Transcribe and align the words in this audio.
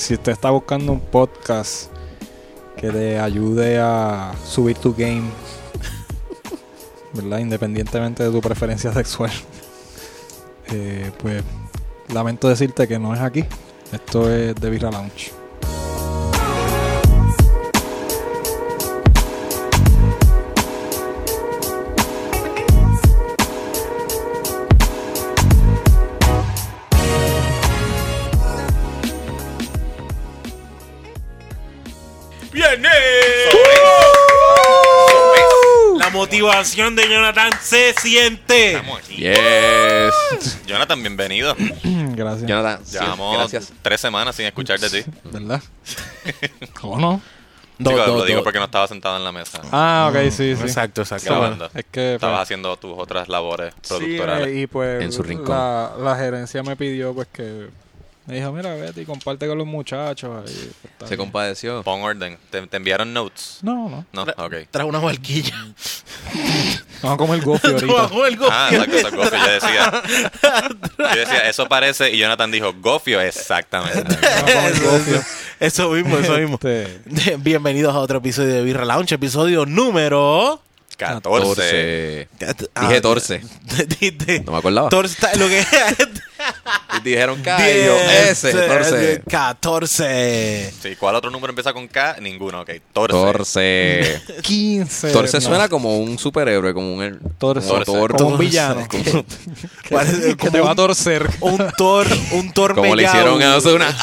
si 0.00 0.14
usted 0.14 0.32
está 0.32 0.50
buscando 0.50 0.92
un 0.92 1.00
podcast 1.00 1.90
que 2.76 2.90
te 2.90 3.20
ayude 3.20 3.78
a 3.78 4.32
subir 4.46 4.78
tu 4.78 4.94
game, 4.94 5.28
¿verdad? 7.12 7.38
Independientemente 7.38 8.24
de 8.24 8.30
tu 8.30 8.40
preferencia 8.40 8.92
sexual, 8.94 9.30
eh, 10.72 11.12
pues 11.18 11.44
lamento 12.08 12.48
decirte 12.48 12.88
que 12.88 12.98
no 12.98 13.14
es 13.14 13.20
aquí. 13.20 13.44
Esto 13.92 14.30
es 14.30 14.54
de 14.54 14.70
Birra 14.70 14.90
Lounge. 14.90 15.39
La 36.60 36.64
motivación 36.64 36.94
de 36.94 37.08
Jonathan 37.08 37.52
se 37.62 37.94
siente. 37.94 38.72
Estamos 38.72 38.98
aquí. 38.98 39.16
Yes. 39.16 40.66
Jonathan, 40.66 41.00
bienvenido. 41.00 41.56
Gracias. 42.14 42.46
Jonathan, 42.46 42.84
sí, 42.84 42.98
Llevamos 42.98 43.34
gracias. 43.38 43.72
tres 43.80 43.98
semanas 43.98 44.36
sin 44.36 44.44
escuchar 44.44 44.78
de 44.78 44.90
ti. 44.90 45.10
¿Verdad? 45.32 45.62
¿Cómo 46.82 46.98
no? 46.98 47.22
Do- 47.78 47.88
Digo, 47.92 48.04
do- 48.04 48.16
lo 48.18 48.24
digo 48.26 48.38
do- 48.40 48.44
porque 48.44 48.58
no 48.58 48.66
estaba 48.66 48.86
sentado 48.88 49.16
en 49.16 49.24
la 49.24 49.32
mesa. 49.32 49.62
Ah, 49.72 50.10
ok, 50.12 50.24
sí, 50.30 50.54
sí. 50.54 50.62
Exacto, 50.62 51.00
exacto. 51.00 51.30
grabando. 51.30 51.70
Es 51.74 51.86
que 51.90 52.16
Estabas 52.16 52.34
pues, 52.36 52.42
haciendo 52.42 52.76
tus 52.76 52.92
otras 52.98 53.30
labores 53.30 53.72
Sí, 53.80 53.88
productorales. 53.94 54.48
eh, 54.48 54.60
y 54.60 54.66
pues 54.66 55.02
En 55.02 55.12
su 55.12 55.22
rincón. 55.22 55.48
La, 55.56 55.92
la 55.98 56.14
gerencia 56.16 56.62
me 56.62 56.76
pidió 56.76 57.14
pues 57.14 57.28
que 57.32 57.68
me 58.30 58.36
dijo, 58.36 58.52
mira, 58.52 58.74
vete 58.74 59.02
y 59.02 59.04
comparte 59.04 59.46
con 59.46 59.58
los 59.58 59.66
muchachos. 59.66 60.44
ahí, 60.48 60.70
pues, 60.98 61.08
Se 61.08 61.16
compadeció. 61.16 61.82
Pon 61.82 62.00
orden. 62.02 62.38
¿Te, 62.50 62.66
te 62.66 62.76
enviaron 62.76 63.12
notes? 63.12 63.58
No, 63.62 63.88
no. 63.88 64.06
No, 64.12 64.22
ok. 64.22 64.54
Trae 64.70 64.84
una 64.86 64.98
barquilla. 65.00 65.54
Vamos 67.02 67.14
a 67.14 67.16
comer 67.16 67.40
gofio 67.40 67.70
ahorita. 67.74 67.92
Bajo 67.92 68.26
el 68.26 68.38
Ah, 68.50 68.70
exacto, 68.72 68.96
eso 68.96 69.08
es 69.08 69.14
gofio. 69.14 69.38
Yo 69.38 69.52
decía, 69.52 70.02
yo 70.98 71.16
decía, 71.20 71.38
eso 71.48 71.66
parece. 71.68 72.10
Y 72.12 72.18
Jonathan 72.18 72.50
dijo, 72.50 72.72
gofio, 72.80 73.20
exactamente. 73.20 74.02
Vamos 74.02 74.36
a 74.36 74.44
comer 74.44 74.80
gofio. 74.82 75.22
Eso 75.58 75.90
mismo, 75.90 76.16
eso 76.18 76.38
mismo. 76.38 76.54
Este, 76.62 77.36
Bienvenidos 77.38 77.94
a 77.94 77.98
otro 77.98 78.18
episodio 78.18 78.54
de 78.54 78.62
Birra 78.62 78.84
Lounge, 78.84 79.14
episodio 79.14 79.66
número... 79.66 80.62
14. 80.96 82.28
Dije 82.78 83.00
torce. 83.00 83.40
Di- 83.98 84.10
di- 84.10 84.40
No 84.40 84.52
me 84.52 84.58
acordaba. 84.58 84.90
Torce, 84.90 85.16
lo 85.38 85.48
que 85.48 85.64
Y 86.98 87.00
dijeron 87.02 87.40
K 87.40 87.70
y 87.70 87.84
yo 87.86 87.96
S. 88.28 88.52
Torce. 88.52 89.22
14. 89.30 90.74
Sí, 90.82 90.96
¿cuál 90.96 91.14
otro 91.14 91.30
número 91.30 91.50
empieza 91.52 91.72
con 91.72 91.86
K? 91.86 92.16
Ninguno, 92.20 92.62
ok. 92.62 92.70
Torce. 92.92 93.16
Torce. 93.16 94.22
15. 94.42 95.12
Torce 95.12 95.36
no, 95.38 95.40
suena 95.40 95.68
como 95.68 95.98
un 95.98 96.18
superhéroe, 96.18 96.74
como 96.74 96.92
un... 96.94 97.20
Torce. 97.38 97.68
Como, 97.68 97.84
tor- 97.84 98.16
Como 98.16 98.30
un 98.30 98.38
villano. 98.38 98.86
Como- 98.88 99.04
que, 99.84 99.94
Parece 99.94 100.20
que 100.30 100.36
como 100.36 100.50
te 100.52 100.60
va 100.60 100.66
a 100.66 100.70
un- 100.70 100.76
torcer. 100.76 101.30
Un 101.40 101.72
tor, 101.76 102.06
un 102.32 102.52
tor 102.52 102.74
como 102.74 102.94
le 102.96 103.04
hicieron 103.04 103.40
a 103.40 103.56
Ozuna. 103.56 103.96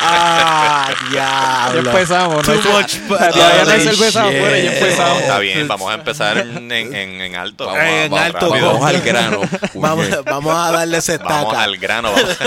Ah, 0.00 0.88
Ya 1.12 1.70
diablo. 1.72 1.90
empezamos. 1.90 2.46
No 2.48 2.54
Too 2.60 2.70
much 2.72 2.92
todavía 3.08 3.64
no 3.64 3.70
hay 3.70 3.80
cerveza 3.80 4.22
afuera 4.22 4.58
ya 4.58 4.70
No, 4.70 4.76
empezamos. 4.76 5.20
está 5.22 5.38
bien, 5.38 5.68
vamos 5.68 5.90
a 5.90 5.94
empezar 5.94 6.38
en, 6.38 6.70
en, 6.70 6.94
en- 7.20 7.36
alto. 7.36 7.66
Vamos, 7.66 7.80
a- 7.80 8.04
en 8.04 8.10
vamos, 8.10 8.26
alto, 8.26 8.48
vamos, 8.50 8.62
vamos. 8.72 8.86
al 8.88 9.00
grano. 9.02 9.40
Vamos, 9.74 10.06
vamos 10.24 10.54
a 10.56 10.70
darle 10.72 11.00
Vamos 11.16 11.54
al 11.54 11.78
grano, 11.78 12.12
vamos 12.12 12.38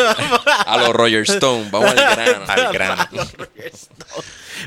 A 0.68 0.78
los 0.78 0.90
Roger 0.90 1.22
Stone. 1.22 1.70
Vamos 1.72 1.90
al 1.90 1.96
grano. 1.96 2.46
al 2.48 2.74
grano. 2.74 3.08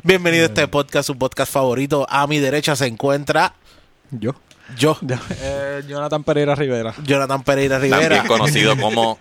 Bienvenido 0.03 0.45
a 0.45 0.47
este 0.47 0.67
podcast, 0.67 1.07
su 1.07 1.17
podcast 1.17 1.53
favorito. 1.53 2.05
A 2.11 2.27
mi 2.27 2.41
derecha 2.41 2.75
se 2.75 2.87
encuentra 2.87 3.55
Yo. 4.11 4.35
yo, 4.77 4.99
eh, 5.41 5.85
Jonathan 5.87 6.25
Pereira 6.25 6.57
Rivera. 6.57 6.93
Jonathan 7.05 7.45
Pereira 7.45 7.79
Rivera. 7.79 8.01
También 8.01 8.27
conocido 8.27 8.77
como 8.77 9.19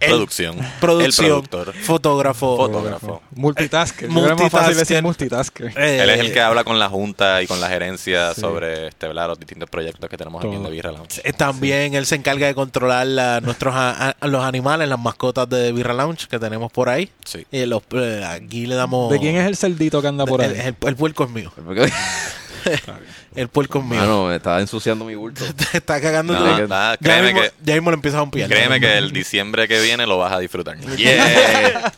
El- 0.00 0.08
producción. 0.10 0.56
Producción, 0.80 1.26
El 1.26 1.32
productor. 1.48 1.74
fotógrafo. 1.74 2.56
Fotógrafo. 2.56 3.22
Multitasker. 3.32 4.08
Eh, 4.08 4.12
Yo 4.14 4.24
creo 4.24 4.36
que 4.36 4.46
es 4.46 4.52
más 4.52 4.62
fácil 4.62 4.76
decir 4.78 5.02
multitasker. 5.02 5.66
multitasker. 5.66 5.82
Eh, 5.98 6.02
Él 6.02 6.10
es 6.10 6.20
el 6.20 6.32
que 6.32 6.40
habla 6.40 6.64
con 6.64 6.78
la 6.78 6.88
junta 6.88 7.42
y 7.42 7.46
con 7.46 7.60
la 7.60 7.68
gerencia 7.68 8.32
Sí. 8.34 8.40
sobre 8.40 8.88
este, 8.88 9.06
¿verdad? 9.06 9.28
los 9.28 9.38
distintos 9.38 9.68
proyectos 9.68 10.08
que 10.08 10.16
tenemos 10.16 10.40
aquí 10.42 10.48
en 10.54 10.60
Todo. 10.60 10.64
The 10.68 10.70
Birra 10.72 10.92
Lounge. 10.92 11.20
eh, 11.22 11.32
También 11.34 11.94
él 11.94 12.06
se 12.06 12.14
encarga 12.14 12.46
de 12.46 12.54
controlar 12.54 13.06
la- 13.06 13.40
nuestros 13.40 13.74
a- 13.74 14.14
a- 14.18 14.26
los 14.26 14.42
animales, 14.44 14.88
las 14.88 14.98
mascotas 14.98 15.48
de 15.48 15.70
Birra 15.72 15.92
Lounge 15.94 16.26
que 16.28 16.38
tenemos 16.38 16.72
por 16.72 16.88
ahí. 16.88 17.10
Sí. 17.24 17.46
Y 17.52 17.66
los, 17.66 17.82
eh, 17.92 18.24
aquí 18.26 18.66
le 18.66 18.74
damos. 18.76 19.10
¿De 19.12 19.18
quién 19.18 19.36
es 19.36 19.46
el 19.46 19.56
cerdito 19.56 20.00
que 20.00 20.08
anda 20.08 20.24
por 20.24 20.40
el, 20.42 20.52
ahí? 20.52 20.60
el- 20.68 20.88
el 20.88 20.96
puerco 20.96 21.24
es 21.24 21.30
mío. 21.30 21.52
El 23.34 23.48
puerco 23.48 23.78
es 23.78 23.84
mío. 23.84 24.00
Mano, 24.00 24.26
me 24.26 24.36
estaba 24.36 24.60
ensuciando 24.60 25.04
mi 25.04 25.14
bulto. 25.14 25.44
Te 25.70 25.78
está 25.78 26.00
cagando. 26.00 26.32
No, 26.32 26.56
tu- 26.56 26.68
nada, 26.68 26.92
ya, 26.94 26.98
créeme 26.98 27.32
mismo, 27.32 27.40
que- 27.42 27.52
ya 27.62 27.74
mismo 27.74 27.90
lo 27.90 27.94
empiezas 27.94 28.18
a 28.18 28.22
un 28.22 28.30
Créeme 28.30 28.80
que 28.80 28.98
el 28.98 29.12
diciembre 29.12 29.68
que 29.68 29.80
viene 29.80 30.06
lo 30.06 30.18
vas 30.18 30.32
a 30.32 30.38
disfrutar. 30.38 30.76
Yeah. 30.96 31.92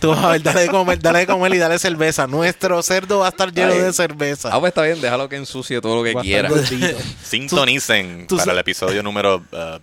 Tú 0.00 0.08
vas 0.10 0.24
a 0.24 0.28
ver, 0.30 0.42
dale 0.42 0.62
de 0.62 0.68
comer, 0.68 0.98
dale 0.98 1.20
de 1.20 1.26
comer 1.28 1.54
y 1.54 1.58
dale 1.58 1.78
cerveza. 1.78 2.26
Nuestro 2.26 2.82
cerdo 2.82 3.20
va 3.20 3.26
a 3.26 3.28
estar 3.28 3.52
lleno 3.52 3.72
Ay. 3.72 3.78
de 3.78 3.92
cerveza. 3.92 4.48
Ah, 4.52 4.58
pues 4.58 4.70
está 4.70 4.82
bien, 4.82 5.00
déjalo 5.00 5.28
que 5.28 5.36
ensucie 5.36 5.80
todo 5.80 5.94
lo 5.96 6.02
que 6.02 6.12
Va 6.12 6.22
a 6.22 6.24
estar 6.24 6.42
quiera. 6.42 6.48
gordito. 6.48 6.98
Sintonicen 7.22 8.26
tú 8.26 8.36
para 8.36 8.46
sa- 8.46 8.52
el 8.52 8.58
episodio 8.58 9.00
número 9.04 9.36
uh, 9.52 9.78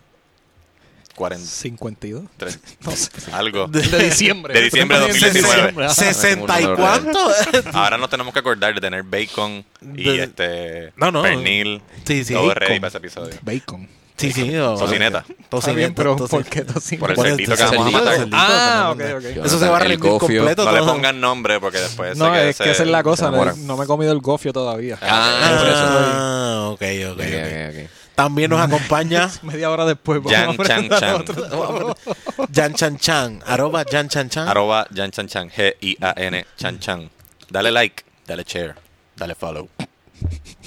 43. 1.17 1.49
52. 1.49 2.23
No 2.85 2.91
sé, 2.91 3.09
algo. 3.33 3.67
De 3.67 3.81
diciembre. 4.05 4.53
De 4.53 4.61
diciembre 4.61 4.99
de 4.99 5.07
2019. 5.07 5.55
Diciembre, 5.57 5.85
ajá. 5.85 5.95
¿60 5.95 6.61
y 6.61 6.75
cuánto? 6.75 7.31
Ahora 7.77 7.97
nos 7.97 8.09
tenemos 8.09 8.31
que 8.33 8.39
acordar 8.39 8.73
de 8.75 8.79
tener 8.79 9.03
bacon 9.03 9.65
y 9.95 10.03
De- 10.03 10.23
este 10.23 10.93
No, 10.95 11.11
no. 11.11 11.23
pernil. 11.23 11.81
Sí, 12.05 12.23
sí. 12.23 12.33
Todo 12.33 12.53
ready 12.53 12.79
para 12.79 12.89
ese 12.89 12.97
episodio. 12.99 13.35
Bacon. 13.41 13.89
Sí, 14.15 14.31
sí. 14.31 14.55
o- 14.57 14.75
Tocineta. 14.77 15.23
Tocineta. 15.49 15.93
pero 15.95 16.15
tocineta. 16.15 16.29
¿por 16.29 16.43
qué 16.45 16.61
tocino? 16.73 16.99
Por 17.01 17.11
el 17.11 17.17
cerdito 17.17 17.55
que 17.55 17.63
vamos 17.63 17.87
a 17.87 17.91
matar. 17.91 18.15
cerdito. 18.15 18.37
Ah, 18.39 18.89
ok, 18.93 18.99
Eso 19.01 19.17
ok. 19.17 19.45
Eso 19.45 19.59
se 19.59 19.67
va 19.69 19.77
a 19.77 19.81
El 19.83 19.89
rendir 19.89 20.09
completo. 20.17 20.65
No 20.65 20.71
le 20.71 20.79
pongan 20.79 21.19
nombre 21.21 21.59
porque 21.59 21.77
después 21.79 22.17
No, 22.17 22.33
se 22.33 22.49
es 22.49 22.57
que 22.57 22.71
esa 22.71 22.83
es 22.83 22.89
la 22.89 23.03
cosa. 23.03 23.29
No, 23.31 23.45
no 23.55 23.77
me 23.77 23.83
he 23.83 23.87
comido 23.87 24.11
el 24.11 24.19
gofio 24.19 24.53
todavía. 24.53 24.97
Ah. 25.01 25.39
Ah, 25.43 26.69
ok, 26.71 26.81
ok, 26.81 27.11
Ok, 27.11 27.19
ok. 27.19 27.19
ok, 27.19 27.83
ok. 27.85 27.89
También 28.17 28.49
nos 28.49 28.59
acompaña 28.67 29.29
Media 29.43 29.69
hora 29.69 29.85
después. 29.85 30.23
vamos 30.23 30.33
Jan 30.33 30.49
a 30.59 30.89
Chan 30.89 30.89
Chan. 30.99 31.15
otro. 31.21 31.95
Jan 32.53 32.73
Chan 32.73 32.97
Chan. 32.97 33.43
Arroba 33.45 33.85
Jan 33.89 34.09
Chan 34.09 34.27
Chan. 34.29 34.47
Arroba 34.47 34.87
Jan 34.93 35.11
Chan 35.11 35.27
Chan. 35.27 35.49
G-I-A-N 35.51 36.45
Chan 36.57 36.79
Chan. 36.79 37.09
Dale 37.47 37.71
like, 37.71 38.03
dale 38.25 38.43
share, 38.43 38.73
dale 39.15 39.35
follow. 39.35 39.69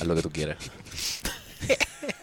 Haz 0.00 0.06
lo 0.06 0.15
que 0.15 0.22
tú 0.22 0.31
quieras. 0.31 0.59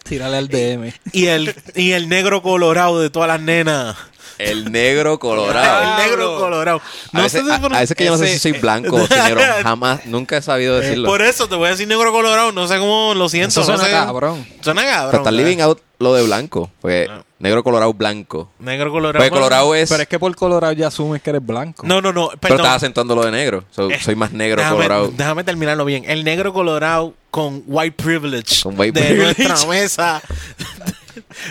Tírale 0.02 0.38
al 0.38 0.48
DM. 0.48 0.92
Y 1.12 1.26
el, 1.26 1.54
y 1.74 1.92
el 1.92 2.08
negro 2.08 2.40
colorado 2.40 2.98
de 2.98 3.10
todas 3.10 3.28
las 3.28 3.40
nenas. 3.42 3.96
El 4.38 4.70
negro 4.72 5.18
colorado. 5.18 5.82
El 6.00 6.08
negro 6.08 6.38
colorado. 6.38 6.78
a, 6.78 7.16
No 7.16 7.22
veces, 7.22 7.42
sé 7.42 7.46
si 7.48 7.52
a- 7.52 7.60
por- 7.60 7.74
a 7.74 7.80
veces 7.80 7.96
que 7.96 8.04
yo 8.04 8.12
no 8.12 8.18
sé 8.18 8.28
si 8.28 8.38
soy 8.38 8.52
blanco 8.52 8.96
o 8.96 9.08
negro. 9.08 9.40
Jamás, 9.62 10.06
nunca 10.06 10.36
he 10.36 10.42
sabido 10.42 10.78
decirlo. 10.78 11.08
Por 11.08 11.22
eso 11.22 11.48
te 11.48 11.54
voy 11.56 11.68
a 11.68 11.70
decir 11.70 11.88
negro 11.88 12.12
colorado. 12.12 12.52
No 12.52 12.66
sé 12.68 12.78
cómo 12.78 13.14
lo 13.14 13.28
siento. 13.28 13.60
Eso 13.60 13.72
no 13.72 13.78
suena 13.78 13.84
sé. 13.84 13.90
cabrón. 14.06 14.46
Suena 14.60 14.82
Pero 14.82 14.94
cabrón. 14.94 15.20
está 15.20 15.30
living 15.30 15.58
out 15.60 15.80
lo 15.98 16.14
de 16.14 16.22
blanco. 16.22 16.70
Porque 16.80 17.08
Ah. 17.10 17.22
negro 17.40 17.64
colorado 17.64 17.92
blanco. 17.94 18.50
Negro 18.60 18.90
colorado. 18.92 19.24
Porque 19.24 19.30
colorado 19.30 19.74
es. 19.74 19.88
Pero 19.88 20.02
es 20.02 20.08
que 20.08 20.18
por 20.18 20.34
colorado 20.36 20.72
ya 20.72 20.86
asumes 20.88 21.20
que 21.22 21.30
eres 21.30 21.44
blanco. 21.44 21.84
No, 21.86 22.00
no, 22.00 22.12
no. 22.12 22.30
pero 22.40 22.54
estás 22.56 22.76
acentuando 22.76 23.14
lo 23.16 23.24
de 23.24 23.32
negro. 23.32 23.64
So, 23.70 23.90
Eh, 23.90 23.98
soy 24.00 24.14
más 24.14 24.32
negro 24.32 24.58
déjame, 24.62 24.76
colorado. 24.76 25.12
déjame 25.16 25.42
terminarlo 25.44 25.84
bien. 25.84 26.04
El 26.06 26.22
negro 26.24 26.52
colorado 26.52 27.14
con 27.30 27.62
white 27.66 27.96
privilege. 28.02 28.62
Con 28.62 28.78
white 28.78 28.98
de 29.00 29.06
privilege. 29.06 29.48
nuestra 29.48 29.68
mesa. 29.68 30.22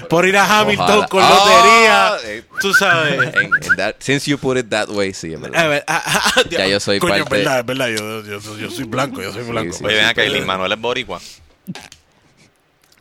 Por 0.10 0.28
ir 0.28 0.38
a 0.38 0.60
Hamilton 0.60 0.86
Ojalá. 0.90 1.08
con 1.08 1.24
Ah, 1.24 1.30
lotería. 1.30 2.36
eh. 2.38 2.44
Tú 2.62 2.74
sabes. 2.74 3.14
En- 3.36 3.46
en 3.46 3.76
that- 3.78 3.96
since 4.00 4.30
you 4.30 4.38
put 4.38 4.58
it 4.58 4.70
that 4.70 4.90
way, 4.90 5.14
sí, 5.14 5.34
en 5.34 5.42
verdad. 5.42 5.66
A 5.66 5.68
ver, 5.68 5.84
ah, 5.88 6.02
ah, 6.06 6.32
ah, 6.38 6.42
Ya 6.50 6.68
yo 6.68 6.80
soy 6.80 7.00
Coño, 7.00 7.12
parte- 7.24 7.24
es 7.24 7.30
verdad, 7.46 7.60
es 7.60 7.66
verdad. 7.66 7.88
Yo, 7.90 8.22
yo, 8.24 8.40
yo- 8.42 8.58
yo 8.58 8.70
soy 8.72 8.84
blanco, 8.86 9.22
yo 9.22 9.32
soy 9.34 9.44
blanco. 9.44 9.74
sí. 9.74 9.84
Oye, 9.86 9.96
ven 9.96 10.06
acá, 10.06 10.24
Lin 10.24 10.46
Manuel 10.46 10.72
es 10.72 10.80
boricua. 10.82 11.20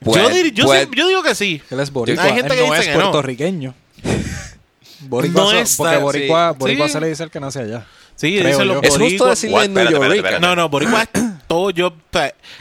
Pues- 0.00 0.22
yo, 0.22 0.28
dir- 0.31 0.52
yo, 0.52 0.64
pues- 0.66 0.84
sí- 0.84 0.90
yo 0.96 1.08
digo 1.08 1.22
que 1.22 1.34
sí. 1.34 1.62
Él 1.70 1.81
es 1.81 1.90
boricua. 1.90 2.22
Hay 2.25 2.34
gente 2.34 2.52
Él 2.54 2.60
que 2.60 2.66
no 2.66 2.72
dice 2.75 2.81
es 2.87 2.87
que 2.93 2.94
no. 2.94 3.00
puertorriqueño. 3.10 3.75
Boricua 5.00 5.42
No 5.42 5.50
so- 5.50 5.56
es 5.58 5.76
porque 5.76 5.96
boricua, 5.99 6.52
sí. 6.52 6.58
boricua 6.58 6.87
Sí. 6.87 6.92
se 6.92 7.00
le 7.00 7.08
dice 7.08 7.22
el 7.22 7.31
que 7.31 7.40
nace 7.40 7.60
allá. 7.60 7.87
Sí, 8.16 8.28
dicen 8.31 8.66
los 8.66 8.82
Es 8.82 8.96
justo 8.96 9.26
decirle 9.26 9.64
en 9.64 9.75
New 9.75 9.90
York. 9.90 10.40
No, 10.40 10.56
no, 10.56 10.69
boricuas 10.70 11.08
es 11.12 11.20
todo 11.46 11.70
yo. 11.70 11.93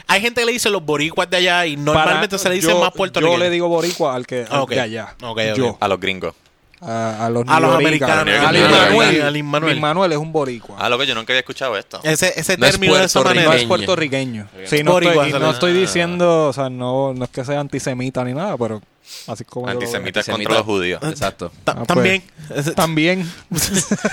Hay 0.06 0.20
gente 0.20 0.40
que 0.42 0.46
le 0.46 0.52
dice 0.52 0.70
los 0.70 0.84
boricuas 0.84 1.28
de 1.30 1.36
allá 1.38 1.66
y 1.66 1.76
normalmente 1.76 2.28
Para- 2.28 2.38
se 2.38 2.48
le 2.48 2.54
dice 2.56 2.68
yo- 2.68 2.80
más 2.80 2.92
puertorriqueños. 2.92 3.38
Yo 3.38 3.44
le 3.44 3.50
digo 3.50 3.68
boricua 3.68 4.14
al 4.14 4.26
que 4.26 4.46
al 4.48 4.66
de 4.66 4.80
allá. 4.80 5.14
Yo. 5.56 5.76
A 5.80 5.88
los 5.88 6.00
gringos. 6.00 6.34
A, 6.78 7.24
a 7.26 7.30
los, 7.30 7.44
A 7.48 7.58
los 7.58 7.74
americanos. 7.74 8.28
A 8.28 8.52
Lin 8.52 8.62
A 8.64 9.42
Manuel. 9.42 9.78
a 9.78 9.80
Manuel. 9.80 10.12
Es 10.12 10.18
un 10.18 10.30
boricua. 10.30 10.76
Ah, 10.78 10.90
lo 10.90 10.98
que 10.98 11.06
yo 11.06 11.14
nunca 11.14 11.32
había 11.32 11.40
escuchado 11.40 11.76
esto. 11.76 12.00
Ese, 12.02 12.38
ese 12.38 12.58
No 12.58 12.66
es 12.66 12.72
término 12.72 12.94
de 12.96 13.04
esa 13.04 13.20
puertorriqueño. 13.22 13.44
no 13.44 13.48
manera. 13.48 13.62
es 13.62 13.68
puertorriqueño. 13.68 14.48
Sí, 14.66 14.82
no 14.84 14.92
Boricua, 14.92 15.24
estoy, 15.26 15.40
no 15.40 15.50
estoy 15.50 15.72
diciendo, 15.72 16.48
o 16.48 16.52
sea, 16.52 16.68
no, 16.68 17.14
no 17.14 17.24
es 17.24 17.30
que 17.30 17.44
sea 17.46 17.60
antisemita 17.60 18.22
ni 18.24 18.34
nada, 18.34 18.58
pero 18.58 18.82
Así 19.26 19.44
como 19.44 19.66
yo 19.66 19.74
lo 19.74 19.78
veo. 19.80 19.86
Antisemitas 19.88 20.28
Antisemita. 20.28 20.48
contra 20.48 20.58
los 20.58 20.66
judíos. 20.66 21.00
Exacto. 21.04 21.52
Ta- 21.64 21.72
Ah, 21.72 21.74
pues. 21.76 21.86
También. 21.86 22.22
También. 22.76 23.32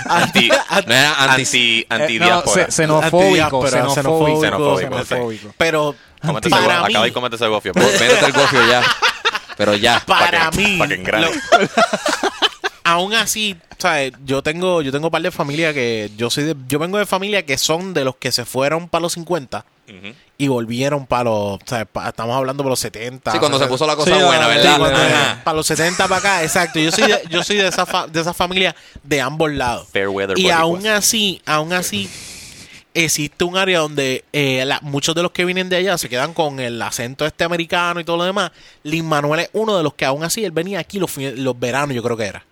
Anti, 0.06 0.48
No 0.48 0.94
era 0.94 1.32
anti- 1.32 1.86
anti, 1.88 2.16
Eh, 2.16 2.66
xenofóbico, 2.70 3.66
xenofóbico, 3.66 4.40
xenofóbico, 4.40 4.78
xenofóbico. 4.78 5.54
Pero 5.58 5.94
para 6.50 6.84
Acaba 6.84 7.08
y 7.08 7.12
cómete 7.12 7.36
ese 7.36 7.46
gofio. 7.48 7.72
Métete 7.74 8.18
el 8.26 8.32
gofio 8.32 8.66
ya. 8.66 8.82
Pero 9.56 9.74
ya. 9.76 10.02
para 10.06 10.50
que- 10.50 10.56
mí, 10.58 10.78
pa' 10.78 10.88
que 10.88 10.94
engrane. 10.94 11.26
lo- 11.26 11.32
aún 12.84 13.14
así, 13.14 13.56
¿sabes? 13.78 14.12
Yo 14.24 14.42
tengo, 14.42 14.82
yo 14.82 14.92
tengo 14.92 15.06
un 15.06 15.10
par 15.10 15.22
de 15.22 15.30
familia 15.30 15.72
que 15.72 16.10
yo 16.16 16.28
soy 16.30 16.44
de- 16.44 16.56
yo 16.68 16.78
vengo 16.78 16.98
de 16.98 17.06
familia 17.06 17.44
que 17.46 17.56
son 17.58 17.94
de 17.94 18.04
los 18.04 18.16
que 18.16 18.32
se 18.32 18.44
fueron 18.44 18.88
para 18.88 19.02
los 19.02 19.12
50 19.14 19.64
Y 20.38 20.48
volvieron 20.48 21.06
para 21.06 21.24
los, 21.24 21.58
estamos 21.62 22.36
hablando 22.36 22.62
de 22.64 22.68
los 22.70 22.80
70. 22.80 23.30
Sí, 23.32 23.38
cuando 23.38 23.58
se 23.58 23.64
60. 23.64 23.68
puso 23.68 23.86
la 23.86 23.94
cosa 23.96 24.16
Sí, 24.16 24.24
buena, 24.24 24.44
ah, 24.44 24.48
¿verdad? 24.48 24.72
sí, 24.74 24.78
cuando- 24.80 24.98
Ajá. 25.00 25.40
Para 25.44 25.56
los 25.56 25.66
70 25.66 26.08
para 26.08 26.18
acá, 26.18 26.42
exacto. 26.42 26.78
Yo 26.80 26.90
soy 26.90 27.04
de, 27.06 27.22
yo 27.30 27.42
soy 27.44 27.56
de 27.56 27.68
esa 27.68 27.84
fa- 27.86 28.06
de 28.06 28.20
esa 28.20 28.32
familia 28.34 28.74
de 29.02 29.20
ambos 29.20 29.52
lados. 29.52 29.88
Fair 29.92 30.08
weather 30.08 30.38
Y 30.38 30.50
aún 30.50 30.86
así, 30.86 31.40
aún 31.46 31.72
así, 31.72 32.08
existe 32.94 33.44
un 33.44 33.56
área 33.56 33.80
donde 33.80 34.24
eh, 34.32 34.64
la- 34.64 34.80
muchos 34.82 35.14
de 35.14 35.22
los 35.22 35.32
que 35.32 35.44
vienen 35.44 35.68
de 35.68 35.76
allá 35.76 35.98
se 35.98 36.08
quedan 36.08 36.32
con 36.34 36.60
el 36.60 36.80
acento 36.80 37.26
este 37.26 37.44
americano 37.44 38.00
y 38.00 38.04
todo 38.04 38.16
lo 38.16 38.24
demás. 38.24 38.52
Lin 38.84 39.04
Manuel 39.06 39.40
es 39.40 39.50
uno 39.52 39.76
de 39.76 39.82
los 39.82 39.94
que 39.94 40.04
aún 40.04 40.24
así, 40.24 40.44
él 40.44 40.52
venía 40.52 40.78
aquí 40.80 40.98
los, 40.98 41.16
los 41.16 41.58
veranos, 41.58 41.94
yo 41.94 42.02
creo 42.02 42.16
que 42.16 42.24
era. 42.24 42.44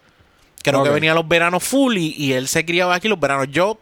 Creo 0.62 0.80
Ok. 0.80 0.86
que 0.86 0.92
venía 0.92 1.14
los 1.14 1.26
veranos 1.26 1.64
full 1.64 1.96
y, 1.96 2.14
y 2.16 2.32
él 2.34 2.46
se 2.46 2.64
criaba 2.64 2.94
aquí 2.94 3.08
los 3.08 3.18
veranos. 3.18 3.48
Yo 3.50 3.78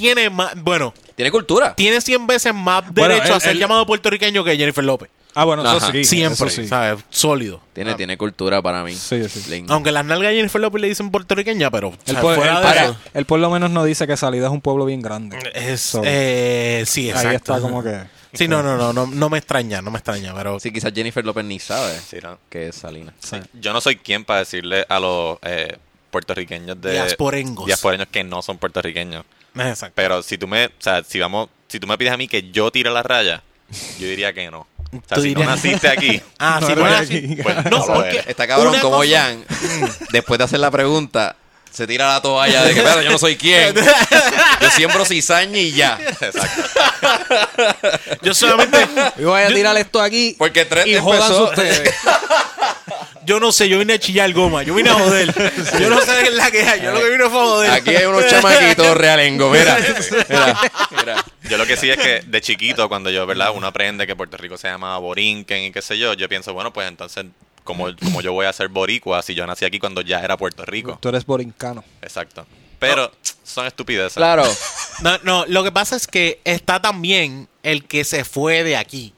tiene 0.00 0.30
más, 0.30 0.54
bueno, 0.62 0.92
Tiene 1.14 1.30
cultura. 1.30 1.74
tiene 1.74 2.00
100 2.00 2.26
veces 2.26 2.54
más 2.54 2.84
Bueno, 2.92 3.14
derecho 3.14 3.34
a 3.34 3.40
ser 3.40 3.52
él- 3.52 3.58
llamado 3.58 3.84
puertorriqueño 3.86 4.44
que 4.44 4.56
Jennifer 4.56 4.84
López. 4.84 5.08
Ah, 5.38 5.44
bueno, 5.44 5.62
eso 5.76 5.92
sí. 5.92 6.02
Siempre, 6.04 6.48
eso 6.48 6.62
sí. 6.62 6.66
¿sabes? 6.66 7.04
Sólido. 7.10 7.60
Tiene, 7.74 7.94
tiene 7.94 8.16
cultura 8.16 8.62
para 8.62 8.82
mí. 8.82 8.94
Sí, 8.94 9.28
sí. 9.28 9.64
Aunque 9.68 9.92
las 9.92 10.02
nalgas 10.04 10.30
de 10.30 10.36
Jennifer 10.36 10.60
López 10.60 10.80
le 10.80 10.88
dicen 10.88 11.10
puertorriqueña, 11.10 11.70
pero 11.70 11.92
¿sabes? 12.06 12.22
por, 12.22 12.34
fuera 12.36 12.52
él- 12.52 12.56
de 12.58 12.62
para- 12.62 12.84
eso, 12.84 12.96
él 13.12 13.24
por 13.26 13.38
lo 13.40 13.50
menos 13.50 13.70
no 13.70 13.84
dice 13.84 14.06
que 14.06 14.16
Salida 14.16 14.46
es 14.46 14.52
un 14.52 14.62
pueblo 14.62 14.86
bien 14.86 15.02
grande. 15.02 15.36
es, 15.54 15.80
So, 15.82 16.00
eh, 16.04 16.84
sí, 16.86 17.08
exacto. 17.10 17.28
Ahí 17.28 17.36
está 17.36 17.60
como 17.60 17.82
que... 17.82 18.00
Sí, 18.32 18.48
no, 18.48 18.62
no, 18.62 18.76
no, 18.78 18.92
no, 18.94 19.06
no 19.06 19.28
me 19.30 19.36
extraña, 19.38 19.80
no 19.82 19.90
me 19.90 19.98
extraña, 19.98 20.34
pero 20.34 20.58
Sí, 20.60 20.70
quizás 20.70 20.92
Jennifer 20.94 21.24
López 21.24 21.44
ni 21.44 21.58
sabe 21.58 21.98
Sí, 22.00 22.16
¿no? 22.22 22.38
que 22.50 22.68
es 22.68 22.76
Salina. 22.76 23.12
Sí. 23.18 23.36
Yo 23.60 23.72
no 23.74 23.80
soy 23.82 23.96
quien 23.96 24.24
para 24.24 24.40
decirle 24.40 24.84
a 24.88 24.98
los 25.00 25.38
eh, 25.42 25.76
puertorriqueños 26.10 26.80
de... 26.80 26.92
Diasporengos. 26.92 27.66
Diasporeños 27.66 28.08
que 28.10 28.24
no 28.24 28.40
son 28.42 28.56
puertorriqueños. 28.58 29.24
exacto. 29.68 29.92
Pero 29.94 30.22
si 30.22 30.38
tú 30.38 30.46
me... 30.48 30.66
O 30.66 30.70
sea, 30.78 31.02
si 31.04 31.18
vamos... 31.18 31.48
Si 31.68 31.80
tú 31.80 31.86
me 31.86 31.98
pides 31.98 32.12
a 32.12 32.16
mí 32.16 32.28
que 32.28 32.50
yo 32.52 32.70
tire 32.70 32.90
la 32.90 33.02
raya, 33.02 33.42
yo 33.98 34.06
diría 34.06 34.32
que 34.32 34.50
no. 34.50 34.60
O 34.92 35.02
sea, 35.08 35.18
si 35.20 35.34
no 35.34 35.44
naciste 35.44 35.88
aquí... 35.88 36.20
Ah, 36.38 36.58
No 36.60 36.68
bueno, 36.76 36.96
aquí. 36.96 37.06
sí. 37.20 37.36
Pues 37.42 37.56
No, 37.64 37.70
no 37.70 37.78
lo 37.86 37.94
porque 37.94 38.08
eres. 38.10 38.26
Está 38.28 38.46
cabrón 38.46 38.68
una 38.74 38.80
como 38.80 38.98
cosa- 38.98 39.10
Jan, 39.10 39.44
después 40.12 40.38
de 40.38 40.44
hacer 40.44 40.60
la 40.60 40.70
pregunta, 40.70 41.34
se 41.72 41.86
tira 41.86 42.06
la 42.14 42.22
toalla 42.22 42.62
de 42.64 42.72
que, 42.72 42.78
"Espérate, 42.80 43.04
yo 43.04 43.10
no 43.10 43.18
soy 43.18 43.36
quién. 43.36 43.74
Yo 44.62 44.70
siembro 44.70 45.04
cizaña 45.04 45.58
y 45.58 45.72
ya. 45.72 45.98
Exacto. 46.00 46.62
Yo 48.22 48.32
solamente, 48.34 48.78
Yo 49.18 49.28
voy 49.30 49.42
a 49.42 49.48
tirar 49.48 49.76
esto 49.76 50.00
aquí 50.00 50.34
Porque 50.38 50.64
tres 50.64 50.86
y 50.86 50.96
jodan 50.96 51.20
empezó- 51.22 51.44
ustedes. 51.50 51.94
Yo 53.26 53.40
no 53.40 53.50
sé, 53.50 53.68
yo 53.68 53.78
vine 53.78 53.94
a 53.94 53.98
chillar 53.98 54.32
goma, 54.32 54.62
yo 54.62 54.74
vine 54.74 54.88
a 54.88 54.94
joder. 54.94 55.34
Yo 55.80 55.90
no 55.90 56.00
sé 56.00 56.12
qué 56.22 56.28
es 56.28 56.34
la 56.34 56.50
que 56.50 56.62
hay, 56.62 56.80
yo 56.80 56.92
lo 56.92 57.00
que 57.00 57.10
vine 57.10 57.28
fue 57.28 57.40
a 57.40 57.44
joder. 57.44 57.70
Aquí 57.72 57.90
hay 57.90 58.04
unos 58.04 58.26
chamaquitos 58.28 58.96
realengo, 58.96 59.50
mira. 59.50 59.76
Mira, 60.28 60.60
mira. 60.96 61.24
Yo 61.50 61.58
lo 61.58 61.66
que 61.66 61.76
sí 61.76 61.90
es 61.90 61.98
que 61.98 62.20
de 62.20 62.40
chiquito, 62.40 62.88
cuando 62.88 63.10
yo, 63.10 63.26
¿verdad? 63.26 63.50
Uno 63.54 63.66
aprende 63.66 64.06
que 64.06 64.14
Puerto 64.14 64.36
Rico 64.36 64.56
se 64.56 64.68
llama 64.68 64.96
Borinquen 64.98 65.64
y 65.64 65.72
qué 65.72 65.82
sé 65.82 65.98
yo, 65.98 66.14
yo 66.14 66.28
pienso, 66.28 66.54
bueno, 66.54 66.72
pues 66.72 66.88
entonces, 66.88 67.26
como, 67.64 67.88
como 67.96 68.20
yo 68.20 68.32
voy 68.32 68.46
a 68.46 68.52
ser 68.52 68.68
boricua 68.68 69.22
si 69.22 69.34
yo 69.34 69.46
nací 69.46 69.64
aquí 69.64 69.78
cuando 69.78 70.00
ya 70.00 70.20
era 70.20 70.36
Puerto 70.36 70.64
Rico? 70.64 70.98
Tú 71.02 71.08
eres 71.08 71.26
borincano. 71.26 71.84
Exacto. 72.02 72.46
Pero 72.78 73.10
son 73.42 73.66
estupideces. 73.66 74.14
Claro. 74.14 74.44
No, 75.00 75.18
no, 75.22 75.44
lo 75.46 75.64
que 75.64 75.72
pasa 75.72 75.96
es 75.96 76.06
que 76.06 76.40
está 76.44 76.80
también 76.80 77.48
el 77.62 77.84
que 77.84 78.04
se 78.04 78.24
fue 78.24 78.62
de 78.62 78.76
aquí. 78.76 79.12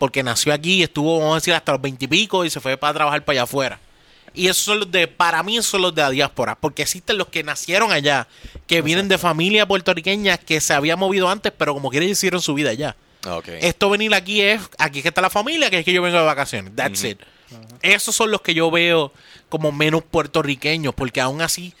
Porque 0.00 0.22
nació 0.22 0.54
aquí, 0.54 0.82
estuvo, 0.82 1.18
vamos 1.18 1.32
a 1.32 1.34
decir, 1.34 1.52
hasta 1.52 1.72
los 1.72 1.82
veintipico 1.82 2.46
y, 2.46 2.48
se 2.48 2.58
fue 2.58 2.78
para 2.78 2.94
trabajar 2.94 3.22
para 3.22 3.34
allá 3.34 3.42
afuera. 3.42 3.78
Y 4.32 4.46
esos 4.46 4.64
son 4.64 4.78
los 4.78 4.90
de, 4.90 5.08
para 5.08 5.42
mí, 5.42 5.58
esos 5.58 5.72
son 5.72 5.82
los 5.82 5.94
de 5.94 6.00
la 6.00 6.08
diáspora. 6.08 6.54
Porque 6.54 6.80
existen 6.80 7.18
los 7.18 7.28
que 7.28 7.42
nacieron 7.42 7.92
allá, 7.92 8.26
que 8.66 8.80
vienen 8.80 9.08
de 9.08 9.18
familia 9.18 9.68
puertorriqueña 9.68 10.38
que 10.38 10.62
se 10.62 10.72
había 10.72 10.96
movido 10.96 11.28
antes, 11.28 11.52
pero 11.54 11.74
como 11.74 11.90
quieren 11.90 12.08
hicieron 12.08 12.40
su 12.40 12.54
vida 12.54 12.70
allá. 12.70 12.96
Ok. 13.28 13.48
Esto 13.60 13.90
venir 13.90 14.14
aquí 14.14 14.40
es, 14.40 14.62
aquí 14.78 15.00
es 15.00 15.02
que 15.02 15.08
está 15.10 15.20
la 15.20 15.28
familia, 15.28 15.68
que 15.68 15.80
es 15.80 15.84
que 15.84 15.92
yo 15.92 16.00
vengo 16.00 16.16
de 16.16 16.24
vacaciones. 16.24 16.74
That's 16.74 17.04
it. 17.04 17.20
Esos 17.82 18.16
son 18.16 18.30
los 18.30 18.40
que 18.40 18.54
yo 18.54 18.70
veo 18.70 19.12
como 19.50 19.70
menos 19.70 20.02
puertorriqueños, 20.02 20.94
porque 20.94 21.20
aún 21.20 21.42
así, 21.42 21.74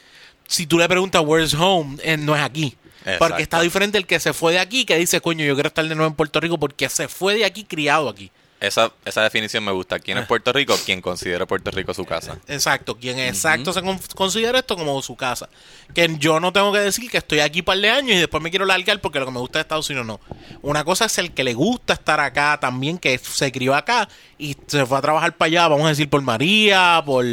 si 0.46 0.66
tú 0.66 0.76
le 0.76 0.86
preguntas 0.88 1.22
where's 1.24 1.54
home, 1.54 1.96
eh, 2.02 2.18
no 2.18 2.36
es 2.36 2.42
aquí. 2.42 2.76
Exacto. 3.00 3.18
Porque 3.28 3.42
está 3.42 3.60
diferente 3.60 3.98
el 3.98 4.06
que 4.06 4.20
se 4.20 4.32
fue 4.32 4.52
de 4.52 4.58
aquí, 4.58 4.84
que 4.84 4.96
dice, 4.96 5.20
coño, 5.20 5.44
yo 5.44 5.54
quiero 5.54 5.68
estar 5.68 5.86
de 5.86 5.94
nuevo 5.94 6.08
en 6.10 6.14
Puerto 6.14 6.40
Rico 6.40 6.58
porque 6.58 6.88
se 6.88 7.08
fue 7.08 7.34
de 7.34 7.44
aquí 7.44 7.64
criado 7.64 8.08
aquí. 8.08 8.30
Esa, 8.60 8.92
esa 9.06 9.22
definición 9.22 9.64
me 9.64 9.72
gusta. 9.72 9.98
¿Quién 9.98 10.18
es 10.18 10.26
Puerto 10.26 10.52
Rico? 10.52 10.76
Quien 10.84 11.00
considera 11.00 11.46
Puerto 11.46 11.70
Rico 11.70 11.94
su 11.94 12.04
casa. 12.04 12.36
Exacto, 12.46 12.94
quien 12.94 13.18
exacto 13.18 13.72
se 13.72 13.80
con- 13.80 13.98
considera 14.14 14.58
esto 14.58 14.76
como 14.76 15.00
su 15.00 15.16
casa. 15.16 15.48
Que 15.94 16.14
yo 16.18 16.40
no 16.40 16.52
tengo 16.52 16.70
que 16.70 16.80
decir 16.80 17.10
que 17.10 17.16
estoy 17.16 17.40
aquí 17.40 17.60
un 17.60 17.64
par 17.64 17.78
de 17.78 17.88
años 17.88 18.16
y 18.16 18.18
después 18.18 18.42
me 18.42 18.50
quiero 18.50 18.66
largar 18.66 19.00
porque 19.00 19.18
lo 19.18 19.24
que 19.24 19.32
me 19.32 19.38
gusta 19.38 19.60
de 19.60 19.62
Estados 19.62 19.88
Unidos 19.88 20.06
no. 20.06 20.20
Una 20.60 20.84
cosa 20.84 21.06
es 21.06 21.16
el 21.16 21.32
que 21.32 21.42
le 21.42 21.54
gusta 21.54 21.94
estar 21.94 22.20
acá 22.20 22.58
también, 22.60 22.98
que 22.98 23.16
se 23.16 23.50
crió 23.50 23.74
acá 23.74 24.10
y 24.36 24.54
se 24.66 24.84
fue 24.84 24.98
a 24.98 25.00
trabajar 25.00 25.34
para 25.38 25.46
allá, 25.46 25.68
vamos 25.68 25.86
a 25.86 25.90
decir, 25.90 26.10
por 26.10 26.20
María, 26.20 27.02
por 27.06 27.24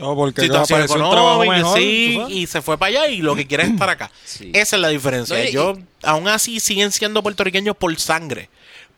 Oh, 0.00 0.14
porque 0.16 0.42
situación 0.42 0.82
apareció 0.82 1.04
un 1.04 1.10
trabajo 1.10 1.42
económica, 1.44 1.56
mejor. 1.76 1.78
sí, 1.78 2.20
y 2.28 2.46
se 2.46 2.62
fue 2.62 2.78
para 2.78 2.88
allá 3.00 3.06
y 3.08 3.18
lo 3.18 3.34
que 3.36 3.46
quiere 3.46 3.64
es 3.64 3.70
estar 3.70 3.88
acá. 3.88 4.10
Sí. 4.24 4.50
Esa 4.54 4.76
es 4.76 4.82
la 4.82 4.88
diferencia. 4.88 5.36
No, 5.36 5.44
y- 5.44 5.52
Yo, 5.52 5.76
aún 6.02 6.28
así, 6.28 6.60
siguen 6.60 6.92
siendo 6.92 7.22
puertorriqueños 7.22 7.76
por 7.76 7.94
sangre. 7.98 8.48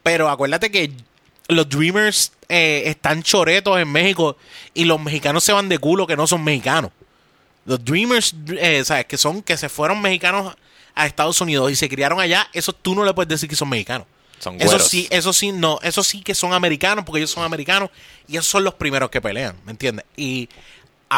Pero 0.02 0.28
acuérdate 0.28 0.70
que 0.70 0.92
los 1.48 1.68
Dreamers 1.68 2.32
eh, 2.48 2.84
están 2.86 3.22
choretos 3.22 3.78
en 3.78 3.90
México 3.90 4.36
y 4.74 4.84
los 4.84 5.00
mexicanos 5.00 5.44
se 5.44 5.52
van 5.52 5.68
de 5.68 5.78
culo 5.78 6.06
que 6.06 6.16
no 6.16 6.26
son 6.26 6.42
mexicanos. 6.44 6.90
Los 7.64 7.84
Dreamers, 7.84 8.34
eh, 8.58 8.82
¿sabes? 8.84 9.06
Que 9.06 9.16
son, 9.16 9.42
que 9.42 9.56
se 9.56 9.68
fueron 9.68 10.00
mexicanos 10.00 10.54
a 10.94 11.06
Estados 11.06 11.40
Unidos 11.40 11.70
y 11.70 11.76
se 11.76 11.88
criaron 11.88 12.20
allá, 12.20 12.48
eso 12.52 12.72
tú 12.72 12.94
no 12.94 13.04
le 13.04 13.14
puedes 13.14 13.28
decir 13.28 13.48
que 13.48 13.56
son 13.56 13.68
mexicanos. 13.68 14.06
Son 14.38 14.60
Eso 14.60 14.78
sí, 14.80 15.06
eso 15.10 15.32
sí, 15.32 15.52
no, 15.52 15.78
eso 15.82 16.02
sí 16.02 16.20
que 16.20 16.34
son 16.34 16.52
americanos 16.52 17.04
porque 17.04 17.20
ellos 17.20 17.30
son 17.30 17.44
americanos 17.44 17.90
y 18.26 18.32
esos 18.36 18.48
son 18.48 18.64
los 18.64 18.74
primeros 18.74 19.08
que 19.08 19.20
pelean, 19.20 19.54
¿me 19.64 19.70
entiendes? 19.70 20.04
Y 20.16 20.48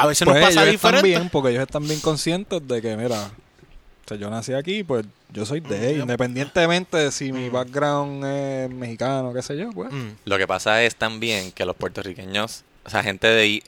a 0.02 0.06
veces 0.06 0.24
Pues 0.26 0.40
nos 0.40 0.48
pasa 0.48 0.62
ellos 0.62 0.74
están 0.74 0.92
diferente. 0.92 1.08
bien, 1.18 1.30
porque 1.30 1.50
ellos 1.50 1.62
están 1.62 1.84
bien 1.86 2.00
conscientes 2.00 2.66
de 2.66 2.82
que, 2.82 2.96
mira, 2.96 3.22
o 3.24 4.08
sea, 4.08 4.16
yo 4.16 4.28
nací 4.30 4.52
aquí, 4.52 4.82
pues 4.84 5.06
yo 5.30 5.46
soy 5.46 5.60
de 5.60 5.90
él, 5.92 6.00
independientemente 6.00 6.96
de 6.98 7.10
si 7.12 7.32
mi 7.32 7.48
background 7.48 8.24
es 8.24 8.70
mexicano, 8.70 9.32
qué 9.32 9.42
sé 9.42 9.56
yo, 9.56 9.70
pues. 9.72 9.90
Mm. 9.92 10.10
Lo 10.24 10.38
que 10.38 10.46
pasa 10.46 10.82
es 10.82 10.96
también 10.96 11.52
que 11.52 11.64
los 11.64 11.74
puertorriqueños, 11.76 12.64
o 12.84 12.90
sea, 12.90 13.02
gente 13.02 13.26
de 13.28 13.46
hi- 13.48 13.62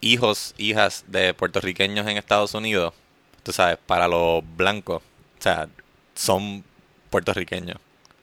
hijos, 0.00 0.54
hijas 0.58 1.04
de 1.08 1.34
puertorriqueños 1.34 2.06
en 2.08 2.16
Estados 2.16 2.54
Unidos, 2.54 2.94
tú 3.42 3.52
sabes, 3.52 3.78
para 3.86 4.08
los 4.08 4.42
blancos, 4.56 5.02
o 5.38 5.42
sea, 5.42 5.68
son 6.14 6.64
puertorriqueños. 7.10 7.76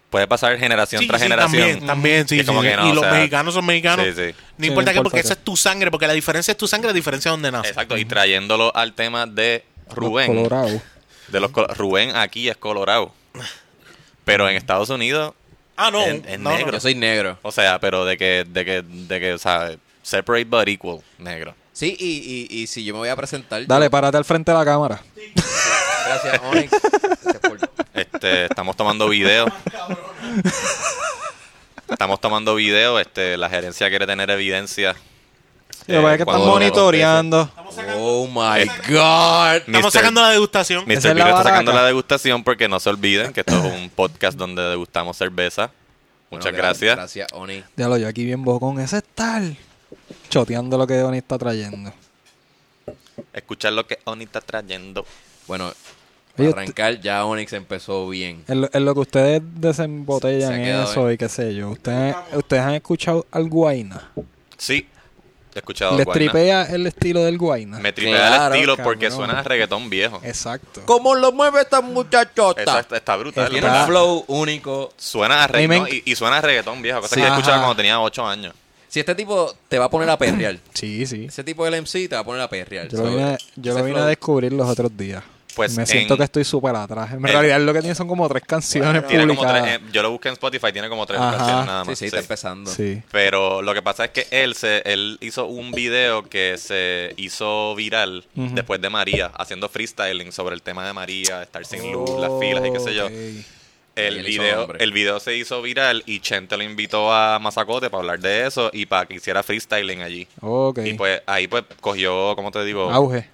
Puede 0.10 0.28
pasar 0.28 0.58
generación 0.58 1.02
Sí, 1.04 1.08
tras 1.08 1.22
sí, 1.22 1.26
generación. 1.26 1.62
También, 1.62 1.86
también, 1.88 2.28
sí, 2.28 2.38
Que 2.38 2.42
sí, 2.44 2.48
como 2.48 2.62
sí. 2.64 2.68
que 2.70 2.76
no, 2.78 2.90
y 2.90 2.94
los 2.94 3.04
sea, 3.04 3.12
mexicanos 3.14 3.54
son 3.54 3.66
mexicanos. 3.66 4.06
Sí, 4.08 4.14
sí. 4.14 4.22
No 4.58 4.64
Sí, 4.64 4.68
importa 4.70 4.92
importa 4.92 5.04
porque 5.04 5.20
esa 5.20 5.34
es 5.34 5.40
tu 5.44 5.56
sangre, 5.56 5.92
porque 5.92 6.08
la 6.08 6.14
diferencia 6.14 6.52
es 6.52 6.58
tu 6.58 6.68
sangre, 6.68 6.88
la 6.88 6.94
diferencia 6.94 7.30
es 7.30 7.34
donde 7.34 7.52
nace. 7.52 7.70
Exacto, 7.70 7.96
y 7.98 8.06
trayéndolo 8.06 8.76
al 8.76 8.94
tema 8.94 9.28
de 9.28 9.64
Rubén. 9.94 10.28
Colorado. 10.28 10.82
De 11.28 11.40
los 11.40 11.52
col- 11.52 11.68
Rubén 11.76 12.16
aquí 12.16 12.50
es 12.50 12.58
colorado. 12.58 13.14
Pero 14.26 14.50
en 14.50 14.56
Estados 14.56 14.90
Unidos, 14.90 15.34
Ah, 15.82 15.92
no. 15.92 16.06
No, 16.40 16.50
negro. 16.58 16.72
Yo 16.74 16.80
soy 16.82 16.96
negro. 16.96 17.38
o 17.42 17.52
sea, 17.54 17.80
pero 17.80 18.04
de 18.04 18.18
que, 18.18 18.46
de 18.50 18.66
que, 18.66 18.82
de 18.82 19.20
que, 19.20 19.34
o 19.34 19.38
sea, 19.38 19.72
separate 20.04 20.44
but 20.46 20.68
equal, 20.68 21.00
negro. 21.20 21.56
Sí, 21.72 21.96
y, 21.98 22.48
y, 22.52 22.62
y 22.64 22.68
si 22.68 22.84
yo 22.84 22.94
me 22.96 23.00
voy 23.00 23.10
a 23.10 23.16
presentar. 23.16 23.66
Dale, 23.66 23.86
yo- 23.86 23.92
párate 23.92 24.18
al 24.18 24.26
frente 24.26 24.52
de 24.52 24.58
la 24.58 24.66
cámara. 24.66 25.02
Gracias, 26.10 26.42
Onyx. 26.44 26.72
Gracias 26.72 27.38
por- 27.40 27.60
Este, 27.94 28.46
estamos 28.46 28.76
tomando 28.76 29.10
video. 29.10 29.46
Estamos 31.90 32.22
tomando 32.22 32.56
video, 32.56 33.00
este, 33.00 33.36
la 33.38 33.50
gerencia 33.50 33.90
quiere 33.90 34.06
tener 34.06 34.30
evidencia. 34.30 34.96
Lo 35.88 35.96
que 35.96 36.02
pasa 36.02 36.12
es 36.14 36.18
que 36.18 36.22
están 36.24 36.26
cuando- 36.26 36.46
monitoreando. 36.48 37.52
Oh 37.96 38.28
my 38.28 38.66
God. 38.94 39.56
Estamos 39.68 39.94
sacando 39.94 40.22
la 40.22 40.30
degustación. 40.30 40.84
Mr. 40.86 40.92
Esa 40.92 41.10
es 41.10 41.16
está 41.18 41.24
baraca. 41.26 41.44
sacando 41.50 41.74
la 41.74 41.86
degustación 41.86 42.44
porque 42.44 42.68
no 42.68 42.80
se 42.80 42.90
olviden 42.90 43.34
que 43.34 43.40
esto 43.42 43.58
es 43.58 43.74
un 43.74 43.90
podcast 43.90 44.38
donde 44.38 44.62
degustamos 44.64 45.18
cerveza. 45.18 45.72
Bueno, 46.30 46.44
Muchas 46.44 46.54
gra- 46.54 46.58
gracias. 46.58 46.96
Gracias, 46.96 47.28
Onyx. 47.34 47.66
Diablo, 47.76 47.98
yo 47.98 48.08
aquí 48.08 48.24
bien 48.24 48.44
bocón. 48.44 48.80
Ese 48.80 48.98
es 48.98 49.04
tal. 49.16 49.58
Choteando 50.30 50.78
lo 50.78 50.86
que 50.86 50.96
Donny 50.96 51.18
está 51.18 51.38
trayendo. 51.40 51.92
Escuchar 53.34 53.74
lo 53.74 53.88
que 53.88 53.98
Oni 54.06 54.26
está 54.26 54.42
trayendo. 54.42 55.06
Bueno, 55.48 55.74
para 56.48 56.62
arrancar, 56.62 57.00
ya 57.02 57.26
Onyx 57.26 57.54
empezó 57.54 58.08
bien. 58.10 58.44
En 58.48 58.62
lo, 58.62 58.70
en 58.72 58.86
lo 58.86 58.94
que 58.94 59.00
ustedes 59.02 59.42
Se 59.42 59.60
desembotellan 59.60 60.64
quedado, 60.64 60.92
eso 60.92 61.12
y 61.12 61.18
qué 61.18 61.30
sé 61.30 61.54
yo. 61.56 61.70
¿Ustedes, 61.72 62.16
¿Ustedes 62.34 62.64
han 62.64 62.74
escuchado 62.76 63.26
al 63.32 63.50
Guayna? 63.50 64.12
Sí, 64.58 64.88
he 65.56 65.60
escuchado 65.60 65.98
Le 65.98 66.04
Guayna. 66.04 66.14
tripea 66.32 66.64
el 66.66 66.88
estilo 66.88 67.24
del 67.24 67.38
Guayna. 67.38 67.80
Me 67.80 67.92
tripea 67.94 68.16
Claro, 68.28 68.54
el 68.54 68.60
estilo 68.62 68.78
porque 68.78 69.08
cabrón. 69.10 69.26
suena 69.28 69.40
a 69.40 69.44
reggaetón 69.44 69.90
viejo. 69.90 70.20
Exacto. 70.24 70.82
¿Cómo 70.86 71.16
lo 71.16 71.32
mueve 71.32 71.62
esta 71.62 71.82
muchachota? 71.82 72.62
Exacto, 72.62 72.96
está 72.96 73.16
brutal. 73.16 73.50
Tiene 73.50 73.68
un 73.70 73.86
flow 73.88 74.26
único. 74.28 74.94
Suena 74.98 75.44
a 75.44 75.48
reggaetón 75.48 75.88
y, 75.92 76.12
y 76.12 76.16
suena 76.16 76.38
a 76.38 76.42
reggaetón 76.42 76.82
viejo, 76.82 77.02
cosa 77.02 77.16
Sí. 77.16 77.22
que 77.22 77.28
yo 77.28 77.34
escuchaba 77.34 77.58
cuando 77.58 77.76
tenía 77.76 78.00
8 78.00 78.26
años. 78.28 78.54
Si 78.88 79.00
este 79.00 79.14
tipo 79.14 79.54
te 79.68 79.78
va 79.78 79.86
a 79.86 79.90
poner 79.92 80.10
a 80.10 80.18
perrear, 80.18 80.58
Sí, 80.74 81.06
sí. 81.06 81.26
ese 81.26 81.44
tipo 81.44 81.64
del 81.64 81.76
MC 81.84 82.08
te 82.10 82.16
va 82.16 82.22
a 82.22 82.24
poner 82.24 82.42
a 82.42 82.50
perrear. 82.50 82.88
Yo 82.88 82.98
lo 83.04 83.10
vine, 83.12 83.38
yo 83.56 83.72
ese 83.72 83.80
lo 83.82 83.86
vine 83.86 84.00
a 84.00 84.06
descubrir 84.08 84.52
los 84.52 84.68
otros 84.68 84.98
días. 84.98 85.24
Pues 85.56 85.76
Me 85.76 85.86
siento 85.86 86.14
en- 86.14 86.18
que 86.20 86.24
estoy 86.24 86.44
súper 86.44 86.76
atrás. 86.76 87.12
En 87.12 87.18
en- 87.18 87.24
realidad 87.24 87.60
lo 87.60 87.74
que 87.74 87.80
tiene 87.82 87.96
son 87.96 88.08
como 88.08 88.30
tres 88.30 88.44
canciones 88.46 89.06
Tiene 89.08 89.28
como 89.28 89.46
tres, 89.46 89.64
eh, 89.66 89.80
yo 89.92 90.02
lo 90.04 90.12
busqué 90.12 90.30
en 90.30 90.34
Spotify, 90.34 90.72
tiene 90.72 90.88
como 90.90 91.06
tres 91.06 91.20
Ajá. 91.20 91.36
canciones 91.38 91.66
nada 91.66 91.84
Sí, 91.84 91.90
más. 91.90 92.00
sí, 92.00 92.06
está 92.06 92.20
empezando. 92.20 92.72
Sí. 92.72 93.02
Pero 93.12 93.62
lo 93.62 93.74
que 93.74 93.82
pasa 93.82 94.06
es 94.06 94.12
que 94.12 94.28
él 94.32 94.54
se 94.56 94.82
él 94.86 95.18
hizo 95.22 95.48
un 95.48 95.72
video 95.72 96.24
que 96.30 96.58
se 96.58 97.14
hizo 97.18 97.74
viral 97.76 98.24
después 98.36 98.80
de 98.80 98.90
María, 98.90 99.32
haciendo 99.38 99.68
freestyling 99.70 100.32
sobre 100.32 100.56
el 100.56 100.62
tema 100.62 100.86
de 100.86 100.94
María, 100.94 101.44
estar 101.44 101.66
sin 101.66 101.92
luz, 101.92 102.12
las 102.20 102.32
filas 102.40 102.66
y 102.66 102.72
qué 102.72 102.80
sé 102.80 102.94
yo. 102.94 103.06
Ok. 103.08 103.12
Y 103.12 103.46
El 104.02 104.24
video, 104.24 104.74
el 104.80 104.94
video 104.94 105.20
se 105.20 105.36
hizo 105.36 105.62
viral 105.62 106.04
y 106.06 106.22
Chente 106.22 106.56
lo 106.56 106.64
invitó 106.64 107.12
a 107.12 107.38
Mazacote 107.40 107.90
para 107.90 108.00
hablar 108.02 108.20
de 108.20 108.48
eso 108.48 108.70
y 108.72 108.86
para 108.86 109.06
que 109.08 109.16
hiciera 109.16 109.44
freestyling 109.44 110.04
allí. 110.04 110.26
Ok. 110.40 110.80
Y 110.86 110.94
pues 110.94 111.22
ahí 111.26 111.48
pues 111.48 111.66
cogió, 111.82 112.34
¿cómo 112.38 112.50
te 112.52 112.64
digo? 112.64 112.90
Auge. 112.92 113.28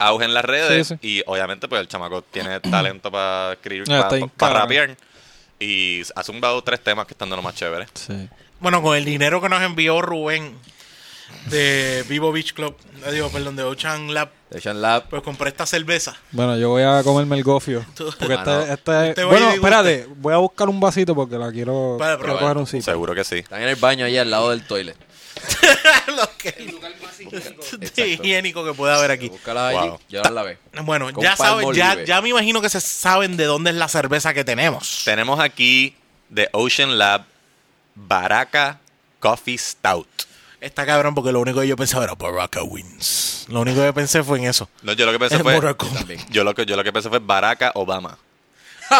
Auge 0.00 0.24
en 0.24 0.34
las 0.34 0.44
redes 0.44 0.88
Sí, 0.88 0.94
y 1.02 1.22
obviamente 1.26 1.68
pues 1.68 1.80
el 1.80 1.88
chamaco 1.88 2.22
tiene 2.22 2.58
talento 2.60 3.10
para 3.10 3.52
escribir, 3.52 3.84
para, 3.86 4.08
bien 4.08 4.28
para 4.30 4.52
cabrón. 4.54 4.62
rapear 4.62 4.96
y 5.60 6.02
ha 6.16 6.22
zumbado 6.22 6.62
tres 6.64 6.80
temas 6.82 7.06
que 7.06 7.14
están 7.14 7.30
de 7.30 7.36
lo 7.36 7.42
más 7.42 7.54
chévere. 7.54 7.86
Sí. 7.94 8.28
Bueno, 8.60 8.82
con 8.82 8.96
el 8.96 9.04
dinero 9.04 9.40
que 9.40 9.48
nos 9.48 9.62
envió 9.62 10.00
Rubén 10.02 10.54
de 11.46 12.04
Vivo 12.08 12.32
Beach 12.32 12.52
Club, 12.54 12.76
eh, 13.06 13.12
digo, 13.12 13.28
perdón, 13.30 13.54
de 13.56 13.62
Ocean 13.62 14.12
Lab, 14.12 14.30
Ocean 14.54 14.82
Lab. 14.82 15.04
pues 15.08 15.22
compré 15.22 15.48
esta 15.48 15.64
cerveza. 15.64 16.16
Bueno, 16.32 16.56
yo 16.56 16.70
voy 16.70 16.82
a 16.82 17.02
comerme 17.04 17.36
el 17.36 17.44
gofio. 17.44 17.84
Porque 18.18 18.34
Ah, 18.34 18.42
no. 18.44 18.60
este- 18.62 19.08
Este 19.10 19.24
Bueno, 19.24 19.50
espérate. 19.52 20.06
Voy 20.16 20.34
a 20.34 20.38
buscar 20.38 20.68
un 20.68 20.80
vasito 20.80 21.14
porque 21.14 21.36
la 21.38 21.52
quiero, 21.52 21.96
Vale, 21.98 22.18
quiero 22.18 22.38
coger 22.38 22.56
un 22.56 22.66
sitio. 22.66 22.82
Seguro 22.82 23.14
que 23.14 23.22
sí. 23.24 23.36
Están 23.36 23.62
en 23.62 23.68
el 23.68 23.76
baño 23.76 24.04
ahí 24.04 24.18
al 24.18 24.30
lado 24.30 24.50
del 24.50 24.62
toilet. 24.66 24.96
Lo 26.08 26.28
que- 26.42 26.48
Exacto. 27.30 28.04
higiénico 28.06 28.64
que 28.64 28.72
puede 28.74 28.94
haber 28.94 29.10
aquí. 29.10 29.28
Búscala 29.28 29.68
allí, 29.68 29.88
Wow. 29.88 30.00
llévala 30.08 30.30
la 30.30 30.42
vez. 30.42 30.58
Bueno, 30.84 31.12
Con 31.12 31.22
ya 31.22 31.36
saben, 31.36 31.72
ya, 31.74 31.84
Palmolive. 31.88 32.06
ya 32.06 32.20
me 32.22 32.28
imagino 32.30 32.60
que 32.60 32.68
se 32.68 32.80
saben 32.80 33.36
de 33.36 33.44
dónde 33.44 33.70
es 33.70 33.76
la 33.76 33.88
cerveza 33.88 34.32
que 34.34 34.44
tenemos. 34.44 35.02
Tenemos 35.04 35.38
aquí 35.40 35.94
de 36.28 36.48
Ocean 36.52 36.98
Lab 36.98 37.24
Baraka 37.94 38.80
Coffee 39.18 39.58
Stout. 39.58 40.08
Está 40.60 40.84
cabrón 40.84 41.14
porque 41.14 41.32
lo 41.32 41.40
único 41.40 41.60
que 41.60 41.68
yo 41.68 41.76
pensaba 41.76 42.04
era 42.04 42.14
Baraka 42.14 42.62
Wins. 42.62 43.46
Lo 43.48 43.60
único 43.60 43.80
que 43.82 43.92
pensé 43.92 44.22
fue 44.22 44.38
en 44.38 44.44
eso. 44.44 44.68
No, 44.82 44.92
yo 44.92 45.06
lo 45.06 45.12
que 45.12 45.18
pensé 45.18 45.36
Es 45.36 45.42
fue 45.42 45.54
Mortal 45.54 45.76
Kombat. 45.76 45.98
También. 46.00 46.20
yo 46.30 46.44
lo 46.44 46.54
que 46.54 46.66
yo 46.66 46.76
lo 46.76 46.84
que 46.84 46.92
pensé 46.92 47.08
fue 47.08 47.18
Baraka 47.18 47.72
Obama. 47.74 48.18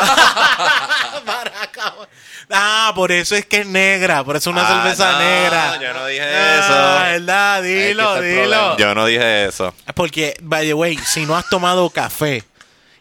Ah, 2.52 2.92
por 2.96 3.12
eso 3.12 3.36
es 3.36 3.46
que 3.46 3.60
es 3.60 3.66
negra. 3.66 4.24
Por 4.24 4.34
eso 4.36 4.50
es 4.50 4.54
una 4.56 4.66
Ah, 4.66 4.82
cerveza 4.82 5.12
no, 5.12 5.18
negra. 5.20 5.78
yo 5.80 5.94
no 5.94 6.06
dije 6.06 6.22
Ah, 6.22 6.58
eso. 6.58 7.12
verdad, 7.12 7.62
dilo, 7.62 8.20
dilo. 8.20 8.76
Yo 8.76 8.94
no 8.94 9.06
dije 9.06 9.46
eso. 9.46 9.72
Porque, 9.94 10.36
by 10.40 10.66
the 10.66 10.74
way, 10.74 10.96
si 10.98 11.26
no 11.26 11.36
has 11.36 11.48
tomado 11.48 11.88
café 11.90 12.42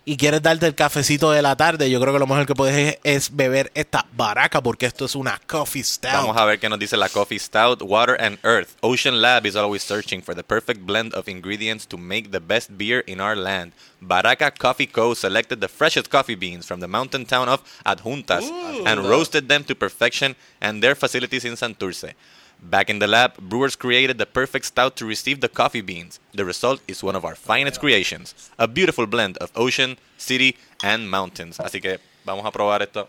y 0.09 0.17
quieres 0.17 0.41
darte 0.41 0.65
el 0.65 0.73
cafecito 0.73 1.29
de 1.29 1.43
la 1.43 1.55
tarde, 1.55 1.87
yo 1.87 2.01
creo 2.01 2.11
que 2.11 2.17
lo 2.17 2.25
mejor 2.25 2.47
que 2.47 2.55
puedes 2.55 2.97
es, 3.03 3.35
beber 3.35 3.71
esta 3.75 4.07
baraca 4.13 4.59
porque 4.59 4.87
esto 4.87 5.05
es 5.05 5.13
una 5.13 5.39
coffee 5.45 5.83
stout. 5.83 6.13
Vamos 6.13 6.35
a 6.35 6.45
ver 6.45 6.59
qué 6.59 6.67
nos 6.67 6.79
dice 6.79 6.97
la 6.97 7.09
Coffee 7.09 7.37
Stout, 7.37 7.83
Water 7.83 8.19
and 8.19 8.39
Earth. 8.43 8.69
Ocean 8.81 9.21
Lab 9.21 9.45
is 9.45 9.55
always 9.55 9.83
searching 9.83 10.23
for 10.23 10.33
the 10.33 10.41
perfect 10.41 10.81
blend 10.81 11.13
of 11.13 11.27
ingredients 11.27 11.85
to 11.85 11.95
make 11.95 12.31
the 12.31 12.39
best 12.39 12.75
beer 12.75 13.03
in 13.05 13.21
our 13.21 13.35
land. 13.35 13.73
Baraka 14.01 14.49
Coffee 14.49 14.87
Co. 14.87 15.13
selected 15.13 15.61
the 15.61 15.67
freshest 15.67 16.09
coffee 16.09 16.33
beans 16.33 16.65
from 16.65 16.79
the 16.79 16.87
mountain 16.87 17.25
town 17.25 17.47
of 17.47 17.61
Adjuntas 17.85 18.49
and 18.87 19.07
roasted 19.07 19.47
them 19.47 19.63
to 19.65 19.75
perfection 19.75 20.35
and 20.59 20.81
their 20.81 20.95
facilities 20.95 21.45
in 21.45 21.53
Santurce. 21.53 22.15
Back 22.61 22.89
in 22.89 22.99
the 22.99 23.07
lab, 23.07 23.37
brewers 23.39 23.75
created 23.77 24.17
the 24.17 24.25
perfect 24.25 24.65
stout 24.65 24.95
to 24.97 25.05
receive 25.05 25.39
the 25.39 25.47
coffee 25.49 25.81
beans. 25.81 26.19
The 26.33 26.43
result 26.43 26.81
is 26.87 27.01
one 27.03 27.15
of 27.17 27.23
our 27.23 27.35
finest 27.35 27.79
creations, 27.79 28.35
a 28.57 28.67
beautiful 28.67 29.07
blend 29.07 29.37
of 29.37 29.49
ocean, 29.55 29.97
city, 30.17 30.57
and 30.83 31.09
mountains. 31.09 31.59
Así 31.59 31.79
que 31.81 31.99
vamos 32.25 32.45
a 32.45 32.51
probar 32.51 32.81
esto. 32.81 33.07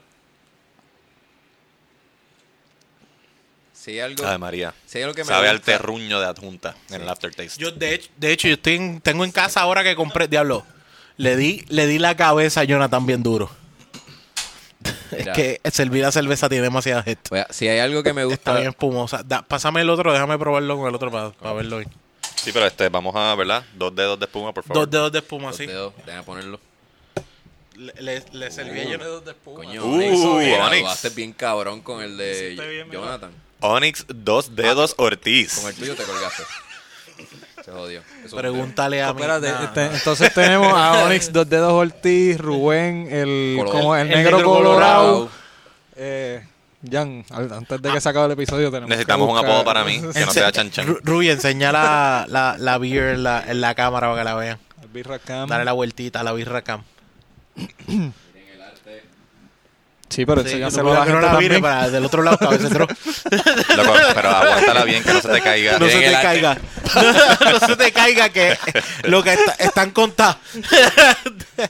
Si 3.72 3.92
hay 3.92 4.00
algo, 4.00 4.26
Ave 4.26 4.38
María. 4.38 4.74
si 4.86 4.98
hay 4.98 5.04
algo 5.04 5.14
que 5.14 5.22
me 5.24 5.28
Sabe 5.28 5.48
al 5.48 5.56
gusta- 5.56 5.72
terruño 5.72 6.20
de 6.20 6.26
adjunta 6.26 6.76
en 6.90 7.02
el 7.02 7.08
aftertaste. 7.08 7.58
Yo, 7.60 7.70
de 7.72 7.94
hecho, 7.94 8.10
de 8.18 8.32
hecho 8.32 8.48
yo 8.48 8.54
estoy 8.54 8.74
en- 8.76 9.00
tengo 9.00 9.24
en 9.24 9.32
casa 9.32 9.60
ahora 9.62 9.82
que 9.82 9.96
compré, 9.96 10.28
diablo, 10.28 10.64
le 11.16 11.34
di, 11.36 11.64
le 11.68 11.86
di 11.86 11.98
la 11.98 12.14
cabeza 12.16 12.60
a 12.60 12.64
Jonathan 12.64 13.06
bien 13.06 13.22
duro. 13.22 13.50
Es 15.10 15.28
que 15.34 15.60
servir 15.70 16.02
la 16.02 16.12
cerveza 16.12 16.48
tiene 16.48 16.62
demasiada 16.64 17.02
gente. 17.02 17.22
Oye, 17.32 17.44
si 17.50 17.68
hay 17.68 17.78
algo 17.80 18.02
que 18.02 18.12
me 18.12 18.22
Está 18.22 18.30
gusta, 18.34 18.54
bien 18.56 18.68
espumosa. 18.68 19.22
Da- 19.24 19.42
pásame 19.42 19.80
el 19.82 19.90
otro, 19.90 20.12
déjame 20.12 20.38
probarlo 20.38 20.76
con 20.78 20.88
el 20.88 20.94
otro 20.94 21.10
para, 21.10 21.52
verlo 21.52 21.78
bien. 21.78 21.90
Sí, 22.36 22.50
pero 22.52 22.66
este, 22.66 22.88
vamos 22.88 23.14
a, 23.16 23.34
¿verdad? 23.34 23.64
Dos 23.74 23.94
dedos 23.94 24.18
de 24.18 24.24
espuma, 24.26 24.52
por 24.54 24.64
favor. 24.64 24.82
Dos 24.84 24.90
dedos 24.90 25.12
de 25.12 25.18
espuma, 25.18 25.48
los 25.48 25.56
así. 25.56 25.66
dedos, 25.66 25.92
déjame 26.06 26.22
ponerlo. 26.24 26.60
Le, 27.76 27.92
le, 28.02 28.24
le 28.32 28.50
serví 28.50 28.80
a 28.80 28.84
Jonathan 28.84 29.00
dedos 29.00 29.24
de 29.24 29.30
espuma. 29.32 29.56
Coño, 29.56 29.84
Uh, 29.84 29.94
Onyx, 29.94 30.20
Onyx. 30.24 30.56
graduaste 30.56 31.08
bien 31.10 31.32
cabrón 31.32 31.80
con 31.82 32.02
el 32.02 32.16
de 32.16 32.50
bien. 32.70 32.90
Jonathan. 32.90 33.30
Onyx, 33.60 34.06
dos 34.08 34.54
dedos 34.56 34.94
Ortiz. 34.96 35.58
Con 35.60 35.68
el 35.70 35.76
tuyo 35.76 35.94
te 35.94 36.04
colgaste. 36.04 36.42
Se 37.70 37.76
jodió. 37.78 38.02
Eso 38.24 38.36
Pregúntale 38.36 39.02
a 39.02 39.12
mí. 39.12 39.20
Espérate, 39.20 39.52
Nah, 39.52 39.64
este- 39.64 39.88
nah. 39.88 39.94
entonces 39.96 40.34
tenemos 40.34 40.72
a 40.74 40.92
Onyx, 41.04 41.32
Dos 41.32 41.48
Dedos 41.48 41.72
Ortiz, 41.72 42.38
Rubén, 42.38 43.08
el, 43.10 43.56
Color- 43.58 43.70
como 43.70 43.94
el, 43.96 44.02
el 44.02 44.08
negro, 44.16 44.36
negro 44.38 44.52
colorado. 44.52 45.12
colorado. 45.12 45.30
Eh, 45.96 46.44
Jan, 46.90 47.24
al- 47.30 47.52
antes 47.52 47.82
de 47.82 47.92
que 47.92 48.00
se 48.00 48.08
acabe 48.08 48.26
el 48.26 48.32
episodio 48.32 48.70
tenemos 48.70 48.88
Necesitamos 48.88 49.26
que 49.26 49.30
un 49.32 49.36
buscar- 49.38 49.50
apodo 49.50 49.64
para 49.64 49.84
mí, 49.84 50.00
que 50.12 50.24
no 50.24 50.32
sea 50.32 50.50
Chan 50.52 50.70
Chan. 50.70 50.86
Ru- 50.86 51.00
Ruby, 51.04 51.28
enseña 51.30 51.70
la, 51.72 52.24
la, 52.28 52.56
la 52.58 52.78
beer 52.78 53.14
en 53.14 53.22
la, 53.22 53.44
en 53.46 53.60
la 53.60 53.74
cámara 53.74 54.08
para 54.08 54.20
que 54.20 54.24
la 54.24 54.34
vean. 54.34 54.58
El 54.82 54.88
Birra 54.88 55.18
Cam. 55.18 55.48
Dale 55.48 55.64
la 55.64 55.72
vueltita 55.72 56.20
a 56.20 56.22
la 56.24 56.32
birra 56.32 56.62
cam. 56.62 56.82
Sí, 60.10 60.26
pero 60.26 60.42
Sí, 60.42 60.48
enséñaselo 60.48 60.92
no, 60.92 61.00
a 61.00 61.06
la 61.06 61.12
no 61.12 61.20
la 61.20 61.30
también. 61.30 61.62
para 61.62 61.88
del 61.88 62.04
otro 62.04 62.22
lado, 62.24 62.36
cabecetro. 62.36 62.88
Loco, 63.76 63.94
pero 64.14 64.28
aguántala 64.30 64.84
bien, 64.84 65.04
que 65.04 65.12
no 65.12 65.20
se 65.20 65.28
te 65.28 65.40
caiga. 65.40 65.78
No 65.78 65.86
se 65.88 65.94
Miren 65.96 66.12
te 66.16 66.20
caiga. 66.22 66.58
no 67.52 67.66
se 67.66 67.76
te 67.76 67.92
caiga 67.92 68.28
que 68.30 68.58
lo 69.04 69.22
que 69.22 69.34
está- 69.34 69.54
están 69.58 69.90
contados. 69.92 70.36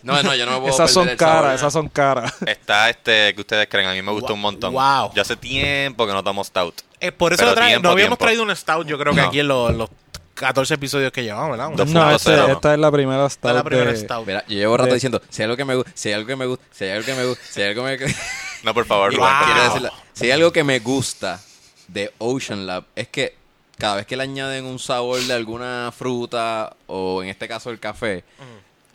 No, 0.05 0.23
no, 0.23 0.35
yo 0.37 0.47
no 0.47 0.53
me 0.53 0.59
puedo 0.61 0.73
Esas 0.73 0.91
son 0.93 1.09
caras, 1.17 1.57
esas 1.57 1.73
son 1.73 1.89
caras. 1.89 2.33
Está 2.47 2.89
este 2.91 3.35
que 3.35 3.41
ustedes 3.41 3.67
creen, 3.69 3.89
a 3.89 3.93
mí 3.93 4.01
me 4.03 4.13
gusta 4.13 4.33
un 4.33 4.41
montón. 4.41 4.73
Wow. 4.73 5.13
Yo 5.15 5.23
hace 5.23 5.35
tiempo 5.37 6.07
que 6.07 6.13
no 6.13 6.23
tomo 6.23 6.45
stout. 6.45 6.81
Eh, 7.01 7.11
por 7.13 7.33
eso 7.33 7.45
trae- 7.55 7.69
tiempo, 7.69 7.89
no 7.89 7.91
habíamos 7.93 8.17
tiempo. 8.19 8.25
traído 8.25 8.43
un 8.45 8.55
stout, 8.55 8.87
yo 8.87 8.97
creo 8.99 9.13
que 9.15 9.21
No. 9.21 9.27
aquí 9.29 9.41
en 9.41 9.49
los, 9.49 9.75
los 9.75 9.91
14 10.35 10.75
episodios 10.75 11.13
que 11.13 11.23
llevamos, 11.23 11.51
¿verdad? 11.51 11.71
Dos 11.77 11.89
No, 11.91 12.11
este- 12.11 12.31
cero, 12.31 12.45
¿no? 12.49 12.55
esta 12.55 12.73
es 12.75 12.81
la 12.81 12.91
primera 12.91 13.27
Esta 13.27 13.49
es 13.49 13.55
la 13.55 13.61
stout 13.61 13.67
primera 13.69 13.91
de- 13.93 13.97
stout. 13.99 14.27
Mira, 14.27 14.45
yo 14.49 14.55
llevo 14.57 14.77
rato 14.77 14.89
De- 14.89 14.95
diciendo, 14.95 15.21
si 15.29 15.43
hay 15.43 15.45
algo 15.45 15.57
que 15.57 15.65
me 15.65 15.75
gusta, 15.77 15.91
si 15.95 16.09
hay 16.09 16.15
algo 16.15 16.27
que 16.27 16.37
me 16.37 16.47
gusta, 16.47 16.65
si 16.73 16.85
hay 16.85 16.91
algo 16.91 17.05
que 17.07 17.15
me 17.15 17.25
gusta, 17.27 17.45
si 17.51 17.61
hay 17.63 17.69
algo 17.71 17.85
que 17.85 18.07
me 18.07 18.15
No, 18.65 18.75
por 18.75 18.85
favor. 18.87 19.17
Wow. 19.17 19.27
quiero 19.45 19.65
decirle, 19.65 19.91
si 20.13 20.25
hay 20.27 20.31
algo 20.33 20.53
que 20.53 20.65
me 20.65 20.79
gusta 20.81 21.41
de 21.89 22.13
Ocean 22.19 22.67
Lab 22.67 22.85
es 22.95 23.09
que 23.09 23.35
cada 23.79 23.97
vez 23.97 24.07
que 24.07 24.17
le 24.17 24.23
añaden 24.25 24.65
un 24.67 24.79
sabor 24.79 25.21
de 25.21 25.33
alguna 25.33 25.93
fruta 25.97 26.77
o 26.87 27.23
en 27.23 27.31
este 27.31 27.49
caso 27.49 27.71
el 27.71 27.79
café, 27.81 28.25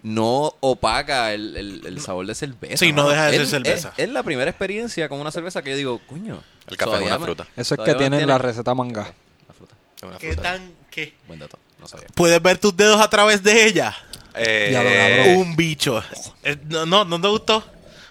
no 0.04 0.54
opaca 0.60 1.34
el, 1.34 1.58
el- 1.58 1.86
el 1.88 2.00
sabor 2.00 2.28
de 2.28 2.36
cerveza. 2.36 2.78
Sí, 2.78 2.94
no 2.94 3.10
deja 3.10 3.26
de 3.26 3.32
ser 3.32 3.42
Es- 3.42 3.50
cerveza. 3.50 3.94
Es, 3.98 4.04
es 4.04 4.10
la 4.10 4.22
primera 4.24 4.50
experiencia 4.50 5.10
con 5.10 5.20
una 5.20 5.32
cerveza 5.32 5.64
que 5.64 5.72
yo 5.72 5.78
digo, 5.78 6.02
coño. 6.08 6.44
El 6.68 6.78
café 6.78 6.96
es 6.98 7.02
una 7.02 7.18
me- 7.18 7.26
fruta. 7.26 7.48
Eso 7.56 7.74
es 7.76 7.80
que 7.80 7.94
tienen 7.96 8.12
mantiene- 8.20 8.28
la 8.28 8.38
receta 8.38 8.74
manga. 8.76 9.12
La 9.48 9.54
fruta. 9.56 9.76
¿Qué 10.20 10.36
tan 10.36 10.72
qué? 10.96 11.14
Buen 11.28 11.40
dato, 11.40 11.60
no 11.80 11.88
sabía. 11.88 12.08
¿Puedes 12.16 12.42
ver 12.42 12.58
tus 12.58 12.76
dedos 12.76 13.00
a 13.02 13.10
través 13.10 13.44
de 13.44 13.66
ella? 13.68 13.96
Eh, 14.34 14.70
Ya 14.72 14.82
lo 14.84 14.90
cabrón. 14.90 15.38
Un 15.50 15.56
bicho. 15.56 16.04
Eh, 16.44 16.58
No, 16.66 16.86
no, 16.86 17.06
¿no 17.06 17.22
te 17.22 17.28
gustó? 17.28 17.64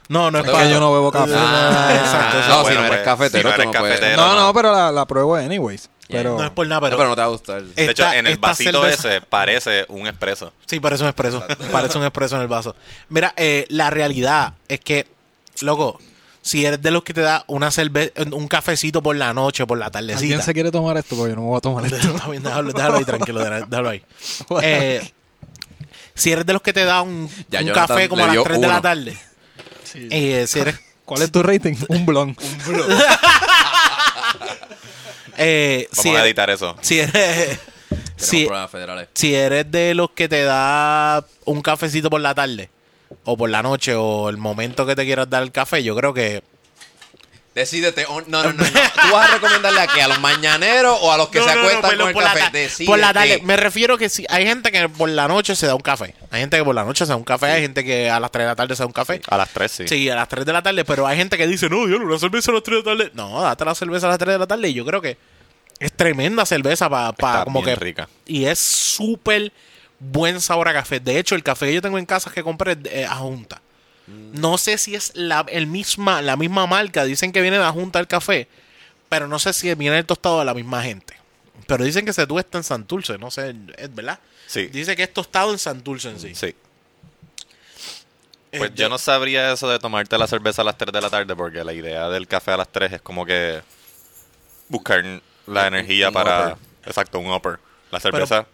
No, 0.08 0.30
no 0.30 0.38
es 0.40 0.44
Es 0.44 0.50
para 0.50 0.64
que 0.64 0.70
yo 0.70 0.80
no 0.80 0.92
bebo 0.92 1.10
café. 1.10 1.32
Ah, 1.34 1.88
exacto. 1.98 2.36
no, 2.48 2.56
si 2.58 2.62
bueno, 2.62 2.80
no 2.80 2.86
eres 2.86 2.88
pues, 2.90 3.00
cafetero, 3.04 3.50
si 3.52 3.56
no 3.56 3.62
eres 3.62 3.72
cafetero, 3.74 4.16
No, 4.16 4.34
no. 4.34 4.40
no, 4.42 4.54
pero 4.54 4.72
la, 4.72 4.92
la 4.92 5.06
pruebo 5.06 5.34
anyways. 5.36 5.88
Yeah. 6.08 6.18
Pero, 6.20 6.36
No 6.38 6.44
es 6.44 6.50
por 6.50 6.66
nada, 6.66 6.80
No, 6.82 6.86
pero, 6.86 6.96
pero 6.98 7.08
no 7.08 7.14
te 7.14 7.20
va 7.22 7.26
a 7.26 7.30
gustar. 7.30 7.62
De 7.62 7.90
hecho, 7.90 8.12
en 8.12 8.26
el 8.26 8.36
vasito 8.36 8.82
cerveza- 8.82 9.08
ese 9.16 9.20
parece 9.22 9.86
un 9.88 10.06
espresso. 10.06 10.52
Sí, 10.66 10.78
parece 10.78 11.02
un 11.04 11.08
expreso. 11.08 11.42
parece 11.72 11.96
un 11.96 12.04
expreso 12.04 12.36
en 12.36 12.42
el 12.42 12.48
vaso. 12.48 12.76
Mira, 13.08 13.32
eh, 13.38 13.64
la 13.70 13.88
realidad 13.88 14.52
es 14.68 14.80
que, 14.80 15.06
loco, 15.62 15.98
si 16.46 16.66
eres 16.66 16.82
de 16.82 16.90
los 16.90 17.02
que 17.04 17.14
te 17.14 17.22
da 17.22 17.42
una 17.46 17.70
cerveza, 17.70 18.12
un 18.32 18.48
cafecito 18.48 19.02
por 19.02 19.16
la 19.16 19.32
noche 19.32 19.62
o 19.62 19.66
por 19.66 19.78
la 19.78 19.86
¿alguien 19.86 20.08
tardecita. 20.18 20.42
se 20.42 20.52
quiere 20.52 20.70
tomar 20.70 20.96
esto? 20.98 21.16
Porque 21.16 21.30
yo 21.30 21.36
no 21.36 21.42
me 21.42 21.48
voy 21.48 21.56
a 21.56 21.60
tomar 21.62 21.86
esto. 21.86 21.96
Está 22.14 22.28
bien, 22.28 22.42
déjalo, 22.42 22.70
déjalo 22.72 22.96
ahí, 22.98 23.04
tranquilo, 23.04 23.40
déjalo 23.42 23.88
ahí. 23.88 24.02
Eh, 24.62 25.10
si 26.14 26.30
eres 26.32 26.44
de 26.46 26.52
los 26.52 26.60
que 26.62 26.72
te 26.74 26.84
da 26.84 27.00
un, 27.02 27.28
Ya 27.48 27.60
un 27.62 27.70
café 27.70 28.08
como 28.10 28.22
a 28.22 28.26
las 28.26 28.34
dio 28.34 28.42
3 28.44 28.60
de 28.60 28.66
la 28.68 28.80
tarde. 28.82 29.18
eh, 29.94 30.44
si 30.46 30.58
eres, 30.60 30.78
¿Cuál 31.06 31.22
es 31.22 31.32
tu 31.32 31.42
rating? 31.42 31.74
Un 31.88 32.06
blon. 32.06 32.36
Eh, 35.36 35.88
Vamos 35.90 36.02
si, 36.02 36.08
a 36.10 36.12
eres, 36.12 36.24
editar 36.26 36.50
eso. 36.50 36.76
si 36.80 37.00
eres- 37.00 37.58
si- 38.16 38.48
si 39.14 39.34
eres 39.34 39.70
de 39.70 39.94
los 39.94 40.10
que 40.12 40.28
te 40.28 40.42
da 40.44 41.24
un 41.44 41.60
cafecito 41.62 42.08
por 42.10 42.20
la 42.20 42.34
tarde, 42.34 42.70
o 43.24 43.36
por 43.36 43.48
la 43.50 43.62
noche, 43.62 43.94
o 43.94 44.28
el 44.28 44.36
momento 44.36 44.84
que 44.86 44.96
te 44.96 45.04
quieras 45.04 45.30
dar 45.30 45.42
el 45.42 45.52
café, 45.52 45.82
yo 45.82 45.94
creo 45.96 46.12
que 46.14 46.42
Decídete. 47.54 48.04
o- 48.06 48.20
no, 48.22 48.42
no, 48.42 48.52
no, 48.52 48.64
no. 48.64 48.64
Tú 48.72 49.12
vas 49.12 49.30
a 49.30 49.34
recomendarle 49.34 49.80
a 49.80 49.86
que 49.86 50.02
a 50.02 50.08
los 50.08 50.18
mañaneros 50.20 50.98
o 51.00 51.12
a 51.12 51.16
los 51.16 51.28
que 51.28 51.38
No, 51.38 51.44
se 51.44 51.50
no, 51.54 51.54
no, 51.62 51.68
acuestan 51.68 51.90
perdón, 51.90 51.98
con 51.98 52.08
el 52.08 52.14
por 52.14 52.22
la 52.24 52.34
café. 52.34 52.58
Decídete. 52.58 52.84
por 52.90 52.98
la 52.98 53.12
tarde. 53.12 53.40
Me 53.44 53.56
refiero 53.56 53.96
que 53.96 54.08
si 54.08 54.26
hay 54.28 54.44
gente 54.44 54.72
que 54.72 54.88
por 54.88 55.08
la 55.08 55.28
noche 55.28 55.54
se 55.54 55.66
da 55.68 55.76
un 55.76 55.80
café. 55.80 56.16
Hay 56.32 56.40
gente 56.40 56.56
que 56.56 56.64
por 56.64 56.74
la 56.74 56.82
noche 56.82 57.04
se 57.06 57.10
da 57.10 57.16
un 57.16 57.22
café. 57.22 57.46
Hay 57.46 57.62
gente 57.62 57.84
que 57.84 58.10
a 58.10 58.18
las 58.18 58.32
3 58.32 58.42
de 58.44 58.48
la 58.48 58.56
tarde 58.56 58.74
se 58.74 58.82
da 58.82 58.86
un 58.86 58.92
café. 58.92 59.20
A 59.28 59.36
las 59.36 59.50
3, 59.50 59.70
sí. 59.70 59.86
Sí. 59.86 60.10
a 60.10 60.16
las 60.16 60.28
3 60.28 60.44
de 60.44 60.52
la 60.52 60.62
tarde. 60.62 60.84
Pero 60.84 61.06
hay 61.06 61.16
gente 61.16 61.38
que 61.38 61.46
dice, 61.46 61.68
no, 61.68 61.86
yo 61.88 61.96
una 61.98 62.18
cerveza 62.18 62.50
a 62.50 62.54
las 62.54 62.64
3 62.64 62.82
de 62.82 62.90
la 62.90 62.96
tarde. 62.98 63.12
No, 63.14 63.40
date 63.40 63.64
la 63.64 63.74
cerveza 63.76 64.06
a 64.06 64.10
las 64.10 64.18
3 64.18 64.32
de 64.34 64.38
la 64.40 64.46
tarde. 64.48 64.68
Y 64.68 64.74
yo 64.74 64.84
creo 64.84 65.00
que 65.00 65.16
es 65.78 65.92
tremenda 65.92 66.44
cerveza 66.46 66.90
para 66.90 67.10
Está 67.10 67.44
como 67.44 67.62
bien 67.62 67.76
que. 67.78 67.84
rica. 67.84 68.08
Y 68.26 68.46
es 68.46 68.58
súper 68.58 69.52
buen 70.10 70.40
sabor 70.40 70.68
a 70.68 70.72
café. 70.72 71.00
De 71.00 71.18
hecho, 71.18 71.34
el 71.34 71.42
café 71.42 71.66
que 71.66 71.74
yo 71.74 71.82
tengo 71.82 71.98
en 71.98 72.06
casa 72.06 72.30
que 72.30 72.42
compré 72.42 72.72
es 72.72 72.78
es 72.90 73.08
a 73.08 73.16
Junta. 73.16 73.60
No 74.06 74.58
sé 74.58 74.76
si 74.76 74.94
es 74.94 75.12
la, 75.14 75.46
el 75.48 75.66
misma, 75.66 76.20
la 76.20 76.36
misma 76.36 76.66
marca. 76.66 77.04
Dicen 77.04 77.32
que 77.32 77.40
viene 77.40 77.56
de 77.56 77.62
la 77.62 77.72
Junta 77.72 78.00
el 78.00 78.06
café. 78.06 78.48
Pero 79.08 79.28
no 79.28 79.38
sé 79.38 79.52
si 79.52 79.72
viene 79.74 79.98
el 79.98 80.04
tostado 80.04 80.40
de 80.40 80.44
la 80.44 80.54
misma 80.54 80.82
gente. 80.82 81.14
Pero 81.66 81.84
dicen 81.84 82.04
que 82.04 82.12
se 82.12 82.26
tuesta 82.26 82.58
en 82.58 82.64
Santurce. 82.64 83.16
No 83.16 83.30
sé, 83.30 83.54
es 83.78 83.94
verdad. 83.94 84.18
Sí. 84.46 84.66
Dice 84.66 84.94
que 84.96 85.04
es 85.04 85.12
tostado 85.12 85.52
en 85.52 85.58
Santurce 85.58 86.10
en 86.10 86.20
sí. 86.20 86.34
Sí. 86.34 86.54
Eh, 88.52 88.58
Pues 88.58 88.74
yo 88.74 88.88
no 88.88 88.98
sabría 88.98 89.52
eso 89.52 89.68
de 89.68 89.78
tomarte 89.78 90.18
la 90.18 90.26
cerveza 90.26 90.62
a 90.62 90.64
las 90.66 90.76
3 90.76 90.92
de 90.92 91.00
la 91.00 91.10
tarde 91.10 91.34
porque 91.34 91.64
la 91.64 91.72
idea 91.72 92.08
del 92.08 92.28
café 92.28 92.52
a 92.52 92.56
las 92.58 92.68
3 92.68 92.92
es 92.92 93.00
como 93.00 93.24
que 93.24 93.62
buscar 94.68 95.02
la 95.46 95.66
energía 95.66 96.08
un 96.08 96.14
para... 96.14 96.40
upper. 96.52 96.56
Exacto, 96.86 97.18
un 97.18 97.32
upper. 97.32 97.58
La 97.90 98.00
cerveza 98.00 98.42
Pero 98.42 98.53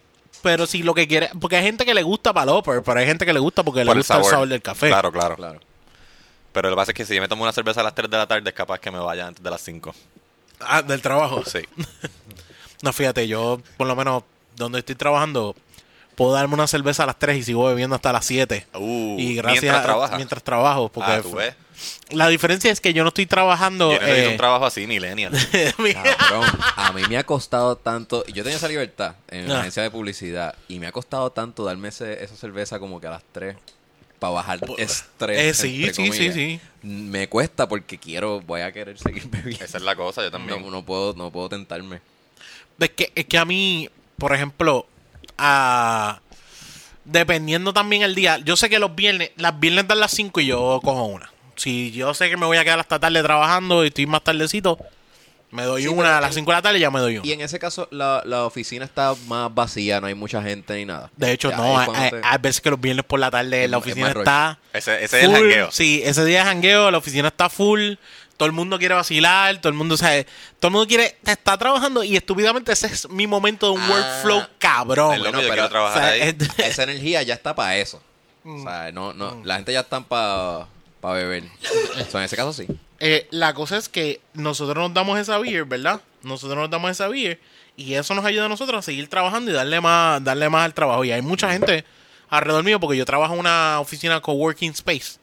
si 0.67 0.83
lo 0.83 0.93
que 0.93 1.07
quiere. 1.07 1.29
Porque 1.39 1.55
hay 1.57 1.63
gente 1.63 1.85
que 1.85 1.93
le 1.93 2.03
gusta 2.03 2.33
para 2.33 2.51
el 2.51 2.57
upper, 2.57 2.81
pero 2.83 2.99
hay 2.99 3.05
gente 3.05 3.25
que 3.25 3.33
le 3.33 3.39
gusta 3.39 3.63
porque 3.63 3.83
le 3.85 3.91
el 3.91 3.97
gusta 3.97 4.17
el 4.17 4.23
sabor. 4.23 4.47
del 4.47 4.61
café. 4.61 4.87
Claro, 4.87 5.11
claro, 5.11 5.35
Claro. 5.35 5.59
Pero 6.53 6.69
lo 6.69 6.75
que 6.75 6.79
pasa 6.81 6.91
es 6.91 6.95
que 6.97 7.05
si 7.05 7.15
yo 7.15 7.21
me 7.21 7.27
tomo 7.29 7.43
una 7.43 7.53
cerveza 7.53 7.79
a 7.79 7.83
las 7.83 7.95
3 7.95 8.09
de 8.09 8.17
la 8.17 8.27
tarde 8.27 8.49
es 8.49 8.53
capaz 8.55 8.77
que 8.79 8.91
me 8.91 8.99
vaya 8.99 9.27
antes 9.27 9.41
de 9.41 9.49
las 9.49 9.61
5. 9.61 9.95
Ah, 10.59 10.81
del 10.81 11.01
trabajo. 11.01 11.43
Sí. 11.45 11.59
No, 12.83 12.91
fíjate, 12.91 13.27
yo 13.27 13.61
por 13.77 13.85
lo 13.85 13.95
menos 13.95 14.23
donde 14.55 14.79
estoy 14.79 14.95
trabajando 14.95 15.55
puedo 16.15 16.33
darme 16.33 16.55
una 16.55 16.65
cerveza 16.65 17.03
a 17.03 17.05
las 17.05 17.19
3 17.19 17.37
y 17.37 17.43
sigo 17.43 17.65
bebiendo 17.67 17.95
hasta 17.95 18.11
las 18.11 18.25
7. 18.25 18.65
Uh, 18.73 19.17
y 19.19 19.35
gracias 19.35 19.61
mientras 19.63 20.11
a- 20.11 20.15
mientras 20.17 20.43
trabajo. 20.43 20.89
Porque 20.89 21.11
Ah, 21.11 21.21
tú 21.21 21.31
ves. 21.33 21.53
La 22.11 22.27
diferencia 22.27 22.71
es 22.71 22.81
que 22.81 22.93
yo 22.93 23.03
no 23.03 23.09
estoy 23.09 23.25
trabajando. 23.25 23.91
Yo 23.93 23.99
necesito 23.99 24.27
eh, 24.29 24.31
un 24.31 24.37
trabajo 24.37 24.65
así, 24.65 24.87
millennial. 24.87 25.31
Cabrón, 26.17 26.49
a 26.75 26.91
mí 26.93 27.01
me 27.09 27.17
ha 27.17 27.23
costado 27.23 27.75
tanto. 27.75 28.25
Yo 28.27 28.43
tenía 28.43 28.57
esa 28.57 28.67
libertad 28.67 29.15
en 29.29 29.47
la 29.47 29.57
Ah. 29.57 29.59
agencia 29.61 29.83
de 29.83 29.91
publicidad 29.91 30.55
y 30.67 30.79
me 30.79 30.87
ha 30.87 30.91
costado 30.91 31.31
tanto 31.31 31.63
darme 31.63 31.89
ese- 31.89 32.23
esa 32.23 32.35
cerveza 32.35 32.79
como 32.79 32.99
que 33.01 33.07
a 33.07 33.11
las 33.11 33.23
3 33.31 33.55
para 34.19 34.33
bajar 34.33 34.59
estrés. 34.77 35.39
eh, 35.39 35.53
sí, 35.53 35.85
entre 35.85 35.93
sí, 36.05 36.11
sí, 36.11 36.31
sí. 36.31 36.59
Me 36.83 37.27
cuesta 37.27 37.67
porque 37.67 37.97
quiero, 37.97 38.39
voy 38.41 38.61
a 38.61 38.71
querer 38.71 38.97
seguir 38.99 39.23
bebiendo. 39.29 39.63
Esa 39.65 39.77
es 39.77 39.83
la 39.83 39.95
cosa, 39.95 40.21
yo 40.21 40.29
también. 40.31 40.61
No, 40.61 40.69
no 40.69 40.83
puedo, 40.85 41.13
no 41.13 41.31
puedo 41.31 41.49
tentarme. 41.49 42.01
Es 42.79 42.89
que, 42.91 43.11
es 43.15 43.25
que 43.25 43.37
a 43.37 43.45
mí, 43.45 43.89
por 44.17 44.33
ejemplo, 44.35 44.85
a- 45.37 46.19
dependiendo 47.03 47.73
también 47.73 48.03
el 48.03 48.13
día, 48.13 48.37
yo 48.37 48.55
sé 48.55 48.69
que 48.69 48.77
los 48.77 48.93
viernes, 48.95 49.31
las 49.37 49.59
viernes 49.59 49.87
dan 49.87 49.99
las 49.99 50.11
5 50.11 50.39
y 50.41 50.45
yo 50.47 50.79
cojo 50.83 51.03
una. 51.05 51.30
Si 51.61 51.91
yo 51.91 52.13
sé 52.13 52.29
que 52.29 52.37
me 52.37 52.45
voy 52.45 52.57
a 52.57 52.63
quedar 52.63 52.79
hasta 52.79 52.99
tarde 52.99 53.21
trabajando 53.21 53.83
y 53.83 53.87
estoy 53.87 54.07
más 54.07 54.23
tardecito, 54.23 54.79
me 55.51 55.63
doy 55.63 55.83
Sí, 55.83 55.87
una 55.89 56.17
a 56.17 56.21
las 56.21 56.29
en- 56.31 56.35
5 56.37 56.51
de 56.51 56.55
la 56.57 56.61
tarde 56.61 56.77
y 56.77 56.81
ya 56.81 56.89
me 56.89 56.99
doy 56.99 57.17
una. 57.17 57.27
Y 57.27 57.33
en 57.33 57.41
ese 57.41 57.59
caso, 57.59 57.87
la, 57.91 58.23
la 58.25 58.45
oficina 58.45 58.85
está 58.85 59.13
más 59.27 59.53
vacía, 59.53 59.99
no 60.01 60.07
hay 60.07 60.15
mucha 60.15 60.41
gente 60.41 60.73
ni 60.75 60.85
nada. 60.85 61.11
De 61.17 61.31
hecho, 61.33 61.49
Ya, 61.51 61.57
no, 61.57 61.77
hay, 61.77 61.85
cuando 61.85 62.03
hay- 62.03 62.09
te- 62.11 62.21
hay 62.23 62.37
veces 62.39 62.61
que 62.61 62.69
los 62.71 62.79
viernes 62.81 63.05
por 63.05 63.19
la 63.19 63.29
tarde 63.29 63.65
Es 63.65 63.69
la 63.69 63.77
es 63.77 63.83
oficina 63.83 64.13
rush. 64.13 64.21
está 64.21 64.59
Ese, 64.73 65.03
ese 65.03 65.17
es 65.19 65.23
el 65.25 65.29
full. 65.31 65.39
jangueo. 65.39 65.71
Sí, 65.71 66.01
ese 66.03 66.25
día 66.25 66.39
es 66.41 66.47
jangueo, 66.47 66.89
la 66.89 66.97
oficina 66.97 67.27
está 67.27 67.49
full, 67.49 67.93
todo 68.37 68.47
el 68.47 68.53
mundo 68.53 68.79
quiere 68.79 68.95
vacilar, 68.95 69.57
todo 69.59 69.69
el 69.69 69.75
mundo, 69.75 69.93
o 69.95 69.97
sea, 69.97 70.23
todo 70.59 70.69
el 70.69 70.71
mundo 70.71 70.87
quiere, 70.87 71.17
está 71.27 71.57
trabajando 71.57 72.03
y 72.03 72.15
estupidamente 72.15 72.71
ese 72.71 72.87
es 72.87 73.07
mi 73.09 73.27
momento 73.27 73.67
de 73.67 73.73
un 73.73 73.81
Ah. 73.81 73.89
workflow 73.91 74.47
cabrón. 74.57 75.13
Es 75.15 75.19
lo 75.19 75.25
que 75.25 75.31
yo 75.33 75.37
pero- 75.41 75.53
quiero 75.53 75.69
trabajar 75.69 75.97
o 75.97 76.01
sea, 76.01 76.11
ahí. 76.13 76.21
es- 76.21 76.59
esa 76.65 76.83
energía 76.83 77.21
ya 77.23 77.33
está 77.35 77.53
para 77.53 77.75
eso. 77.77 78.01
Mm. 78.45 78.61
O 78.61 78.63
sea, 78.63 78.91
no, 78.93 79.13
no, 79.13 79.41
la 79.43 79.55
gente 79.57 79.73
ya 79.73 79.81
está 79.81 79.99
para 80.01 80.65
beber. 81.01 81.43
O 81.99 82.09
sea, 82.09 82.21
en 82.21 82.25
ese 82.25 82.35
caso 82.35 82.53
sí. 82.53 82.67
Eh, 82.99 83.27
la 83.31 83.53
cosa 83.53 83.77
es 83.77 83.89
que 83.89 84.21
nosotros 84.33 84.77
nos 84.77 84.93
damos 84.93 85.17
esa 85.17 85.39
beer, 85.39 85.65
¿verdad? 85.65 86.01
Nosotros 86.21 86.57
nos 86.57 86.69
damos 86.69 86.91
esa 86.91 87.07
beer 87.07 87.39
y 87.75 87.95
eso 87.95 88.13
nos 88.13 88.25
ayuda 88.25 88.45
a 88.45 88.49
nosotros 88.49 88.79
a 88.79 88.81
seguir 88.81 89.09
trabajando 89.09 89.49
y 89.49 89.53
darle 89.53 89.81
más, 89.81 90.23
darle 90.23 90.49
más 90.49 90.65
al 90.65 90.73
trabajo. 90.73 91.03
Y 91.03 91.11
hay 91.11 91.21
mucha 91.21 91.51
gente 91.51 91.83
alrededor 92.29 92.63
mío 92.63 92.79
porque 92.79 92.97
yo 92.97 93.05
trabajo 93.05 93.33
en 93.33 93.39
una 93.39 93.79
oficina 93.79 94.21
coworking 94.21 94.71
space. 94.71 95.19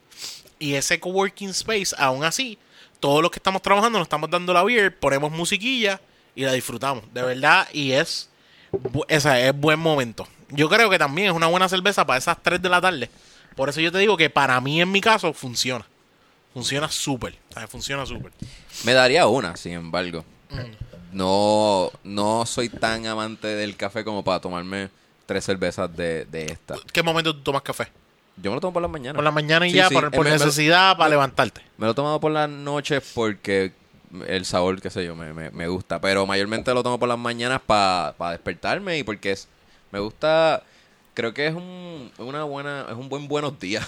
Y 0.59 0.75
ese 0.75 0.99
coworking 0.99 1.51
space, 1.51 1.95
aún 1.97 2.25
así, 2.25 2.59
todos 2.99 3.23
los 3.23 3.31
que 3.31 3.39
estamos 3.39 3.63
trabajando 3.63 3.99
nos 3.99 4.07
estamos 4.07 4.29
dando 4.29 4.53
la 4.53 4.65
beer, 4.65 4.99
ponemos 4.99 5.31
musiquilla 5.31 6.01
y 6.35 6.45
la 6.45 6.53
disfrutamos. 6.53 7.05
De 7.15 7.23
verdad, 7.23 7.69
y 7.73 7.93
es, 7.93 8.29
esa 9.09 9.41
es 9.41 9.57
buen 9.57 9.79
momento. 9.79 10.27
Yo 10.51 10.69
creo 10.69 10.91
que 10.91 10.99
también 10.99 11.29
es 11.29 11.35
una 11.35 11.47
buena 11.47 11.69
cerveza 11.69 12.07
para 12.07 12.19
esas 12.19 12.43
3 12.43 12.61
de 12.61 12.69
la 12.69 12.81
tarde. 12.81 13.11
Por 13.57 13.69
eso 13.69 13.81
yo 13.81 13.91
te 13.93 13.99
digo 13.99 14.17
que 14.17 14.31
para 14.31 14.61
mí, 14.61 14.81
en 14.81 14.91
mi 14.91 15.01
caso, 15.01 15.33
funciona. 15.33 15.85
Funciona 16.55 16.89
súper. 16.89 17.37
sea, 17.53 17.67
Funciona 17.69 18.07
súper. 18.07 18.33
Me 18.85 18.93
daría 18.95 19.27
una, 19.27 19.57
sin 19.57 19.73
embargo. 19.73 20.25
Mm. 20.51 21.17
No, 21.17 21.91
no 22.05 22.45
soy 22.47 22.69
tan 22.69 23.07
amante 23.07 23.49
del 23.49 23.77
café 23.77 24.05
como 24.05 24.23
para 24.23 24.41
tomarme 24.41 24.91
tres 25.27 25.45
cervezas 25.45 25.95
de, 25.97 26.25
de 26.27 26.47
esta. 26.47 26.77
¿Qué 26.93 27.03
momento 27.03 27.35
tú 27.35 27.43
tomas 27.43 27.63
café? 27.63 27.89
Yo 28.41 28.51
me 28.51 28.57
lo 28.57 28.61
tomo 28.61 28.73
por 28.75 28.83
la 28.83 28.89
mañana. 28.89 29.15
Por 29.17 29.25
la 29.25 29.31
mañana 29.31 29.67
y 29.67 29.71
Sí, 29.71 29.77
ya, 29.79 29.89
sí, 29.89 29.95
por, 29.95 30.05
eh, 30.05 30.11
por 30.11 30.25
me- 30.25 30.31
me- 30.33 30.39
necesidad 30.39 30.97
para 30.97 31.11
levantarte. 31.11 31.61
Me 31.77 31.87
lo 31.87 31.93
he 31.93 31.95
tomado 31.95 32.21
por 32.21 32.31
las 32.31 32.49
noches 32.49 33.11
porque 33.15 33.73
el 34.27 34.45
sabor, 34.45 34.81
qué 34.81 34.91
sé 34.91 35.05
yo, 35.05 35.17
me, 35.17 35.33
me, 35.33 35.51
me 35.51 35.67
gusta. 35.67 36.01
Pero 36.01 36.25
mayormente 36.27 36.73
lo 36.73 36.83
tomo 36.83 36.99
por 36.99 37.09
las 37.09 37.19
mañanas 37.19 37.61
para 37.67 38.15
despertarme 38.31 38.99
y 38.99 39.03
porque 39.03 39.33
es, 39.33 39.49
me 39.91 39.99
gusta, 39.99 40.63
creo 41.19 41.35
que 41.35 41.49
es 41.49 41.53
un, 41.55 42.13
una 42.19 42.45
buena, 42.45 42.87
es 42.89 42.95
un 42.95 43.09
buen 43.09 43.27
buenos 43.27 43.59
días. 43.59 43.85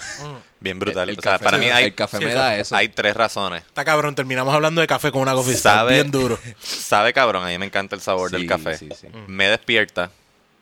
Bien 0.59 0.77
brutal. 0.77 1.07
El 1.09 1.17
o 1.17 1.21
sea, 1.21 1.37
café- 1.39 1.45
para 1.45 1.57
mí 1.57 1.67
hay, 1.67 1.85
el 1.85 1.95
café 1.95 2.17
sí, 2.17 2.25
me 2.25 2.33
da 2.33 2.57
eso. 2.57 2.75
hay 2.75 2.89
tres 2.89 3.15
razones. 3.15 3.63
Está 3.63 3.85
cabrón, 3.85 4.15
terminamos 4.15 4.53
hablando 4.53 4.81
de 4.81 4.87
café 4.87 5.13
con 5.13 5.21
una 5.21 5.33
Sabe, 5.41 5.93
bien 5.93 6.11
duro. 6.11 6.37
sabe 6.59 7.13
cabrón, 7.13 7.45
a 7.45 7.47
mí 7.47 7.57
me 7.57 7.67
encanta 7.67 7.95
el 7.95 8.01
sabor 8.01 8.31
Sí, 8.31 8.35
del 8.35 8.47
café. 8.47 8.77
sí, 8.77 8.89
sí. 8.99 9.07
Me 9.27 9.47
despierta, 9.47 10.11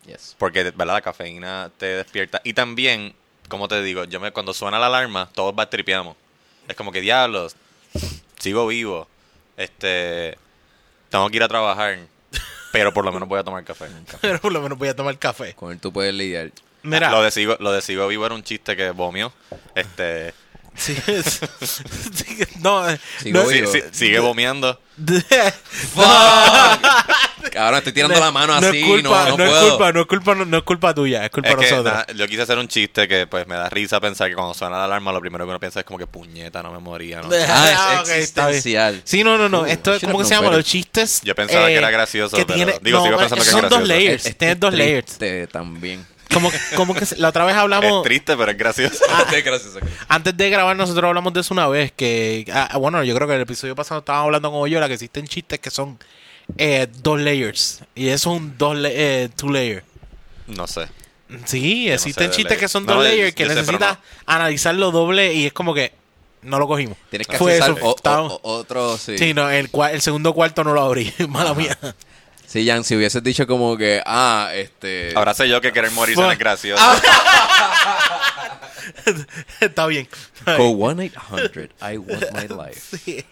Yes. 0.05 0.36
porque 0.38 0.63
¿verdad? 0.65 0.93
la 0.93 1.01
cafeína 1.01 1.71
te 1.75 1.88
despierta. 1.88 2.39
Y 2.43 2.53
también, 2.53 3.15
como 3.47 3.67
te 3.67 3.82
digo, 3.82 4.03
yo 4.03 4.19
me 4.19 4.32
cuando 4.32 4.53
suena 4.53 4.77
la 4.77 4.86
alarma, 4.86 5.27
todos 5.34 5.55
tripeamos. 5.71 6.15
Es 6.67 6.75
como 6.75 6.91
que 6.91 7.01
diablos, 7.01 7.55
sigo 8.38 8.67
vivo. 8.67 9.08
Este 9.58 10.38
tengo 11.10 11.27
que 11.32 11.38
ir 11.38 11.43
a 11.43 11.47
trabajar. 11.47 11.97
Pero 12.71 12.93
por 12.93 13.03
lo 13.05 13.12
menos 13.12 13.27
voy 13.27 13.39
a 13.39 13.43
tomar 13.43 13.63
café. 13.63 13.86
Pero 14.21 14.39
por 14.39 14.51
lo 14.51 14.62
menos 14.62 14.77
voy 14.77 14.88
a 14.89 14.95
tomar 14.95 15.17
café. 15.17 15.53
Con 15.55 15.71
él 15.71 15.79
tú 15.79 15.91
puedes 15.93 16.13
lidiar. 16.13 16.51
Mira, 16.84 17.12
Lo 17.12 17.21
de 17.23 17.32
sigo, 17.32 17.58
lo 17.60 17.71
de 17.73 17.82
sigo 17.82 18.08
vivo 18.08 18.25
era 18.25 18.36
un 18.36 18.43
chiste 18.43 18.75
que 18.77 18.91
vomió. 18.91 19.34
Este 19.75 20.34
sí, 20.75 20.95
es- 21.08 21.41
sí, 21.62 22.23
no, 22.62 22.89
eh, 22.89 22.97
Sigo 23.21 23.41
no, 23.43 23.47
vivo. 23.49 23.69
sí, 23.71 23.82
sigue 23.91 24.19
vomiando. 24.19 24.79
Cabrón, 27.59 27.77
estoy 27.79 27.93
tirando 27.93 28.19
la 28.19 28.31
mano 28.31 28.59
no 28.59 28.67
así, 28.67 28.79
es 28.79 28.85
culpa, 28.85 29.09
no, 29.09 29.23
no, 29.25 29.29
no 29.29 29.35
puedo. 29.37 29.61
es 29.61 29.69
culpa, 29.69 29.91
no 29.93 30.01
es 30.01 30.07
culpa, 30.07 30.35
no, 30.35 30.45
no 30.45 30.57
es 30.57 30.63
culpa 30.63 30.93
tuya, 30.93 31.25
es 31.25 31.29
culpa 31.31 31.49
Es 31.49 31.55
de 31.57 31.65
que 31.65 31.71
nosotros. 31.71 32.05
yo 32.17 32.27
quise 32.27 32.41
hacer 32.41 32.57
un 32.57 32.67
chiste 32.67 33.07
que 33.07 33.27
pues 33.27 33.47
me 33.47 33.55
da 33.55 33.69
risa 33.69 33.99
pensar 33.99 34.29
que 34.29 34.35
cuando 34.35 34.53
suena 34.53 34.77
la 34.77 34.85
alarma 34.85 35.11
lo 35.11 35.19
primero 35.21 35.45
que 35.45 35.49
uno 35.49 35.59
piensa 35.59 35.79
es 35.81 35.85
como 35.85 35.99
que 35.99 36.07
puñeta, 36.07 36.63
no 36.63 36.71
me 36.71 36.79
moría. 36.79 37.21
¿no? 37.21 37.29
Ah, 37.31 37.35
es 37.37 37.45
Ah, 37.49 37.97
ok, 38.01 38.07
está 38.09 38.47
bien. 38.47 38.57
existencial. 38.57 39.01
Sí, 39.03 39.23
no, 39.23 39.37
no, 39.37 39.49
no. 39.49 39.61
Uh, 39.61 39.65
Esto 39.65 39.93
es, 39.93 40.01
¿cómo 40.03 40.19
que 40.19 40.25
se 40.25 40.35
llama? 40.35 40.51
Los 40.51 40.65
chistes. 40.65 41.21
Yo 41.23 41.35
pensaba 41.35 41.65
eh, 41.69 41.73
que 41.73 41.77
era 41.77 41.91
gracioso, 41.91 42.35
pero 42.37 42.53
tiene- 42.53 42.79
digo, 42.81 43.03
sigo 43.03 43.17
pensando 43.17 43.35
que 43.43 43.47
es 43.47 43.51
son 43.51 43.61
dos 43.61 43.69
gracioso. 43.69 43.87
layers. 43.93 44.25
Es- 44.25 44.37
Tienes 44.37 44.55
es 44.55 44.59
dos 44.59 44.73
layers. 44.73 45.17
también. 45.51 46.05
Como 46.33 46.51
que, 46.51 46.59
como 46.75 46.93
que 46.93 47.05
la 47.17 47.29
otra 47.29 47.43
vez 47.43 47.55
Es 47.55 47.61
hablamos. 47.61 48.03
triste, 48.03 48.37
pero 48.37 48.51
es 48.51 48.57
gracioso. 48.57 49.03
Es 49.35 49.43
gracioso. 49.43 49.79
Antes 50.07 50.37
de 50.37 50.49
grabar, 50.51 50.75
nosotros 50.75 51.03
hablamos 51.07 51.33
de 51.33 51.41
eso 51.41 51.53
una 51.55 51.67
vez. 51.67 51.91
Que, 51.91 52.45
ah, 52.53 52.77
bueno, 52.77 53.03
yo 53.03 53.15
creo 53.15 53.27
que 53.27 53.33
el 53.35 53.41
episodio 53.41 53.75
pasado 53.75 53.99
estábamos 53.99 54.25
hablando 54.27 54.51
con 54.51 54.61
Oyola 54.61 54.87
que 54.87 54.93
existen 54.93 55.27
chistes 55.27 55.59
que 55.59 55.71
son 55.71 55.97
eh, 56.57 56.88
dos 57.01 57.19
layers. 57.19 57.81
Y 57.95 58.07
eso 58.09 58.31
es 58.33 58.38
un 58.41 58.57
dos 58.57 58.75
la- 58.77 58.89
eh, 58.91 59.29
two 59.35 59.49
layer. 59.51 59.83
No 60.47 60.67
sé. 60.67 60.88
Sí, 61.45 61.85
no 61.88 61.93
existen 61.93 62.31
sé 62.31 62.38
chistes 62.38 62.57
que 62.57 62.67
son 62.67 62.85
No, 62.85 62.95
dos 62.95 63.03
yo- 63.03 63.09
layers 63.09 63.35
que 63.35 63.45
sé, 63.47 63.53
necesitas 63.55 63.97
analizarlo 64.25 64.91
doble 64.91 65.33
y 65.33 65.45
es 65.45 65.53
como 65.53 65.73
que 65.75 65.93
no 66.41 66.57
lo 66.57 66.67
cogimos. 66.67 66.97
Tienes 67.09 67.27
que 67.27 67.38
Fue 67.38 67.57
eso, 67.57 67.75
o- 67.81 67.95
o- 68.03 68.39
otro, 68.43 68.97
sí. 68.97 69.17
Sí, 69.17 69.33
no, 69.33 69.49
el, 69.49 69.69
segundo 70.01 70.33
cuarto 70.33 70.63
no 70.63 70.73
lo 70.73 70.81
abrí. 70.81 71.13
Mala 71.29 71.53
mía. 71.53 71.77
Sí, 72.47 72.65
Jan, 72.67 72.83
si 72.83 72.95
hubieses 72.95 73.21
dicho 73.21 73.45
como 73.45 73.77
que, 73.77 74.01
ah, 74.07 74.49
este... 74.55 75.12
Ahora 75.15 75.35
sé 75.35 75.47
yo 75.47 75.62
que 75.62 75.71
querer 75.71 75.91
morirse 75.91 76.19
no 76.19 76.31
es 76.31 76.39
gracioso. 76.39 76.83
Está 79.59 79.85
bien. 79.88 80.07
Call 80.45 80.57
1-800, 80.57 81.69
I 81.93 81.97
want 81.97 82.25
my 82.33 82.47
life. 82.69 82.97
Sí. 83.05 83.23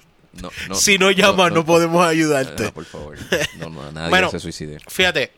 No, 0.41 0.52
no, 0.67 0.76
si 0.76 0.97
no 0.97 1.12
llamas, 1.12 1.52
no, 1.52 1.65
podemos 1.65 2.06
ayudarte. 2.06 2.63
No, 2.65 2.73
por 2.73 2.86
favor. 2.86 3.17
No, 3.58 3.69
no, 3.69 3.91
nadie 3.91 4.10
Bueno, 4.10 4.30
se 4.30 4.39
suicide. 4.39 4.78
Fíjate, 4.88 5.32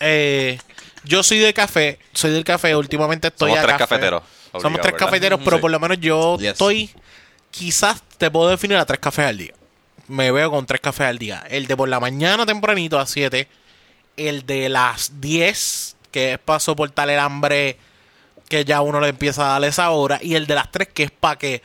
eh, 0.00 0.58
yo 1.04 1.22
soy 1.22 1.38
de 1.38 1.54
café, 1.54 1.98
soy 2.12 2.32
del 2.32 2.44
café, 2.44 2.74
últimamente 2.76 3.28
estoy 3.28 3.50
Somos 3.50 3.58
a 3.64 3.66
tres 3.66 3.78
café. 3.78 3.94
cafeteros. 3.94 4.22
Somos 4.60 4.80
tres 4.80 4.92
¿verdad? 4.92 5.06
cafeteros, 5.06 5.40
pero 5.44 5.56
Sí. 5.56 5.60
por 5.60 5.70
lo 5.70 5.80
menos 5.80 5.98
yo 6.00 6.38
Yes. 6.38 6.52
estoy, 6.52 6.90
quizás 7.50 8.02
te 8.18 8.30
puedo 8.30 8.48
definir 8.50 8.76
a 8.78 8.86
tres 8.86 8.98
cafés 9.00 9.26
al 9.26 9.38
día. 9.38 9.52
Me 10.08 10.30
veo 10.30 10.50
con 10.50 10.66
tres 10.66 10.80
cafés 10.80 11.06
al 11.08 11.18
día. 11.18 11.44
El 11.48 11.66
de 11.66 11.76
por 11.76 11.88
la 11.88 12.00
mañana 12.00 12.46
tempranito 12.46 12.98
a 12.98 13.06
7, 13.06 13.48
el 14.16 14.46
de 14.46 14.68
las 14.68 15.20
10, 15.20 15.96
que 16.10 16.34
es 16.34 16.38
para 16.38 16.60
soportar 16.60 17.10
el 17.10 17.18
hambre 17.18 17.76
que 18.48 18.64
ya 18.64 18.80
uno 18.80 19.00
le 19.00 19.08
empieza 19.08 19.42
a 19.56 19.58
dar 19.58 19.68
esa 19.68 19.90
hora, 19.90 20.18
y 20.22 20.36
el 20.36 20.46
de 20.46 20.54
las 20.54 20.70
3, 20.70 20.88
que 20.94 21.02
es 21.02 21.10
para 21.10 21.36
que 21.36 21.60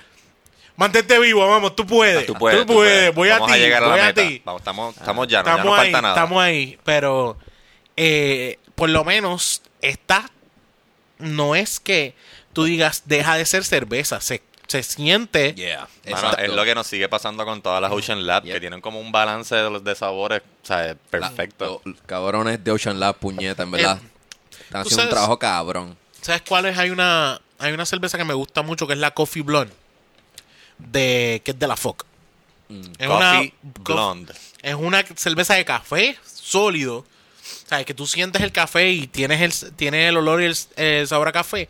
mantente 0.76 1.20
vivo, 1.20 1.48
vamos, 1.48 1.76
tú 1.76 1.86
puedes. 1.86 2.26
Tú 2.26 2.34
puedes, 2.34 2.66
tú 2.66 2.74
puedes. 2.74 3.14
voy 3.14 3.30
a 3.30 3.34
Vamos 3.40 3.54
ti, 3.54 3.60
llegar 3.60 3.84
a 3.84 3.88
voy 3.88 3.98
la 3.98 4.04
a 4.04 4.08
meta. 4.08 4.22
ti. 4.22 4.42
Vamos, 4.46 4.62
estamos, 4.62 4.98
estamos 4.98 5.28
ya, 5.28 5.44
no, 5.44 5.46
ya 5.46 5.52
Estamos 5.52 5.66
no 5.66 5.76
ahí, 5.82 5.92
falta 5.92 6.02
nada. 6.02 6.14
estamos 6.16 6.44
ahí, 6.44 6.80
pero 6.84 7.38
eh, 7.98 8.60
por 8.76 8.90
lo 8.90 9.04
menos 9.04 9.62
está, 9.82 10.30
no 11.20 11.56
es 11.56 11.80
que 11.80 12.16
tú 12.54 12.64
digas 12.66 13.04
deja 13.06 13.36
de 13.36 13.46
ser 13.46 13.64
cerveza, 13.64 14.20
se, 14.22 14.42
se 14.68 14.84
siente, 14.84 15.54
Yeah. 15.56 15.80
Mano, 15.80 15.90
Exacto. 16.06 16.38
es 16.44 16.50
lo 16.54 16.64
que 16.66 16.76
nos 16.76 16.88
sigue 16.88 17.08
pasando 17.10 17.46
con 17.46 17.62
todas 17.62 17.82
las 17.82 17.92
Ocean 17.92 18.26
Lab, 18.26 18.44
que 18.44 18.60
tienen 18.60 18.82
como 18.82 19.00
un 19.00 19.12
balance 19.12 19.56
de, 19.56 19.70
los 19.70 19.84
de 19.84 19.96
sabores, 19.96 20.42
o 20.64 20.66
sea, 20.66 20.92
es 20.92 20.96
perfecto. 21.10 21.82
Cabrones 22.06 22.64
de 22.64 22.72
Ocean 22.72 23.00
Lab, 23.00 23.16
puñeta, 23.18 23.64
en 23.64 23.72
verdad. 23.72 24.00
Están 24.52 24.84
tú 24.84 24.88
haciendo 24.88 25.04
un 25.04 25.10
trabajo 25.10 25.38
cabrón. 25.40 25.98
¿sabes 26.22 26.44
cuáles? 26.48 26.78
Hay 26.78 26.90
una, 26.92 27.42
hay 27.60 27.74
una 27.74 27.86
cerveza 27.86 28.18
que 28.18 28.24
me 28.24 28.34
gusta 28.34 28.62
mucho 28.62 28.88
que 28.88 28.94
es 28.94 29.00
la 29.00 29.12
Coffee 29.12 29.42
Blonde, 29.42 29.74
de, 30.92 31.42
que 31.44 31.52
es 31.52 31.60
de 31.60 31.68
la 31.68 31.76
FOC. 31.76 32.06
Es 32.98 33.08
una- 33.08 33.42
Blonde. 33.84 34.34
Es 34.62 34.76
una 34.76 35.04
cerveza 35.16 35.56
de 35.56 35.66
café 35.66 36.18
sólido. 36.26 37.00
O 37.00 37.68
sea, 37.68 37.84
que 37.84 37.94
tú 37.94 38.06
sientes 38.08 38.42
el 38.42 38.52
café 38.52 38.90
y 38.92 39.08
tienes 39.08 39.42
el, 39.42 39.76
tienes 39.76 40.10
el 40.10 40.18
olor 40.18 40.42
y 40.42 40.46
el, 40.46 40.58
el 40.76 41.08
sabor 41.08 41.28
a 41.28 41.32
café. 41.32 41.68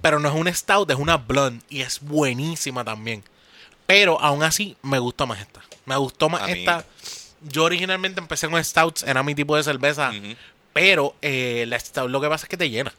Pero 0.00 0.18
no 0.18 0.28
es 0.28 0.34
una 0.34 0.52
stout, 0.52 0.90
es 0.90 0.96
una 0.96 1.16
blonde. 1.16 1.64
Y 1.70 1.80
es 1.82 2.00
buenísima 2.00 2.84
también. 2.84 3.22
Pero 3.86 4.20
aún 4.20 4.42
así, 4.42 4.76
me 4.82 4.98
gusta 4.98 5.26
más 5.26 5.40
esta. 5.40 5.60
Me 5.86 5.96
gustó 5.96 6.28
más 6.28 6.42
A 6.42 6.46
mí- 6.46 6.52
esta. 6.60 6.84
Yo 7.42 7.64
originalmente 7.64 8.20
empecé 8.20 8.48
con 8.48 8.62
stouts, 8.62 9.02
era 9.02 9.22
mi 9.22 9.34
tipo 9.34 9.56
de 9.56 9.62
cerveza. 9.64 10.12
Pero 10.72 11.14
eh, 11.22 11.64
la 11.68 11.78
stout 11.78 12.08
lo 12.10 12.20
que 12.20 12.28
pasa 12.28 12.46
es 12.46 12.48
que 12.48 12.56
te 12.56 12.70
llena. 12.70 12.92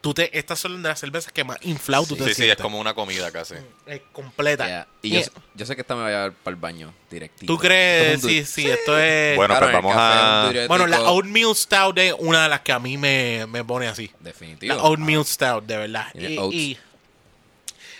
Tú 0.00 0.14
te, 0.14 0.38
estas 0.38 0.60
son 0.60 0.80
de 0.84 0.88
las 0.88 1.00
cervezas 1.00 1.32
que 1.32 1.42
más 1.42 1.56
inflado 1.62 2.06
tú 2.06 2.14
te 2.14 2.22
Sí, 2.22 2.26
sí, 2.26 2.30
es 2.30 2.36
sientes. 2.36 2.62
como 2.62 2.78
una 2.78 2.94
comida 2.94 3.32
casi. 3.32 3.54
Es 3.86 4.02
completa. 4.12 4.66
Yeah. 4.66 4.86
Y 5.02 5.10
yo, 5.10 5.20
sé- 5.22 5.32
yo 5.56 5.66
sé 5.66 5.74
que 5.74 5.80
esta 5.80 5.96
me 5.96 6.02
va 6.02 6.06
a 6.06 6.10
llevar 6.10 6.32
para 6.32 6.54
el 6.54 6.60
baño 6.60 6.94
directito. 7.10 7.52
¿Tú 7.52 7.58
crees? 7.58 8.20
Sí, 8.20 8.44
sí, 8.44 8.70
esto 8.70 8.96
es... 8.96 9.36
Bueno, 9.36 9.52
Claro, 9.58 9.66
pues 9.66 9.74
vamos 9.82 9.94
a... 9.96 10.52
Bueno, 10.68 10.86
la 10.86 11.00
Oatmeal 11.10 11.56
Stout 11.56 11.98
es 11.98 12.14
una 12.20 12.44
de 12.44 12.48
las 12.50 12.60
que 12.60 12.70
a 12.70 12.78
mí 12.78 12.96
me, 12.96 13.46
me 13.48 13.64
pone 13.64 13.88
así. 13.88 14.12
Definitivo. 14.20 14.76
La 14.76 14.82
Oatmeal 14.84 15.24
Stout, 15.26 15.64
de 15.64 15.76
verdad. 15.76 16.06
Y, 16.14 16.78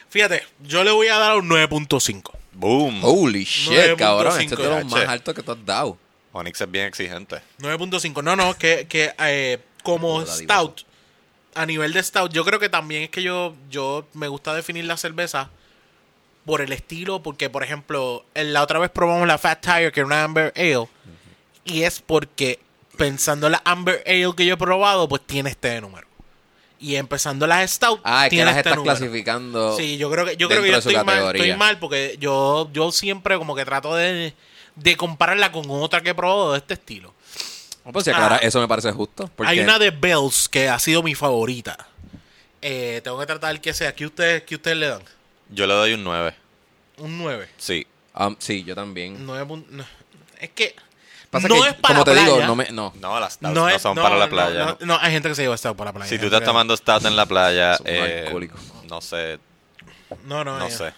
fíjate, 0.09 0.43
yo 0.61 0.85
le 0.85 0.91
voy 0.93 1.09
a 1.09 1.19
dar 1.19 1.37
un 1.37 1.49
9.5. 1.49 2.31
Boom. 2.53 3.01
Holy 3.03 3.43
shit, 3.45 3.73
9.5, 3.73 3.97
cabrón. 3.97 4.41
Este 4.41 4.55
es 4.55 4.61
de 4.61 4.69
los 4.69 4.85
más 4.87 5.09
altos 5.09 5.35
que 5.35 5.43
tú 5.43 5.53
has 5.53 5.67
dado. 5.67 5.99
Onyx 6.33 6.61
es 6.61 6.71
bien 6.71 6.87
exigente. 6.87 7.41
9.5. 7.59 8.23
No, 8.23 8.37
no, 8.37 8.55
que, 8.57 8.87
que 8.89 9.13
eh, 9.19 9.59
como 9.83 10.25
Stout, 10.25 10.83
a 11.55 11.67
nivel 11.67 11.93
de 11.93 12.03
Stout, 12.03 12.33
yo 12.33 12.45
creo 12.45 12.59
que 12.59 12.69
también 12.69 13.03
es 13.05 13.11
que 13.11 13.23
yo, 13.23 13.55
yo 13.71 14.07
me 14.15 14.29
gusta 14.29 14.55
definir 14.55 14.85
la 14.85 14.97
cerveza 14.97 15.51
por 16.45 16.61
el 16.61 16.73
estilo, 16.73 17.23
porque 17.23 17.49
por 17.51 17.63
ejemplo, 17.65 18.25
la 18.35 18.63
otra 18.63 18.79
vez 18.79 18.91
probamos 18.91 19.27
la 19.27 19.39
Fat 19.39 19.61
Tire, 19.65 19.93
que 19.93 20.01
era 20.01 20.07
una 20.07 20.25
Amber 20.25 20.53
Ale, 20.57 20.89
y 21.65 21.83
es 21.83 22.01
porque 22.01 22.61
pensando 22.97 23.47
en 23.47 23.53
la 23.53 23.63
Amber 23.65 24.03
Ale 24.07 24.35
que 24.37 24.45
yo 24.47 24.55
he 24.55 24.59
probado, 24.59 25.09
pues 25.09 25.23
tiene 25.27 25.51
este 25.51 25.81
número. 25.81 26.07
Y 26.81 26.97
empezando 26.97 27.47
las 27.47 27.71
Stout, 27.71 28.01
Ah, 28.05 28.27
es 28.27 28.31
que 28.31 28.45
las 28.45 28.57
este 28.57 28.69
estás 28.69 28.77
número. 28.77 28.95
clasificando. 28.97 29.77
Sí, 29.77 29.97
yo 29.97 30.11
creo 30.11 30.27
que 30.27 30.37
yo 30.37 30.49
creo 30.49 30.63
que 30.63 30.71
yo 30.71 30.79
estoy 30.79 31.03
mal, 31.03 31.35
estoy 31.35 31.55
mal 31.57 31.79
porque 31.79 32.17
yo 32.21 32.69
yo 32.75 32.93
siempre 32.93 33.39
como 33.39 33.55
que 33.55 33.65
trato 33.65 33.95
de, 33.95 34.35
de 34.75 34.97
compararla 34.97 35.51
con 35.51 35.65
otra 35.71 36.03
que 36.03 36.11
he 36.11 36.15
probado 36.15 36.53
de 36.53 36.59
este 36.59 36.75
estilo. 36.75 37.15
No, 37.85 37.93
Pues 37.93 38.05
sí, 38.05 38.11
aclara, 38.11 38.37
Ah. 38.37 38.41
eso 38.43 38.61
me 38.61 38.69
parece 38.69 38.91
justo. 38.93 39.31
Porque 39.37 39.51
Hay 39.51 39.61
una 39.61 39.79
de 39.79 39.91
Bells 39.91 40.49
que 40.49 40.69
ha 40.69 40.79
sido 40.79 41.03
mi 41.03 41.15
favorita. 41.15 41.77
Eh, 42.63 43.01
tengo 43.05 43.19
que 43.19 43.27
tratar 43.27 43.61
que 43.61 43.75
sea. 43.75 43.95
¿Qué 43.95 44.07
ustedes, 44.07 44.43
qué 44.45 44.55
ustedes 44.55 44.77
le 44.79 44.87
dan? 44.89 45.03
Yo 45.51 45.67
le 45.67 45.75
doy 45.75 45.93
un 45.93 46.03
9. 46.03 46.35
Un 46.99 47.19
9. 47.19 47.49
Sí. 47.59 47.87
Um, 48.15 48.37
sí, 48.39 48.65
yo 48.65 48.75
también. 48.75 49.25
9 49.27 49.45
pun- 49.47 49.67
no. 49.69 49.85
Es 50.41 50.51
que 50.51 50.75
Pasa 51.31 51.49
no 51.49 51.61
que, 51.63 51.69
es 51.71 51.75
para 51.75 51.95
como 51.95 51.99
la 51.99 52.05
te 52.05 52.21
digo, 52.21 52.35
playa. 52.37 52.47
no 52.47 52.57
me... 52.57 52.71
No. 52.71 52.93
No, 53.01 53.19
las 53.21 53.35
stouts 53.35 53.55
no, 53.55 53.61
no, 53.63 53.69
es- 53.69 53.83
son 53.83 53.97
no, 53.97 54.03
para 54.03 54.17
la 54.17 54.27
no, 54.27 54.31
playa. 54.31 54.65
No, 54.65 54.79
no, 54.87 54.99
hay 55.01 55.13
gente 55.13 55.29
que 55.29 55.35
se 55.35 55.43
lleva 55.43 55.57
stout 55.57 55.77
para 55.77 55.89
la 55.91 55.93
playa. 55.95 56.09
Si 56.09 56.19
tú 56.19 56.27
estás 56.27 56.41
que- 56.41 56.47
tomando 56.47 56.77
stout 56.77 57.05
en 57.05 57.17
la 57.17 57.27
playa, 57.27 57.77
eh, 57.85 58.33
no 58.89 59.01
sé, 59.01 59.39
No, 60.25 60.43
no, 60.45 60.59
no 60.59 60.71
sé. 60.71 60.95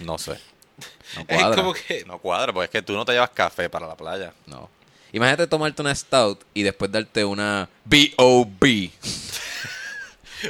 No 0.00 0.16
sé. 0.18 0.38
No 1.16 1.22
Es 1.26 1.38
cuadra. 1.40 1.56
como 1.56 1.74
que. 1.74 2.04
No 2.06 2.18
cuadra, 2.20 2.52
porque 2.52 2.64
es 2.66 2.70
que 2.70 2.80
tú 2.82 2.94
no 2.94 3.04
te 3.04 3.12
llevas 3.12 3.30
café 3.30 3.68
para 3.68 3.86
la 3.88 3.96
playa. 3.96 4.32
No. 4.46 4.70
Imagínate 5.12 5.46
tomarte 5.46 5.82
una 5.82 5.94
stout 5.94 6.42
y 6.54 6.62
después 6.62 6.90
darte 6.92 7.24
una 7.24 7.68
B.O.B. 7.84 8.90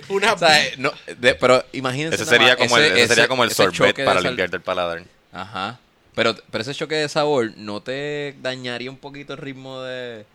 Una 0.08 0.34
O 0.34 0.38
sea, 0.38 0.56
no, 0.78 0.92
de- 1.18 1.34
pero 1.34 1.64
imagínense. 1.72 2.14
Ese 2.16 2.24
sería 2.26 2.56
como 2.56 2.76
el, 2.78 2.84
ese 2.96 3.08
sería 3.08 3.28
como 3.28 3.42
el 3.44 3.50
ese 3.50 3.62
sorbet 3.64 3.96
de 3.96 4.04
para 4.04 4.20
sal- 4.20 4.30
limpiarte 4.30 4.56
el 4.56 4.62
paladar. 4.62 5.02
Ajá. 5.32 5.80
Pero, 6.14 6.34
pero 6.50 6.62
ese 6.62 6.74
choque 6.74 6.94
de 6.96 7.08
sabor 7.08 7.52
no 7.56 7.80
te 7.82 8.34
dañaría 8.42 8.90
un 8.90 8.98
poquito 8.98 9.32
el 9.32 9.38
ritmo 9.38 9.80
de, 9.82 10.26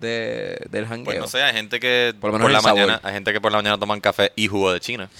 de 0.00 0.58
del 0.70 0.86
jangueo. 0.86 1.04
Pues 1.04 1.18
no 1.18 1.26
sé, 1.28 1.42
hay 1.42 1.52
gente 1.54 1.80
que 1.80 2.14
Por 2.18 2.30
por, 2.30 2.40
lo 2.40 2.46
menos 2.46 2.52
la 2.52 2.60
sabor. 2.60 2.80
mañana, 2.80 3.00
hay 3.02 3.12
gente 3.14 3.32
que 3.32 3.40
por 3.40 3.52
la 3.52 3.58
mañana 3.58 3.78
toman 3.78 4.00
café 4.00 4.32
y 4.36 4.46
jugo 4.48 4.72
de 4.72 4.80
China. 4.80 5.10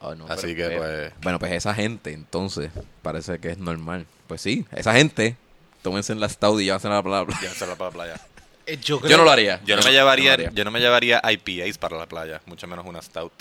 Oh, 0.00 0.14
no, 0.14 0.26
Así 0.28 0.54
pero, 0.54 0.68
que, 0.68 0.74
eh, 0.74 0.78
pues- 0.78 1.12
Bueno, 1.22 1.38
pues 1.38 1.52
esa 1.52 1.72
gente, 1.74 2.12
entonces, 2.12 2.70
parece 3.00 3.38
que 3.38 3.50
es 3.52 3.58
normal. 3.58 4.06
Pues 4.26 4.40
sí, 4.42 4.66
esa 4.72 4.92
gente, 4.94 5.36
tómense 5.84 6.12
en 6.12 6.18
la 6.20 6.28
stout 6.28 6.60
y 6.60 6.64
llévanse 6.64 6.88
a 6.88 6.90
la 6.90 7.02
playa. 7.02 7.26
Ya 7.42 7.50
se 7.50 7.66
la 7.66 7.76
para 7.76 7.90
la 7.90 7.94
playa. 7.94 8.20
eh, 8.66 8.78
yo, 8.82 8.98
creo- 8.98 9.10
Yo 9.10 9.16
no 9.18 9.24
lo 9.24 9.30
haría. 9.30 9.60
Yo 9.64 9.76
no 9.76 9.82
me 9.82 9.90
no 9.90 9.92
llevaría, 9.92 10.30
lo 10.30 10.32
haría. 10.32 10.50
yo 10.52 10.64
no 10.64 10.70
me 10.72 10.80
llevaría 10.80 11.22
IPAs 11.30 11.78
para 11.78 11.96
la 11.98 12.06
playa, 12.06 12.40
mucho 12.46 12.66
menos 12.66 12.84
una 12.86 13.00
stout. 13.02 13.32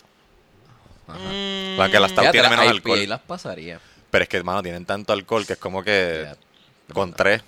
Mm, 1.07 1.77
Porque 1.77 1.99
la 1.99 2.07
stout 2.09 2.19
Fíjate, 2.19 2.31
tiene 2.31 2.41
las 2.43 2.49
menos 2.51 2.65
IPA 2.65 2.71
alcohol. 2.71 3.09
las 3.09 3.19
pasaría. 3.21 3.79
Pero 4.11 4.23
es 4.23 4.29
que, 4.29 4.37
hermano, 4.37 4.61
tienen 4.61 4.85
tanto 4.85 5.11
alcohol 5.13 5.45
que 5.47 5.53
es 5.53 5.59
como 5.59 5.83
que 5.83 6.27
Ya. 6.87 6.93
con 6.93 7.13
tres 7.13 7.41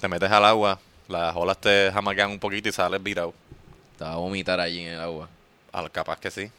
te 0.00 0.08
metes 0.08 0.30
al 0.30 0.44
agua, 0.44 0.78
las 1.08 1.34
olas 1.36 1.58
te 1.60 1.90
jamaquean 1.92 2.30
un 2.30 2.38
poquito 2.38 2.68
y 2.68 2.72
sales 2.72 3.02
virado. 3.02 3.34
Te 3.98 4.04
va 4.04 4.12
a 4.12 4.16
vomitar 4.16 4.60
allí 4.60 4.80
en 4.80 4.94
el 4.94 5.00
agua. 5.00 5.28
Al 5.72 5.90
capaz 5.90 6.18
que 6.20 6.30
sí. 6.30 6.50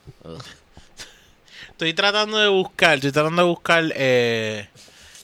Estoy 1.70 1.94
tratando 1.94 2.38
de 2.38 2.48
buscar, 2.50 2.96
estoy 2.96 3.12
tratando 3.12 3.42
de 3.44 3.48
buscar 3.48 3.84
eh, 3.96 4.68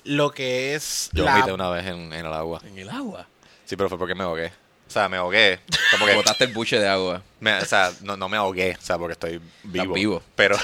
lo 0.06 0.32
que 0.32 0.76
es 0.76 1.10
Yo 1.14 1.24
la- 1.26 1.32
vomité 1.34 1.52
una 1.54 1.70
vez 1.70 1.86
en, 1.88 2.14
en 2.14 2.26
el 2.26 2.34
agua. 2.34 2.62
¿En 2.66 2.78
el 2.78 2.90
agua? 2.90 3.28
Sí, 3.66 3.76
pero 3.76 3.90
fue 3.90 3.98
porque 3.98 4.16
me 4.16 4.24
ahogué. 4.24 4.48
O 4.86 4.92
sea, 4.94 5.10
me 5.10 5.18
ahogué. 5.18 5.60
Como 5.92 6.06
que 6.06 6.14
Botaste 6.14 6.44
el 6.44 6.54
buche 6.54 6.78
de 6.80 6.88
agua. 6.88 7.24
me- 7.40 7.58
o 7.58 7.66
sea, 7.66 7.92
no, 8.02 8.16
no 8.18 8.30
me 8.30 8.38
ahogué, 8.38 8.78
o 8.80 8.82
sea, 8.86 8.98
porque 8.98 9.14
estoy 9.14 9.42
vivo. 9.64 9.94
vivo. 9.96 10.22
Pero 10.36 10.58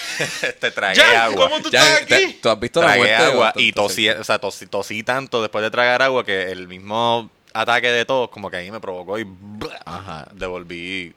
te 0.60 0.70
tragué 0.70 1.00
Jan, 1.00 1.16
agua. 1.32 1.48
¿cómo 1.48 1.62
tú 1.62 1.70
Ya, 1.70 1.86
estás 1.94 2.06
te- 2.06 2.14
aquí? 2.16 2.38
¿Tú 2.42 2.48
has 2.48 2.58
visto 2.58 2.80
la 2.80 2.86
tragué 2.94 3.14
agua 3.14 3.52
y 3.56 3.72
tosí, 3.72 4.08
o 4.08 4.24
sea, 4.24 4.38
tosí, 4.38 4.66
tosí 4.66 5.02
tanto 5.02 5.40
después 5.42 5.62
de 5.62 5.70
tragar 5.70 6.02
agua 6.02 6.24
que 6.24 6.50
el 6.50 6.66
mismo 6.66 7.30
ataque 7.52 7.88
de 7.92 8.04
tos 8.04 8.28
como 8.30 8.50
que 8.50 8.56
ahí 8.56 8.70
me 8.70 8.80
provocó 8.80 9.18
y 9.18 9.26
Ajá. 9.84 10.26
devolví 10.32 11.14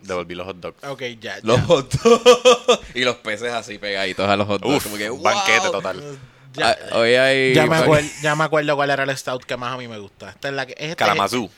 devolví 0.00 0.34
los 0.34 0.46
hot 0.46 0.56
dogs. 0.56 0.82
Ok, 0.84 1.02
ya. 1.20 1.38
Los 1.42 1.58
ya. 1.58 1.62
hot 1.66 1.92
dogs. 1.92 2.80
y 2.94 3.02
los 3.04 3.16
peces 3.16 3.52
así 3.52 3.78
pegaditos 3.78 4.28
a 4.28 4.36
los 4.36 4.46
hot 4.48 4.60
dogs. 4.62 4.76
Uf, 4.78 4.82
como 4.84 4.96
que, 4.96 5.08
wow. 5.08 5.22
banquete 5.22 5.70
total. 5.70 6.18
Ya, 6.54 6.76
Ah, 6.90 6.96
hoy 6.98 7.14
hay... 7.14 7.54
ya 7.54 7.66
me 7.66 7.76
acuerdo, 7.76 8.08
ya 8.22 8.34
me 8.36 8.44
acuerdo 8.44 8.76
cuál 8.76 8.90
era 8.90 9.04
el 9.04 9.16
stout 9.16 9.44
que 9.44 9.56
más 9.56 9.72
a 9.72 9.76
mí 9.76 9.88
me 9.88 9.98
gusta. 9.98 10.30
Esta 10.30 10.48
es 10.48 10.54
la 10.54 10.66
que. 10.66 10.74
Este, 10.78 10.96
Kalamazoo. 10.96 11.50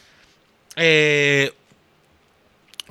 Eh, 0.76 1.52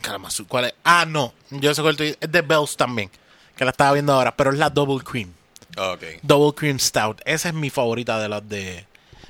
Kalamazoo, 0.02 0.48
¿cuál 0.48 0.66
es? 0.66 0.74
Ah, 0.84 1.06
no. 1.08 1.34
Yo 1.50 1.74
sé 1.74 1.82
cuál 1.82 1.96
Es 2.00 2.18
de 2.32 2.42
Bells 2.42 2.76
también. 2.76 3.10
Que 3.56 3.64
la 3.66 3.72
estaba 3.72 3.94
viendo 3.94 4.14
ahora. 4.14 4.36
Pero 4.36 4.52
es 4.52 4.58
la 4.58 4.70
Double 4.70 5.04
Cream. 5.04 5.32
Ok. 5.78 6.04
Double 6.22 6.54
Cream 6.56 6.80
Stout. 6.80 7.22
Esa 7.26 7.50
es 7.50 7.54
mi 7.56 7.70
favorita 7.70 8.20
de 8.20 8.30
las 8.30 8.48
de. 8.48 8.86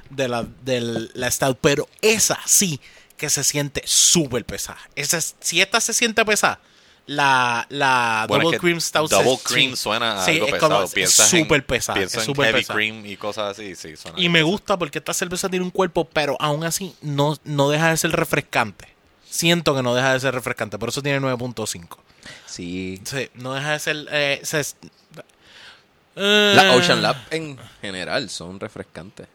De 0.10 0.28
la, 0.28 0.46
de 0.64 1.10
la 1.14 1.30
Stout. 1.30 1.58
Pero 1.62 1.88
esa 2.02 2.40
sí 2.46 2.80
que 3.18 3.30
se 3.30 3.44
siente 3.44 3.82
súper 3.86 4.46
pesada. 4.46 4.80
Esa 4.96 5.18
es- 5.18 5.36
si 5.40 5.62
esta 5.62 5.80
se 5.80 5.94
siente 5.94 6.24
pesada, 6.26 6.60
la, 7.06 7.66
la 7.70 8.26
Bueno, 8.30 8.44
es 8.44 8.46
Double 8.46 8.58
que 8.58 8.62
Cream 8.62 8.80
Stout 8.82 9.10
Double 9.12 9.38
cream 9.44 9.72
sí. 9.72 9.76
suena 9.76 10.22
a 10.22 10.26
Sí, 10.26 10.32
algo 10.32 10.46
es 10.48 10.54
pesado. 10.54 10.88
Piensas 10.90 11.30
súper 11.30 11.66
pesada, 11.66 11.98
pienso 11.98 12.22
es 12.22 12.28
en 12.28 12.36
heavy 12.36 12.54
pesada. 12.60 12.76
cream 12.78 13.06
y 13.06 13.18
cosas 13.18 13.52
así, 13.52 13.76
sí, 13.76 13.96
suena 13.98 14.18
Y 14.20 14.30
me 14.30 14.40
pesado. 14.40 14.52
gusta 14.52 14.78
porque 14.80 15.00
esta 15.00 15.14
cerveza 15.14 15.50
tiene 15.50 15.66
un 15.66 15.72
cuerpo, 15.72 16.06
pero 16.06 16.38
aún 16.40 16.64
así 16.64 16.96
no, 17.02 17.38
no 17.44 17.70
deja 17.70 17.90
de 17.90 17.98
ser 17.98 18.12
refrescante. 18.12 18.88
Siento 19.30 19.76
que 19.76 19.82
no 19.84 19.96
deja 19.96 20.14
de 20.14 20.20
ser 20.20 20.34
refrescante, 20.34 20.78
por 20.78 20.90
eso 20.90 21.02
tiene 21.02 21.20
9.5. 21.20 21.98
Sí. 22.46 23.02
Sí, 23.04 23.30
no 23.34 23.54
deja 23.54 23.72
de 23.72 23.80
ser... 23.80 24.08
eh, 24.12 24.40
se- 24.44 24.62
Eh, 26.16 26.72
Ocean 26.76 27.02
Lab 27.02 27.16
en 27.32 27.58
general 27.82 28.30
son 28.30 28.60
refrescantes. 28.60 29.28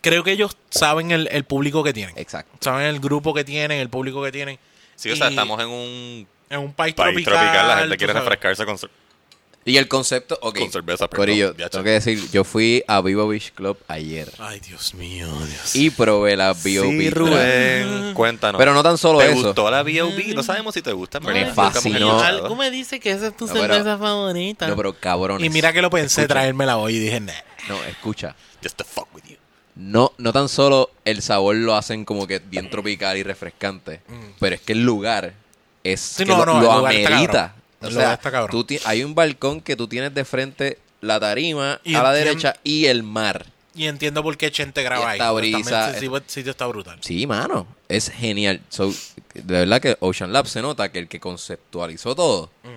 Creo 0.00 0.22
que 0.22 0.32
ellos 0.32 0.56
saben 0.70 1.10
el, 1.10 1.28
el 1.32 1.44
público 1.44 1.82
que 1.82 1.92
tienen. 1.92 2.16
Exacto. 2.18 2.56
Saben 2.60 2.86
el 2.86 3.00
grupo 3.00 3.32
que 3.34 3.42
tienen, 3.42 3.80
el 3.80 3.88
público 3.88 4.22
que 4.22 4.30
tienen. 4.32 4.58
Sí, 4.96 5.10
o 5.10 5.16
sea, 5.16 5.26
Y 5.26 5.30
estamos 5.30 5.60
en 5.60 5.68
un 5.68 6.28
en 6.50 6.60
un 6.60 6.72
país, 6.72 6.94
país 6.94 7.14
tropical. 7.14 7.34
tropical, 7.34 7.68
la 7.68 7.78
gente 7.78 7.96
quiere 7.96 8.12
sabes. 8.12 8.28
refrescarse 8.28 8.64
con... 8.66 8.78
Y 9.66 9.78
el 9.78 9.88
concepto, 9.88 10.38
ok. 10.42 10.58
Con 10.58 10.70
cerveza, 10.72 11.08
perdón, 11.08 11.22
Corillo, 11.26 11.54
tengo 11.54 11.82
que 11.84 11.90
decir, 11.90 12.20
yo 12.30 12.44
fui 12.44 12.84
a 12.86 13.00
Vivo 13.00 13.26
Beach 13.26 13.50
Club 13.52 13.78
ayer 13.88 14.30
Ay, 14.38 14.60
Dios 14.60 14.92
mío, 14.92 15.26
Dios. 15.26 15.74
y 15.74 15.88
probé 15.88 16.36
la 16.36 16.52
B.O.B. 16.52 16.98
Sí, 16.98 17.08
Rubén, 17.10 18.12
cuéntanos. 18.12 18.58
Pero 18.58 18.74
no 18.74 18.82
tan 18.82 18.98
solo 18.98 19.20
¿Te 19.20 19.32
eso. 19.32 19.42
gustó 19.42 19.70
la 19.70 19.82
B.O.B.? 19.82 20.34
No 20.34 20.42
sabemos 20.42 20.74
si 20.74 20.82
te 20.82 20.92
gusta, 20.92 21.16
en 21.16 21.24
Me 21.24 21.46
fascinó. 21.46 22.20
Algo 22.20 22.54
me 22.56 22.70
dice 22.70 23.00
que 23.00 23.10
esa 23.12 23.28
es 23.28 23.36
tu 23.38 23.46
No, 23.46 23.54
pero- 23.54 23.72
cerveza 23.74 23.96
favorita. 23.96 24.68
No, 24.68 24.76
pero 24.76 24.92
cabrones. 25.00 25.46
y 25.46 25.48
mira 25.48 25.72
que 25.72 25.80
lo 25.80 25.88
pensé 25.88 26.20
Escucha. 26.20 26.34
traérmela 26.34 26.76
hoy 26.76 26.96
y 26.96 26.98
dije, 26.98 27.20
nah. 27.20 27.32
No, 27.66 27.82
escucha. 27.84 28.36
Just 28.62 28.76
to 28.76 28.84
fuck 28.84 29.08
with 29.14 29.22
you. 29.24 29.36
No, 29.76 30.12
no 30.18 30.32
tan 30.32 30.48
solo 30.48 30.90
el 31.04 31.20
sabor 31.22 31.56
lo 31.56 31.74
hacen 31.74 32.04
como 32.04 32.26
que 32.26 32.38
bien 32.38 32.70
tropical 32.70 33.16
y 33.16 33.22
refrescante, 33.24 34.00
pero 34.38 34.54
es 34.54 34.60
que 34.60 34.72
el 34.72 34.84
lugar 34.84 35.34
es 35.82 36.00
Mm. 36.00 36.16
Sí, 36.18 36.24
que 36.24 36.30
no, 36.30 36.44
lo, 36.44 36.60
no, 36.60 36.88
el 36.88 36.96
amerita. 37.06 37.54
O 37.82 37.86
El 37.88 37.92
sea, 37.92 38.18
tú 38.50 38.64
hay 38.86 39.02
un 39.04 39.14
balcón 39.14 39.60
que 39.60 39.76
tú 39.76 39.86
tienes 39.88 40.14
de 40.14 40.24
frente 40.24 40.78
la 41.00 41.20
tarima 41.20 41.80
Y 41.84 41.94
a 41.96 42.02
la 42.02 42.12
derecha 42.12 42.54
y 42.64 42.86
el 42.86 43.02
mar. 43.02 43.46
Y 43.74 43.86
entiendo 43.88 44.22
por 44.22 44.36
qué 44.38 44.50
Chente 44.52 44.82
graba 44.84 45.10
ahí. 45.10 45.18
esta 45.18 45.32
brisa- 45.32 45.90
ese 45.96 46.08
sitio 46.28 46.52
está 46.52 46.66
brutal. 46.66 46.98
Sí, 47.02 47.26
mano, 47.26 47.66
es 47.88 48.08
genial. 48.10 48.60
So, 48.68 48.90
de 49.34 49.42
verdad 49.42 49.80
que 49.82 49.96
Ocean 50.00 50.32
Lab 50.32 50.46
se 50.46 50.62
nota 50.62 50.90
que 50.92 51.00
el 51.00 51.08
que 51.08 51.18
conceptualizó 51.20 52.14
todo 52.14 52.50
Mm. 52.62 52.73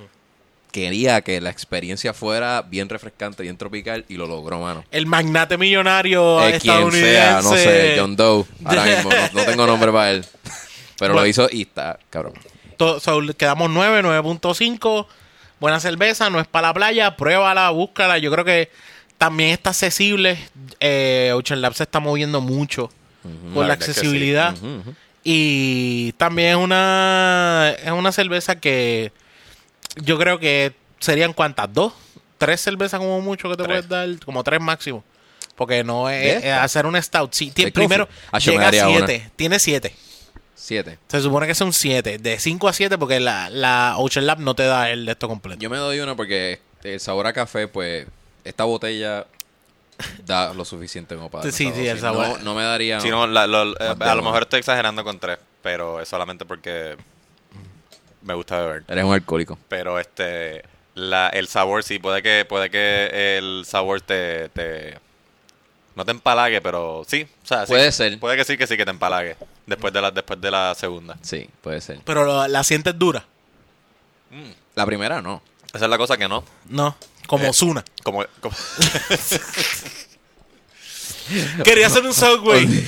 Quería 0.71 1.21
que 1.21 1.39
la 1.41 1.49
experiencia 1.49 2.13
fuera 2.13 2.61
bien 2.61 2.89
refrescante, 2.89 3.43
bien 3.43 3.57
tropical 3.57 4.05
y 4.07 4.15
lo 4.15 4.27
logró, 4.27 4.59
mano. 4.59 4.83
El 4.91 5.05
magnate 5.05 5.57
millonario 5.57 6.39
Eh, 6.41 6.57
quien 6.59 6.73
estadounidense. 6.73 7.11
sea, 7.13 7.41
no 7.41 7.53
sé, 7.55 7.95
John 7.97 8.15
Doe, 8.15 8.45
ahora 8.65 8.85
mismo, 8.95 9.09
no, 9.09 9.39
no 9.39 9.45
tengo 9.45 9.65
nombre 9.67 9.91
para 9.91 10.11
él. 10.11 10.25
Pero 10.99 11.13
lo 11.13 11.25
hizo 11.25 11.47
y 11.51 11.61
está, 11.61 11.99
cabrón. 12.09 12.33
To- 12.77 12.99
so, 12.99 13.21
quedamos 13.37 13.69
9, 13.71 14.01
9.5. 14.03 15.07
Buena 15.59 15.79
cerveza, 15.79 16.29
no 16.29 16.39
es 16.39 16.47
para 16.47 16.67
la 16.67 16.73
playa. 16.73 17.15
Pruébala, 17.17 17.69
búscala. 17.71 18.17
Yo 18.19 18.31
creo 18.31 18.45
que 18.45 18.69
también 19.17 19.49
está 19.51 19.71
accesible. 19.71 20.37
Eh, 20.79 21.31
Ocean 21.35 21.61
Lab 21.61 21.73
se 21.73 21.83
está 21.83 21.99
moviendo 21.99 22.41
mucho 22.41 22.91
por 23.53 23.63
La 23.63 23.69
la 23.69 23.73
accesibilidad. 23.73 24.55
Y 25.23 26.13
también 26.13 26.49
es 26.49 26.55
una, 26.57 27.73
es 27.83 27.91
una 27.91 28.11
cerveza 28.11 28.59
que 28.59 29.11
yo 30.01 30.17
creo 30.17 30.39
que 30.39 30.73
serían 30.99 31.33
cuántas, 31.33 31.71
dos, 31.73 31.93
tres 32.37 32.61
cervezas 32.61 32.99
como 32.99 33.19
mucho 33.21 33.49
que 33.49 33.57
te 33.57 33.63
Tres. 33.63 33.85
puedes 33.85 33.89
dar, 33.89 34.25
como 34.25 34.43
tres 34.43 34.59
máximo. 34.61 35.03
Porque 35.55 35.83
no 35.83 36.07
¿De 36.07 36.37
es, 36.37 36.43
es 36.45 36.51
hacer 36.53 36.85
un 36.85 37.01
stout. 37.01 37.33
Sí, 37.33 37.49
ti- 37.51 37.65
¿De 37.65 37.71
primero? 37.71 38.07
Ah, 38.31 38.37
llega 38.39 38.67
a 38.67 38.87
una. 38.89 38.97
siete. 39.07 39.31
Tiene 39.35 39.57
siete. 39.59 39.95
Siete. 40.53 40.97
Se 41.07 41.21
supone 41.21 41.47
que 41.47 41.55
son 41.55 41.71
7, 41.71 42.17
de 42.17 42.39
5 42.39 42.67
a 42.67 42.73
7 42.73 42.97
porque 42.97 43.19
la, 43.19 43.49
la 43.49 43.93
Ocean 43.97 44.25
Lab 44.25 44.39
no 44.39 44.53
te 44.55 44.63
da 44.63 44.89
el 44.89 45.05
de 45.05 45.11
esto 45.13 45.27
completo. 45.27 45.59
Yo 45.61 45.69
me 45.69 45.77
doy 45.77 45.99
una 45.99 46.15
porque 46.15 46.59
el 46.83 46.99
sabor 46.99 47.25
a 47.27 47.33
café, 47.33 47.67
pues, 47.67 48.07
esta 48.43 48.63
botella 48.65 49.25
da 50.25 50.53
lo 50.53 50.65
suficiente 50.65 51.15
como 51.15 51.29
para... 51.29 51.49
Sí, 51.51 51.71
sí, 51.73 51.87
el 51.87 51.99
sabor. 51.99 52.27
No, 52.27 52.37
no 52.39 52.55
me 52.55 52.63
daría... 52.63 52.99
Sí, 52.99 53.09
no, 53.09 53.27
la- 53.27 53.47
lo- 53.47 53.79
eh, 53.79 53.95
a 53.99 54.15
lo 54.15 54.23
mejor 54.23 54.43
estoy 54.43 54.59
exagerando 54.59 55.03
con 55.03 55.19
tres, 55.19 55.37
pero 55.61 56.01
es 56.01 56.07
solamente 56.09 56.43
porque 56.43 56.97
me 58.21 58.33
gusta 58.33 58.59
beber. 58.61 58.83
Eres 58.87 59.03
un 59.05 59.13
alcohólico. 59.13 59.57
Pero 59.69 59.99
este, 59.99 60.63
la, 60.95 61.29
el 61.29 61.47
sabor 61.47 61.83
sí, 61.83 61.99
puede 61.99 62.21
que, 62.21 62.45
puede 62.45 62.69
que 62.69 63.37
el 63.37 63.63
sabor 63.65 64.01
te, 64.01 64.49
te 64.49 64.97
no 65.95 66.05
te 66.05 66.11
empalague, 66.11 66.61
pero 66.61 67.03
sí, 67.07 67.27
o 67.43 67.47
sea, 67.47 67.65
sí. 67.65 67.71
Puede 67.71 67.91
ser. 67.91 68.19
Puede 68.19 68.37
que 68.37 68.43
sí, 68.45 68.55
que 68.57 68.67
sí 68.67 68.77
que 68.77 68.85
te 68.85 68.91
empalague 68.91 69.35
después 69.65 69.91
de 69.93 70.01
la, 70.01 70.11
después 70.11 70.39
de 70.39 70.51
la 70.51 70.75
segunda. 70.75 71.17
Sí, 71.21 71.49
puede 71.61 71.81
ser. 71.81 71.99
Pero 72.05 72.23
lo- 72.25 72.47
la 72.47 72.63
sientes 72.63 72.97
dura. 72.97 73.25
La 74.75 74.85
primera 74.85 75.21
no. 75.21 75.41
Esa 75.73 75.85
es 75.85 75.89
la 75.89 75.97
cosa 75.97 76.17
que 76.17 76.27
no. 76.27 76.43
No, 76.69 76.95
como 77.27 77.45
Eh. 77.45 77.49
Osuna. 77.49 77.83
Como, 78.03 78.23
como- 78.41 78.55
Quería 81.63 81.87
hacer 81.87 82.03
un 82.03 82.13
Subway. 82.13 82.67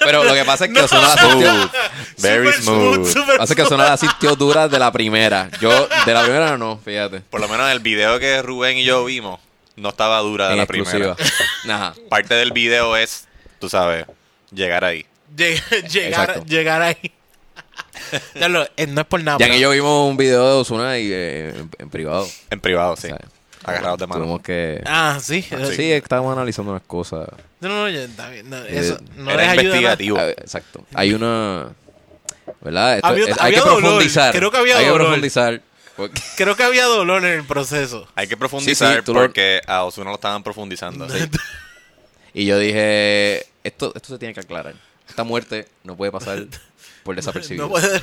Pero 0.00 0.24
lo 0.24 0.34
que 0.34 0.44
pasa 0.44 0.64
es 0.66 0.72
que 0.72 0.80
Ozuna 0.80 1.02
la 1.08 1.16
sintió... 1.16 1.70
very 2.18 2.46
Super 2.52 2.62
smooth. 2.62 3.06
super 3.06 3.36
Pasa 3.38 3.54
que 3.54 3.62
Ozuna 3.62 3.84
la 3.90 3.96
sintió 3.96 4.36
dura 4.36 4.68
de 4.68 4.78
la 4.78 4.90
primera. 4.92 5.50
Yo, 5.60 5.88
de 6.06 6.12
la 6.14 6.22
primera 6.22 6.56
no, 6.56 6.78
fíjate. 6.84 7.20
Por 7.20 7.40
lo 7.40 7.48
menos 7.48 7.66
en 7.66 7.72
el 7.72 7.80
video 7.80 8.18
que 8.18 8.40
Rubén 8.42 8.78
y 8.78 8.84
yo 8.84 9.04
vimos, 9.04 9.40
no 9.76 9.90
estaba 9.90 10.18
dura 10.20 10.46
de 10.46 10.52
En 10.52 10.56
la 10.58 10.64
exclusiva. 10.64 11.14
primera. 11.16 11.36
Ajá. 11.88 11.94
Parte 12.08 12.34
del 12.34 12.52
video 12.52 12.96
es, 12.96 13.26
tú 13.58 13.68
sabes, 13.68 14.06
llegar 14.52 14.84
ahí. 14.84 15.06
Lleg- 15.36 15.88
llegar, 15.88 16.44
llegar 16.46 16.82
ahí. 16.82 17.12
Ya 18.34 18.48
lo- 18.48 18.64
eh, 18.76 18.86
no 18.88 19.00
es 19.02 19.06
por 19.06 19.22
nada. 19.22 19.38
Ya 19.38 19.44
pero- 19.46 19.54
que 19.54 19.60
yo 19.60 19.70
vimos 19.70 20.08
un 20.10 20.16
video 20.16 20.46
de 20.46 20.52
Ozuna 20.60 20.98
y, 20.98 21.10
eh, 21.12 21.50
en, 21.54 21.70
en 21.78 21.90
privado. 21.90 22.26
En 22.50 22.60
privado, 22.60 22.96
sí. 22.96 23.06
O 23.08 23.10
sea, 23.10 23.18
Agarrados 23.64 23.98
de 23.98 24.06
mano. 24.06 24.20
Tuvimos 24.22 24.40
que... 24.42 24.82
Ah, 24.86 25.18
sí. 25.22 25.42
Sí, 25.76 25.92
estábamos 25.92 26.32
analizando 26.32 26.70
unas 26.72 26.82
cosas. 26.86 27.28
No, 27.60 27.68
no, 27.68 27.88
ya 27.88 28.04
está 28.04 28.28
bien. 28.30 28.48
No, 28.48 28.56
eso 28.64 28.98
no 29.16 29.30
Era 29.30 29.42
les 29.42 29.50
ayuda 29.50 29.62
nada. 29.62 29.76
investigativo. 29.76 30.18
Ah, 30.18 30.30
Exacto. 30.30 30.86
Hay 30.94 31.12
una... 31.12 31.68
¿Verdad? 32.62 32.96
Esto- 32.96 33.06
Había- 33.08 33.24
es- 33.24 33.30
hay 33.32 33.36
había 33.46 33.58
que 33.62 33.68
dolor. 33.68 33.80
profundizar. 33.82 34.34
Creo 34.34 34.50
que 34.50 34.56
había 34.58 34.76
Hay 34.78 34.84
que 34.84 34.90
dolor. 34.90 35.06
profundizar. 35.06 35.62
porque- 35.96 36.20
Creo 36.36 36.56
que 36.56 36.62
había 36.62 36.84
dolor 36.86 37.24
en 37.24 37.32
el 37.32 37.44
proceso. 37.44 38.08
Hay 38.14 38.26
que 38.28 38.36
profundizar 38.36 38.92
Sí, 38.92 38.98
sí, 38.98 39.04
tú 39.04 39.14
lo- 39.14 39.20
porque 39.20 39.60
a 39.66 39.84
Osuna 39.84 40.10
lo 40.10 40.16
estaban 40.16 40.42
profundizando. 40.42 41.06
Y 42.32 42.46
yo 42.46 42.58
dije, 42.58 43.44
esto, 43.64 43.92
esto 43.94 44.12
se 44.14 44.18
tiene 44.18 44.32
que 44.34 44.40
aclarar. 44.40 44.74
Esta 45.08 45.24
muerte 45.24 45.66
no 45.82 45.96
puede 45.96 46.12
pasar 46.12 46.44
por 47.02 47.16
desapercibido. 47.16 47.64
No 47.64 47.70
puede. 47.70 47.96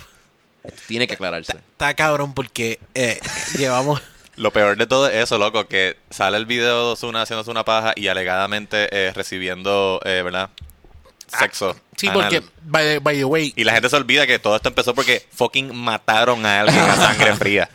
Esto 0.63 0.81
tiene 0.87 1.07
que 1.07 1.13
aclararse. 1.13 1.53
Está 1.53 1.93
cabrón 1.93 2.33
porque 2.33 2.79
eh, 2.93 3.19
llevamos. 3.57 4.01
Lo 4.37 4.51
peor 4.51 4.77
de 4.77 4.85
todo 4.87 5.07
es 5.09 5.15
eso, 5.25 5.37
loco, 5.37 5.67
que 5.67 5.97
sale 6.09 6.37
el 6.37 6.45
video 6.45 6.87
de 6.87 6.93
Ozuna 6.93 7.23
haciéndose 7.23 7.49
una 7.51 7.65
paja 7.65 7.93
y 7.95 8.07
alegadamente 8.07 8.87
eh, 8.91 9.11
recibiendo, 9.13 9.99
eh, 10.05 10.21
¿verdad? 10.23 10.49
Sexo. 11.27 11.75
Ah, 11.77 11.83
Sí, 11.97 12.07
anal. 12.07 12.21
porque, 12.21 12.43
by, 12.61 12.83
the- 12.85 12.99
by 12.99 13.17
the 13.17 13.25
way, 13.25 13.51
Y 13.55 13.63
la 13.63 13.73
gente 13.73 13.89
se 13.89 13.95
olvida 13.95 14.27
que 14.27 14.37
todo 14.37 14.55
esto 14.55 14.69
empezó 14.69 14.93
porque 14.93 15.25
fucking 15.33 15.75
mataron 15.75 16.45
a 16.45 16.61
alguien 16.61 16.79
a 16.79 16.95
sangre 16.95 17.35
fría. 17.35 17.67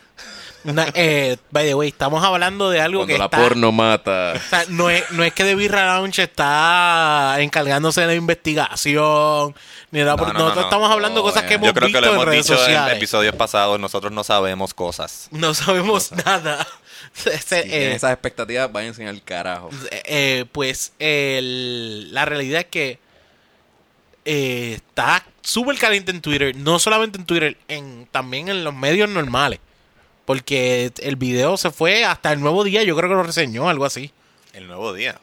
Una- 0.65 0.87
eh, 0.93 1.37
by 1.51 1.65
the 1.65 1.75
way, 1.75 1.89
estamos 1.89 2.23
hablando 2.23 2.69
de 2.69 2.79
algo 2.81 2.99
Cuando 3.01 3.13
que 3.13 3.19
la 3.19 3.25
está. 3.25 3.37
porno 3.37 3.71
mata. 3.71 4.33
O 4.35 4.49
sea, 4.49 4.65
no 4.69 4.89
es, 4.89 5.09
no 5.11 5.23
es 5.23 5.33
que 5.33 5.43
The 5.43 5.55
Birra 5.55 5.95
Lounge 5.97 6.23
está 6.23 7.35
encargándose 7.39 8.01
de 8.01 8.07
la 8.07 8.13
investigación. 8.15 9.55
Ni 9.91 9.99
nada 9.99 10.15
por- 10.17 10.27
No, 10.27 10.33
no, 10.33 10.39
nosotros 10.39 10.55
no, 10.55 10.61
no. 10.61 10.67
estamos 10.67 10.91
hablando 10.91 11.19
de 11.21 11.23
cosas 11.23 11.43
eh. 11.43 11.47
que 11.47 11.53
hemos 11.55 11.67
Yo 11.67 11.73
creo 11.73 11.87
visto 11.87 11.99
que 12.01 12.05
lo 12.05 12.11
hemos 12.13 12.23
en 12.23 12.29
redes 12.29 12.45
dicho 12.47 12.57
sociales. 12.57 12.91
en 12.91 12.97
episodios 12.97 13.35
pasados, 13.35 13.79
nosotros 13.79 14.11
no 14.11 14.23
sabemos 14.23 14.73
cosas. 14.73 15.27
No 15.31 15.53
sabemos 15.53 16.11
nada. 16.25 16.65
Ese, 17.25 17.63
Si 17.63 17.69
tienen 17.69 17.91
eh, 17.91 17.95
esas 17.95 18.11
expectativas, 18.13 18.71
váyanse 18.71 19.07
al 19.07 19.21
carajo. 19.23 19.69
eh, 19.91 20.45
pues 20.51 20.93
el- 20.99 22.13
la 22.13 22.25
realidad 22.25 22.61
es 22.61 22.67
que 22.67 22.99
eh, 24.25 24.73
está 24.75 25.25
súper 25.41 25.77
caliente 25.77 26.11
en 26.11 26.21
Twitter. 26.21 26.55
No 26.55 26.79
solamente 26.79 27.17
en 27.17 27.25
Twitter, 27.25 27.57
en, 27.67 28.07
también 28.11 28.47
en 28.49 28.63
los 28.63 28.73
medios 28.73 29.09
normales. 29.09 29.59
Porque 30.25 30.91
el 30.99 31.15
video 31.17 31.57
se 31.57 31.71
fue 31.71 32.05
hasta 32.05 32.31
el 32.31 32.39
nuevo 32.39 32.63
día. 32.63 32.83
Yo 32.83 32.95
creo 32.95 33.09
que 33.09 33.15
lo 33.15 33.23
reseñó, 33.23 33.67
algo 33.69 33.85
así. 33.85 34.11
El 34.53 34.67
nuevo 34.67 34.93
día. 34.93 35.19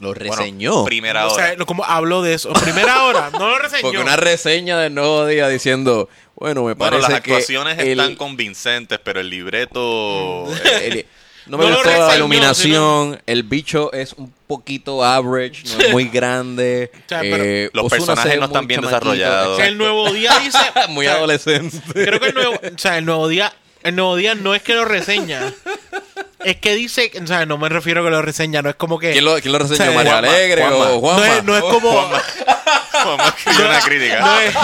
Lo 0.00 0.12
Bueno, 0.14 0.34
reseñó. 0.36 0.84
primera 0.84 1.26
O 1.28 1.32
hora. 1.32 1.46
sea, 1.46 1.54
lo- 1.56 1.64
como 1.64 1.84
hablo 1.84 2.22
de 2.22 2.34
eso. 2.34 2.52
Primera 2.54 3.04
hora, 3.04 3.30
no 3.30 3.48
lo 3.50 3.58
reseñó. 3.58 3.82
Porque 3.82 3.98
una 3.98 4.16
reseña 4.16 4.78
del 4.78 4.94
nuevo 4.94 5.24
día 5.26 5.48
diciendo, 5.48 6.08
bueno, 6.34 6.64
me 6.64 6.74
bueno, 6.74 6.78
parece 6.98 7.12
las 7.12 7.20
que 7.20 7.30
actuaciones 7.32 7.78
el- 7.78 8.00
están 8.00 8.16
convincentes, 8.16 8.98
pero 9.02 9.20
el 9.20 9.30
libreto... 9.30 10.46
el- 10.82 11.06
no 11.46 11.58
me 11.58 11.66
No 11.68 11.74
gustó 11.74 11.90
la 12.08 12.16
iluminación, 12.16 13.20
el 13.26 13.42
bicho 13.42 13.92
es 13.92 14.12
un 14.12 14.32
poquito 14.46 15.04
average, 15.04 15.64
no 15.76 15.84
es 15.84 15.90
muy 15.92 16.04
grande. 16.08 16.90
O 16.94 17.08
sea, 17.08 17.20
pero- 17.20 17.44
eh, 17.44 17.70
Los 17.72 17.90
personajes 17.90 18.38
no 18.38 18.46
están 18.46 18.66
bien 18.66 18.80
desarrollados. 18.80 19.58
Que 19.58 19.66
el 19.66 19.78
nuevo 19.78 20.12
día 20.12 20.38
dice. 20.40 20.58
muy 20.88 21.06
o 21.06 21.10
sea, 21.10 21.18
adolescente. 21.18 21.78
Creo 21.92 22.18
que 22.20 22.26
el 22.28 22.34
nuevo, 22.34 22.54
o 22.54 22.78
sea, 22.78 22.98
el 22.98 23.04
nuevo 23.04 23.26
día, 23.28 23.52
el 23.84 23.96
nuevo 23.96 24.16
día 24.16 24.34
no 24.34 24.54
es 24.54 24.62
que 24.62 24.74
lo 24.74 24.84
reseña. 24.84 25.52
Es 26.44 26.56
que 26.56 26.74
dice, 26.74 27.12
o 27.22 27.26
sea, 27.26 27.46
no 27.46 27.56
me 27.56 27.68
refiero 27.68 28.00
a 28.00 28.04
que 28.04 28.10
lo 28.10 28.20
reseña, 28.22 28.62
no 28.62 28.70
es 28.70 28.74
como 28.76 28.98
que. 28.98 29.12
¿Quién 29.12 29.24
lo, 29.24 29.40
quién 29.40 29.52
lo 29.52 29.58
reseñó? 29.60 29.74
O 29.82 29.84
sea, 29.86 29.90
¿María 29.94 30.12
Juanma, 30.12 30.28
Alegre 30.28 30.62
Juanma. 30.62 30.90
o 30.90 31.00
Juanma? 31.00 31.26
no, 31.26 31.34
es, 31.34 31.44
no 31.44 31.56
es 31.56 31.62
como. 31.62 32.10
Como 33.02 33.22
escribió 33.28 33.66
una 33.66 33.80
crítica. 33.80 34.20
no 34.20 34.40
es- 34.40 34.54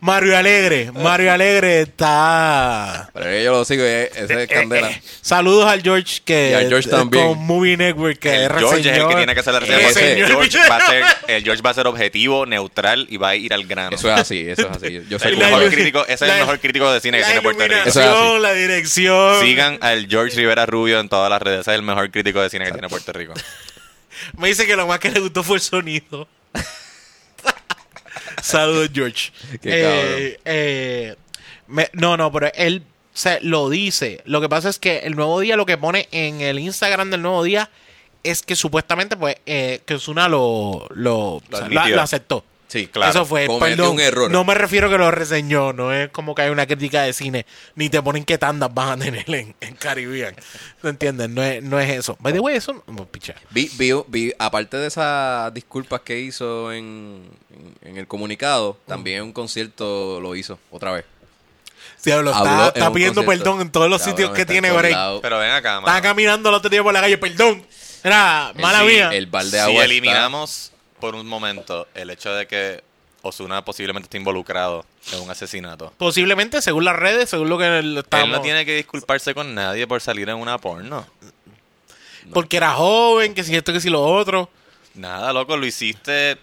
Mario 0.00 0.36
Alegre. 0.38 0.92
Mario 0.92 1.32
Alegre 1.32 1.80
está. 1.82 3.10
Pero 3.12 3.40
yo 3.42 3.52
lo 3.52 3.64
sigo 3.64 3.82
es- 3.84 4.10
ese 4.16 4.42
es 4.44 4.48
candela. 4.48 4.90
Eh, 4.90 4.94
eh, 4.96 5.02
saludos 5.20 5.66
al 5.66 5.82
George 5.82 6.20
que 6.24 6.50
Y 6.50 6.54
al 6.54 6.68
George 6.68 6.88
eh, 6.88 6.92
también. 6.92 7.26
con 7.26 7.38
Movie 7.38 7.76
Network 7.76 8.18
que 8.18 8.44
El 8.44 8.52
George 8.52 8.80
es 8.90 8.96
el 8.98 9.08
que 9.08 9.14
tiene 9.16 9.34
que 9.34 9.40
hacer 9.40 9.52
la 9.52 9.60
reseña. 9.60 9.88
Ese. 9.88 10.26
George, 10.26 10.58
va 10.70 10.76
a 10.76 10.86
ser, 10.86 11.04
el 11.28 11.42
George 11.44 11.62
va 11.62 11.70
a 11.70 11.74
ser 11.74 11.86
objetivo, 11.86 12.46
neutral 12.46 13.06
y 13.10 13.16
va 13.16 13.30
a 13.30 13.36
ir 13.36 13.52
al 13.52 13.66
grano. 13.66 13.96
Eso 13.96 14.12
es 14.12 14.20
así, 14.20 14.40
eso 14.48 14.62
es 14.70 14.76
así. 14.76 15.02
Yo 15.08 15.18
soy 15.18 15.32
el 15.32 15.38
mejor 15.38 15.68
crítico, 15.70 16.02
ese 16.06 16.24
es 16.26 16.32
el 16.32 16.38
mejor 16.40 16.60
crítico 16.60 16.92
de 16.92 17.00
cine 17.00 17.18
que 17.18 17.24
tiene 17.24 17.42
Puerto 17.42 17.62
Rico. 17.64 17.74
Eso 17.86 17.88
es 17.88 17.96
así. 17.96 18.06
iluminación, 18.06 18.42
la 18.42 18.52
dirección. 18.52 19.40
Sigan 19.40 19.78
al 19.80 20.06
George 20.08 20.36
Rivera 20.36 20.66
Rubio 20.66 21.00
en 21.00 21.08
todas 21.08 21.30
las 21.30 21.40
redes. 21.42 21.60
Ese 21.60 21.72
es 21.72 21.76
el 21.76 21.82
mejor 21.82 22.10
crítico 22.10 22.40
de 22.40 22.50
cine 22.50 22.66
que 22.66 22.72
tiene 22.72 22.88
Puerto 22.88 23.12
Rico. 23.12 23.34
Me 24.36 24.48
dice 24.48 24.66
que 24.66 24.76
lo 24.76 24.86
más 24.86 24.98
que 24.98 25.10
le 25.10 25.20
gustó 25.20 25.42
fue 25.42 25.56
el 25.56 25.62
sonido. 25.62 26.28
Saludos, 28.42 28.90
George. 28.92 29.30
Qué 29.60 29.70
Eh, 29.72 30.40
eh, 30.44 31.16
me- 31.68 31.88
no, 31.92 32.16
no, 32.16 32.30
pero 32.32 32.50
él 32.54 32.82
se 33.12 33.40
lo 33.42 33.68
dice. 33.70 34.22
Lo 34.24 34.40
que 34.40 34.48
pasa 34.48 34.68
es 34.68 34.78
que 34.78 34.98
el 34.98 35.16
nuevo 35.16 35.40
día 35.40 35.56
lo 35.56 35.66
que 35.66 35.76
pone 35.78 36.08
en 36.12 36.40
el 36.40 36.58
Instagram 36.58 37.10
del 37.10 37.22
nuevo 37.22 37.42
día 37.42 37.70
es 38.22 38.42
que 38.42 38.54
supuestamente, 38.56 39.16
pues, 39.16 39.36
eh, 39.46 39.80
que 39.86 39.94
Osuna 39.94 40.28
lo, 40.28 40.86
lo, 40.94 41.16
o 41.36 41.42
sea, 41.50 41.64
admitió. 41.66 41.96
lo 41.96 42.02
aceptó. 42.02 42.44
Sí, 42.70 42.86
Claro. 42.86 43.10
Eso 43.10 43.26
fue, 43.26 43.48
perdón, 43.58 43.94
un 43.94 44.00
error. 44.00 44.30
no 44.30 44.44
me 44.44 44.54
refiero 44.54 44.88
que 44.88 44.96
lo 44.96 45.10
reseñó, 45.10 45.72
no 45.72 45.92
es 45.92 46.08
como 46.10 46.36
que 46.36 46.42
hay 46.42 46.50
una 46.50 46.66
crítica 46.68 47.02
de 47.02 47.12
cine, 47.12 47.44
ni 47.74 47.88
te 47.90 48.00
ponen 48.00 48.24
qué 48.24 48.38
tandas 48.38 48.72
vas 48.72 48.90
a 48.92 48.96
tener 48.96 49.28
en, 49.28 49.56
en 49.60 49.74
Caribbean. 49.74 50.36
¿No 50.80 50.88
entiendes? 50.90 51.28
No 51.30 51.42
es, 51.42 51.60
no 51.64 51.80
es 51.80 51.90
eso. 51.90 52.16
By 52.20 52.32
the 52.32 52.38
way, 52.38 52.54
eso 52.56 52.84
no, 52.86 53.06
picha. 53.06 53.34
Vi, 53.50 53.68
vi, 53.74 53.90
vi- 54.06 54.32
aparte 54.38 54.76
de 54.76 54.86
esas 54.86 55.52
disculpas 55.52 56.02
que 56.02 56.20
hizo 56.20 56.72
en, 56.72 57.28
en, 57.82 57.88
en 57.90 57.96
el 57.96 58.06
comunicado, 58.06 58.78
también 58.86 59.22
un 59.24 59.32
concierto 59.32 60.20
lo 60.20 60.36
hizo 60.36 60.60
otra 60.70 60.92
vez. 60.92 61.04
Diablo, 62.04 62.32
Habló 62.32 62.50
está, 62.68 62.78
está 62.78 62.92
pidiendo 62.92 63.24
concierto. 63.24 63.44
perdón 63.44 63.60
en 63.62 63.72
todos 63.72 63.90
los 63.90 64.00
sitios 64.00 64.30
que 64.30 64.42
está 64.42 64.52
en 64.54 64.62
tiene 64.62 64.70
break. 64.76 65.20
Pero 65.22 65.38
ven 65.38 65.50
acá, 65.50 65.80
mano. 65.80 66.02
caminando 66.02 66.48
el 66.48 66.54
otro 66.54 66.70
día 66.70 66.82
por 66.84 66.92
la 66.94 67.00
calle, 67.00 67.18
perdón. 67.18 67.66
Era 68.04 68.52
El- 68.54 68.62
mala 68.62 68.80
sí, 68.80 68.86
mía. 68.86 69.10
El 69.12 69.26
balde 69.26 69.50
de 69.50 69.56
si 69.64 69.70
agua 69.70 69.72
está- 69.82 69.84
eliminamos 69.84 70.72
por 71.00 71.14
un 71.14 71.26
momento 71.26 71.88
el 71.94 72.10
hecho 72.10 72.32
de 72.34 72.46
que 72.46 72.82
Osuna 73.22 73.64
posiblemente 73.64 74.06
esté 74.06 74.16
involucrado 74.18 74.84
en 75.12 75.20
un 75.20 75.30
asesinato. 75.30 75.92
Posiblemente, 75.98 76.62
según 76.62 76.84
las 76.84 76.96
redes, 76.96 77.28
según 77.30 77.48
lo 77.48 77.58
que 77.58 77.78
él 77.78 77.98
estamos- 77.98 78.26
Él 78.26 78.32
no 78.32 78.40
tiene 78.40 78.64
que 78.64 78.76
disculparse 78.76 79.34
con 79.34 79.54
nadie 79.54 79.86
por 79.86 80.00
salir 80.00 80.28
en 80.28 80.36
una 80.36 80.58
porno. 80.58 81.06
Porque 82.32 82.56
era 82.58 82.72
joven, 82.72 83.34
que 83.34 83.42
si 83.44 83.56
esto, 83.56 83.72
que 83.72 83.80
si 83.80 83.90
lo 83.90 84.02
otro. 84.02 84.48
Nada, 84.94 85.32
loco, 85.32 85.56
lo 85.56 85.66
hiciste 85.66 86.38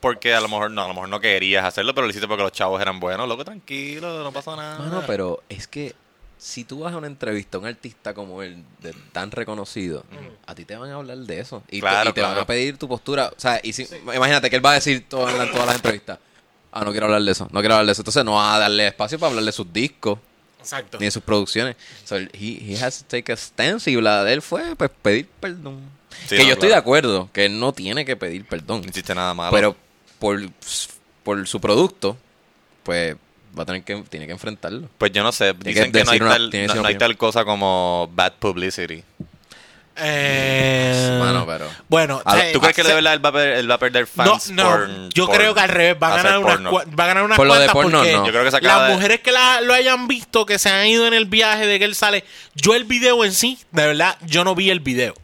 porque 0.00 0.34
a 0.34 0.40
lo 0.40 0.48
mejor 0.48 0.70
no, 0.70 0.82
a 0.84 0.88
lo 0.88 0.94
mejor 0.94 1.08
no 1.08 1.18
querías 1.20 1.64
hacerlo, 1.64 1.94
pero 1.94 2.06
lo 2.06 2.10
hiciste 2.10 2.28
porque 2.28 2.42
los 2.42 2.52
chavos 2.52 2.80
eran 2.80 3.00
buenos. 3.00 3.26
Loco, 3.28 3.44
tranquilo, 3.44 4.22
no 4.22 4.32
pasa 4.32 4.54
nada. 4.56 4.78
Mano, 4.78 5.02
pero 5.06 5.42
es 5.48 5.66
que 5.66 5.94
si 6.38 6.64
tú 6.64 6.80
vas 6.80 6.94
a 6.94 6.96
una 6.98 7.06
entrevista 7.08 7.58
a 7.58 7.60
un 7.60 7.66
artista 7.66 8.14
como 8.14 8.42
él, 8.42 8.62
de- 8.80 8.94
tan 9.12 9.30
reconocido, 9.30 10.04
a 10.46 10.54
ti 10.54 10.64
te 10.64 10.76
van 10.76 10.90
a 10.90 10.94
hablar 10.94 11.18
de 11.18 11.40
eso. 11.40 11.62
Y 11.68 11.76
te- 11.76 11.80
Claro, 11.80 12.10
y 12.10 12.12
te, 12.12 12.20
van 12.22 12.38
a 12.38 12.46
pedir 12.46 12.78
tu 12.78 12.88
postura. 12.88 13.28
O 13.36 13.40
sea, 13.40 13.60
y 13.62 13.72
si, 13.72 13.86
imagínate 14.14 14.48
que 14.50 14.56
él 14.56 14.64
va 14.64 14.70
a 14.72 14.74
decir 14.74 15.04
todas 15.08 15.36
las, 15.36 15.50
todas 15.50 15.66
las 15.66 15.76
entrevistas. 15.76 16.18
Ah, 16.70 16.84
no 16.84 16.90
quiero 16.92 17.06
hablar 17.06 17.22
de 17.22 17.32
eso, 17.32 17.48
no 17.50 17.60
quiero 17.60 17.74
hablar 17.74 17.86
de 17.86 17.92
eso. 17.92 18.02
Entonces 18.02 18.24
no 18.24 18.34
va 18.34 18.54
a 18.54 18.58
darle 18.58 18.86
espacio 18.86 19.18
para 19.18 19.30
hablar 19.30 19.44
de 19.44 19.52
sus 19.52 19.72
discos 19.72 20.18
Exacto. 20.60 20.98
ni 20.98 21.06
de 21.06 21.10
sus 21.10 21.22
producciones. 21.22 21.76
So, 22.04 22.16
he, 22.18 22.28
he 22.32 22.76
has 22.80 22.98
to 22.98 23.04
take 23.08 23.32
a 23.32 23.36
stance 23.36 23.90
y 23.90 24.00
la 24.00 24.22
de 24.24 24.34
él 24.34 24.42
fue 24.42 24.76
pues 24.76 24.90
pedir 25.02 25.26
perdón. 25.40 25.80
Sí, 26.26 26.36
que 26.36 26.42
no, 26.42 26.48
yo 26.48 26.52
estoy 26.54 26.68
de 26.68 26.74
acuerdo, 26.74 27.30
que 27.32 27.46
él 27.46 27.58
no 27.58 27.72
tiene 27.72 28.04
que 28.04 28.16
pedir 28.16 28.44
perdón. 28.46 28.82
No 28.82 28.88
hiciste 28.90 29.14
nada 29.14 29.34
malo. 29.34 29.50
Pero 29.52 29.76
por, 30.18 30.40
por 31.24 31.46
su 31.48 31.60
producto, 31.60 32.16
pues 32.82 33.16
va 33.56 33.62
a 33.62 33.66
tener 33.66 33.82
que, 33.84 34.02
tiene 34.08 34.26
que 34.26 34.32
enfrentarlo. 34.32 34.88
Pues 34.98 35.12
yo 35.12 35.22
no 35.22 35.30
sé, 35.32 35.54
dicen 35.58 35.92
que 35.92 35.98
que, 36.00 36.04
no, 36.04 36.10
hay 36.10 36.18
una- 36.20 36.30
tal, 36.30 36.50
no, 36.66 36.74
no 36.76 36.86
hay 36.88 36.96
tal 36.98 37.16
cosa 37.16 37.44
como 37.44 38.10
bad 38.14 38.32
publicity. 38.38 39.02
Eh, 40.00 41.18
Mano, 41.20 41.44
pero- 41.44 41.68
Bueno, 41.88 42.22
A- 42.24 42.38
eh, 42.38 42.52
¿Tú 42.52 42.60
crees 42.60 42.76
que 42.76 42.84
de 42.84 42.94
verdad 42.94 43.14
él 43.14 43.24
va 43.24 43.30
a 43.30 43.32
perder, 43.32 43.58
él 43.58 43.68
va 43.70 43.74
a 43.74 43.78
perder 43.78 44.02
No, 44.14 44.24
fans 44.24 44.50
no, 44.52 44.62
por- 44.70 44.88
yo 45.12 45.26
por 45.26 45.34
creo 45.36 45.54
que 45.54 45.60
al 45.60 45.68
revés, 45.68 45.96
va 46.00 46.14
a 46.14 46.16
ganar 46.22 46.38
unas, 46.38 46.72
va 46.72 47.04
a 47.04 47.06
ganar 47.08 47.24
unas 47.24 47.36
Por 47.36 47.46
lo 47.48 47.54
de 47.54 47.58
cuantas 47.66 47.72
porno, 47.74 47.98
porque 47.98 48.12
no. 48.12 48.26
Yo 48.26 48.30
creo 48.32 48.44
que 48.44 48.50
se 48.52 48.56
acaba 48.58 48.78
las 48.82 48.88
de- 48.90 48.94
mujeres 48.94 49.20
que 49.20 49.32
la- 49.32 49.60
lo 49.60 49.74
hayan 49.74 50.06
visto, 50.06 50.46
que 50.46 50.58
se 50.60 50.68
han 50.68 50.86
ido 50.86 51.06
en 51.08 51.14
el 51.14 51.24
viaje 51.26 51.66
de 51.66 51.80
que 51.80 51.84
él 51.84 51.96
sale, 51.96 52.24
yo 52.54 52.74
el 52.76 52.84
video 52.84 53.24
en 53.24 53.32
sí, 53.32 53.58
de 53.72 53.86
verdad, 53.88 54.16
yo 54.24 54.44
no 54.44 54.54
vi 54.54 54.70
el 54.70 54.78
video. 54.80 55.14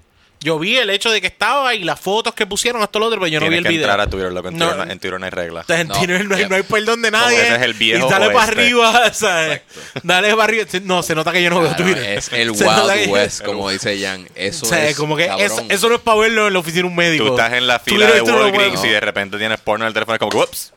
Yo 0.44 0.58
vi 0.58 0.76
el 0.76 0.90
hecho 0.90 1.10
de 1.10 1.20
que 1.22 1.26
estaba 1.26 1.74
y 1.74 1.82
las 1.84 1.98
fotos 1.98 2.34
que 2.34 2.46
pusieron, 2.46 2.82
esto 2.82 2.98
lo 2.98 3.06
otro, 3.06 3.18
pero 3.18 3.28
yo 3.28 3.40
no 3.40 3.46
vi 3.46 3.50
Tienes 3.52 3.58
el 3.60 3.64
que 3.64 3.68
video. 3.78 3.86
entrar 3.86 4.00
a 4.00 4.10
Twitter, 4.10 4.30
loco. 4.30 4.48
En, 4.48 4.58
No. 4.58 4.66
Twitter, 4.68 4.86
no, 4.86 4.92
en 4.92 4.98
Twitter 5.00 5.18
no 5.20 5.24
hay 5.24 5.30
reglas. 5.30 5.62
Entonces, 5.68 5.80
en 5.80 5.88
No, 5.88 5.94
Tinder 5.98 6.24
no, 6.26 6.36
hay, 6.36 6.48
no 6.50 6.56
hay 6.56 6.62
perdón 6.62 7.02
de 7.02 7.10
nadie. 7.10 7.42
ese 7.42 7.56
es 7.56 7.62
el 7.62 7.74
viejo 7.74 8.06
y 8.06 8.10
dale 8.10 8.26
para 8.26 8.36
oeste. 8.46 8.60
arriba, 8.60 9.10
¿sabes? 9.14 9.62
Dale 10.02 10.30
para 10.32 10.44
arriba. 10.44 10.64
No, 10.82 11.02
se 11.02 11.14
nota 11.14 11.32
que 11.32 11.42
yo 11.42 11.48
no 11.50 11.60
veo 11.60 11.68
Claro, 11.74 11.84
Twitter. 11.84 12.18
es 12.18 12.28
el 12.32 12.54
Se 12.54 12.64
nota 12.64 12.94
que- 12.94 13.00
Wild 13.00 13.10
West, 13.12 13.42
como 13.42 13.70
dice 13.70 13.98
Jan. 14.00 14.28
Eso 14.34 14.66
O 14.66 14.68
sea, 14.68 14.86
es 14.86 14.96
como 14.96 15.16
que 15.16 15.26
cabrón. 15.26 15.46
eso, 15.46 15.64
eso 15.68 15.88
no 15.88 15.94
es 15.96 16.00
para 16.02 16.18
verlo 16.18 16.46
en 16.46 16.52
la 16.52 16.58
oficina 16.58 16.82
de 16.82 16.88
un 16.88 16.96
médico. 16.96 17.24
Tú 17.26 17.30
estás 17.38 17.52
en 17.54 17.66
la 17.66 17.78
fila 17.78 18.06
Twitter 18.06 18.14
de 18.14 18.20
tú 18.20 18.32
no 18.32 18.38
lo 18.38 18.44
Walgreens 18.44 18.74
puedes- 18.80 18.90
y 18.90 18.92
de 18.92 19.00
repente 19.00 19.38
tienes 19.38 19.60
porno 19.60 19.84
en 19.84 19.88
el 19.88 19.94
teléfono. 19.94 20.14
Es 20.16 20.18
como 20.20 20.30
que, 20.30 20.36
ups. 20.38 20.72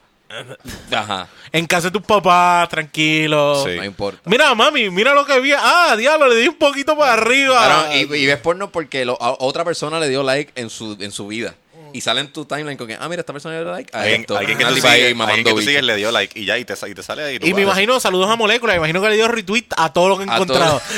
Ajá, 0.92 1.28
En 1.52 1.66
casa 1.66 1.88
de 1.88 1.92
tus 1.92 2.02
papás, 2.06 2.68
tranquilo. 2.70 3.64
Sí. 3.66 3.76
no 3.78 3.84
importa. 3.86 4.22
Mira, 4.26 4.54
mami, 4.56 4.90
mira 4.90 5.14
lo 5.14 5.26
que 5.26 5.40
vi. 5.40 5.52
Ah, 5.58 5.96
diablo, 5.98 6.28
le 6.28 6.36
di 6.36 6.48
un 6.48 6.56
poquito 6.56 6.98
para 6.98 7.14
arriba. 7.14 7.58
Claro, 7.66 7.96
y, 7.96 8.16
y 8.18 8.26
ves 8.26 8.38
porno 8.38 8.70
porque 8.72 9.06
lo- 9.06 9.18
a 9.22 9.36
otra 9.40 9.64
persona 9.64 10.00
le 10.00 10.10
dio 10.10 10.24
like 10.24 10.52
en 10.56 10.70
su, 10.70 10.98
en 11.00 11.12
su 11.12 11.28
vida. 11.28 11.56
Y 11.94 12.02
sale 12.02 12.22
en 12.22 12.32
tu 12.34 12.46
timeline 12.46 12.78
con 12.78 12.88
que, 12.88 12.96
ah, 13.00 13.08
mira, 13.10 13.22
esta 13.22 13.34
persona 13.34 13.56
le 13.56 13.64
dio 13.64 13.72
like 13.72 13.96
a 13.96 14.02
Alguien, 14.02 14.22
esto. 14.22 14.38
alguien 14.38 14.58
que 14.58 14.66
tú 14.66 14.76
sigues, 14.76 15.20
alguien 15.20 15.44
que 15.44 15.52
tú 15.54 15.62
sigues 15.62 15.84
le 15.84 15.96
dio 15.96 16.12
like 16.12 16.40
y 16.40 16.46
ya, 16.46 16.58
y 16.58 16.66
te, 16.66 16.74
y 16.88 16.94
te 16.94 17.04
sale 17.04 17.24
ahí. 17.24 17.40
tú 17.40 17.48
Y 17.48 17.54
me 17.54 17.62
imagino, 17.64 18.00
saludos 18.00 18.30
a 18.30 18.36
Molécula, 18.36 18.74
me 18.74 18.78
imagino 18.78 19.02
que 19.02 19.10
le 19.10 19.16
dio 19.16 19.28
retweet 19.28 19.66
a 19.78 19.92
todo 19.94 20.10
lo 20.10 20.18
que 20.18 20.24
he 20.26 20.30
A 20.30 20.34
encontrado. 20.36 20.82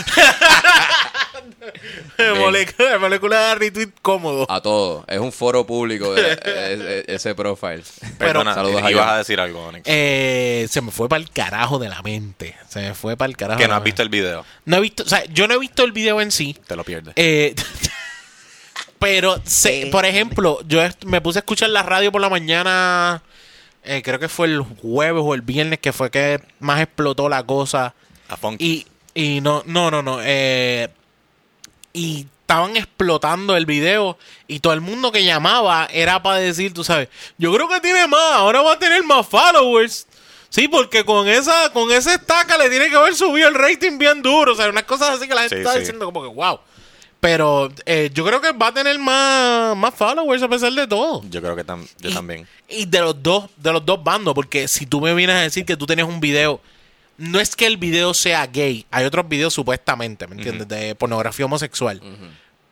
molécula, 2.37 2.99
molécula 2.99 3.39
da 3.39 3.55
retweet 3.55 3.89
cómodo. 4.01 4.45
A 4.49 4.61
todo. 4.61 5.05
Es 5.07 5.19
un 5.19 5.31
foro 5.31 5.65
público 5.65 6.13
de, 6.13 6.35
de- 6.35 6.77
de- 6.77 7.05
ese 7.07 7.33
profile. 7.35 7.83
Perdona, 8.17 8.53
Saludos 8.53 8.83
a 8.83 8.91
ibas 8.91 9.09
a 9.09 9.17
decir 9.17 9.39
algo, 9.39 9.65
Onyx. 9.67 9.83
Eh, 9.85 10.67
se 10.69 10.81
me 10.81 10.91
fue 10.91 11.07
para 11.07 11.21
el 11.21 11.29
carajo 11.29 11.79
de 11.79 11.89
la 11.89 12.01
mente. 12.01 12.55
Se 12.67 12.81
me 12.81 12.93
fue 12.93 13.15
para 13.17 13.29
el 13.29 13.37
carajo. 13.37 13.57
que 13.57 13.63
de 13.65 13.69
no 13.69 13.75
has 13.75 13.83
visto 13.83 14.01
el 14.01 14.09
video. 14.09 14.45
No 14.65 14.77
he 14.77 14.81
visto, 14.81 15.03
o 15.03 15.07
sea, 15.07 15.23
yo 15.25 15.47
no 15.47 15.53
he 15.55 15.59
visto 15.59 15.83
el 15.83 15.91
video 15.91 16.19
en 16.21 16.31
sí. 16.31 16.57
Te 16.67 16.75
lo 16.75 16.83
pierdes. 16.83 17.13
Eh, 17.15 17.55
pero, 18.99 19.39
se- 19.45 19.87
por 19.91 20.05
ejemplo, 20.05 20.59
yo 20.67 20.81
me 21.05 21.21
puse 21.21 21.39
a 21.39 21.41
escuchar 21.41 21.69
la 21.69 21.83
radio 21.83 22.11
por 22.11 22.21
la 22.21 22.29
mañana. 22.29 23.23
eh, 23.83 24.01
creo 24.03 24.19
que 24.19 24.27
fue 24.29 24.47
el 24.47 24.59
jueves 24.61 25.23
o 25.25 25.33
el 25.33 25.41
viernes 25.41 25.79
que 25.79 25.93
fue 25.93 26.11
que 26.11 26.39
más 26.59 26.81
explotó 26.81 27.29
la 27.29 27.43
cosa. 27.43 27.93
a 28.27 28.37
Funky. 28.37 28.85
Y, 29.15 29.35
y 29.37 29.41
no, 29.41 29.63
no, 29.65 29.89
no, 29.89 30.01
no. 30.03 30.19
eh, 30.21 30.89
y 31.93 32.27
estaban 32.41 32.75
explotando 32.77 33.55
el 33.55 33.65
video 33.65 34.17
y 34.47 34.59
todo 34.59 34.73
el 34.73 34.81
mundo 34.81 35.11
que 35.11 35.23
llamaba 35.23 35.87
era 35.91 36.21
para 36.21 36.37
decir, 36.37 36.73
tú 36.73 36.83
sabes, 36.83 37.07
yo 37.37 37.53
creo 37.53 37.67
que 37.69 37.79
tiene 37.79 38.05
más, 38.07 38.33
ahora 38.33 38.61
va 38.61 38.73
a 38.73 38.79
tener 38.79 39.03
más 39.03 39.25
followers. 39.27 40.07
Sí, 40.49 40.67
porque 40.67 41.03
con 41.05 41.27
esa 41.27 41.71
con 41.73 41.91
esa 41.91 42.13
estaca 42.15 42.57
le 42.57 42.69
tiene 42.71 42.89
que 42.89 42.95
haber 42.95 43.15
subido 43.15 43.47
el 43.47 43.53
rating 43.55 43.97
bien 43.99 44.21
duro. 44.23 44.53
O 44.53 44.55
sea, 44.55 44.67
unas 44.69 44.83
cosas 44.83 45.11
así 45.11 45.27
que 45.27 45.35
la 45.35 45.41
gente 45.41 45.57
Sí, 45.57 45.61
está 45.61 45.73
sí. 45.73 45.79
diciendo 45.79 46.05
como 46.05 46.23
que 46.23 46.27
wow. 46.35 46.59
Pero 47.19 47.69
eh, 47.85 48.09
yo 48.13 48.23
creo 48.25 48.39
que 48.39 48.53
va 48.53 48.67
a 48.67 48.73
tener 48.73 48.97
más, 48.97 49.75
más 49.75 49.93
followers 49.93 50.41
a 50.41 50.47
pesar 50.47 50.71
de 50.71 50.87
todo. 50.87 51.21
Yo 51.29 51.41
creo 51.41 51.55
que 51.55 51.65
tam- 51.65 51.85
yo 51.99 52.09
Y- 52.09 52.13
también. 52.13 52.47
Y 52.69 52.85
de 52.85 52.99
los 53.01 53.21
dos, 53.21 53.49
de 53.57 53.73
los 53.73 53.85
dos 53.85 54.01
bandos, 54.03 54.33
porque 54.33 54.67
si 54.69 54.85
tú 54.85 55.01
me 55.01 55.13
vienes 55.13 55.35
a 55.35 55.39
decir 55.41 55.65
que 55.65 55.75
tú 55.75 55.85
tenías 55.85 56.07
un 56.07 56.21
video, 56.21 56.61
no 57.17 57.41
es 57.41 57.55
que 57.57 57.65
el 57.65 57.75
video 57.75 58.13
sea 58.13 58.47
gay, 58.47 58.85
hay 58.89 59.03
otros 59.05 59.27
videos 59.27 59.53
supuestamente, 59.53 60.27
¿me 60.27 60.35
entiendes? 60.35 60.67
De 60.69 60.95
pornografía 60.95 61.45
homosexual. 61.45 62.01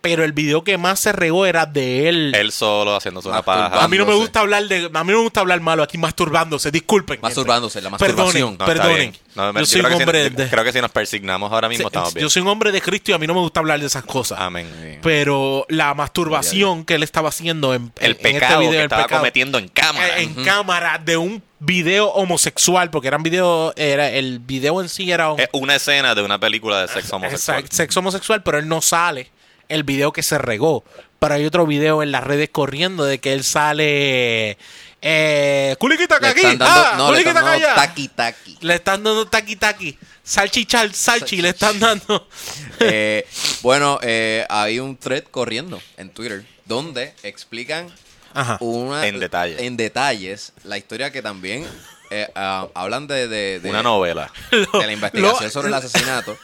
Pero 0.09 0.23
el 0.23 0.31
video 0.31 0.63
que 0.63 0.77
más 0.77 0.99
se 0.99 1.11
regó 1.11 1.45
era 1.45 1.65
de 1.65 2.07
él. 2.07 2.33
Él 2.33 2.51
solo 2.51 2.95
haciéndose 2.95 3.27
una 3.27 3.41
paja. 3.41 3.83
a 3.83 3.87
mí 3.87 3.97
no 3.97 4.05
me 4.05 4.13
gusta 4.15 4.39
hablar 4.39 4.63
de, 4.67 4.85
a 4.93 5.03
mí 5.03 5.11
no 5.11 5.17
me 5.17 5.23
gusta 5.23 5.41
hablar 5.41 5.59
malo 5.61 5.83
aquí 5.83 5.97
masturbándose, 5.97 6.71
disculpen. 6.71 7.19
Masturbándose, 7.21 7.81
la 7.81 7.89
Perdonen, 7.97 8.15
masturbación. 8.15 8.45
No, 8.45 8.51
está 8.53 8.65
perdonen. 8.65 9.17
No, 9.35 9.53
me- 9.53 9.59
yo 9.59 9.65
soy 9.67 9.81
un 9.81 9.85
creo 9.85 9.97
que 9.97 10.03
si- 10.03 10.03
hombre 10.09 10.23
yo 10.31 10.35
de, 10.43 10.49
creo 10.49 10.63
que 10.63 10.71
si 10.73 10.81
nos 10.81 10.91
persignamos 10.91 11.51
ahora 11.51 11.69
mismo 11.69 11.83
Sí, 11.83 11.87
estamos 11.87 12.13
bien. 12.13 12.21
yo 12.23 12.29
soy 12.29 12.41
un 12.41 12.47
hombre 12.47 12.71
de 12.71 12.81
Cristo 12.81 13.11
y 13.11 13.13
a 13.13 13.17
mí 13.19 13.27
no 13.27 13.33
me 13.35 13.39
gusta 13.41 13.59
hablar 13.59 13.79
de 13.79 13.85
esas 13.85 14.03
cosas. 14.03 14.39
Amén. 14.39 14.99
Pero 15.03 15.65
la 15.69 15.93
masturbación 15.93 16.85
que 16.85 16.95
él 16.95 17.03
estaba 17.03 17.29
haciendo 17.29 17.73
en, 17.75 17.91
El 17.99 18.11
en 18.11 18.11
este 18.17 18.23
pecado 18.33 18.59
video, 18.59 18.71
que 18.71 18.77
el 18.77 18.83
estaba 18.83 19.03
pecado, 19.03 19.19
cometiendo 19.21 19.57
en 19.59 19.67
cámara. 19.67 20.19
en 20.19 20.33
cámara 20.43 20.97
de 21.03 21.17
un 21.17 21.43
video 21.59 22.07
homosexual, 22.09 22.89
porque 22.89 23.07
eran 23.09 23.23
video, 23.23 23.73
era 23.75 24.09
el 24.09 24.39
video 24.39 24.81
en 24.81 24.89
sí 24.89 25.11
era 25.11 25.31
un- 25.31 25.41
una 25.53 25.75
escena 25.75 26.15
de 26.15 26.21
una 26.23 26.39
película 26.39 26.81
de 26.81 26.87
sexo 26.87 27.15
homosexual. 27.17 27.63
exact- 27.63 27.71
sexo 27.73 27.99
homosexual, 27.99 28.41
pero 28.43 28.57
él 28.59 28.67
no 28.67 28.81
sale 28.81 29.29
el 29.69 29.83
video 29.83 30.11
que 30.11 30.23
se 30.23 30.37
regó. 30.37 30.83
Pero 31.19 31.33
hay 31.35 31.45
otro 31.45 31.65
video 31.65 32.03
en 32.03 32.11
las 32.11 32.23
redes 32.23 32.49
corriendo 32.51 33.03
de 33.03 33.19
que 33.19 33.33
él 33.33 33.43
sale 33.43 34.57
eh 35.01 35.75
culiquita 35.79 36.19
Le 36.19 36.27
aquí, 36.27 36.39
están 36.41 36.57
dando, 36.59 36.81
ah, 36.85 36.93
no, 36.97 37.11
le 37.11 37.19
están 37.19 37.33
dando 37.35 37.67
taqui 37.75 38.07
taqui. 38.07 38.57
Le 38.61 38.75
están 38.75 39.03
dando 39.03 39.27
taqui 39.27 39.55
taqui, 39.55 39.97
salchichal, 40.23 40.93
salchi, 40.93 41.41
le 41.41 41.49
están 41.49 41.79
dando. 41.79 42.27
Eh, 42.79 43.25
bueno, 43.63 43.97
eh, 44.03 44.45
hay 44.49 44.79
un 44.79 44.97
thread 44.97 45.23
corriendo 45.31 45.81
en 45.97 46.11
Twitter 46.11 46.45
donde 46.65 47.15
explican 47.23 47.87
Ajá. 48.35 48.57
una, 48.59 49.07
En 49.07 49.19
detalle. 49.19 49.65
en 49.65 49.77
detalles 49.77 50.53
la 50.63 50.77
historia 50.77 51.11
que 51.11 51.23
también 51.23 51.65
eh, 52.11 52.29
ah, 52.35 52.67
hablan 52.75 53.07
de, 53.07 53.27
de, 53.27 53.59
de- 53.59 53.69
Una 53.71 53.81
novela. 53.81 54.31
de 54.51 54.67
la 54.85 54.91
investigación 54.91 55.43
Lo- 55.45 55.49
sobre 55.49 55.69
el 55.69 55.73
asesinato. 55.73 56.37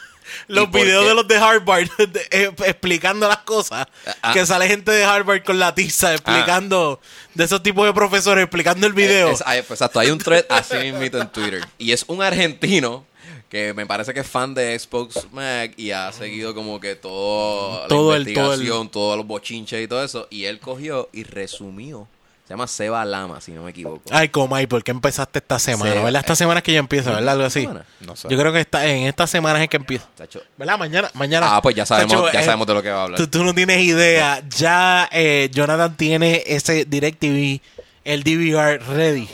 Los 0.48 0.64
¿Y 0.64 0.66
por 0.68 0.80
videos 0.82 1.02
qué? 1.02 1.08
de 1.08 1.14
los 1.14 1.28
de 1.28 1.36
Harvard 1.36 1.88
de- 2.08 2.26
eh, 2.30 2.50
explicando 2.66 3.28
las 3.28 3.38
cosas. 3.38 3.86
Ah. 4.22 4.32
Que 4.32 4.44
sale 4.46 4.66
gente 4.68 4.90
de 4.92 5.04
Harvard 5.04 5.42
con 5.44 5.58
la 5.58 5.74
tiza 5.74 6.12
explicando. 6.14 7.00
De 7.34 7.44
esos 7.44 7.62
tipos 7.62 7.86
de 7.86 7.92
profesores 7.92 8.42
explicando 8.44 8.86
el 8.86 8.92
video. 8.92 9.28
Eh, 9.28 9.32
es- 9.32 9.42
hay- 9.46 9.62
pues, 9.62 9.72
exacto, 9.80 10.00
hay 10.00 10.10
un 10.10 10.18
thread 10.18 10.44
así 10.48 10.76
mismito 10.76 11.20
en 11.20 11.28
Twitter. 11.28 11.64
Y 11.78 11.92
es 11.92 12.04
un 12.08 12.22
argentino 12.22 13.04
que 13.48 13.72
me 13.74 13.86
parece 13.86 14.12
que 14.12 14.20
es 14.20 14.26
fan 14.26 14.52
de 14.54 14.76
Xbox 14.78 15.28
Mag 15.30 15.72
y 15.76 15.92
ha 15.92 16.10
seguido 16.12 16.54
como 16.54 16.80
que 16.80 16.96
todo, 16.96 17.86
Todo 17.86 18.10
la 18.12 18.16
el- 18.16 18.24
todo 18.34 18.52
el- 18.54 18.60
investigación, 18.60 18.90
todos 18.90 19.16
los 19.16 19.26
bochinches 19.26 19.82
y 19.84 19.86
todo 19.88 20.02
eso. 20.02 20.26
Y 20.30 20.44
él 20.46 20.58
cogió 20.58 21.08
y 21.12 21.22
resumió. 21.24 22.08
Se 22.46 22.52
llama 22.52 22.66
Seba 22.66 23.02
Lama, 23.06 23.40
si 23.40 23.52
no 23.52 23.62
me 23.62 23.70
equivoco. 23.70 24.02
Ay, 24.10 24.28
Comay, 24.28 24.66
¿por 24.66 24.84
qué 24.84 24.90
empezaste 24.90 25.38
esta 25.38 25.58
semana? 25.58 25.94
¿Verdad? 25.94 26.20
Esta 26.20 26.34
eh, 26.34 26.36
semana 26.36 26.58
es 26.58 26.64
que 26.64 26.74
ya 26.74 26.78
empieza, 26.78 27.10
¿verdad? 27.10 27.32
Algo 27.32 27.44
así. 27.46 27.62
semana? 27.62 27.86
No 28.00 28.14
sé. 28.16 28.28
Yo 28.28 28.38
creo 28.38 28.52
que 28.52 28.60
está, 28.60 28.86
en 28.86 29.06
esta 29.06 29.26
semana 29.26 29.62
es 29.62 29.70
que 29.70 29.78
empieza. 29.78 30.06
Tacho. 30.14 30.42
¿Verdad? 30.58 30.78
Mañana. 30.78 31.10
mañana 31.14 31.56
Ah, 31.56 31.62
pues 31.62 31.74
ya 31.74 31.86
sabemos, 31.86 32.12
Tacho, 32.12 32.30
ya 32.30 32.40
eh, 32.40 32.44
sabemos 32.44 32.66
de 32.66 32.74
lo 32.74 32.82
que 32.82 32.90
va 32.90 33.00
a 33.00 33.02
hablar. 33.04 33.18
Tú, 33.18 33.28
tú 33.28 33.44
no 33.44 33.54
tienes 33.54 33.80
idea. 33.80 34.42
Ya 34.50 35.08
eh, 35.10 35.48
Jonathan 35.52 35.96
tiene 35.96 36.42
ese 36.46 36.84
DirecTV, 36.84 37.62
el 38.04 38.22
DVR 38.22 38.78
ready. 38.94 39.26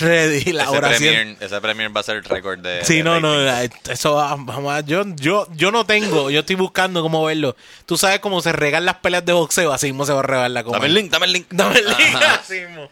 Ready, 0.00 0.52
la 0.52 0.64
ese, 0.64 0.76
oración. 0.76 0.98
premier, 1.14 1.36
ese 1.40 1.60
premier 1.60 1.96
va 1.96 2.00
a 2.00 2.04
ser 2.04 2.16
el 2.16 2.24
récord 2.24 2.58
de. 2.60 2.84
Sí, 2.84 2.96
de 2.98 3.02
no, 3.04 3.20
no, 3.20 3.34
eso 3.48 4.14
va- 4.14 4.36
vamos 4.38 4.72
a- 4.74 4.80
yo, 4.80 5.04
yo, 5.16 5.46
yo 5.54 5.70
no 5.70 5.84
tengo, 5.86 6.30
yo 6.30 6.40
estoy 6.40 6.56
buscando 6.56 7.02
cómo 7.02 7.24
verlo. 7.24 7.56
Tú 7.86 7.96
sabes 7.96 8.20
cómo 8.20 8.40
se 8.42 8.52
regan 8.52 8.84
las 8.84 8.96
peleas 8.96 9.24
de 9.24 9.32
boxeo, 9.32 9.72
así 9.72 9.86
mismo 9.86 10.06
se 10.06 10.12
va 10.12 10.20
a 10.20 10.22
regar 10.22 10.50
la 10.50 10.64
coma. 10.64 10.76
Dame 10.78 10.86
el 10.88 10.94
link, 10.94 11.10
dame 11.10 11.26
el 11.26 11.32
link. 11.32 11.46
Dame 11.50 11.78
el 11.78 11.86
link, 11.86 12.14
Ajá. 12.14 12.34
así 12.36 12.60
mismo. 12.60 12.88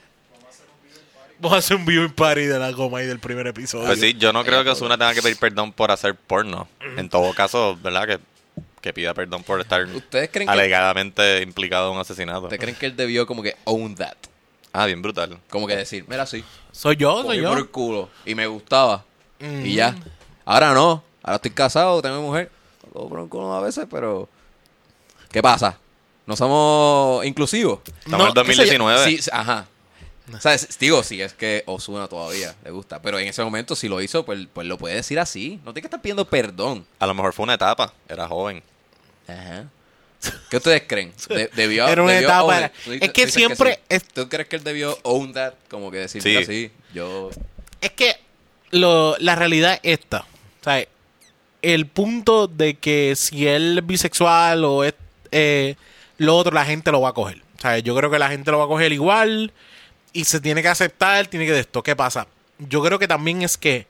Vamos 1.40 1.57
a 1.57 1.59
hacer 1.59 1.76
un 1.76 1.84
viewing 1.84 2.12
party 2.12 2.42
de 2.47 2.59
la 2.59 2.72
coma 2.72 3.03
y 3.03 3.07
del 3.07 3.18
primer 3.18 3.47
episodio. 3.47 3.86
Pues 3.86 4.01
sí, 4.01 4.14
yo 4.18 4.32
no 4.32 4.45
creo 4.45 4.64
que 4.64 4.70
Osuna 4.70 4.97
tenga 4.97 5.12
que 5.14 5.20
pedir 5.20 5.36
perdón 5.36 5.72
por 5.72 5.90
hacer 5.90 6.14
porno. 6.14 6.68
En 6.97 7.09
todo 7.09 7.34
caso, 7.34 7.76
¿verdad? 7.82 8.07
Que, 8.07 8.18
que 8.80 8.92
pida 8.92 9.12
perdón 9.14 9.42
por 9.42 9.61
estar 9.61 9.84
¿Ustedes 9.84 10.30
creen 10.32 10.47
que- 10.47 10.53
alegadamente 10.53 11.42
implicado 11.42 11.88
en 11.90 11.97
un 11.97 12.01
asesinato. 12.01 12.42
¿Ustedes 12.45 12.61
creen 12.61 12.76
que 12.76 12.86
él 12.86 12.97
debió 12.97 13.26
como 13.26 13.42
que 13.42 13.57
own 13.64 13.95
that? 13.97 14.14
Ah, 14.76 14.86
bien 14.86 15.00
brutal. 15.00 15.38
Como 15.48 15.68
que 15.68 15.76
decir, 15.76 16.04
mira, 16.08 16.26
sí. 16.26 16.44
Soy 16.72 16.96
yo, 16.96 17.22
soy 17.22 17.40
yo. 17.40 17.48
por 17.48 17.58
el 17.58 17.70
culo 17.70 18.08
y 18.26 18.34
me 18.34 18.48
gustaba. 18.48 19.04
Mm. 19.38 19.64
Y 19.66 19.74
ya. 19.74 19.94
Ahora 20.44 20.74
no. 20.74 21.04
Ahora 21.22 21.36
estoy 21.36 21.52
casado, 21.52 22.02
tengo 22.02 22.20
mujer. 22.20 22.50
Cojo 22.92 23.08
por 23.08 23.20
el 23.20 23.28
culo 23.28 23.54
a 23.54 23.60
veces, 23.60 23.86
pero... 23.88 24.28
¿Qué 25.30 25.40
pasa? 25.40 25.78
¿No 26.26 26.34
somos 26.36 27.24
inclusivos? 27.24 27.80
Estamos 28.04 28.28
en 28.28 28.34
2019. 28.34 29.04
Sí, 29.04 29.22
sí, 29.22 29.30
ajá. 29.32 29.66
O 30.32 30.40
sea, 30.40 30.54
es- 30.54 30.76
digo, 30.80 31.04
si 31.04 31.22
es 31.22 31.34
que 31.34 31.62
Osuna 31.66 32.08
todavía 32.08 32.56
le 32.64 32.70
gusta. 32.72 33.00
Pero 33.00 33.18
en 33.20 33.28
ese 33.28 33.44
momento, 33.44 33.76
si 33.76 33.88
lo 33.88 34.00
hizo, 34.00 34.24
pues, 34.24 34.48
pues 34.52 34.66
lo 34.66 34.76
puede 34.76 34.96
decir 34.96 35.20
así. 35.20 35.60
No 35.64 35.72
tiene 35.72 35.82
que 35.82 35.86
estar 35.86 36.02
pidiendo 36.02 36.24
perdón. 36.24 36.84
A 36.98 37.06
lo 37.06 37.14
mejor 37.14 37.32
fue 37.32 37.44
una 37.44 37.54
etapa. 37.54 37.92
Era 38.08 38.26
joven. 38.26 38.60
Ajá. 39.28 39.66
¿Qué 40.50 40.56
ustedes 40.58 40.82
creen? 40.86 41.12
De- 41.28 41.48
debió, 41.54 41.86
Era 41.88 42.02
una 42.02 42.12
debió 42.12 42.28
etapa, 42.28 42.70
own 42.86 42.94
it. 42.94 43.02
Es 43.02 43.12
que 43.12 43.30
siempre 43.30 43.74
sí. 43.74 43.80
es- 43.88 44.04
¿Tú 44.04 44.28
crees 44.28 44.48
que 44.48 44.56
él 44.56 44.64
debió 44.64 44.98
own 45.02 45.32
that? 45.32 45.54
Como 45.68 45.90
que 45.90 45.98
decir, 45.98 46.22
Sí. 46.22 46.28
mira, 46.30 46.44
sí, 46.44 46.70
yo... 46.92 47.30
Es 47.80 47.90
que 47.92 48.16
lo, 48.70 49.16
la 49.18 49.34
realidad 49.36 49.78
es 49.82 49.98
esta. 50.00 50.20
O 50.60 50.64
sea, 50.64 50.84
el 51.62 51.86
punto 51.86 52.46
de 52.46 52.74
que 52.74 53.14
si 53.16 53.46
él 53.46 53.78
es 53.78 53.86
bisexual 53.86 54.64
o 54.64 54.84
es 54.84 54.94
eh, 55.30 55.76
lo 56.18 56.36
otro, 56.36 56.52
la 56.54 56.64
gente 56.64 56.90
lo 56.92 57.00
va 57.00 57.10
a 57.10 57.14
coger. 57.14 57.42
O 57.58 57.60
sea, 57.60 57.78
yo 57.78 57.94
creo 57.96 58.10
que 58.10 58.18
la 58.18 58.28
gente 58.28 58.50
lo 58.50 58.58
va 58.58 58.64
a 58.64 58.68
coger 58.68 58.92
igual 58.92 59.52
y 60.12 60.24
se 60.24 60.40
tiene 60.40 60.62
que 60.62 60.68
aceptar, 60.68 61.26
tiene 61.26 61.46
que 61.46 61.52
de 61.52 61.60
esto. 61.60 61.82
¿Qué 61.82 61.96
pasa? 61.96 62.26
Yo 62.58 62.82
creo 62.82 62.98
que 62.98 63.08
también 63.08 63.42
es 63.42 63.56
que 63.56 63.86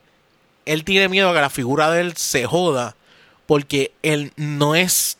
él 0.65 0.83
tiene 0.83 1.07
miedo 1.09 1.29
a 1.29 1.33
que 1.33 1.41
la 1.41 1.49
figura 1.49 1.91
de 1.91 2.01
él 2.01 2.17
se 2.17 2.45
joda 2.45 2.95
porque 3.45 3.91
él 4.01 4.31
no 4.35 4.75
es... 4.75 5.17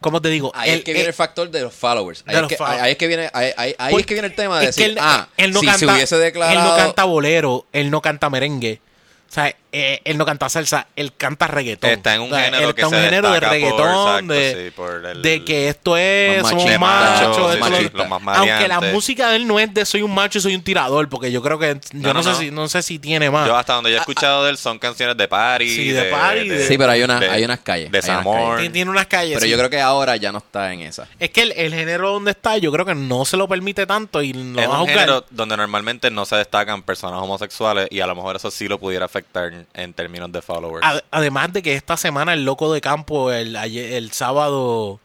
¿Cómo 0.00 0.22
te 0.22 0.28
digo? 0.30 0.50
Ahí 0.54 0.70
es 0.70 0.84
que 0.84 0.92
viene 0.92 1.02
él- 1.02 1.06
el 1.08 1.14
factor 1.14 1.50
de 1.50 1.60
los 1.62 1.74
followers. 1.74 2.24
Ahí, 2.26 2.32
De 2.32 2.36
es, 2.36 2.40
los 2.42 2.48
que, 2.48 2.56
followers. 2.56 2.82
ahí- 2.82 2.92
es 2.92 2.98
que 2.98 3.06
viene, 3.06 3.30
ahí, 3.32 3.50
ahí- 3.56 3.74
ahí 3.78 3.94
es 3.96 4.06
que 4.06 4.14
viene 4.14 4.28
el 4.28 4.34
tema 4.34 4.58
de 4.60 4.66
decir, 4.66 4.84
él, 4.86 4.98
ah, 5.00 5.28
él 5.36 5.52
no 5.52 5.60
si 5.60 5.66
canta, 5.66 5.78
se 5.78 5.86
hubiese 5.92 6.16
declarado... 6.16 6.58
Él 6.58 6.64
no 6.66 6.76
canta 6.76 7.04
bolero, 7.04 7.66
él 7.72 7.90
no 7.90 8.00
canta 8.00 8.30
merengue. 8.30 8.80
O 9.28 9.32
sea, 9.32 9.54
eh, 9.72 10.00
él 10.04 10.18
no 10.18 10.26
canta 10.26 10.48
salsa, 10.48 10.86
él 10.96 11.12
canta 11.16 11.46
reggaetón. 11.46 11.90
Está 11.90 12.14
en 12.14 12.22
un 12.22 12.32
O 12.32 12.34
sea, 12.34 12.44
género 12.46 12.68
él 12.68 12.74
que 12.74 12.80
está 12.82 12.88
en 12.88 12.94
un 12.94 13.00
se 13.00 13.04
género 13.10 13.30
de 13.32 13.40
por, 13.40 13.50
reggaetón, 13.50 13.88
exacto, 13.88 14.32
de, 14.32 14.64
sí, 14.66 14.70
por 14.76 15.06
el- 15.06 15.22
de 15.22 15.44
que 15.44 15.68
esto 15.68 15.96
es, 15.96 16.38
Los 16.42 16.48
somos 16.50 16.78
machos, 16.78 17.36
sí, 17.78 17.90
lo- 17.92 18.04
Aunque 18.32 18.68
la 18.68 18.80
música 18.80 19.30
de 19.30 19.36
él 19.36 19.46
no 19.46 19.58
es 19.60 19.72
de 19.72 19.84
soy 19.84 20.02
un 20.02 20.14
macho 20.14 20.38
y 20.38 20.40
soy 20.40 20.54
un 20.54 20.62
tirador, 20.62 21.08
porque 21.08 21.30
yo 21.32 21.42
creo 21.42 21.58
que 21.58 21.74
yo 21.92 22.12
no, 22.12 22.14
No, 22.14 22.14
no, 22.14 22.22
sé 22.22 22.34
si 22.34 22.50
no 22.50 22.68
sé 22.68 22.82
si 22.82 22.98
tiene 22.98 23.30
más. 23.30 23.46
Yo 23.46 23.56
hasta 23.56 23.74
donde 23.74 23.90
yo 23.90 23.96
he 23.96 24.00
escuchado 24.00 24.44
de 24.44 24.50
él 24.50 24.56
son 24.58 24.78
canciones 24.78 25.16
de 25.16 25.28
party. 25.28 25.68
Sí, 25.68 25.88
de 25.90 26.04
party, 26.04 26.48
de- 26.48 26.66
Sí, 26.66 26.76
pero 26.76 26.90
hay, 26.92 27.02
una, 27.02 27.20
de- 27.20 27.30
hay 27.30 27.44
unas 27.44 27.60
calles. 27.60 27.90
De 27.90 27.98
hay 27.98 28.04
unas 28.04 28.24
Desamor. 28.24 28.60
Tiene, 28.72 28.90
unas 28.90 29.06
calles. 29.06 29.34
Pero 29.34 29.44
sí. 29.44 29.50
yo 29.50 29.56
creo 29.56 29.70
que 29.70 29.80
ahora 29.80 30.16
ya 30.16 30.32
no 30.32 30.38
está 30.38 30.72
en 30.72 30.80
esa. 30.80 31.06
es 31.18 31.30
que 31.30 31.42
el, 31.42 31.52
el 31.52 31.74
género 31.74 32.12
donde 32.12 32.32
está, 32.32 32.56
yo 32.58 32.72
creo 32.72 32.84
que 32.84 32.94
no 32.94 33.24
se 33.24 33.36
lo 33.36 33.48
permite 33.48 33.86
tanto 33.86 34.22
y 34.22 34.32
lo 34.32 34.60
Es 34.60 34.68
va 34.68 34.76
a 34.76 34.82
un 34.82 34.88
género 34.88 35.24
donde 35.30 35.56
normalmente 35.56 36.10
no 36.10 36.24
se 36.26 36.36
destacan 36.36 36.82
personas 36.82 37.20
homosexuales 37.22 37.86
y 37.90 38.00
a 38.00 38.06
lo 38.06 38.14
mejor 38.14 38.36
eso 38.36 38.50
sí 38.50 38.66
lo 38.68 38.78
pudiera 38.78 39.04
afectar 39.04 39.52
en 39.74 39.92
términos 39.94 40.30
de 40.32 40.42
followers. 40.42 40.84
Ad- 40.86 41.02
además 41.10 41.52
de 41.52 41.62
que 41.62 41.74
esta 41.74 41.96
semana 41.96 42.32
el 42.34 42.44
loco 42.44 42.72
de 42.72 42.80
campo, 42.80 43.32
el, 43.32 43.56
el 43.56 44.12
sábado, 44.12 45.00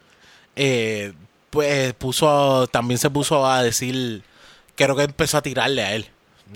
eh, 0.55 1.13
pues 1.49 1.93
puso, 1.93 2.67
también 2.67 2.97
se 2.97 3.09
puso 3.09 3.45
a 3.45 3.63
decir, 3.63 4.23
creo 4.75 4.95
que 4.95 5.03
empezó 5.03 5.37
a 5.37 5.41
tirarle 5.41 5.83
a 5.83 5.93
él. 5.95 6.09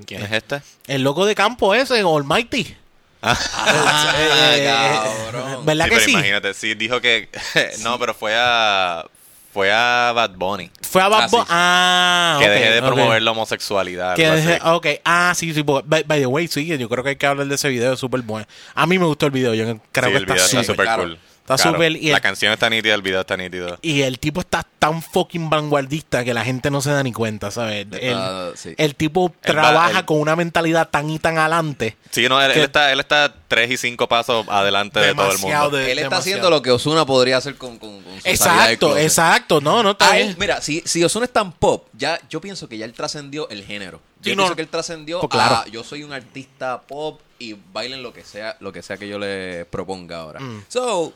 ¿Quién 0.06 0.22
es 0.24 0.32
este? 0.32 0.62
El 0.88 1.02
loco 1.04 1.26
de 1.26 1.36
campo 1.36 1.74
ese, 1.74 2.00
Almighty. 2.02 2.76
Ah, 3.22 4.14
Eh, 4.18 4.66
cabrón. 4.66 5.66
¿Verdad 5.66 5.86
sí, 5.86 5.90
que 5.90 5.96
pero 5.96 6.06
sí? 6.06 6.12
imagínate, 6.12 6.54
sí, 6.54 6.74
dijo 6.76 7.02
que... 7.02 7.28
no, 7.80 8.00
pero 8.00 8.14
fue 8.14 8.34
a... 8.38 9.06
Fue 9.52 9.72
a 9.72 10.12
Bad 10.14 10.32
Bunny. 10.36 10.70
Fue 10.90 11.02
a 11.02 11.08
Bad 11.08 11.24
Ah, 11.24 11.28
sí. 11.30 11.36
Bu- 11.36 11.46
Ah, 11.50 12.38
Que 12.40 12.46
ok, 12.46 12.52
deje 12.52 12.72
de 12.72 12.82
promover 12.82 13.22
la 13.22 13.32
homosexualidad. 13.32 14.16
Que 14.16 14.26
así. 14.28 14.60
ok, 14.64 14.88
ah, 15.06 15.34
sí, 15.36 15.54
sí, 15.54 15.64
by, 15.64 16.04
by 16.04 16.20
the 16.20 16.26
way, 16.28 16.48
sí, 16.48 16.66
yo 16.66 16.88
creo 16.90 17.04
que 17.04 17.10
hay 17.12 17.16
que 17.16 17.26
hablar 17.26 17.48
de 17.48 17.56
ese 17.56 17.70
video, 17.70 17.94
es 17.94 18.00
súper 18.00 18.22
bueno. 18.22 18.46
A 18.76 18.86
mí 18.86 19.00
me 19.00 19.06
gustó 19.06 19.26
el 19.26 19.32
video, 19.32 19.54
yo 19.56 19.64
creo 19.92 20.08
Sí, 20.08 20.12
que 20.12 20.18
el 20.18 20.26
video 20.26 20.36
está 20.46 20.60
está 20.62 20.74
súper 20.74 20.88
cool. 20.96 21.20
Está 21.56 21.70
Claro. 21.70 21.84
y 21.86 22.10
La 22.10 22.18
el- 22.18 22.22
canción 22.22 22.54
está 22.54 22.70
nítida, 22.70 22.94
el 22.96 23.02
video 23.02 23.22
está 23.22 23.36
nítido. 23.38 23.78
Y 23.82 24.02
el 24.02 24.20
tipo 24.20 24.42
está 24.42 24.66
tan 24.80 25.02
fucking 25.02 25.50
vanguardista 25.50 26.24
que 26.24 26.34
la 26.34 26.44
gente 26.46 26.70
no 26.72 26.82
se 26.82 26.92
da 26.92 27.04
ni 27.04 27.12
cuenta, 27.12 27.52
¿sabes? 27.52 27.88
El, 27.92 28.18
sí. 28.56 28.74
el 28.78 28.96
tipo 28.96 29.34
trabaja 29.42 30.06
con 30.06 30.20
una 30.20 30.36
mentalidad 30.36 30.88
tan 30.90 31.10
y 31.10 31.20
tan 31.20 31.38
adelante. 31.38 31.98
Sí, 32.12 32.28
no, 32.30 32.42
él, 32.42 32.52
Que- 32.54 32.60
él 32.60 32.66
está, 32.66 32.92
él 32.92 33.00
está 33.00 33.34
tres 33.48 33.72
y 33.72 33.78
cinco 33.78 34.08
pasos 34.08 34.46
adelante 34.50 35.00
de 35.00 35.14
todo 35.16 35.32
el 35.32 35.40
mundo. 35.40 35.70
de- 35.72 35.92
Él 35.92 36.00
está 36.00 36.04
demasiado. 36.10 36.20
haciendo 36.20 36.50
lo 36.50 36.62
que 36.62 36.72
Osuna 36.72 37.06
podría 37.06 37.38
hacer 37.38 37.56
con, 37.56 37.78
con, 37.78 38.02
con 38.02 38.22
su 38.22 38.28
Exacto, 38.28 38.98
exacto. 38.98 39.60
No, 39.62 39.84
no 39.84 39.92
está 39.92 40.12
mira, 40.38 40.62
si, 40.62 40.82
si 40.86 41.04
Ozuna 41.04 41.26
es 41.26 41.34
tan 41.34 41.52
pop, 41.52 41.88
ya 41.94 42.20
yo 42.30 42.40
pienso 42.42 42.70
que 42.70 42.78
ya 42.78 42.86
él 42.86 42.94
trascendió 42.94 43.50
el 43.50 43.64
género. 43.66 44.02
Yo 44.22 44.32
Sí, 44.32 44.36
pienso 44.36 44.50
no. 44.50 44.56
que 44.56 44.62
él 44.62 44.68
trascendió 44.68 45.20
Pues 45.22 45.32
claro. 45.32 45.56
a 45.56 45.68
yo 45.68 45.84
soy 45.84 46.04
un 46.04 46.12
artista 46.14 46.82
pop 46.82 47.22
y 47.40 47.56
bailen 47.74 48.04
lo 48.04 48.12
que 48.14 48.24
sea, 48.24 48.58
lo 48.60 48.72
que 48.74 48.82
sea 48.82 48.98
que 48.98 49.08
yo 49.08 49.18
le 49.18 49.66
proponga 49.66 50.18
ahora. 50.20 50.40
Mm. 50.42 50.64
So, 50.68 51.14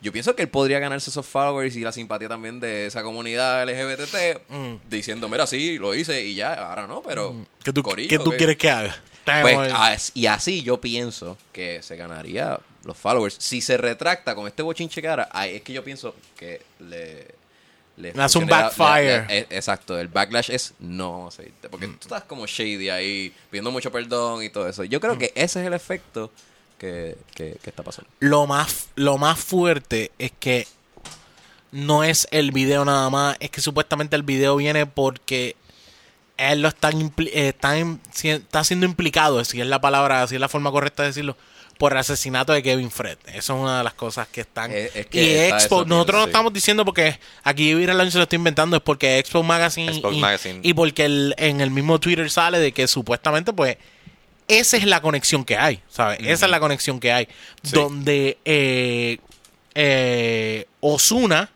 yo 0.00 0.12
pienso 0.12 0.36
que 0.36 0.42
él 0.42 0.48
podría 0.48 0.78
ganarse 0.78 1.10
esos 1.10 1.26
followers 1.26 1.74
y 1.76 1.80
la 1.80 1.92
simpatía 1.92 2.28
también 2.28 2.60
de 2.60 2.86
esa 2.86 3.02
comunidad 3.02 3.62
LGBT 3.68 4.40
Mm. 4.48 4.74
diciendo, 4.88 5.28
mira, 5.28 5.46
sí, 5.46 5.78
lo 5.78 5.94
hice 5.94 6.24
y 6.24 6.34
ya, 6.34 6.52
ahora 6.54 6.86
no, 6.86 7.02
pero 7.02 7.34
¿Qué 7.64 7.72
tú, 7.72 7.82
corillo, 7.82 8.08
qué 8.08 8.18
tú 8.18 8.32
quieres 8.36 8.56
que 8.56 8.70
haga? 8.70 8.96
Pues, 9.42 9.72
as- 9.74 10.12
y 10.14 10.26
así 10.26 10.62
yo 10.62 10.80
pienso 10.80 11.36
que 11.52 11.82
se 11.82 11.96
ganaría 11.96 12.60
los 12.84 12.96
followers. 12.96 13.34
Si 13.40 13.60
se 13.60 13.76
retracta 13.76 14.34
con 14.36 14.46
este 14.46 14.62
bochinche 14.62 15.02
ahí 15.32 15.56
es 15.56 15.62
que 15.62 15.72
yo 15.72 15.82
pienso 15.82 16.14
que 16.36 16.62
le... 16.78 17.26
le 17.96 18.12
hace 18.22 18.38
un 18.38 18.46
backfire. 18.46 19.22
le- 19.22 19.26
le- 19.26 19.38
e- 19.38 19.46
exacto, 19.50 19.98
el 19.98 20.06
backlash 20.06 20.50
es 20.52 20.74
no 20.78 21.28
seguirte. 21.32 21.68
Porque 21.68 21.88
tú 21.88 21.98
estás 22.02 22.22
como 22.22 22.46
shady 22.46 22.88
ahí, 22.90 23.34
pidiendo 23.50 23.72
mucho 23.72 23.90
perdón 23.90 24.44
y 24.44 24.50
todo 24.50 24.68
eso. 24.68 24.84
Yo 24.84 25.00
creo 25.00 25.18
que 25.18 25.32
ese 25.34 25.60
es 25.60 25.66
el 25.66 25.72
efecto 25.74 26.30
que, 26.78 27.16
que- 27.34 27.58
que 27.62 27.70
está 27.70 27.82
pasando. 27.82 28.10
lo 28.20 28.46
más, 28.46 28.88
lo 28.96 29.18
más 29.18 29.38
fuerte 29.38 30.10
es 30.18 30.32
que 30.38 30.66
no 31.72 32.04
es 32.04 32.28
el 32.30 32.52
video 32.52 32.84
nada 32.84 33.10
más, 33.10 33.36
es 33.40 33.50
que 33.50 33.60
supuestamente 33.60 34.16
el 34.16 34.22
video 34.22 34.56
viene 34.56 34.86
porque 34.86 35.56
él 36.36 36.62
lo 36.62 36.68
impli- 36.70 37.30
eh, 37.32 37.48
está, 37.48 37.76
está 37.76 38.64
siendo 38.64 38.86
implicado, 38.86 39.44
si 39.44 39.60
es 39.60 39.66
la 39.66 39.80
palabra, 39.80 40.26
si 40.26 40.34
es 40.36 40.40
la 40.40 40.48
forma 40.48 40.70
correcta 40.70 41.02
de 41.02 41.08
decirlo, 41.08 41.36
por 41.78 41.92
el 41.92 41.98
asesinato 41.98 42.52
de 42.54 42.62
Kevin 42.62 42.90
Fred. 42.90 43.18
Eso 43.26 43.54
es 43.54 43.60
una 43.62 43.78
de 43.78 43.84
las 43.84 43.92
cosas 43.94 44.28
que 44.28 44.42
están. 44.42 44.72
Es- 44.72 44.94
es 44.96 45.06
que 45.06 45.22
y 45.22 45.28
está 45.34 45.56
Expo, 45.58 45.84
nosotros 45.84 46.20
no 46.20 46.26
estamos 46.26 46.52
diciendo 46.52 46.84
porque 46.86 47.18
aquí 47.42 47.74
Vivir 47.74 47.90
el 47.90 48.10
se 48.12 48.16
lo 48.18 48.22
estoy 48.22 48.36
inventando, 48.38 48.76
es 48.76 48.82
porque 48.82 49.18
Expo 49.18 49.42
Magazine, 49.42 49.92
Expo 49.92 50.10
y, 50.12 50.18
Magazine. 50.20 50.60
y 50.62 50.72
porque 50.72 51.04
el- 51.04 51.34
en 51.36 51.60
el 51.60 51.70
mismo 51.70 51.98
Twitter 52.00 52.30
sale 52.30 52.58
de 52.58 52.72
que 52.72 52.86
supuestamente 52.88 53.52
pues 53.52 53.76
esa 54.48 54.76
es 54.76 54.84
la 54.84 55.00
conexión 55.00 55.44
que 55.44 55.56
hay, 55.56 55.82
¿sabes? 55.88 56.18
Esa 56.20 56.46
es 56.46 56.50
la 56.50 56.60
conexión 56.60 57.00
que 57.00 57.12
hay. 57.12 57.28
Sí. 57.62 57.72
Donde 57.72 58.38
eh, 58.44 59.18
eh, 59.74 60.66
Osuna 60.80 61.50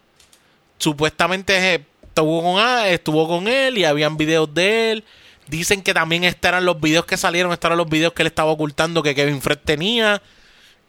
supuestamente 0.78 1.74
eh, 1.74 1.84
estuvo 2.02 2.42
con, 2.42 2.62
ah, 2.62 2.88
estuvo 2.88 3.28
con 3.28 3.48
él 3.48 3.78
y 3.78 3.84
habían 3.84 4.16
videos 4.16 4.52
de 4.52 4.92
él 4.92 5.04
Dicen 5.50 5.82
que 5.82 5.92
también 5.92 6.22
estos 6.22 6.48
eran 6.48 6.64
los 6.64 6.80
videos 6.80 7.06
que 7.06 7.16
salieron, 7.16 7.52
estos 7.52 7.68
eran 7.68 7.78
los 7.78 7.88
videos 7.88 8.12
que 8.12 8.22
él 8.22 8.28
estaba 8.28 8.52
ocultando 8.52 9.02
que 9.02 9.16
Kevin 9.16 9.42
Fred 9.42 9.58
tenía. 9.58 10.22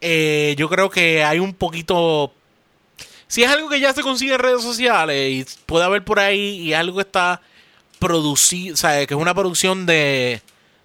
Eh, 0.02 0.54
yo 0.56 0.70
creo 0.70 0.89
que 0.91 1.24
hay 1.24 1.39
un 1.39 1.56
poquito... 1.56 2.32
Si 3.28 3.43
es 3.43 3.49
algo 3.49 3.70
que 3.70 3.80
ya 3.80 3.91
se 3.91 4.04
consigue 4.04 4.36
en 4.36 4.39
redes 4.39 4.62
sociales 4.62 5.32
y 5.32 5.62
puede 5.66 5.86
haber 5.86 6.06
por 6.06 6.20
ahí 6.20 6.60
y 6.60 6.74
algo 6.74 7.02
está 7.02 7.41
producido, 7.97 8.76
o 8.76 8.78
sea, 8.78 9.04
que 9.08 9.14
es 9.16 9.20
una 9.20 9.34
producción 9.34 9.88
de, 9.88 10.41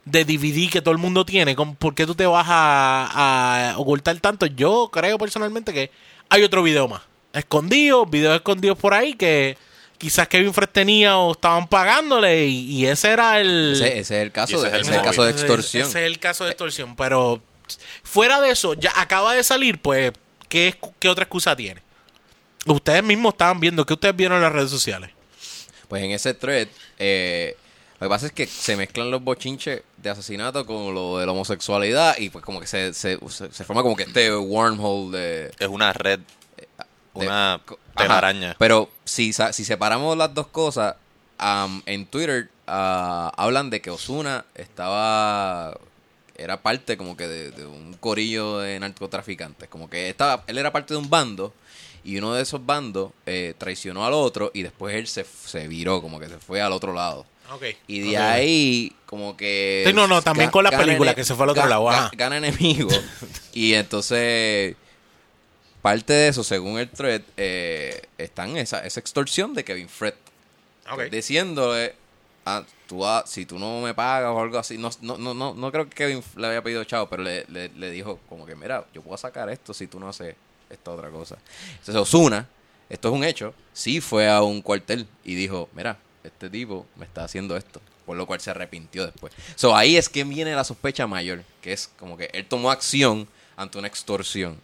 de 0.07 0.25
DVD 0.25 0.71
que 0.71 0.81
todo 0.81 0.93
el 0.93 0.99
mundo 0.99 1.27
tiene, 1.27 1.55
¿con- 1.55 1.77
¿por 1.77 1.95
qué 1.95 2.07
tú 2.07 2.15
te 2.15 2.25
vas 2.27 2.47
a, 2.49 3.73
a 3.73 3.79
ocultar 3.79 4.19
tanto? 4.21 4.47
Yo 4.47 4.89
creo 4.91 5.19
personalmente 5.19 5.73
que 5.75 5.91
hay 6.31 6.43
otro 6.43 6.63
video 6.63 6.89
más. 6.89 7.03
Escondido, 7.35 8.07
videos 8.07 8.37
escondidos 8.37 8.79
por 8.79 8.95
ahí 8.95 9.13
que 9.15 9.59
quizás 9.99 10.27
Kevin 10.29 10.55
Fred 10.55 10.69
tenía 10.71 11.19
o 11.19 11.33
estaban 11.33 11.67
pagándole 11.69 12.47
y, 12.47 12.71
y 12.71 12.87
ese 12.87 13.11
era 13.11 13.39
el... 13.41 13.73
Ese, 13.75 13.99
ese 13.99 14.01
es 14.01 14.23
el 14.23 14.33
caso, 14.33 14.57
ese 14.57 14.65
de, 14.65 14.69
es 14.69 14.75
el 14.75 14.81
ese 14.81 14.91
es 14.93 14.97
el 14.97 15.03
caso 15.05 15.25
de 15.25 15.31
extorsión. 15.33 15.89
Ese 15.89 16.01
es 16.01 16.07
el 16.07 16.19
caso 16.19 16.45
de 16.45 16.51
extorsión. 16.51 16.97
Pero 16.97 17.43
fuera 18.03 18.41
de 18.41 18.51
eso, 18.51 18.75
ya 18.75 18.93
acaba 18.97 19.35
de 19.35 19.43
salir, 19.45 19.81
pues, 19.83 20.13
¿qué, 20.49 20.75
qué 20.99 21.09
otra 21.09 21.25
excusa 21.25 21.55
tiene? 21.57 21.83
Ustedes 22.65 23.03
mismos 23.03 23.35
estaban 23.35 23.61
viendo, 23.61 23.85
¿qué 23.85 23.93
ustedes 23.95 24.15
vieron 24.17 24.37
en 24.37 24.43
las 24.43 24.53
redes 24.53 24.71
sociales? 24.71 25.11
Pues 25.89 26.03
en 26.03 26.11
ese 26.13 26.35
thread, 26.35 26.69
eh, 26.99 27.57
lo 28.01 28.07
que 28.07 28.09
pasa 28.11 28.27
es 28.27 28.33
que 28.33 28.47
se 28.47 28.77
mezclan 28.77 29.11
los 29.11 29.23
bochinches 29.23 29.83
de 30.07 30.13
asesinato 30.13 30.65
con 30.67 30.95
lo 30.95 31.19
de 31.19 31.27
la 31.27 31.33
homosexualidad 31.33 32.17
y 32.19 32.31
pues 32.31 32.45
como 32.45 32.61
que 32.61 32.67
se, 32.67 32.95
se, 32.95 33.19
se- 33.29 33.53
se 33.53 33.65
forma 33.65 33.83
como 33.83 33.97
que 33.97 34.05
este 34.05 34.35
wormhole 34.35 35.17
de... 35.19 35.53
Es 35.59 35.69
una 35.69 35.93
red, 35.93 36.21
de- 36.57 36.69
una 37.15 37.61
telaraña. 37.97 38.49
Ajá. 38.51 38.57
Pero 38.59 38.89
si, 39.05 39.33
si 39.33 39.65
separamos 39.65 40.17
las 40.17 40.33
dos 40.35 40.47
cosas, 40.49 40.97
am, 41.39 41.83
en 41.87 42.07
Twitter 42.07 42.49
ah, 42.67 43.33
hablan 43.37 43.71
de 43.71 43.81
que 43.81 43.91
Osuna 43.91 44.45
estaba... 44.55 45.77
Era 46.39 46.61
parte 46.61 46.99
como 46.99 47.17
que 47.17 47.27
de, 47.27 47.51
de 47.51 47.65
un 47.65 47.95
corillo 47.95 48.59
de 48.59 48.79
narcotraficantes. 48.79 49.69
Como 49.71 49.89
que 49.89 50.11
estaba, 50.11 50.45
él 50.47 50.59
era 50.59 50.71
parte 50.71 50.93
de 50.93 50.99
un 50.99 51.09
bando 51.09 51.55
y 52.05 52.19
uno 52.19 52.35
de 52.35 52.43
esos 52.43 52.65
bandos 52.65 53.11
eh, 53.25 53.55
traicionó 53.57 54.05
al 54.07 54.13
otro 54.13 54.51
y 54.53 54.63
después 54.63 54.95
él 54.95 55.07
se, 55.09 55.25
se 55.25 55.67
viró, 55.67 56.03
como 56.03 56.21
que 56.21 56.29
se 56.29 56.39
fue 56.39 56.61
al 56.61 56.73
otro 56.73 56.93
lado. 56.93 57.25
Y 57.87 58.01
de 58.01 58.19
ahí, 58.19 58.93
como 59.07 59.37
que. 59.37 59.85
Sí, 59.87 59.93
no, 59.93 60.07
no, 60.07 60.23
también 60.23 60.51
con 60.51 60.65
la 60.65 60.71
película, 60.71 61.15
que 61.15 61.25
se 61.25 61.35
fue 61.35 61.45
al 61.45 61.51
otro 61.51 61.67
lado, 61.67 61.85
ga-. 61.87 62.11
Gana 62.17 62.39
enemigo. 62.39 62.91
y 63.53 63.75
entonces, 63.75 64.77
parte 65.83 66.13
de 66.13 66.29
eso, 66.29 66.45
según 66.45 66.79
el 66.79 66.89
thread, 66.89 67.23
eh, 67.37 68.03
está 68.19 68.45
en 68.47 68.57
esa, 68.57 68.85
esa 68.85 69.01
extorsión 69.01 69.55
de 69.55 69.65
Kevin 69.65 69.89
Fred. 69.89 70.15
Ok. 70.91 71.03
Diciéndole, 71.05 71.95
ah, 72.45 72.65
tú, 72.87 73.05
ah, 73.05 73.25
si 73.27 73.47
tú 73.47 73.59
no 73.59 73.81
me 73.81 73.95
pagas 73.95 74.31
o 74.33 74.41
algo 74.41 74.59
así. 74.59 74.79
No, 74.79 74.91
no, 75.01 75.17
no, 75.17 75.35
no, 75.35 75.55
no 75.55 75.73
creo 75.73 75.89
que 75.89 75.95
Kevin 75.95 76.23
le 76.37 76.47
había 76.47 76.63
pedido 76.63 76.85
chavo, 76.85 77.09
pero 77.09 77.23
le, 77.23 77.45
le, 77.49 77.69
le 77.71 77.91
dijo, 77.91 78.19
como 78.29 78.47
que, 78.47 78.55
mira, 78.55 78.85
yo 78.95 79.03
puedo 79.03 79.17
sacar 79.17 79.49
esto 79.51 79.73
si 79.75 79.87
tú 79.87 80.01
no 80.01 80.09
haces 80.09 80.35
esta 80.71 80.91
otra 80.91 81.11
cosa. 81.11 81.37
Entonces, 81.71 81.97
Osuna, 81.97 82.49
esto 82.89 83.09
es 83.09 83.15
un 83.15 83.25
hecho, 83.25 83.55
sí 83.73 84.01
fue 84.01 84.29
a 84.29 84.43
un 84.43 84.63
cuartel 84.63 85.07
y 85.25 85.35
dijo, 85.35 85.69
mira, 85.75 85.99
este 86.27 86.51
tipo 86.51 86.87
me 86.97 87.05
está 87.05 87.25
haciendo 87.25 87.57
esto. 87.57 87.81
Por 88.05 88.17
lo 88.17 88.25
cual 88.27 88.41
se 88.41 88.51
arrepintió 88.51 89.05
después. 89.05 89.33
So, 89.57 89.75
ahí 89.75 89.97
es 89.97 90.09
que 90.09 90.23
viene 90.25 90.55
la 90.55 90.63
sospecha 90.65 91.07
mayor, 91.09 91.43
que 91.61 91.73
es 91.73 91.91
como 91.99 92.17
que 92.17 92.31
él 92.33 92.47
tomó 92.47 92.71
acción 92.71 93.27
ante 93.57 93.79
una 93.79 93.89
extorsión. 93.89 94.59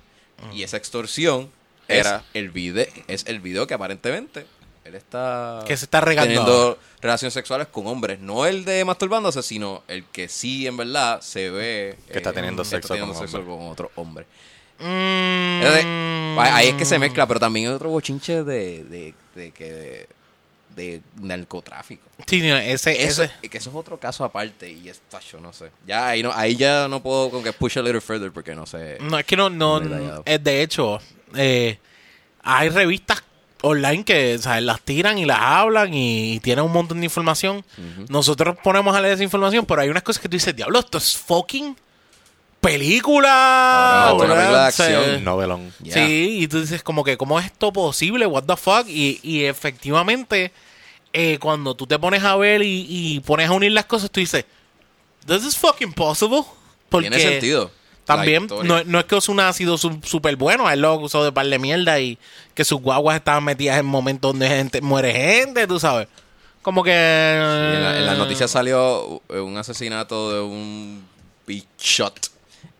Y 0.52 0.62
esa 0.64 0.76
extorsión 0.76 1.50
Era- 1.88 2.18
es 2.18 2.22
el 2.34 2.50
video, 2.50 2.86
es 3.08 3.24
el 3.26 3.40
video 3.40 3.66
que 3.66 3.74
aparentemente 3.74 4.46
él 4.84 4.94
está 4.96 5.62
Que 5.66 5.76
se 5.76 5.84
está 5.84 6.00
regando 6.00 6.28
teniendo 6.28 6.78
relaciones 7.00 7.32
sexuales 7.34 7.68
con 7.68 7.86
hombres, 7.86 8.18
no 8.20 8.46
el 8.46 8.64
de 8.64 8.84
masturbándose, 8.84 9.42
sino 9.42 9.82
el 9.88 10.04
que 10.06 10.28
sí 10.28 10.66
en 10.66 10.76
verdad 10.76 11.20
se 11.20 11.50
ve 11.50 11.96
Que 12.10 12.18
está 12.18 12.32
teniendo 12.32 12.64
sexo 12.64 12.88
teniendo 12.94 13.14
con 13.14 13.22
sexo 13.22 13.38
hombre. 13.38 13.56
con 13.56 13.66
otro 13.68 13.90
hombre. 13.96 14.26
Mm, 14.78 15.62
Entonces, 15.62 15.84
ahí 16.52 16.68
es 16.68 16.74
que 16.74 16.84
se 16.84 16.98
mezcla, 16.98 17.26
pero 17.26 17.38
también 17.40 17.68
hay 17.68 17.74
otro 17.74 17.90
bochinche 17.90 18.42
de, 18.42 18.82
de, 18.84 19.14
de 19.34 19.50
que 19.52 20.08
de 20.74 21.02
narcotráfico. 21.20 22.06
Sí, 22.26 22.40
no, 22.40 22.56
ese, 22.56 23.04
Eso, 23.04 23.24
ese. 23.24 23.48
que 23.48 23.58
eso 23.58 23.70
es 23.70 23.76
otro 23.76 23.98
caso 23.98 24.24
aparte 24.24 24.70
y 24.70 24.88
es 24.88 25.00
yo 25.30 25.40
no 25.40 25.52
sé. 25.52 25.70
Ya 25.86 26.08
ahí 26.08 26.22
no 26.22 26.32
ahí 26.32 26.56
ya 26.56 26.88
no 26.88 27.02
puedo 27.02 27.30
con 27.30 27.42
que 27.42 27.52
push 27.52 27.78
a 27.78 27.82
little 27.82 28.00
further 28.00 28.32
porque 28.32 28.54
no 28.54 28.66
sé. 28.66 28.98
No, 29.00 29.18
es 29.18 29.24
que 29.24 29.36
no, 29.36 29.50
no, 29.50 29.80
detallado. 29.80 30.22
eh, 30.26 30.38
de 30.38 30.62
hecho, 30.62 31.00
eh, 31.34 31.78
hay 32.42 32.68
revistas 32.68 33.22
online 33.62 34.04
que 34.04 34.34
o 34.34 34.38
sea, 34.38 34.60
las 34.60 34.80
tiran 34.82 35.18
y 35.18 35.24
las 35.24 35.38
hablan 35.40 35.94
y, 35.94 36.40
tienen 36.40 36.64
un 36.64 36.72
montón 36.72 36.98
de 37.00 37.04
información. 37.04 37.64
Nosotros 38.08 38.56
ponemos 38.62 38.94
a 38.94 39.00
leer 39.00 39.14
esa 39.14 39.22
información, 39.22 39.64
pero 39.66 39.80
hay 39.80 39.88
unas 39.88 40.02
cosas 40.02 40.20
que 40.20 40.28
tú 40.28 40.36
dices, 40.36 40.54
diablo, 40.54 40.78
esto 40.78 40.98
es 40.98 41.16
fucking 41.16 41.76
película. 42.62 44.12
Una 44.14 44.18
película 44.18 44.50
de 44.50 44.66
acción. 44.66 45.24
Novelón. 45.24 45.72
Ya. 45.80 45.94
Sí, 45.94 46.38
y 46.40 46.48
tú 46.48 46.60
dices 46.60 46.82
como 46.82 47.04
que, 47.04 47.16
¿cómo 47.16 47.38
es 47.38 47.46
esto 47.46 47.72
posible? 47.72 48.24
What 48.26 48.44
the 48.44 48.56
fuck? 48.56 48.86
Y, 48.88 49.20
y 49.22 49.44
efectivamente, 49.44 50.52
eh, 51.12 51.38
cuando 51.40 51.74
tú 51.74 51.86
te 51.86 51.98
pones 51.98 52.22
a 52.24 52.36
ver 52.36 52.62
y, 52.62 52.86
y 52.88 53.20
pones 53.20 53.48
a 53.48 53.52
unir 53.52 53.72
las 53.72 53.84
cosas, 53.86 54.10
tú 54.10 54.20
dices, 54.20 54.44
¿This 55.26 55.44
is 55.44 55.56
fucking 55.56 55.92
possible? 55.92 56.42
Porque 56.88 57.10
Tiene 57.10 57.22
sentido. 57.22 57.70
También, 58.04 58.48
no, 58.64 58.82
no 58.84 58.98
es 58.98 59.04
que 59.04 59.14
Osuna 59.14 59.48
ha 59.48 59.52
sido 59.52 59.78
su- 59.78 60.00
súper 60.02 60.34
bueno, 60.34 60.68
él 60.68 60.80
lo 60.80 60.92
acusó 60.92 61.22
de 61.24 61.30
par 61.30 61.46
de 61.46 61.58
mierda 61.60 62.00
y 62.00 62.18
que 62.52 62.64
sus 62.64 62.80
guaguas 62.80 63.16
estaban 63.16 63.44
metidas 63.44 63.78
en 63.78 63.86
momentos 63.86 64.32
donde 64.32 64.48
gente, 64.48 64.80
muere 64.80 65.12
gente, 65.12 65.66
tú 65.68 65.78
sabes. 65.78 66.08
Como 66.62 66.82
que... 66.82 66.90
Sí, 66.90 67.76
en, 67.76 67.82
la, 67.82 67.98
en 67.98 68.06
las 68.06 68.18
noticias 68.18 68.50
salió 68.50 69.22
eh, 69.28 69.38
un 69.38 69.56
asesinato 69.56 70.32
de 70.32 70.40
un 70.40 71.04
big 71.46 71.64
shot. 71.78 72.31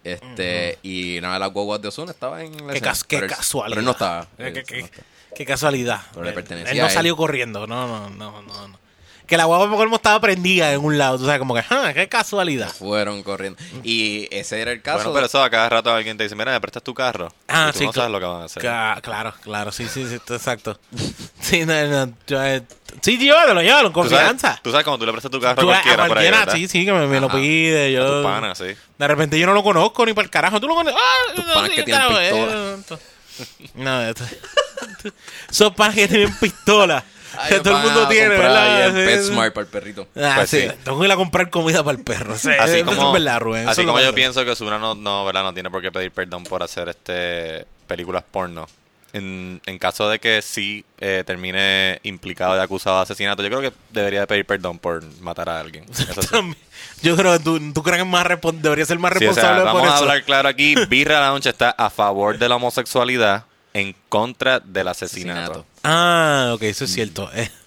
Este, 0.05 0.78
y 0.82 1.18
una 1.18 1.34
de 1.34 1.38
las 1.38 1.53
guaguas 1.53 1.80
de 1.80 1.88
Osuna 1.88 2.11
estaba 2.12 2.42
en 2.42 2.66
la 2.66 2.72
Qué, 2.72 2.80
cas- 2.80 3.05
qué 3.05 3.16
pero 3.18 3.26
él- 3.26 3.32
casualidad. 3.36 3.70
Pero 3.70 3.80
él 3.80 3.84
no 3.84 3.90
estaba. 3.92 4.26
Qué, 4.36 4.46
Él 4.46 4.53
qué- 4.53 4.61
no 4.61 4.66
qué- 4.66 4.78
estaba. 4.80 5.05
qué 5.36 5.46
casualidad. 5.46 6.00
Pero 6.12 6.22
le 6.24 6.28
Él- 6.30 6.34
pertenecía 6.34 6.72
Él 6.72 6.78
no 6.78 6.86
a 6.86 6.90
salió 6.90 7.16
corriendo. 7.16 7.66
No, 7.66 7.86
no, 7.86 8.11
no, 8.11 8.42
no, 8.42 8.68
no. 8.68 8.78
Que 9.27 9.37
la 9.37 9.45
guagua 9.45 9.68
por 9.68 9.77
colmo 9.79 9.97
estaba 9.97 10.20
prendida 10.20 10.73
en 10.73 10.85
un 10.85 10.99
lado. 10.99 11.16
Tú 11.18 11.25
sabes, 11.25 11.39
como 11.39 11.55
que, 11.55 11.62
ah, 11.70 11.93
qué 11.95 12.09
casualidad. 12.09 12.68
Fueron 12.70 13.23
corriendo. 13.23 13.59
Y 13.83 14.29
ese 14.31 14.61
era 14.61 14.73
el 14.73 14.83
caso. 14.83 14.99
Bueno, 14.99 15.12
pero 15.14 15.27
eso 15.27 15.43
a 15.43 15.49
cada 15.49 15.68
rato 15.68 15.91
alguien 15.93 16.16
te 16.18 16.25
dice, 16.25 16.35
mira, 16.37 16.53
me 16.53 16.61
prestas 16.61 16.83
tu 16.83 16.93
carro. 16.93 17.33
Ah, 17.49 17.68
y 17.68 17.73
tú 17.73 17.79
sí, 17.79 17.87
no 17.87 17.93
sabes 17.93 18.11
lo 18.11 18.18
que 18.20 18.27
van 18.27 18.43
a 18.43 18.45
hacer. 18.45 18.62
Ca- 18.62 18.99
Claro, 19.03 19.33
claro, 19.43 19.73
sí, 19.73 19.89
sí, 19.89 20.07
sí, 20.09 20.14
exacto. 20.35 20.79
Sí, 21.41 21.64
no, 21.66 21.75
no, 21.87 22.12
yo, 22.27 22.43
eh, 22.45 22.62
sí, 23.01 23.18
llévatelo, 23.18 23.61
llévatelo, 23.62 23.89
en 23.89 23.93
¿Tú 23.93 24.01
sabes, 24.05 24.18
confianza. 24.18 24.61
tú 24.62 24.70
sabes 24.70 24.85
cuando 24.85 24.99
tú 25.01 25.07
le 25.07 25.12
prestas 25.12 25.31
tu 25.31 25.41
carro 25.41 25.61
Tú, 25.61 25.70
a 25.70 25.75
cualquiera, 25.75 26.07
por 26.07 26.18
ahí, 26.18 26.31
¿verdad? 26.31 26.55
sí, 26.55 26.68
sí, 26.68 26.85
que 26.85 26.93
me, 26.93 27.07
me 27.07 27.20
lo 27.20 27.29
pide. 27.29 27.87
A 27.87 27.91
Yo, 27.91 28.18
tu 28.18 28.23
pana, 28.29 28.55
sí. 28.55 28.66
De 28.99 29.09
repente 29.09 29.39
yo 29.39 29.47
no 29.47 29.53
lo 29.55 29.62
conozco 29.62 30.07
ni 30.07 30.12
para 30.14 30.25
el 30.25 30.31
carajo. 30.31 30.61
¿Tú 30.61 30.68
lo 30.68 30.75
conoces? 30.77 30.99
Ah, 30.99 31.33
Tus 31.35 31.45
no, 31.47 31.53
panas 31.55 31.70
sí, 31.70 31.77
que 31.77 31.83
tienen 31.83 32.03
carajo, 32.07 32.20
pistola. 32.20 32.53
eh, 32.53 32.77
esto- 32.79 32.99
No, 33.75 34.03
esto- 34.03 34.25
Son 35.51 35.75
panas 35.75 35.95
que 35.97 36.09
tienen 36.09 36.35
pistola. 36.37 37.05
Ay, 37.39 37.49
que 37.55 37.61
todo 37.61 37.76
el 37.78 37.83
mundo 37.85 38.09
tiene, 38.09 38.28
¿verdad? 38.28 38.89
sí. 38.91 38.95
PetSmart 39.07 39.55
para 39.55 39.64
el 39.64 39.70
perrito. 39.70 40.07
Ah, 40.16 40.33
Pues 40.37 40.51
sí. 40.51 40.61
sí. 40.61 40.68
Tengo 40.85 40.99
que 41.01 41.07
ir 41.07 41.12
a 41.12 41.16
comprar 41.16 41.51
comida 41.51 41.83
para 41.85 41.97
el 41.99 42.05
perro. 42.05 42.37
Sí, 42.37 42.51
Así 42.59 42.76
eso 42.76 42.85
como, 42.87 43.09
es 43.16 43.22
verdad, 43.24 43.41
Rubén. 43.41 43.62
así 43.68 43.72
eso 43.72 43.80
es 43.83 43.87
como 43.87 43.99
lo 43.99 44.05
yo 44.05 44.14
pienso 44.14 44.45
que 44.45 44.51
Osuna 44.51 44.78
no, 44.78 44.95
no, 44.95 45.24
¿verdad? 45.24 45.43
no 45.43 45.55
tiene 45.55 45.70
por 45.70 45.80
qué 45.83 45.91
pedir 45.93 46.11
perdón 46.11 46.45
por 46.45 46.62
hacer 46.62 46.89
este 46.89 47.66
películas 47.87 48.24
porno. 48.30 48.66
En, 49.14 49.61
en 49.66 49.78
caso 49.78 50.09
de 50.09 50.18
que 50.18 50.41
sí 50.41 50.87
eh, 50.99 51.22
termine 51.26 52.01
implicado 52.03 52.55
de 52.55 52.62
acusado 52.62 52.97
de 52.97 53.03
asesinato, 53.03 53.43
yo 53.43 53.51
creo 53.51 53.61
que 53.61 53.72
debería 53.91 54.20
de 54.20 54.26
pedir 54.26 54.47
perdón 54.47 54.78
por 54.78 55.03
matar 55.20 55.51
a 55.51 55.61
alguien. 55.61 55.85
Eso 55.91 56.22
sí. 56.22 56.28
Yo 57.03 57.14
creo 57.16 57.33
que 57.35 57.41
tú, 57.45 57.72
tú 57.74 57.83
crees 57.83 57.99
que 57.99 58.05
es 58.05 58.09
más 58.09 58.26
debería 58.55 58.87
ser 58.87 58.99
más 58.99 59.12
Sí, 59.18 59.26
o 59.26 59.35
sea, 59.35 59.55
responsable 59.55 59.62
por 59.64 59.66
vamos 59.74 59.83
a 59.83 59.95
eso. 59.97 60.03
hablar 60.05 60.24
claro 60.24 60.49
aquí. 60.49 60.74
Birra 60.89 61.20
Lounge 61.28 61.49
está 61.51 61.70
a 61.70 61.91
favor 61.91 62.39
de 62.39 62.49
la 62.49 62.57
homosexualidad, 62.57 63.45
en 63.75 63.95
contra 64.09 64.61
del 64.61 64.89
asesinato. 64.89 65.41
Asesinato. 65.41 65.66
Ah, 65.85 66.53
ok, 66.55 66.62
eso 66.62 66.85
es 66.85 66.93
cierto. 66.93 67.31
Eh, 67.35 67.51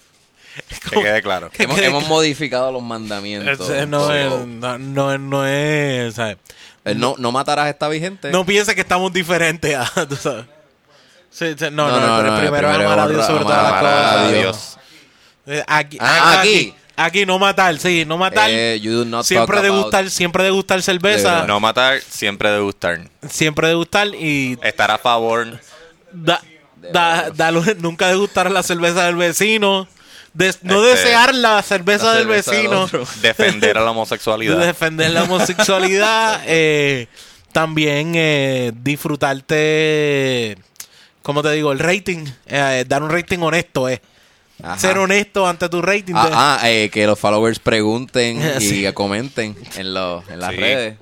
Que 0.90 1.00
quede 1.02 1.20
claro. 1.22 1.50
¿Qué 1.50 1.64
Hemos, 1.64 1.78
que- 1.78 1.90
modificado 1.90 2.72
los 2.72 2.82
mandamientos. 2.82 3.68
no, 3.88 4.12
es, 4.12 4.46
no, 4.46 4.78
no, 4.78 5.18
no 5.18 5.46
es, 5.46 6.14
¿sabes? 6.14 6.38
el 6.84 6.98
no, 6.98 7.14
no 7.18 7.30
matarás 7.32 7.68
está 7.68 7.88
vigente. 7.88 8.30
No 8.30 8.46
pienses 8.46 8.74
que 8.74 8.80
estamos 8.80 9.12
diferentes 9.12 9.74
a, 9.76 10.06
tú 10.08 10.16
sabes. 10.16 10.46
Sí, 11.30 11.54
sí, 11.58 11.64
no, 11.70 11.88
No, 11.90 12.00
no, 12.00 12.06
no, 12.06 12.16
pero 12.22 12.32
no, 12.32 12.40
primero 12.40 12.68
amar 12.70 12.98
a 13.00 13.08
Dios 13.08 13.26
sobre 13.26 13.42
todas 13.44 13.82
las 13.82 14.46
cosas. 14.46 14.78
Eh, 15.46 15.62
Aquí, 15.66 15.98
Ah, 16.00 16.38
aquí, 16.40 16.48
aquí. 16.48 16.74
aquí 16.96 17.26
no 17.26 17.38
matar, 17.38 17.76
sí, 17.78 18.04
no 18.06 18.16
matar. 18.16 18.48
Eh, 18.50 18.80
you 18.80 18.92
do 18.92 19.04
not 19.04 19.24
siempre 19.26 19.60
degustar, 19.60 20.08
siempre 20.10 20.44
degustar 20.44 20.80
cerveza, 20.80 21.44
No 21.46 21.60
matar, 21.60 22.00
siempre 22.00 22.50
degustar. 22.50 23.00
siempre 23.28 23.68
degustar 23.68 24.08
y 24.08 24.56
Estar 24.62 24.90
a 24.90 24.96
favor. 24.98 25.60
Da, 26.24 26.40
da, 26.92 27.30
dar- 27.30 27.76
nunca 27.78 28.08
degustar 28.08 28.50
la 28.50 28.62
cerveza 28.62 29.04
del 29.06 29.16
vecino, 29.16 29.86
no 30.34 30.44
Este, 30.44 30.66
desear 31.04 31.34
la 31.34 31.62
cerveza 31.62 32.06
la 32.06 32.12
del 32.14 32.22
cerveza 32.28 32.50
vecino. 32.52 32.86
Defender 33.22 33.78
a 33.78 33.80
la 33.82 33.90
homosexualidad. 33.92 34.58
defender 34.58 35.10
la 35.10 35.22
homosexualidad, 35.24 36.42
eh, 36.46 37.06
también 37.52 38.12
eh, 38.16 38.72
disfrutarte, 38.82 40.58
¿cómo 41.22 41.42
te 41.42 41.52
digo? 41.52 41.72
El 41.72 41.78
rating, 41.78 42.26
eh, 42.46 42.84
dar 42.86 43.02
un 43.02 43.10
rating 43.10 43.38
honesto, 43.38 43.88
eh. 43.88 44.00
Ajá. 44.62 44.78
Ser 44.78 44.96
honesto 44.98 45.46
ante 45.46 45.68
tu 45.68 45.82
rating. 45.82 46.14
de- 46.14 46.20
Ah, 46.20 46.58
ah, 46.62 46.68
que 46.90 47.06
los 47.06 47.18
followers 47.18 47.58
pregunten 47.58 48.40
y 48.58 48.68
Sí. 48.68 48.86
comenten 48.94 49.54
en, 49.76 49.92
los 49.94 50.26
en 50.30 50.40
las 50.40 50.50
Sí. 50.52 50.56
redes. 50.56 50.96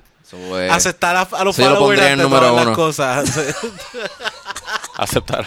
Aceptar 0.69 1.15
a, 1.15 1.21
a 1.21 1.43
los 1.45 1.57
lo 1.57 1.65
followers 1.75 2.01
en 2.01 2.19
ante 2.19 2.23
todas 2.25 2.65
las 2.65 2.75
cosas. 2.75 3.39
Aceptar. 4.97 5.45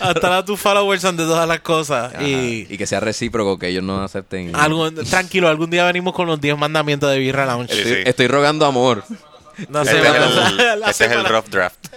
Aceptar 0.00 0.32
a 0.32 0.44
tus 0.44 0.60
followers 0.60 1.04
ante 1.04 1.22
todas 1.24 1.46
las 1.48 1.60
cosas. 1.60 2.14
Ajá. 2.14 2.22
Y, 2.22 2.66
y 2.70 2.78
que 2.78 2.86
sea 2.86 3.00
recíproco, 3.00 3.58
que 3.58 3.68
ellos 3.68 3.82
no 3.82 4.02
acepten. 4.02 4.54
algún, 4.54 4.94
tranquilo, 5.06 5.48
algún 5.48 5.70
día 5.70 5.84
venimos 5.84 6.14
con 6.14 6.26
los 6.26 6.40
10 6.40 6.56
mandamientos 6.56 7.10
de 7.10 7.18
Birra 7.18 7.46
Lounge. 7.46 7.72
Sí, 7.72 7.80
Estoy, 7.80 7.94
sí. 7.96 8.02
estoy 8.06 8.26
rogando 8.28 8.66
amor. 8.66 9.04
La 9.70 9.82
Este 9.82 9.98
es 9.98 10.02
semana- 10.04 10.48
el, 10.72 10.80
la 10.80 10.90
este 10.90 11.04
es 11.06 11.12
el 11.12 11.24
rough 11.24 11.46
draft. 11.48 11.86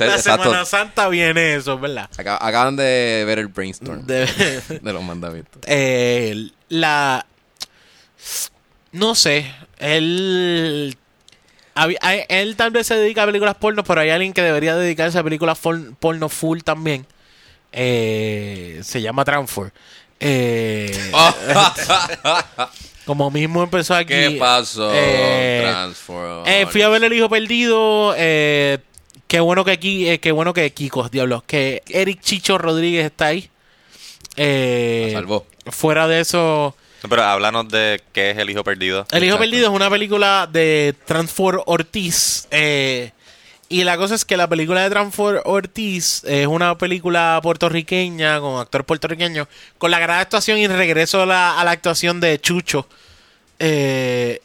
La 0.00 0.06
exacto. 0.16 0.42
Semana 0.44 0.64
Santa 0.64 1.08
viene 1.08 1.54
eso, 1.54 1.78
¿verdad? 1.78 2.10
Acab- 2.16 2.38
acaban 2.40 2.74
de 2.74 3.22
ver 3.24 3.38
el 3.38 3.46
brainstorm 3.46 4.04
de, 4.06 4.26
De- 4.82 4.92
los 4.92 5.02
mandamientos. 5.04 5.62
eh, 5.66 6.48
la 6.68 7.24
no 8.90 9.14
sé 9.14 9.54
él 9.78 10.96
hab- 11.74 12.24
él 12.28 12.56
tal 12.56 12.70
vez 12.70 12.86
se 12.86 12.94
dedica 12.96 13.22
a 13.22 13.26
películas 13.26 13.54
porno 13.56 13.82
pero 13.84 14.00
hay 14.00 14.10
alguien 14.10 14.32
que 14.32 14.42
debería 14.42 14.76
dedicarse 14.76 15.18
a 15.18 15.22
películas 15.24 15.58
for- 15.58 15.94
porno 15.98 16.28
full 16.28 16.60
también 16.60 17.06
Eh, 17.72 18.80
se 18.82 19.00
llama 19.00 19.24
Transfer 19.24 19.72
Eh, 20.20 20.94
como 23.06 23.30
mismo 23.30 23.62
empezó 23.62 23.94
aquí 23.94 24.08
¿Qué 24.14 24.36
pasó? 24.38 24.90
eh, 24.94 25.60
Transform. 25.64 26.44
eh, 26.46 26.66
fui 26.70 26.82
a 26.82 26.88
ver 26.88 27.02
el 27.04 27.12
hijo 27.12 27.28
perdido. 27.28 28.14
Qué 28.16 29.40
bueno 29.40 29.64
que 29.64 29.72
aquí, 29.72 30.18
qué 30.18 30.30
bueno 30.30 30.52
que 30.52 30.70
Kiko, 30.72 31.08
diablos, 31.08 31.42
que 31.44 31.82
Eric 31.88 32.20
Chicho 32.20 32.58
Rodríguez 32.58 33.06
está 33.06 33.26
ahí. 33.28 33.48
Eh, 34.36 35.10
salvó. 35.12 35.46
Fuera 35.66 36.06
de 36.06 36.20
eso, 36.20 36.76
Pero 37.08 37.22
háblanos 37.22 37.68
de 37.68 38.00
qué 38.12 38.30
es 38.30 38.38
El 38.38 38.50
Hijo 38.50 38.62
Perdido. 38.64 39.06
El 39.10 39.24
hijo 39.24 39.34
Exacto. 39.34 39.38
perdido 39.40 39.68
es 39.68 39.74
una 39.74 39.90
película 39.90 40.48
de 40.50 40.94
Transfor 41.06 41.62
Ortiz. 41.66 42.46
eh, 42.50 43.10
y 43.68 43.84
la 43.84 43.96
cosa 43.96 44.14
es 44.14 44.26
que 44.26 44.36
la 44.36 44.46
película 44.48 44.82
de 44.82 44.90
Transfor 44.90 45.40
Ortiz 45.46 46.22
es 46.24 46.46
una 46.46 46.76
película 46.76 47.40
puertorriqueña 47.42 48.38
con 48.38 48.60
actor 48.60 48.84
puertorriqueño 48.84 49.48
con 49.78 49.90
la 49.90 49.98
gran 49.98 50.20
actuación 50.20 50.58
y 50.58 50.66
regreso 50.66 51.22
a 51.22 51.26
la, 51.26 51.58
a 51.58 51.64
la 51.64 51.70
actuación 51.70 52.20
de 52.20 52.38
Chucho. 52.38 52.86
Eh, 53.58 54.42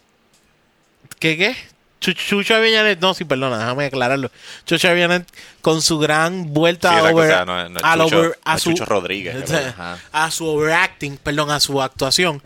¿Qué 1.19 1.37
qué? 1.37 1.55
Chu- 1.99 2.13
Chucho 2.13 2.55
Avillanet, 2.55 2.99
no, 2.99 3.13
sí, 3.13 3.25
perdona, 3.25 3.57
déjame 3.57 3.85
aclararlo. 3.85 4.29
Chucho 4.65 4.87
Avillanet 4.89 5.27
con 5.61 5.81
su 5.81 5.97
gran 5.97 6.53
vuelta 6.53 6.91
Sí, 6.91 6.99
over, 7.11 7.25
o 7.25 7.27
sea, 7.27 7.45
no 7.45 7.59
es 7.61 7.71
al 7.83 7.99
Chucho- 8.01 8.17
over- 8.19 8.39
no 8.45 8.55
es 8.55 8.63
Chucho 8.63 8.85
Rodríguez, 8.85 9.35
a 10.11 10.31
su 10.31 10.45
overacting, 10.47 11.17
perdón, 11.17 11.49
a 11.51 11.59
su 11.59 11.81
actuación. 11.81 12.41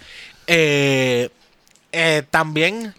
Eh, 0.47 1.29
eh, 1.91 2.23
también, 2.29 2.93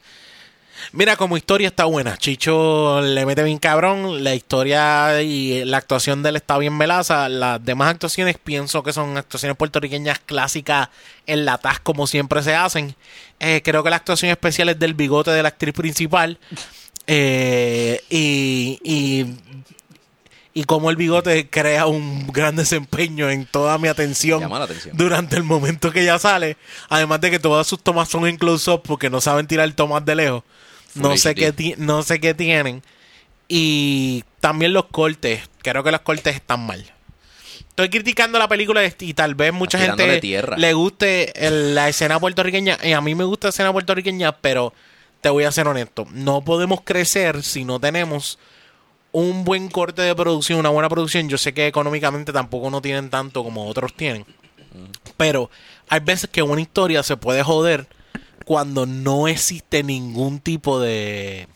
mira, 0.92 1.16
como 1.16 1.36
historia 1.36 1.68
está 1.68 1.84
buena. 1.84 2.16
Chicho 2.16 3.00
le 3.00 3.26
mete 3.26 3.42
bien 3.42 3.58
cabrón. 3.58 4.22
La 4.24 4.34
historia 4.34 5.22
y 5.22 5.64
la 5.64 5.78
actuación 5.78 6.22
de 6.22 6.30
él 6.30 6.36
está 6.36 6.58
bien 6.58 6.76
melaza. 6.76 7.28
Las 7.28 7.64
demás 7.64 7.90
actuaciones 7.90 8.36
pienso 8.42 8.82
que 8.82 8.92
son 8.92 9.16
actuaciones 9.16 9.56
puertorriqueñas 9.56 10.18
clásicas 10.20 10.88
en 11.26 11.44
la 11.44 11.58
TAS 11.58 11.80
como 11.80 12.06
siempre 12.06 12.42
se 12.42 12.54
hacen. 12.54 12.94
Eh, 13.40 13.60
creo 13.64 13.82
que 13.82 13.90
la 13.90 13.96
actuación 13.96 14.30
especial 14.30 14.68
es 14.68 14.78
del 14.78 14.94
bigote 14.94 15.30
de 15.30 15.42
la 15.42 15.48
actriz 15.48 15.74
principal. 15.74 16.38
Eh, 17.06 18.00
y, 18.10 18.78
y 18.84 19.26
y 20.54 20.64
como 20.64 20.90
el 20.90 20.96
bigote 20.96 21.48
crea 21.48 21.86
un 21.86 22.26
gran 22.26 22.56
desempeño 22.56 23.30
en 23.30 23.46
toda 23.46 23.78
mi 23.78 23.88
atención 23.88 24.40
Llama 24.40 24.58
la 24.58 24.66
atención. 24.66 24.94
durante 24.96 25.36
el 25.36 25.44
momento 25.44 25.90
que 25.90 26.02
ella 26.02 26.18
sale. 26.18 26.58
Además 26.90 27.22
de 27.22 27.30
que 27.30 27.38
todas 27.38 27.66
sus 27.66 27.82
tomas 27.82 28.08
son 28.10 28.26
en 28.26 28.36
close-up 28.36 28.82
porque 28.82 29.08
no 29.08 29.20
saben 29.22 29.46
tirar 29.46 29.72
tomas 29.72 30.04
de 30.04 30.14
lejos. 30.14 30.42
No 30.94 31.16
sé, 31.16 31.34
qué 31.34 31.52
ti- 31.52 31.74
no 31.78 32.02
sé 32.02 32.20
qué 32.20 32.34
tienen. 32.34 32.82
Y 33.48 34.24
también 34.40 34.72
los 34.72 34.86
cortes. 34.86 35.42
Creo 35.62 35.82
que 35.84 35.90
los 35.92 36.00
cortes 36.00 36.34
están 36.34 36.66
mal. 36.66 36.84
Estoy 37.68 37.88
criticando 37.88 38.38
la 38.38 38.48
película 38.48 38.82
y 38.84 39.14
tal 39.14 39.34
vez 39.34 39.52
mucha 39.52 39.78
gente 39.78 40.20
tierra. 40.20 40.56
le 40.58 40.72
guste 40.74 41.46
el- 41.46 41.74
la 41.74 41.88
escena 41.88 42.20
puertorriqueña. 42.20 42.78
Y 42.82 42.92
a 42.92 43.00
mí 43.00 43.14
me 43.14 43.24
gusta 43.24 43.46
la 43.46 43.50
escena 43.50 43.72
puertorriqueña, 43.72 44.32
pero 44.32 44.72
te 45.20 45.30
voy 45.30 45.44
a 45.44 45.52
ser 45.52 45.66
honesto. 45.68 46.06
No 46.12 46.42
podemos 46.42 46.80
crecer 46.82 47.42
si 47.42 47.64
no 47.64 47.80
tenemos 47.80 48.38
un 49.12 49.44
buen 49.44 49.68
corte 49.68 50.02
de 50.02 50.14
producción, 50.14 50.58
una 50.58 50.68
buena 50.70 50.88
producción. 50.88 51.28
Yo 51.28 51.38
sé 51.38 51.54
que 51.54 51.66
económicamente 51.66 52.32
tampoco 52.32 52.70
no 52.70 52.82
tienen 52.82 53.08
tanto 53.10 53.42
como 53.44 53.66
otros 53.66 53.94
tienen. 53.94 54.24
Pero 55.16 55.50
hay 55.88 56.00
veces 56.00 56.28
que 56.30 56.42
una 56.42 56.60
historia 56.60 57.02
se 57.02 57.16
puede 57.16 57.42
joder 57.42 57.86
cuando 58.52 58.84
no 58.84 59.28
existe 59.28 59.82
ningún 59.82 60.38
tipo 60.38 60.78
de... 60.78 61.48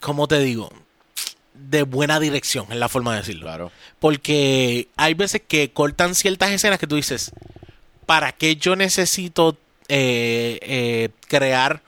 ¿Cómo 0.00 0.26
te 0.26 0.40
digo? 0.40 0.72
De 1.54 1.84
buena 1.84 2.18
dirección, 2.18 2.66
es 2.70 2.76
la 2.76 2.88
forma 2.88 3.12
de 3.12 3.18
decirlo. 3.18 3.46
Claro. 3.46 3.70
Porque 4.00 4.88
hay 4.96 5.14
veces 5.14 5.42
que 5.46 5.70
cortan 5.70 6.16
ciertas 6.16 6.50
escenas 6.50 6.80
que 6.80 6.88
tú 6.88 6.96
dices, 6.96 7.30
¿para 8.04 8.32
qué 8.32 8.56
yo 8.56 8.74
necesito 8.74 9.56
eh, 9.86 10.58
eh, 10.60 11.10
crear 11.28 11.80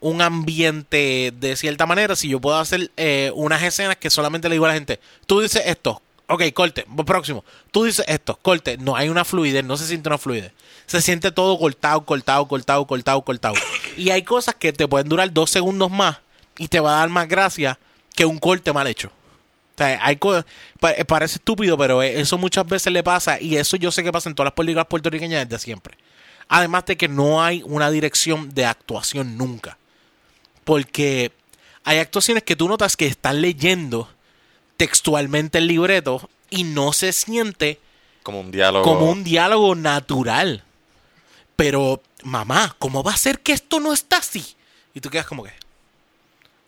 un 0.00 0.20
ambiente 0.20 1.32
de 1.34 1.56
cierta 1.56 1.86
manera 1.86 2.14
si 2.14 2.28
yo 2.28 2.42
puedo 2.42 2.58
hacer 2.58 2.90
eh, 2.98 3.32
unas 3.34 3.62
escenas 3.62 3.96
que 3.96 4.10
solamente 4.10 4.50
le 4.50 4.56
digo 4.56 4.66
a 4.66 4.68
la 4.68 4.74
gente, 4.74 5.00
tú 5.24 5.40
dices 5.40 5.62
esto, 5.64 6.02
ok, 6.26 6.42
corte, 6.52 6.84
próximo, 7.06 7.42
tú 7.70 7.84
dices 7.84 8.04
esto, 8.06 8.38
corte, 8.42 8.76
no 8.76 8.96
hay 8.96 9.08
una 9.08 9.24
fluidez, 9.24 9.64
no 9.64 9.78
se 9.78 9.86
siente 9.86 10.10
una 10.10 10.18
fluidez. 10.18 10.52
Se 10.88 11.00
siente 11.00 11.30
todo 11.30 11.56
cortado, 11.58 12.04
cortado, 12.04 12.48
cortado, 12.48 12.86
cortado, 12.86 13.22
cortado. 13.22 13.54
Y 13.96 14.10
hay 14.10 14.22
cosas 14.22 14.56
que 14.56 14.72
te 14.72 14.88
pueden 14.88 15.08
durar 15.08 15.32
dos 15.32 15.50
segundos 15.50 15.90
más 15.90 16.18
y 16.58 16.66
te 16.66 16.80
va 16.80 16.96
a 16.96 16.98
dar 17.00 17.08
más 17.08 17.28
gracia 17.28 17.78
que 18.16 18.24
un 18.24 18.38
corte 18.38 18.72
mal 18.72 18.88
hecho. 18.88 19.08
O 19.08 19.78
sea, 19.78 20.00
hay 20.02 20.18
parece 21.06 21.36
estúpido, 21.36 21.78
pero 21.78 22.02
eh, 22.02 22.20
eso 22.20 22.36
muchas 22.36 22.66
veces 22.66 22.92
le 22.92 23.04
pasa 23.04 23.40
y 23.40 23.56
eso 23.56 23.76
yo 23.76 23.92
sé 23.92 24.02
que 24.02 24.10
pasa 24.10 24.28
en 24.28 24.34
todas 24.34 24.46
las 24.48 24.54
películas 24.54 24.86
puertorriqueñas 24.86 25.48
desde 25.48 25.62
siempre. 25.62 25.96
Además 26.48 26.86
de 26.86 26.96
que 26.96 27.06
no 27.06 27.42
hay 27.42 27.62
una 27.64 27.90
dirección 27.90 28.52
de 28.54 28.64
actuación 28.64 29.36
nunca. 29.36 29.78
Porque 30.64 31.30
hay 31.84 31.98
actuaciones 31.98 32.42
que 32.42 32.56
tú 32.56 32.66
notas 32.66 32.96
que 32.96 33.06
están 33.06 33.40
leyendo 33.40 34.08
textualmente 34.76 35.58
el 35.58 35.68
libreto 35.68 36.28
y 36.50 36.64
no 36.64 36.92
se 36.92 37.12
siente 37.12 37.78
Como 38.22 38.40
un 38.40 38.50
diálogo. 38.50 38.84
como 38.84 39.10
un 39.10 39.22
diálogo 39.22 39.74
natural. 39.74 40.64
Pero, 41.58 42.00
mamá, 42.22 42.76
¿cómo 42.78 43.02
va 43.02 43.14
a 43.14 43.16
ser 43.16 43.40
que 43.40 43.52
esto 43.52 43.80
no 43.80 43.92
está 43.92 44.18
así? 44.18 44.54
Y 44.94 45.00
tú 45.00 45.10
quedas 45.10 45.26
como 45.26 45.42
que, 45.42 45.50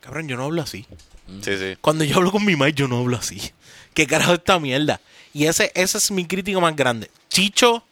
cabrón, 0.01 0.27
yo 0.27 0.37
no 0.37 0.47
hablo 0.47 0.63
así. 0.63 0.85
Sí, 1.43 1.57
sí. 1.57 1.77
Cuando 1.81 2.03
yo 2.03 2.17
hablo 2.17 2.33
con 2.33 2.45
mi 2.45 2.57
madre, 2.57 2.73
yo 2.73 2.89
no 2.89 2.99
hablo 2.99 3.17
así. 3.17 3.41
¿Qué 3.95 4.09
carajo 4.09 4.33
es 4.33 4.41
esta 4.41 4.59
mierda? 4.59 5.01
Y 5.33 5.47
ese, 5.47 5.71
ese 5.77 5.97
es 5.97 6.11
mi 6.11 6.27
crítico 6.27 6.61
más 6.61 6.75
grande. 6.75 7.09
Chicho, 7.29 7.85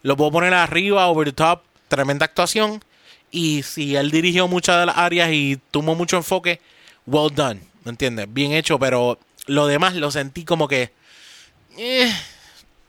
lo 0.00 0.16
puedo 0.16 0.32
poner 0.32 0.54
arriba, 0.54 1.06
over 1.08 1.28
the 1.28 1.32
top, 1.34 1.60
tremenda 1.88 2.24
actuación. 2.24 2.82
Y 3.30 3.62
si 3.62 3.94
él 3.94 4.10
dirigió 4.10 4.48
muchas 4.48 4.80
de 4.80 4.86
las 4.86 4.96
áreas 4.96 5.28
y 5.30 5.60
tuvo 5.70 5.94
mucho 5.94 6.16
enfoque, 6.16 6.62
well 7.04 7.34
done, 7.34 7.60
¿me 7.84 7.90
entiendes? 7.90 8.32
Bien 8.32 8.52
hecho, 8.52 8.78
pero 8.78 9.18
lo 9.44 9.66
demás 9.66 9.94
lo 9.94 10.10
sentí 10.10 10.46
como 10.46 10.68
que... 10.68 10.90
eh, 11.76 12.10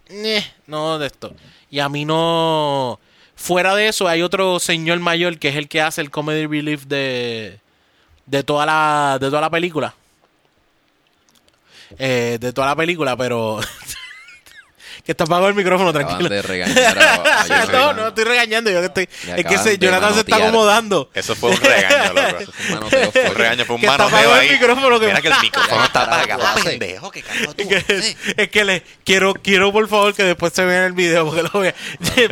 eh, 0.08 0.54
no 0.68 0.98
de 1.00 1.08
esto. 1.08 1.36
Y 1.70 1.80
a 1.80 1.90
mí 1.90 2.06
no... 2.06 2.98
Fuera 3.38 3.76
de 3.76 3.88
eso, 3.88 4.08
hay 4.08 4.24
otro 4.24 4.60
señor 4.60 5.00
mayor 5.00 5.38
que 5.38 5.50
es 5.50 5.56
el 5.56 5.70
que 5.70 5.80
hace 5.80 6.02
el 6.02 6.10
comedy 6.10 6.48
relief 6.48 6.86
de, 6.86 7.60
de 8.26 8.44
toda 8.44 8.66
la 8.66 9.20
de 9.22 9.28
toda 9.28 9.42
la 9.42 9.50
película. 9.52 9.94
Eh, 12.00 12.40
de 12.42 12.52
toda 12.52 12.68
la 12.68 12.76
película, 12.76 13.16
pero 13.16 13.60
que 15.08 15.14
está 15.14 15.24
apagado 15.24 15.48
el 15.48 15.56
micrófono, 15.56 15.92
tranquilo. 15.94 16.28
de 16.30 16.42
regañar 16.42 17.00
a, 17.00 17.42
a 17.64 17.66
no, 17.72 17.94
no 17.94 18.08
estoy 18.10 18.26
regañando, 18.26 18.70
yo 18.70 18.82
que 18.82 18.86
estoy 18.88 19.10
es 19.38 19.46
que 19.46 19.78
Jonathan 19.80 20.14
se 20.14 20.20
está 20.20 20.36
acomodando. 20.36 21.10
Eso 21.14 21.34
fue 21.36 21.52
un 21.52 21.58
regaño, 21.62 22.14
loco. 22.14 22.38
Eso 22.40 22.52
fue 22.52 22.66
un 22.68 22.74
manoteo 22.74 23.00
Un 23.08 23.12
fuerte. 23.14 23.30
regaño 23.34 23.66
fue 23.66 23.76
un 23.76 23.82
Que 23.82 23.88
está 23.88 23.98
manoteo 23.98 24.20
apagado 24.20 24.42
el 24.42 24.52
micrófono, 24.52 25.00
que- 25.00 25.06
Mira 25.08 25.22
que 25.22 25.28
el 25.30 25.34
micrófono 25.42 25.84
está 25.86 26.02
apagado, 26.04 26.64
pendejo. 26.64 27.10
¿Qué 27.12 27.22
carajo 27.24 27.54
tú 27.56 27.64
Es 27.72 27.84
que, 27.86 28.16
es 28.44 28.50
que 28.50 28.66
le 28.66 28.84
quiero, 29.06 29.34
quiero 29.34 29.72
por 29.72 29.88
favor 29.88 30.14
que 30.14 30.24
después 30.24 30.52
se 30.54 30.66
vea 30.66 30.80
en 30.80 30.84
el 30.88 30.94
video 30.94 31.26
porque 31.26 31.44
lo 31.44 31.60
vea. 31.62 31.74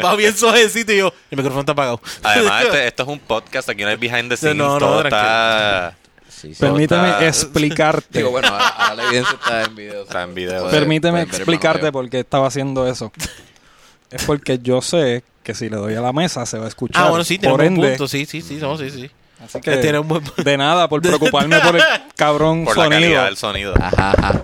Va 0.03 0.15
bien 0.17 0.35
suavecito 0.37 0.91
y 0.91 0.97
yo, 0.97 1.13
el 1.31 1.37
micrófono 1.37 1.61
está 1.61 1.71
apagado. 1.71 2.01
Además, 2.23 2.65
este- 2.65 2.87
esto 2.87 3.03
es 3.03 3.09
un 3.09 3.19
podcast, 3.19 3.69
aquí 3.69 3.83
no 3.83 3.89
hay 3.89 3.95
behind 3.95 4.29
the 4.29 4.35
scenes, 4.35 4.57
No, 4.57 4.73
no, 4.73 4.79
todo 4.79 4.99
tranquilo. 4.99 5.21
está, 5.21 5.95
Sí, 6.49 6.53
sí. 6.55 6.59
Permíteme 6.61 7.09
Está- 7.09 7.27
explicarte. 7.27 8.19
Digo, 8.19 8.31
bueno, 8.31 8.47
ahora, 8.49 8.67
ahora 8.67 8.95
la 8.95 9.03
evidencia 9.07 9.33
está 9.35 9.63
en 9.63 9.75
video. 9.75 10.03
Está 10.03 10.23
en 10.23 10.35
video. 10.35 10.61
Puede- 10.63 10.79
Permíteme 10.79 11.21
explicarte 11.21 11.91
por 11.91 12.09
qué 12.09 12.19
estaba 12.19 12.47
haciendo 12.47 12.87
eso. 12.87 13.11
es 14.11 14.23
porque 14.23 14.59
yo 14.59 14.81
sé 14.81 15.23
que 15.43 15.53
si 15.53 15.69
le 15.69 15.77
doy 15.77 15.95
a 15.95 16.01
la 16.01 16.13
mesa 16.13 16.45
se 16.45 16.57
va 16.57 16.65
a 16.65 16.67
escuchar. 16.67 17.03
Ah, 17.05 17.09
bueno, 17.09 17.23
sí, 17.23 17.37
tiene 17.37 17.53
por 17.53 17.61
un 17.61 17.67
ende, 17.67 17.89
punto. 17.89 18.07
Sí, 18.07 18.25
sí, 18.25 18.41
sí, 18.41 18.55
no, 18.55 18.77
sí, 18.77 18.89
sí. 18.89 19.09
Así 19.45 19.61
Que 19.61 19.77
tiene 19.77 19.93
que 19.93 19.99
un 19.99 20.07
buen 20.07 20.23
de 20.37 20.57
nada 20.57 20.87
por 20.89 21.01
preocuparme 21.03 21.59
por 21.59 21.75
el 21.77 21.83
cabrón 22.15 22.65
por 22.65 22.77
la 22.77 22.89
calidad 22.89 22.99
sonido. 23.09 23.23
del 23.25 23.37
sonido. 23.37 23.73
Ajá, 23.79 24.13
ajá. 24.17 24.41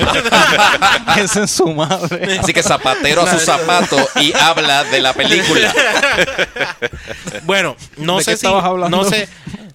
Su 1.46 1.68
madre. 1.74 2.38
Así 2.38 2.52
que 2.52 2.62
zapatero 2.62 3.22
a 3.22 3.26
su 3.30 3.38
zapato 3.38 3.96
y 4.20 4.32
habla 4.36 4.84
de 4.84 5.00
la 5.00 5.12
película. 5.12 5.72
Bueno, 7.44 7.76
no 7.96 8.18
¿De 8.18 8.24
sé 8.24 8.30
qué 8.32 8.36
si 8.36 8.46
estabas 8.46 8.64
hablando? 8.64 8.96
no 8.96 9.04
sé 9.04 9.28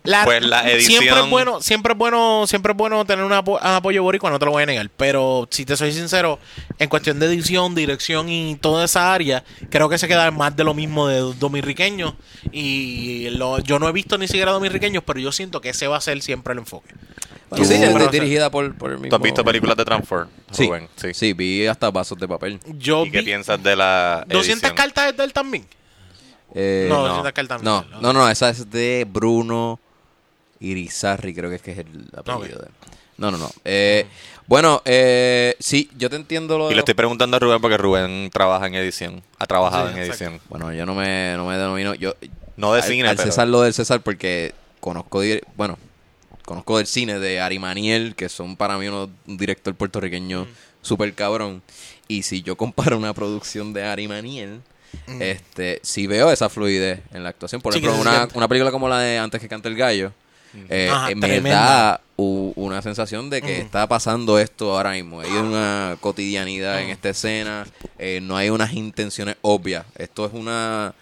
la- 0.03 0.23
Pues 0.23 0.43
la 0.45 0.69
edición- 0.69 1.01
siempre 1.01 1.23
es 1.23 1.29
bueno, 1.31 1.61
siempre 1.61 1.93
es 1.93 1.97
bueno, 1.97 2.45
siempre 2.47 2.71
es 2.73 2.77
bueno 2.77 3.05
tener 3.05 3.25
un, 3.25 3.31
apo- 3.33 3.59
un 3.59 3.67
apoyo 3.67 4.03
boricua, 4.03 4.29
no 4.29 4.37
te 4.37 4.45
lo 4.45 4.51
voy 4.51 4.61
a 4.61 4.65
negar, 4.67 4.87
pero 4.95 5.47
si 5.49 5.65
te 5.65 5.75
soy 5.75 5.91
sincero, 5.93 6.39
en 6.77 6.89
cuestión 6.89 7.17
de 7.19 7.25
edición, 7.25 7.73
dirección 7.73 8.29
y 8.29 8.55
toda 8.55 8.85
esa 8.85 9.11
área, 9.13 9.43
creo 9.71 9.89
que 9.89 9.97
se 9.97 10.07
queda 10.07 10.29
más 10.29 10.55
de 10.55 10.63
lo 10.63 10.75
mismo 10.75 11.07
de 11.07 11.21
dominicanos 11.39 12.13
y 12.51 13.29
lo- 13.31 13.57
yo 13.59 13.79
no 13.79 13.89
he 13.89 13.91
visto 13.91 14.17
ni 14.19 14.27
siquiera 14.27 14.51
dominicanos, 14.55 15.03
pero 15.05 15.19
yo 15.19 15.31
siento 15.31 15.61
que 15.61 15.69
ese 15.69 15.87
va 15.87 15.97
a 15.97 16.01
ser 16.01 16.21
siempre 16.21 16.53
el 16.53 16.59
enfoque. 16.59 16.93
Bueno, 17.49 17.63
sí, 17.65 17.73
es 17.75 18.11
dirigida 18.11 18.49
por, 18.49 18.75
por 18.75 18.91
el 18.91 18.97
mismo. 18.97 19.09
¿Tú 19.09 19.15
has 19.17 19.21
visto 19.21 19.43
películas 19.45 19.77
de 19.77 19.85
Transform? 19.85 20.27
Sí, 20.51 20.65
Rubén? 20.67 20.89
sí. 20.95 21.13
Sí, 21.13 21.33
vi 21.33 21.67
hasta 21.67 21.91
vasos 21.91 22.17
de 22.17 22.27
papel. 22.27 22.59
Yo 22.77 23.05
¿Y 23.05 23.11
qué 23.11 23.19
vi 23.19 23.25
piensas 23.25 23.61
de 23.61 23.75
la 23.75 24.25
200 24.27 24.47
edición? 24.63 24.75
cartas 24.75 25.15
de 25.15 25.23
él 25.23 25.31
también. 25.33 25.65
Eh, 26.55 26.87
No, 26.89 26.97
no, 27.03 27.07
200 27.07 27.31
cartas 27.33 27.61
no, 27.63 27.83
no. 27.91 28.01
no, 28.01 28.13
no, 28.13 28.29
esa 28.29 28.49
es 28.49 28.69
de 28.71 29.05
Bruno 29.07 29.79
Irizarry, 30.59 31.33
creo 31.35 31.49
que 31.49 31.57
es 31.57 31.61
que 31.61 31.71
es 31.73 31.77
el 31.79 32.07
apellido 32.15 32.59
de 32.59 32.65
él. 32.67 32.71
No, 33.17 33.31
no, 33.31 33.37
no. 33.37 33.49
Eh, 33.63 34.05
bueno, 34.47 34.81
eh, 34.85 35.55
sí, 35.59 35.89
yo 35.97 36.09
te 36.09 36.15
entiendo 36.17 36.57
lo 36.57 36.65
Y 36.65 36.69
de 36.69 36.75
le 36.75 36.79
estoy 36.79 36.93
preguntando 36.95 37.37
a 37.37 37.39
Rubén 37.39 37.61
porque 37.61 37.77
Rubén 37.77 38.29
trabaja 38.31 38.67
en 38.67 38.75
edición. 38.75 39.23
Ha 39.39 39.45
trabajado 39.45 39.87
Sí, 39.87 39.93
en 39.93 39.99
exacto. 40.03 40.23
edición. 40.25 40.41
Bueno, 40.49 40.73
yo 40.73 40.85
no 40.85 40.93
me, 40.95 41.33
no 41.37 41.45
me 41.47 41.57
denomino. 41.57 41.93
Yo, 41.95 42.13
No 42.57 42.73
de 42.73 42.81
al, 42.81 42.87
cine, 42.87 43.07
al 43.07 43.15
pero... 43.15 43.29
César 43.29 43.47
lo 43.47 43.61
del 43.61 43.73
César 43.73 44.01
porque 44.01 44.53
conozco, 44.79 45.21
bueno, 45.57 45.77
conozco 46.45 46.77
del 46.77 46.87
cine 46.87 47.19
de 47.19 47.39
Ari 47.41 47.59
Maniel, 47.59 48.15
que 48.15 48.29
son 48.29 48.55
para 48.55 48.77
mí 48.77 48.87
unos- 48.87 49.09
un 49.27 49.37
director 49.37 49.73
puertorriqueño 49.75 50.47
súper 50.81 51.13
cabrón. 51.13 51.61
Y 52.07 52.23
si 52.23 52.41
yo 52.43 52.55
comparo 52.55 52.97
una 52.97 53.13
producción 53.13 53.73
de 53.73 53.83
Ari 53.83 54.07
Maniel, 54.07 54.61
este, 55.19 55.79
si 55.83 56.07
veo 56.07 56.31
esa 56.31 56.47
fluidez 56.49 57.01
en 57.13 57.23
la 57.23 57.29
actuación. 57.29 57.61
Por 57.61 57.73
ejemplo, 57.75 57.99
una, 57.99 58.27
una 58.33 58.47
película 58.47 58.71
como 58.71 58.87
la 58.87 58.99
de 58.99 59.17
Antes 59.17 59.41
que 59.41 59.49
cante 59.49 59.67
el 59.67 59.75
gallo, 59.75 60.13
eh, 60.69 60.89
Ajá, 60.89 61.11
eh, 61.11 61.15
me 61.15 61.27
tremenda. 61.27 61.59
da 61.59 62.01
u- 62.15 62.53
una 62.55 62.81
sensación 62.81 63.29
de 63.29 63.41
que 63.41 63.53
Ujú. 63.55 63.61
está 63.63 63.87
pasando 63.87 64.39
esto 64.39 64.77
ahora 64.77 64.91
mismo. 64.91 65.19
Hay 65.19 65.31
una 65.31 65.97
cotidianidad 65.99 66.81
en 66.81 66.91
esta 66.91 67.09
escena, 67.09 67.65
eh, 67.99 68.19
no 68.21 68.37
hay 68.37 68.49
unas 68.49 68.71
intenciones 68.73 69.35
obvias. 69.41 69.85
Esto 69.97 70.25
es 70.25 70.33
una... 70.33 70.93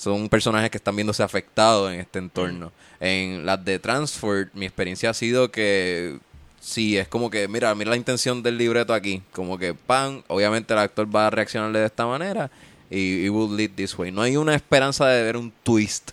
Son 0.00 0.30
personajes 0.30 0.70
que 0.70 0.78
están 0.78 0.96
viéndose 0.96 1.22
afectados 1.22 1.92
en 1.92 2.00
este 2.00 2.18
entorno. 2.20 2.72
En 3.00 3.44
las 3.44 3.62
de 3.62 3.78
Transford, 3.78 4.48
mi 4.54 4.64
experiencia 4.64 5.10
ha 5.10 5.14
sido 5.14 5.50
que 5.50 6.18
sí, 6.58 6.96
es 6.96 7.06
como 7.06 7.28
que, 7.28 7.46
mira, 7.48 7.74
mira 7.74 7.90
la 7.90 7.96
intención 7.98 8.42
del 8.42 8.56
libreto 8.56 8.94
aquí. 8.94 9.22
Como 9.32 9.58
que, 9.58 9.74
pan, 9.74 10.24
obviamente 10.28 10.72
el 10.72 10.78
actor 10.80 11.14
va 11.14 11.26
a 11.26 11.30
reaccionarle 11.30 11.80
de 11.80 11.86
esta 11.86 12.06
manera 12.06 12.50
y 12.90 13.26
it 13.26 13.30
will 13.30 13.54
lead 13.54 13.72
this 13.74 13.98
way. 13.98 14.10
No 14.10 14.22
hay 14.22 14.38
una 14.38 14.54
esperanza 14.54 15.06
de 15.06 15.22
ver 15.22 15.36
un 15.36 15.52
twist. 15.62 16.12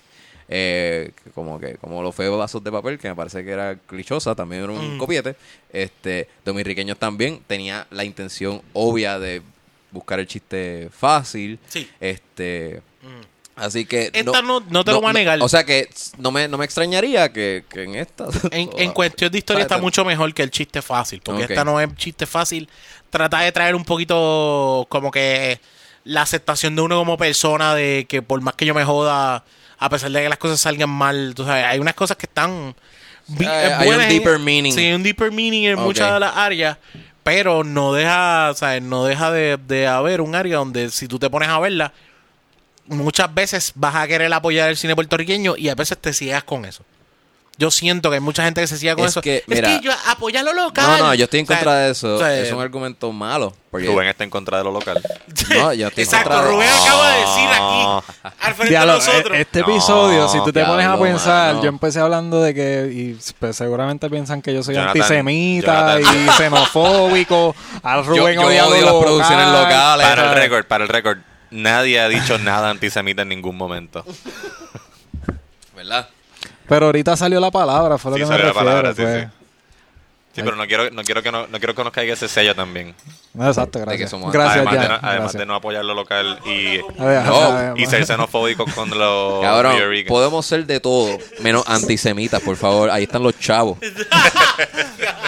Eh, 0.49 1.11
como 1.33 1.57
que 1.59 1.75
como 1.75 2.01
lo 2.03 2.11
fue 2.11 2.27
Vasos 2.27 2.61
de 2.63 2.71
Papel, 2.71 2.97
que 2.99 3.07
me 3.07 3.15
parece 3.15 3.43
que 3.45 3.51
era 3.51 3.77
clichosa, 3.77 4.35
también 4.35 4.63
era 4.63 4.73
un 4.73 4.95
Mm. 4.95 4.97
copiete. 4.97 5.35
Este, 5.71 6.27
Dominiqueños 6.43 6.97
también 6.99 7.41
tenía 7.47 7.87
la 7.91 8.03
intención 8.03 8.61
obvia 8.73 9.17
de 9.17 9.41
buscar 9.91 10.19
el 10.19 10.27
chiste 10.27 10.89
fácil. 10.91 11.57
Sí. 11.69 11.89
Este, 12.01 12.81
Mm. 12.96 12.96
Así 13.57 13.85
que 13.85 14.09
Esta 14.13 14.41
no- 14.41 14.61
no 14.69 14.85
te 14.85 14.91
lo 14.91 15.01
voy 15.01 15.09
a 15.09 15.13
negar. 15.13 15.39
O 15.41 15.49
sea 15.49 15.63
que 15.65 15.89
no 16.17 16.31
me, 16.31 16.47
no 16.47 16.57
me 16.57 16.65
extrañaría 16.65 17.33
que, 17.33 17.65
que 17.69 17.83
en 17.83 17.95
esta 17.95 18.25
En, 18.51 18.69
en 18.77 18.91
cuestión 18.93 19.31
de 19.31 19.37
historia 19.39 19.63
está 19.63 19.77
mucho 19.77 20.05
mejor 20.05 20.33
que 20.33 20.43
el 20.43 20.51
chiste 20.51 20.81
fácil, 20.81 21.21
porque 21.21 21.43
esta 21.43 21.63
no 21.65 21.79
es 21.81 21.93
chiste 21.95 22.25
fácil. 22.25 22.69
Trata 23.09 23.39
de 23.41 23.51
traer 23.51 23.75
un 23.75 23.83
poquito 23.85 24.85
como 24.89 25.11
que 25.11 25.59
la 26.03 26.21
aceptación 26.21 26.75
de 26.75 26.81
uno 26.81 26.97
como 26.97 27.17
persona, 27.17 27.75
de 27.75 28.05
que 28.07 28.21
por 28.21 28.39
más 28.41 28.53
que 28.55 28.65
yo 28.65 28.73
me 28.73 28.85
joda, 28.85 29.43
a 29.79 29.89
pesar 29.89 30.09
de 30.11 30.21
que 30.23 30.29
las 30.29 30.37
cosas 30.37 30.59
salgan 30.59 30.89
mal, 30.89 31.33
tú 31.35 31.43
sabes, 31.43 31.65
hay 31.65 31.79
unas 31.79 31.93
cosas 31.95 32.15
que 32.17 32.25
están 32.25 32.75
bi- 33.27 33.45
Eh, 33.45 33.49
eh, 33.49 33.73
hay 33.77 33.89
un 33.89 34.01
en- 34.01 34.09
deeper 34.09 34.39
meaning. 34.39 34.73
Sí, 34.73 34.91
un 34.93 35.03
deeper 35.03 35.31
meaning 35.31 35.65
en 35.65 35.79
muchas 35.79 36.13
de 36.13 36.19
las 36.21 36.35
áreas, 36.37 36.77
pero 37.23 37.63
no 37.65 37.91
deja, 37.93 38.53
¿sabes? 38.55 38.81
No 38.81 39.03
deja 39.03 39.31
de, 39.31 39.57
de 39.67 39.85
haber 39.87 40.21
un 40.21 40.33
área 40.35 40.57
donde 40.57 40.89
si 40.91 41.07
tú 41.09 41.19
te 41.19 41.29
pones 41.29 41.49
a 41.49 41.59
verla, 41.59 41.91
muchas 42.87 43.33
veces 43.33 43.71
vas 43.75 43.95
a 43.95 44.07
querer 44.07 44.33
apoyar 44.33 44.69
el 44.69 44.77
cine 44.77 44.95
puertorriqueño 44.95 45.55
y 45.57 45.69
a 45.69 45.75
veces 45.75 45.97
te 45.97 46.13
ciegas 46.13 46.43
con 46.43 46.65
eso. 46.65 46.83
Yo 47.59 47.71
siento 47.71 48.11
que 48.11 48.17
hay 48.17 48.21
mucha 48.21 48.43
gente 48.43 48.61
que 48.61 48.67
se 48.67 48.77
ciega 48.77 48.95
con 48.95 49.05
Es 49.05 49.13
eso. 49.13 49.21
que, 49.21 49.37
es 49.37 49.43
mira, 49.47 49.67
que 49.79 49.83
yo 49.83 49.91
apoyar 50.09 50.45
lo 50.45 50.53
local. 50.53 50.85
No, 50.99 51.07
no, 51.07 51.13
yo 51.15 51.23
estoy 51.23 51.39
en 51.39 51.45
O 51.45 51.47
sea, 51.47 51.55
contra 51.57 51.73
de 51.79 51.89
eso. 51.91 52.13
o 52.15 52.19
sea, 52.19 52.37
es 52.39 52.51
un 52.51 52.61
argumento 52.61 53.11
malo. 53.11 53.51
Porque, 53.71 53.87
Rubén 53.87 54.07
está 54.09 54.23
en 54.23 54.29
contra 54.29 54.59
de 54.59 54.63
lo 54.63 54.71
local. 54.71 55.01
No, 55.49 55.73
yo 55.73 55.87
estoy 55.87 56.03
en 56.03 56.07
Exacto, 56.07 56.39
de- 56.43 56.51
Rubén 56.51 56.69
acaba 56.69 57.09
de 57.13 57.19
decir 57.19 57.49
aquí, 57.49 58.31
al 58.41 58.53
frente 58.53 58.69
Diablo, 58.69 58.91
de 58.93 58.97
nosotros. 58.99 59.37
e- 59.37 59.41
este 59.41 59.61
No, 59.61 59.65
episodio, 59.71 60.27
si 60.29 60.43
tú 60.43 60.51
te 60.53 60.63
pones 60.65 60.85
a 60.85 60.99
pensar, 60.99 61.55
yo 61.61 61.69
empecé 61.69 61.99
hablando 61.99 62.41
de 62.43 62.53
que, 62.53 62.91
y 62.93 63.17
pues, 63.39 63.55
seguramente 63.55 64.07
piensan 64.07 64.43
que 64.43 64.53
yo 64.53 64.61
soy 64.61 64.75
Jonathan, 64.75 65.01
antisemita 65.01 65.99
Jonathan. 65.99 66.25
y 66.27 66.29
xenofóbico. 66.37 67.55
Al 67.81 68.03
Yo, 68.03 68.09
Rubén 68.11 68.35
yo 68.39 68.47
odiado 68.47 68.69
odio 68.69 68.81
las 68.85 68.91
local. 68.93 69.03
producciones 69.07 69.47
locales. 69.47 70.07
Para 70.07 70.29
el 70.29 70.35
récord, 70.37 70.65
para 70.65 70.83
el 70.83 70.89
récord. 70.89 71.17
Nadie 71.51 71.99
ha 71.99 72.07
dicho 72.09 72.37
nada 72.37 72.69
antisemita 72.69 73.21
en 73.21 73.29
ningún 73.29 73.55
momento. 73.55 74.03
¿Verdad? 75.75 76.09
Pero 76.67 76.87
ahorita 76.87 77.15
salió 77.15 77.39
la 77.39 77.51
palabra, 77.51 77.97
fue 77.97 78.11
lo 78.11 78.17
Sí, 78.17 78.23
que 78.23 78.25
me 78.27 78.31
salió 78.33 78.45
la 78.45 78.51
refiero. 78.53 78.69
palabra, 78.69 78.93
pues. 78.93 79.21
sí. 79.23 79.27
Sí, 79.27 79.46
pero 80.43 80.55
no 80.55 80.65
quiero, 80.67 80.89
no 80.91 81.03
quiero 81.03 81.21
que 81.23 81.31
no, 81.31 81.47
no 81.47 81.57
quiero 81.59 81.73
que 81.75 81.83
nos 81.83 81.93
caiga 81.93 82.13
ese 82.13 82.27
sello 82.27 82.55
también. 82.55 82.93
No, 83.33 83.47
exacto, 83.47 83.79
gracias. 83.79 84.09
somos- 84.09 84.31
Gracias, 84.33 84.55
además, 84.57 84.73
de 84.73 84.79
no, 84.79 84.93
además 84.95 85.11
gracias. 85.19 85.39
de 85.39 85.45
no 85.45 85.55
apoyar 85.55 85.85
lo 85.85 85.93
local 85.93 86.39
y, 86.45 86.79
A 86.99 87.05
ver, 87.05 87.23
No, 87.25 87.35
a 87.41 87.61
ver, 87.73 87.79
y 87.79 87.85
ser 87.85 88.05
xenofóbico 88.05 88.65
con 88.73 88.89
los 88.89 89.41
Cabrón, 89.41 89.75
podemos 90.07 90.45
ser 90.45 90.65
de 90.65 90.79
todo, 90.79 91.17
menos 91.41 91.63
antisemitas, 91.67 92.41
por 92.41 92.55
favor. 92.57 92.89
Ahí 92.89 93.03
están 93.03 93.23
los 93.23 93.37
chavos. 93.39 93.77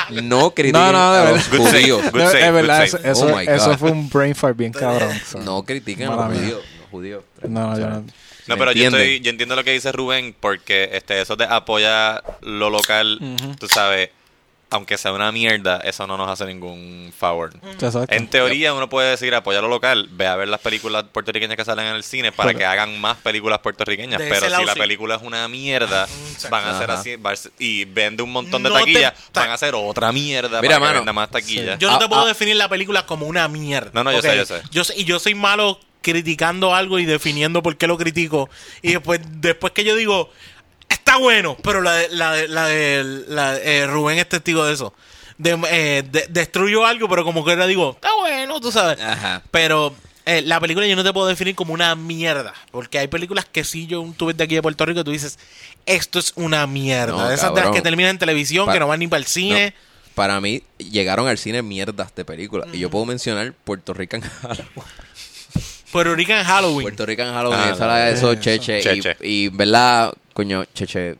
No 0.10 0.52
critiquen 0.52 0.82
No, 0.82 0.92
no, 0.92 1.14
de 1.14 1.20
a 1.20 1.32
los 1.32 1.50
Good 1.50 1.58
save, 1.68 1.82
judíos. 1.82 2.02
good 2.12 2.20
De- 2.20 2.26
save, 2.28 2.40
es 2.42 2.48
good 2.48 2.54
verdad, 2.56 2.88
save. 2.88 3.12
eso, 3.12 3.26
Oh 3.28 3.40
eso 3.40 3.78
fue 3.78 3.92
un 3.92 4.10
brain 4.10 4.34
fart 4.36 4.58
bien 4.58 4.72
cabrón. 4.74 5.12
so. 5.30 5.40
No 5.40 5.64
critiquen 5.64 6.10
a 6.10 6.16
los 6.16 6.26
judíos. 6.38 6.62
Los 6.82 6.90
judíos. 6.90 7.24
No, 7.48 7.70
no, 7.72 7.80
yo 7.80 7.88
no. 7.88 7.96
No, 8.48 8.56
¿Me 8.56 8.58
pero 8.58 8.72
yo, 8.72 8.86
estoy, 8.86 9.20
yo 9.20 9.30
entiendo 9.30 9.56
lo 9.56 9.64
que 9.64 9.72
dice 9.72 9.92
Rubén, 9.92 10.36
porque 10.40 10.90
este 10.94 11.22
eso 11.22 11.36
de 11.36 11.46
apoyar 11.46 12.24
lo 12.42 12.72
local, 12.72 13.20
tú 13.60 13.68
sabes, 13.68 14.10
aunque 14.72 14.98
sea 14.98 15.12
una 15.14 15.32
mierda, 15.32 15.78
eso 15.84 16.06
no 16.06 16.16
nos 16.16 16.30
hace 16.30 16.46
ningún 16.46 17.12
favor. 17.18 17.52
Exacto. 17.82 18.14
En 18.16 18.28
teoría, 18.28 18.74
uno 18.74 18.88
puede 18.88 19.10
decir 19.10 19.34
apoyar 19.34 19.64
lo 19.64 19.70
local, 19.70 20.08
ve 20.12 20.28
a 20.28 20.36
ver 20.36 20.48
las 20.48 20.60
películas 20.60 21.06
puertorriqueñas 21.12 21.58
que 21.58 21.66
salen 21.66 21.88
en 21.88 21.96
el 21.96 22.04
cine 22.04 22.32
para 22.32 22.50
Pero- 22.50 22.60
que 22.60 22.66
hagan 22.66 23.00
más 23.02 23.18
películas 23.18 23.60
puertorriqueñas. 23.60 24.20
De 24.20 24.30
Pero 24.30 24.46
si 24.58 24.64
la 24.66 24.74
sí. 24.74 24.80
película 24.80 25.16
es 25.16 25.22
una 25.24 25.48
mierda, 25.48 26.04
Exacto. 26.06 26.50
van 26.52 26.66
a 26.66 26.76
hacer 26.78 26.92
Ajá. 26.92 27.00
así 27.00 27.16
va 27.16 27.32
a 27.32 27.36
ser- 27.36 27.52
y 27.58 27.86
vende 27.86 28.22
un 28.22 28.32
montón 28.32 28.62
de 28.62 28.70
No 28.70 28.76
te- 28.76 28.82
taquillas, 28.82 29.14
ta- 29.32 29.42
van 29.42 29.50
a 29.50 29.54
hacer 29.56 29.74
otra 29.76 30.12
mierda 30.12 30.62
Mira, 30.62 30.76
para 30.76 30.80
mano, 30.80 30.92
que 30.94 31.00
venda 31.00 31.14
más 31.14 31.32
taquillas. 31.32 31.80
Yo 31.80 31.90
no 31.90 31.98
te 31.98 32.06
Ah, 32.06 32.10
puedo 32.10 32.22
ah. 32.24 32.28
definir 32.28 32.56
la 32.56 32.70
película 32.70 33.06
como 33.06 33.26
una 33.26 33.48
mierda. 33.48 33.92
No, 33.94 34.04
no, 34.04 34.12
yo 34.12 34.22
sé, 34.22 34.38
yo 34.38 34.46
sé. 34.46 34.62
Yo 34.72 34.84
sé- 34.84 34.94
Y 34.98 35.04
yo 35.06 35.18
soy 35.20 35.34
malo 35.36 35.80
criticando 36.02 36.74
algo 36.74 36.98
y 37.00 37.06
definiendo 37.06 37.62
por 37.64 37.76
qué 37.76 37.86
lo 37.88 37.98
critico. 37.98 38.50
Y 38.82 38.94
después, 38.94 39.20
después 39.42 39.74
que 39.74 39.84
yo 39.84 39.96
digo, 39.96 40.32
está 41.00 41.18
bueno, 41.18 41.58
pero 41.64 41.82
la 41.82 41.94
de, 41.96 42.10
la 42.10 42.32
de, 42.34 42.48
la 42.48 42.66
de- 42.68 43.24
la 43.28 43.54
de- 43.54 43.78
eh, 43.80 43.88
Rubén 43.88 44.20
es 44.20 44.30
testigo 44.30 44.64
de 44.66 44.74
eso. 44.74 44.94
De, 45.38 45.58
eh, 45.72 46.04
de- 46.10 46.28
destruyo 46.30 46.86
algo, 46.86 47.08
pero 47.10 47.24
como 47.24 47.44
que 47.46 47.52
ahora 47.52 47.66
digo, 47.68 47.92
está 47.96 48.14
bueno, 48.16 48.60
tú 48.60 48.72
sabes. 48.72 49.00
Ajá. 49.02 49.42
Pero 49.52 49.96
eh, 50.26 50.42
la 50.44 50.60
película 50.60 50.86
yo 50.86 50.96
no 50.96 51.04
te 51.04 51.14
puedo 51.14 51.28
definir 51.28 51.56
como 51.56 51.74
una 51.74 51.96
mierda. 51.96 52.54
Porque 52.72 53.00
hay 53.00 53.08
películas 53.08 53.46
que 53.52 53.64
sí, 53.64 53.88
yo 53.88 54.06
tú 54.18 54.26
ves 54.28 54.38
de 54.38 54.44
aquí 54.44 54.56
de 54.56 54.62
Puerto 54.62 54.86
Rico 54.86 55.00
y 55.00 55.04
tú 55.04 55.12
dices, 55.12 55.40
esto 55.86 56.20
es 56.20 56.34
una 56.36 56.68
mierda. 56.68 57.14
No, 57.14 57.28
de 57.30 57.36
esas 57.36 57.54
de 57.56 57.62
las 57.62 57.72
que 57.72 57.82
terminan 57.82 58.12
en 58.12 58.20
televisión, 58.20 58.66
Pa- 58.66 58.74
que 58.74 58.80
no 58.80 58.88
van 58.88 59.00
ni 59.00 59.08
para 59.08 59.20
el 59.22 59.26
cine. 59.26 59.74
No, 59.76 60.12
para 60.16 60.42
mí, 60.42 60.62
llegaron 60.78 61.28
al 61.30 61.38
cine 61.38 61.62
mierdas 61.62 62.14
de 62.14 62.26
películas. 62.26 62.68
Y 62.74 62.80
yo 62.80 62.90
puedo 62.90 63.06
mencionar 63.06 63.54
Puerto 63.64 63.94
Rican 63.94 64.20
Halloween. 64.22 64.68
Puerto 65.92 66.16
Rico 66.16 66.34
en 66.34 66.44
Halloween. 66.44 66.82
Puerto 66.84 67.06
Rican 67.06 67.34
Halloween, 67.34 67.60
Ah, 67.60 67.72
esa 67.74 67.88
la 67.88 67.96
de 67.98 68.12
eso, 68.14 68.32
eso. 68.34 68.42
Cheche. 68.42 68.82
Cheche. 68.82 69.18
Y, 69.22 69.46
y, 69.46 69.50
verdad, 69.50 70.14
coño, 70.40 70.64
Cheche, 70.74 71.18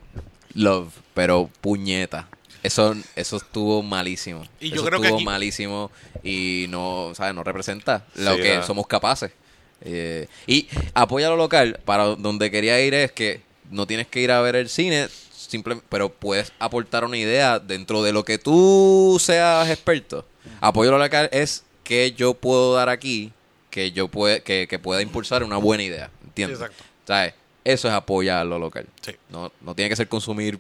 love, 0.54 0.94
pero 1.14 1.50
puñeta. 1.60 2.30
Eso, 2.64 2.96
eso 3.18 3.36
estuvo 3.36 3.84
malísimo. 3.84 4.46
Y 4.62 4.70
yo 4.70 4.76
eso 4.76 4.86
creo 4.86 5.00
que 5.02 5.08
estuvo 5.08 5.18
aquí- 5.18 5.26
malísimo 5.26 5.92
y 6.24 6.68
no, 6.70 7.12
¿sabes? 7.16 7.36
No 7.36 7.44
representa 7.44 8.06
lo 8.16 8.36
Sí, 8.36 8.42
que 8.44 8.64
somos 8.64 8.88
capaces. 8.88 9.32
Eh, 9.82 10.28
y 10.48 10.68
apoya 10.94 11.28
lo 11.28 11.36
local. 11.36 11.80
Para 11.84 12.06
donde 12.16 12.50
quería 12.50 12.80
ir 12.82 12.94
es 12.94 13.12
que 13.12 13.42
no 13.70 13.86
tienes 13.88 14.08
que 14.08 14.22
ir 14.22 14.32
a 14.32 14.40
ver 14.40 14.56
el 14.56 14.70
cine, 14.70 15.10
simple, 15.32 15.82
pero 15.90 16.08
puedes 16.08 16.54
aportar 16.60 17.04
una 17.04 17.18
idea 17.18 17.60
dentro 17.60 18.02
de 18.04 18.14
lo 18.14 18.24
que 18.24 18.38
tú 18.38 19.18
seas 19.20 19.70
experto. 19.70 20.26
Apoyo 20.62 20.92
lo 20.92 20.98
local 20.98 21.28
es 21.34 21.66
que 21.84 22.14
yo 22.14 22.36
puedo 22.36 22.74
dar 22.74 22.88
aquí 22.88 23.34
que 23.70 23.92
yo 23.92 24.08
puede, 24.08 24.44
que, 24.44 24.66
que 24.70 24.80
pueda 24.80 25.02
impulsar 25.02 25.44
una 25.44 25.58
buena 25.58 25.84
idea. 25.84 26.10
¿Entiendes? 26.24 26.60
Exacto. 26.60 26.84
¿Sabes? 27.06 27.34
Eso 27.64 27.88
es 27.88 27.94
apoyar 27.94 28.46
lo 28.46 28.58
local. 28.60 28.86
Sí. 29.02 29.12
No, 29.30 29.52
no 29.62 29.76
tiene 29.76 29.90
que 29.90 29.96
ser 29.96 30.08
consumir 30.08 30.60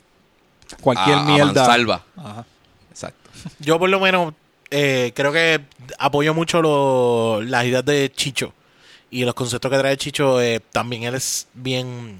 Cualquier 0.82 1.18
a, 1.18 1.22
a 1.22 1.24
mierda. 1.24 1.46
mansalva. 1.54 2.06
Ajá. 2.18 2.46
Exacto. 2.92 3.30
Yo 3.60 3.80
por 3.80 3.90
lo 3.90 4.00
menos 4.00 4.34
eh, 4.70 5.12
creo 5.16 5.32
que 5.32 5.62
apoyo 5.98 6.34
mucho 6.34 6.62
lo- 6.62 7.42
las 7.42 7.66
ideas 7.66 7.86
de 7.86 8.12
Chicho 8.12 8.54
y 9.10 9.24
los 9.26 9.34
conceptos 9.34 9.72
que 9.72 9.78
trae 9.78 9.98
Chicho. 9.98 10.42
eh, 10.42 10.60
también 10.72 11.04
él 11.04 11.16
es 11.16 11.48
bien 11.54 12.20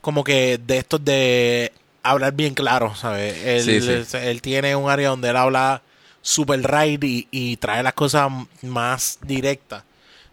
como 0.00 0.24
que 0.24 0.58
de 0.58 0.78
estos 0.78 1.04
de 1.04 1.72
hablar 2.02 2.32
bien 2.32 2.54
claro, 2.54 2.94
¿sabes? 2.94 3.36
Él, 3.44 3.62
Sí, 3.62 3.80
sí. 4.06 4.16
él- 4.16 4.22
él 4.28 4.40
tiene 4.42 4.74
un 4.76 4.88
área 4.88 5.10
donde 5.10 5.28
él 5.28 5.36
habla 5.36 5.82
super 6.22 6.60
right 6.62 7.02
y, 7.04 7.28
y 7.30 7.56
trae 7.58 7.82
las 7.82 7.92
cosas 7.94 8.30
más 8.62 9.18
directas. 9.22 9.82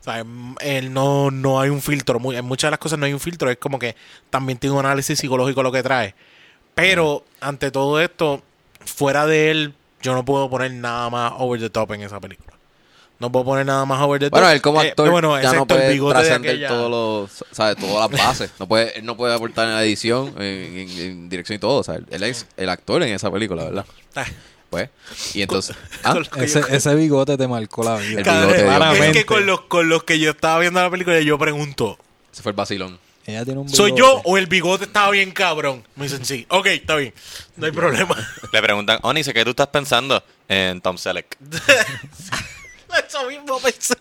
¿Sabes? 0.06 0.26
Él 0.62 0.94
no, 0.94 1.32
no 1.32 1.60
hay 1.60 1.70
un 1.70 1.82
filtro. 1.82 2.20
Muy- 2.20 2.36
en 2.38 2.46
muchas 2.46 2.68
de 2.68 2.72
las 2.72 2.80
cosas 2.80 2.98
no 3.00 3.06
hay 3.08 3.14
un 3.14 3.20
filtro. 3.20 3.50
Es 3.50 3.58
como 3.58 3.80
que 3.80 3.96
también 4.30 4.60
tiene 4.60 4.76
un 4.76 4.86
análisis 4.86 5.20
psicológico 5.20 5.64
lo 5.64 5.72
que 5.72 5.82
trae. 5.84 6.14
Pero 6.76 7.24
ante 7.42 7.72
todo 7.72 8.00
esto, 8.00 8.44
fuera 8.86 9.26
de 9.26 9.50
él, 9.52 9.74
yo 10.02 10.14
no 10.14 10.24
puedo 10.24 10.50
poner 10.50 10.72
nada 10.72 11.10
más 11.10 11.34
over 11.38 11.60
the 11.60 11.70
top 11.70 11.92
en 11.94 12.04
esa 12.04 12.20
película. 12.20 12.54
No 13.18 13.32
puedo 13.32 13.46
poner 13.46 13.66
nada 13.66 13.86
más 13.86 14.02
over 14.02 14.20
the 14.20 14.26
top. 14.26 14.32
Bueno, 14.40 14.50
él 14.50 14.62
como 14.62 14.82
Eh, 14.84 14.90
actor 14.90 15.10
bueno, 15.10 15.42
ya 15.42 15.54
no 15.54 15.66
puede 15.66 15.98
trascender 16.12 16.68
todos 16.68 16.92
los, 16.92 17.46
¿sabes? 17.52 17.78
todas 17.78 18.12
las 18.12 18.22
bases. 18.22 18.52
No 18.60 18.68
puede, 18.68 19.00
él 19.00 19.06
no 19.06 19.16
puede 19.16 19.34
aportar 19.34 19.68
en 19.70 19.74
la 19.74 19.84
edición, 19.84 20.34
en, 20.38 20.44
en- 20.44 20.90
en 21.00 21.30
dirección 21.30 21.56
y 21.56 21.60
todo. 21.60 21.80
O 21.80 21.84
sea, 21.84 21.96
él 21.96 22.24
es 22.24 22.46
el 22.58 22.68
actor 22.70 23.02
en 23.04 23.14
esa 23.14 23.32
película, 23.32 23.64
¿verdad? 23.64 23.86
Pues, 24.70 24.90
y 25.34 25.42
entonces... 25.42 25.76
¿ah? 26.04 26.14
con 26.14 26.24
lo 26.24 26.30
que 26.30 26.44
Ese, 26.44 26.96
bigote 26.96 27.38
te 27.38 27.48
marcó 27.48 27.84
la 27.84 27.98
vida. 27.98 28.22
El 28.22 28.24
bigote 28.24 29.08
es 29.08 29.14
que 29.14 29.26
con 29.26 29.46
los, 29.46 29.62
con 29.62 29.90
los 29.90 30.04
que 30.04 30.20
yo 30.20 30.32
estaba 30.32 30.60
viendo 30.60 30.82
la 30.82 30.90
película, 30.90 31.20
yo 31.22 31.38
pregunto, 31.38 31.98
Ese 32.32 32.42
fue 32.42 32.52
el 32.52 32.56
vacilón. 32.56 33.00
Ella 33.28 33.44
tiene 33.44 33.60
un 33.60 33.70
¿soy 33.70 33.94
yo 33.98 34.22
o 34.24 34.38
el 34.38 34.46
bigote 34.46 34.84
estaba 34.84 35.10
bien 35.10 35.32
cabrón? 35.32 35.84
Me 35.96 36.04
dicen, 36.04 36.24
sí. 36.24 36.46
Ok, 36.50 36.68
está 36.68 36.96
bien. 36.96 37.14
No 37.56 37.66
hay 37.66 37.72
problema. 37.74 38.16
Le 38.52 38.62
preguntan, 38.62 39.00
Onyx, 39.02 39.34
¿qué 39.34 39.44
tú 39.44 39.50
estás 39.52 39.68
pensando 39.68 40.24
en 40.48 40.80
Tom 40.82 40.98
Selleck? 40.98 41.36
Eso 43.08 43.28
mismo 43.28 43.60
pensé. 43.60 43.96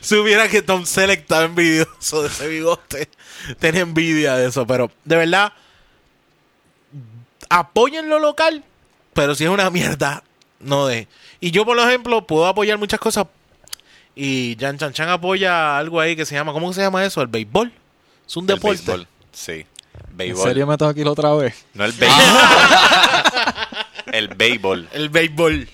Supiera 0.00 0.48
que 0.48 0.60
Tom 0.62 0.84
Selleck 0.84 1.20
estaba 1.20 1.44
envidioso 1.44 2.22
de 2.22 2.28
ese 2.28 2.48
bigote. 2.48 3.08
Tenía 3.58 3.82
envidia 3.82 4.34
de 4.34 4.48
eso, 4.48 4.66
pero 4.66 4.90
de 5.04 5.16
verdad, 5.16 5.52
apoyen 7.50 8.08
lo 8.08 8.18
local, 8.18 8.64
pero 9.12 9.34
si 9.34 9.44
es 9.44 9.50
una 9.50 9.68
mierda, 9.68 10.22
no 10.60 10.86
de. 10.86 11.06
Y 11.40 11.50
yo, 11.50 11.66
por 11.66 11.78
ejemplo, 11.78 12.26
puedo 12.26 12.46
apoyar 12.46 12.78
muchas 12.78 12.98
cosas. 13.00 13.26
Y 14.14 14.56
Jan 14.58 14.78
Chan 14.78 14.92
Chan 14.92 15.08
apoya 15.08 15.76
algo 15.78 16.00
ahí 16.00 16.16
que 16.16 16.24
se 16.26 16.34
llama, 16.34 16.52
¿cómo 16.52 16.72
se 16.72 16.80
llama 16.80 17.04
eso? 17.04 17.20
El 17.20 17.28
béisbol. 17.28 17.72
Es 18.26 18.36
un 18.36 18.44
El 18.44 18.46
deporte. 18.56 18.76
béisbol. 18.86 19.06
Sí. 19.32 19.52
¿En 19.52 20.16
Béisbol. 20.16 20.48
serio 20.48 20.66
me 20.66 20.76
toca 20.76 20.90
aquí 20.92 21.04
la 21.04 21.10
otra 21.12 21.32
vez? 21.34 21.64
No 21.74 21.84
el 21.84 21.92
béisbol. 21.92 22.22
el 24.12 24.28
béisbol. 24.28 24.88
El 24.92 25.08
béisbol. 25.08 25.68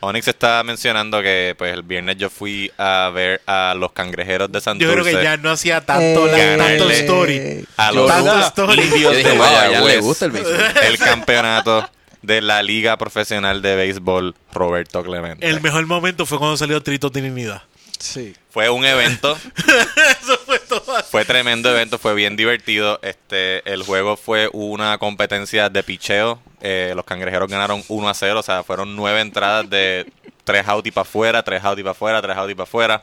Onyx 0.00 0.28
está 0.28 0.62
mencionando 0.64 1.20
que 1.22 1.54
pues 1.56 1.72
el 1.74 1.82
viernes 1.82 2.16
yo 2.16 2.30
fui 2.30 2.70
a 2.78 3.10
ver 3.14 3.40
a 3.46 3.74
los 3.76 3.92
cangrejeros 3.92 4.50
de 4.50 4.56
Yo 4.58 4.60
Santurce. 4.60 4.92
creo 4.92 5.04
que 5.04 5.22
ya 5.22 5.36
no 5.36 5.50
hacía 5.50 5.80
tanto, 5.80 6.26
la- 6.26 6.56
tanto 6.56 6.90
story. 6.90 7.64
a 7.76 7.90
Yo- 7.92 7.96
los 7.96 8.08
Tanto 8.08 8.40
story. 8.40 8.82
indios 8.82 9.12
Yo 9.22 9.84
de 9.86 9.98
gusta 10.00 10.24
el 10.26 10.30
béisbol. 10.32 10.54
el 10.82 10.98
campeonato 10.98 11.88
de 12.22 12.40
la 12.40 12.62
Liga 12.62 12.96
Profesional 12.96 13.62
de 13.62 13.76
Béisbol 13.76 14.34
Roberto 14.52 15.02
Clemente. 15.04 15.46
El 15.46 15.60
mejor 15.60 15.86
momento 15.86 16.26
fue 16.26 16.38
cuando 16.38 16.56
salió 16.56 16.82
Trito 16.82 17.10
Trinidad. 17.10 17.62
Sí. 17.98 18.34
Fue 18.50 18.68
un 18.68 18.84
evento, 18.84 19.38
Eso 20.22 20.35
fue 21.10 21.24
tremendo 21.24 21.70
evento, 21.70 21.98
fue 21.98 22.14
bien 22.14 22.36
divertido. 22.36 22.98
Este, 23.02 23.68
el 23.70 23.82
juego 23.82 24.16
fue 24.16 24.48
una 24.52 24.98
competencia 24.98 25.68
de 25.68 25.82
picheo. 25.82 26.40
Eh, 26.60 26.92
los 26.94 27.04
cangrejeros 27.04 27.48
ganaron 27.48 27.82
1 27.88 28.08
a 28.08 28.14
0, 28.14 28.40
o 28.40 28.42
sea, 28.42 28.62
fueron 28.62 28.96
nueve 28.96 29.20
entradas 29.20 29.68
de 29.68 30.10
tres 30.44 30.66
out 30.68 30.86
y 30.86 30.90
para 30.90 31.02
afuera, 31.02 31.42
tres 31.42 31.62
out 31.64 31.78
y 31.78 31.82
para 31.82 31.92
afuera, 31.92 32.22
tres 32.22 32.36
out 32.36 32.50
y 32.50 32.54
para 32.54 32.64
afuera. 32.64 33.02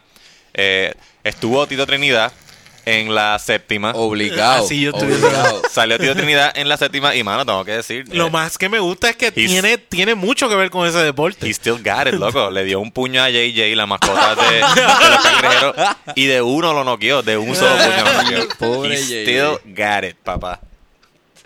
Eh, 0.53 0.93
estuvo 1.23 1.65
Tito 1.67 1.85
Trinidad 1.85 2.31
en 2.85 3.13
la 3.13 3.37
séptima. 3.39 3.91
Obligado. 3.95 4.65
Así 4.65 4.81
yo 4.81 4.91
estoy 4.91 5.11
obligado. 5.11 5.61
Salió 5.71 5.97
Tito 5.97 6.15
Trinidad 6.15 6.51
en 6.55 6.67
la 6.69 6.77
séptima 6.77 7.15
y, 7.15 7.23
mano, 7.23 7.45
tengo 7.45 7.63
que 7.65 7.71
decir. 7.73 8.05
Lo 8.13 8.27
eh, 8.27 8.31
más 8.31 8.57
que 8.57 8.69
me 8.69 8.79
gusta 8.79 9.09
es 9.09 9.15
que 9.15 9.31
tiene, 9.31 9.77
tiene 9.77 10.15
mucho 10.15 10.49
que 10.49 10.55
ver 10.55 10.69
con 10.69 10.87
ese 10.87 10.99
deporte. 10.99 11.47
He 11.47 11.53
still 11.53 11.81
got 11.83 12.07
it, 12.07 12.13
loco. 12.13 12.49
Le 12.51 12.63
dio 12.63 12.79
un 12.79 12.91
puño 12.91 13.21
a 13.21 13.29
JJ, 13.29 13.75
la 13.75 13.85
mascota 13.85 14.35
de, 14.35 14.55
de 14.55 14.59
los 15.09 15.21
cangrejeros, 15.23 15.75
y 16.15 16.25
de 16.25 16.41
uno 16.41 16.73
lo 16.73 16.83
noqueó, 16.83 17.21
de 17.23 17.37
un 17.37 17.55
solo 17.55 17.75
puño 17.75 18.03
lo 18.03 18.23
noqueó. 18.23 18.47
Pobre 18.59 18.95
He 18.95 19.01
JJ. 19.01 19.21
still 19.23 19.73
got 19.75 20.03
it, 20.03 20.15
papá. 20.23 20.59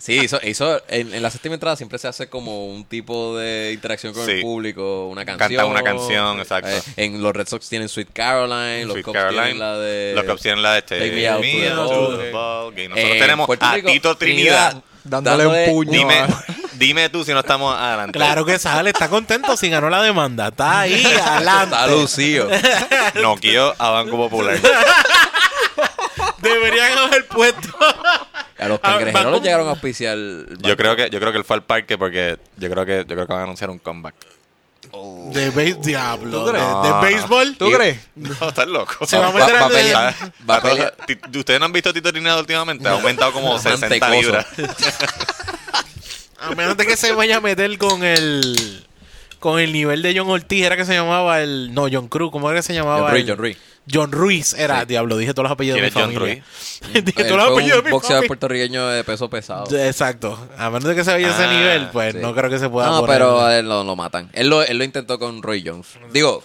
Sí, 0.07 0.19
hizo, 0.23 0.39
hizo- 0.41 0.81
en, 0.87 1.13
en 1.13 1.21
la 1.21 1.29
séptima 1.29 1.55
entrada 1.55 1.75
siempre 1.75 1.99
se 1.99 2.07
hace 2.07 2.29
como 2.29 2.67
un 2.67 2.85
tipo 2.85 3.37
de 3.37 3.71
interacción 3.73 4.13
con 4.13 4.25
Sí. 4.25 4.31
el 4.31 4.41
público, 4.41 5.07
una 5.07 5.25
canción. 5.25 5.49
Canta 5.49 5.65
una 5.65 5.83
canción, 5.83 6.39
exacto. 6.39 6.69
Eh, 6.69 6.81
en 6.95 7.21
los 7.21 7.35
Red 7.35 7.47
Sox 7.49 7.67
tienen 7.67 7.89
Sweet 7.89 8.09
Caroline, 8.13 8.85
los 8.85 8.93
Sweet 8.93 9.03
Cubs 9.05 9.13
Caroline, 9.17 9.43
tienen 9.43 9.59
la 9.59 9.77
de... 9.77 10.13
los 10.15 10.23
Cubs 10.23 10.41
tienen 10.41 10.63
la 10.63 10.71
de 10.71 10.79
este. 10.79 10.99
Take 10.99 11.11
me 11.11 11.27
out 11.27 11.41
to 11.41 11.41
the 11.43 11.69
out 11.69 11.77
ball. 11.89 12.07
to 12.11 12.17
the 12.17 12.31
ball 12.31 12.71
game. 12.73 12.87
Nosotros 12.87 13.11
En 13.15 13.19
tenemos 13.19 13.45
Puerto 13.47 13.65
a 13.65 13.73
Rico, 13.75 13.91
Tito 13.91 14.15
Trinidad. 14.17 14.81
Dándole 15.03 15.45
un 15.47 15.73
puño. 15.73 15.91
Dime, 15.91 16.19
a- 16.19 16.45
dime 16.75 17.09
tú 17.09 17.25
si 17.25 17.33
no 17.33 17.39
estamos 17.41 17.75
adelante. 17.77 18.17
Claro 18.17 18.45
que 18.45 18.57
sale, 18.59 18.91
está 18.91 19.09
contento 19.09 19.57
si 19.57 19.69
ganó 19.69 19.89
la 19.89 20.01
demanda. 20.01 20.47
Está 20.47 20.79
ahí, 20.81 21.03
adelante. 21.25 21.75
Está 21.75 21.87
lucido. 21.87 22.49
Noqueó 23.21 23.75
a 23.77 23.89
Banco 23.89 24.15
Popular. 24.15 24.57
Deberían 26.39 26.97
haber 26.97 27.27
puesto. 27.27 27.67
A 28.59 28.67
los 28.67 28.79
Ah, 28.83 28.91
cangrejeros 28.93 29.13
Banco- 29.13 29.31
los 29.31 29.41
llegaron 29.43 29.67
a 29.67 29.71
auspiciar. 29.71 30.17
Yo 30.59 30.77
creo 30.77 30.95
que 30.95 31.09
yo 31.09 31.19
creo 31.19 31.31
que 31.31 31.37
él 31.37 31.43
fue 31.43 31.55
al 31.57 31.63
parque 31.63 31.97
porque 31.97 32.37
yo 32.57 32.69
creo 32.69 32.85
que 32.85 32.97
yo 33.07 33.15
creo 33.15 33.27
que 33.27 33.33
van 33.33 33.41
a 33.41 33.43
anunciar 33.43 33.69
un 33.69 33.79
comeback. 33.79 34.15
De 35.33 35.49
béis, 35.49 35.79
diablo. 35.81 36.45
¿Tú 36.45 36.49
crees? 36.51 36.63
De, 36.65 36.87
de 36.87 37.01
béisbol. 37.01 37.57
¿Tú 37.57 37.69
crees? 37.71 37.99
No, 38.15 38.31
estás 38.49 38.67
loco. 38.67 39.05
Se 39.05 39.17
va 39.17 39.27
a 39.27 39.31
meter 39.33 39.55
va 39.55 40.07
a. 40.07 40.13
Va 40.49 40.55
a 40.55 40.57
A 40.85 40.93
¿Ustedes 41.37 41.59
no 41.59 41.65
han 41.65 41.73
visto 41.73 41.89
a 41.89 41.93
Tito 41.93 42.11
Trinidad 42.11 42.39
últimamente? 42.39 42.87
Ha 42.87 42.93
aumentado 42.93 43.31
como 43.33 43.59
60 43.59 43.87
Mantecoso. 43.89 44.11
libras. 44.21 44.45
A 46.39 46.51
menos 46.55 46.77
de 46.77 46.85
que 46.85 46.95
se 46.95 47.11
vaya 47.13 47.37
a 47.37 47.41
meter 47.41 47.77
con 47.77 48.03
el. 48.03 48.83
Con 49.39 49.59
el 49.59 49.71
nivel 49.71 50.01
de 50.01 50.17
John 50.17 50.29
Ortiz, 50.29 50.65
era 50.65 50.75
que 50.75 50.85
se 50.85 50.93
llamaba 50.93 51.41
el. 51.41 51.73
No, 51.73 51.87
John 51.91 52.07
Cruz, 52.07 52.31
¿cómo 52.31 52.49
era 52.49 52.59
que 52.59 52.63
se 52.63 52.73
llamaba? 52.73 53.01
John 53.01 53.11
Ruiz, 53.11 53.23
el- 53.23 53.29
John. 53.37 53.63
John 53.91 54.11
Ruiz 54.11 54.53
era, 54.53 54.81
Sí. 54.81 54.85
diablo, 54.87 55.17
dije 55.17 55.33
todos 55.33 55.43
los 55.45 55.51
apellidos 55.53 55.79
de 55.79 55.87
mi 55.87 55.91
¿Quién 55.91 56.03
es 56.03 56.07
John 56.07 56.13
familia. 56.15 56.43
Ruiz? 56.91 57.03
dije 57.05 57.23
todos 57.23 57.37
los 57.37 57.51
apellidos 57.51 57.75
de 57.75 57.79
un 57.79 57.85
mi 57.85 57.91
boxeador 57.91 58.15
familia. 58.17 58.27
puertorriqueño 58.27 58.87
de 58.89 59.03
peso 59.03 59.29
pesado. 59.29 59.77
Exacto. 59.77 60.47
A 60.57 60.69
menos 60.69 60.83
de 60.85 60.95
que 60.95 61.03
se 61.03 61.11
vaya 61.11 61.27
a 61.27 61.31
ese 61.31 61.43
Ah, 61.45 61.53
nivel, 61.53 61.87
pues 61.91 62.13
sí. 62.13 62.19
no 62.21 62.33
creo 62.35 62.49
que 62.49 62.59
se 62.59 62.69
pueda 62.69 62.87
No, 62.87 62.99
poner. 63.01 63.15
pero 63.15 63.41
a 63.45 63.57
él 63.57 63.67
lo, 63.67 63.83
lo 63.83 63.95
matan. 63.95 64.29
Él 64.33 64.49
lo, 64.49 64.61
él 64.63 64.77
lo 64.77 64.83
intentó 64.83 65.17
con 65.19 65.41
Roy 65.41 65.63
Jones. 65.65 65.87
Digo, 66.11 66.43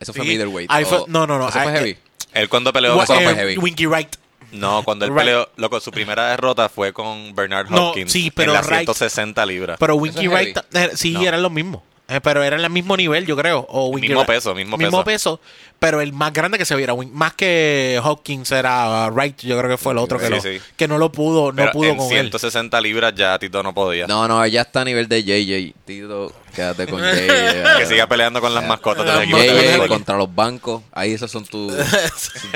eso 0.00 0.12
fue 0.12 0.24
Sí. 0.24 0.28
middleweight. 0.30 0.70
O- 0.70 1.04
no, 1.08 1.26
no, 1.26 1.38
no, 1.38 1.48
Eso 1.48 1.58
fue 1.60 1.72
ahí- 1.72 1.78
heavy. 1.78 1.96
Él 2.34 2.48
cuando 2.48 2.72
peleó... 2.72 2.96
Wa- 2.96 3.04
eso 3.04 3.14
no 3.14 3.20
fue 3.22 3.32
eh, 3.32 3.36
heavy. 3.36 3.56
Winky 3.58 3.86
Wright. 3.86 4.16
No, 4.52 4.82
cuando 4.84 5.04
él 5.06 5.10
Right. 5.12 5.18
peleó... 5.20 5.48
Loco, 5.56 5.80
su 5.80 5.90
primera 5.90 6.28
derrota 6.28 6.68
fue 6.68 6.92
con 6.92 7.34
Bernard 7.34 7.70
No, 7.70 7.88
Hopkins. 7.90 8.12
sí, 8.12 8.30
pero 8.30 8.52
en 8.52 8.58
las 8.58 8.66
Wright- 8.66 8.80
160 8.84 9.46
libras. 9.46 9.76
Pero 9.80 9.94
Winky 9.96 10.28
Wright, 10.28 10.58
eh, 10.74 10.90
sí, 10.94 11.12
No. 11.12 11.22
eran 11.22 11.40
los 11.42 11.50
mismos. 11.50 11.82
Eh, 12.08 12.20
pero 12.20 12.42
eran 12.42 12.60
el 12.60 12.68
mismo 12.68 12.96
nivel, 12.96 13.24
yo 13.26 13.36
creo. 13.36 13.64
O 13.70 13.94
Mismo 13.96 14.26
peso, 14.26 14.54
mismo 14.54 14.76
Mismo 14.76 15.04
peso. 15.04 15.38
peso. 15.38 15.40
Pero 15.78 16.00
el 16.00 16.12
más 16.12 16.32
grande 16.32 16.58
que 16.58 16.64
se 16.64 16.76
viera, 16.76 16.92
Win- 16.94 17.10
más 17.12 17.32
que 17.34 17.98
Hopkins 18.02 18.52
era 18.52 19.08
Wright, 19.08 19.40
yo 19.40 19.56
creo 19.58 19.70
que 19.70 19.76
fue 19.78 19.92
el 19.92 19.98
otro 19.98 20.18
que, 20.18 20.26
Sí, 20.26 20.30
lo- 20.32 20.40
sí. 20.40 20.60
que 20.76 20.86
no 20.88 20.98
lo 20.98 21.10
pudo, 21.10 21.52
no 21.52 21.70
pudo 21.70 21.88
en 21.90 21.96
con 21.96 22.08
160 22.08 22.80
libras 22.80 23.14
ya 23.16 23.38
Tito 23.38 23.62
no 23.62 23.72
podía. 23.72 24.06
No, 24.06 24.28
no, 24.28 24.46
ya 24.46 24.60
está 24.62 24.82
a 24.82 24.84
nivel 24.84 25.08
de 25.08 25.22
JJ. 25.24 25.74
Tito, 25.84 26.32
quédate 26.54 26.86
con 26.86 27.00
JJ. 27.00 27.02
Que 27.78 27.86
siga 27.86 28.06
peleando 28.06 28.40
con 28.40 28.52
las 28.54 28.64
mascotas 28.66 29.06
de. 29.20 29.26
JJ 29.26 29.88
contra 29.88 30.16
los 30.16 30.32
bancos. 30.32 30.82
Ahí 30.92 31.12
esos 31.14 31.30
son 31.30 31.44
tus 31.46 31.72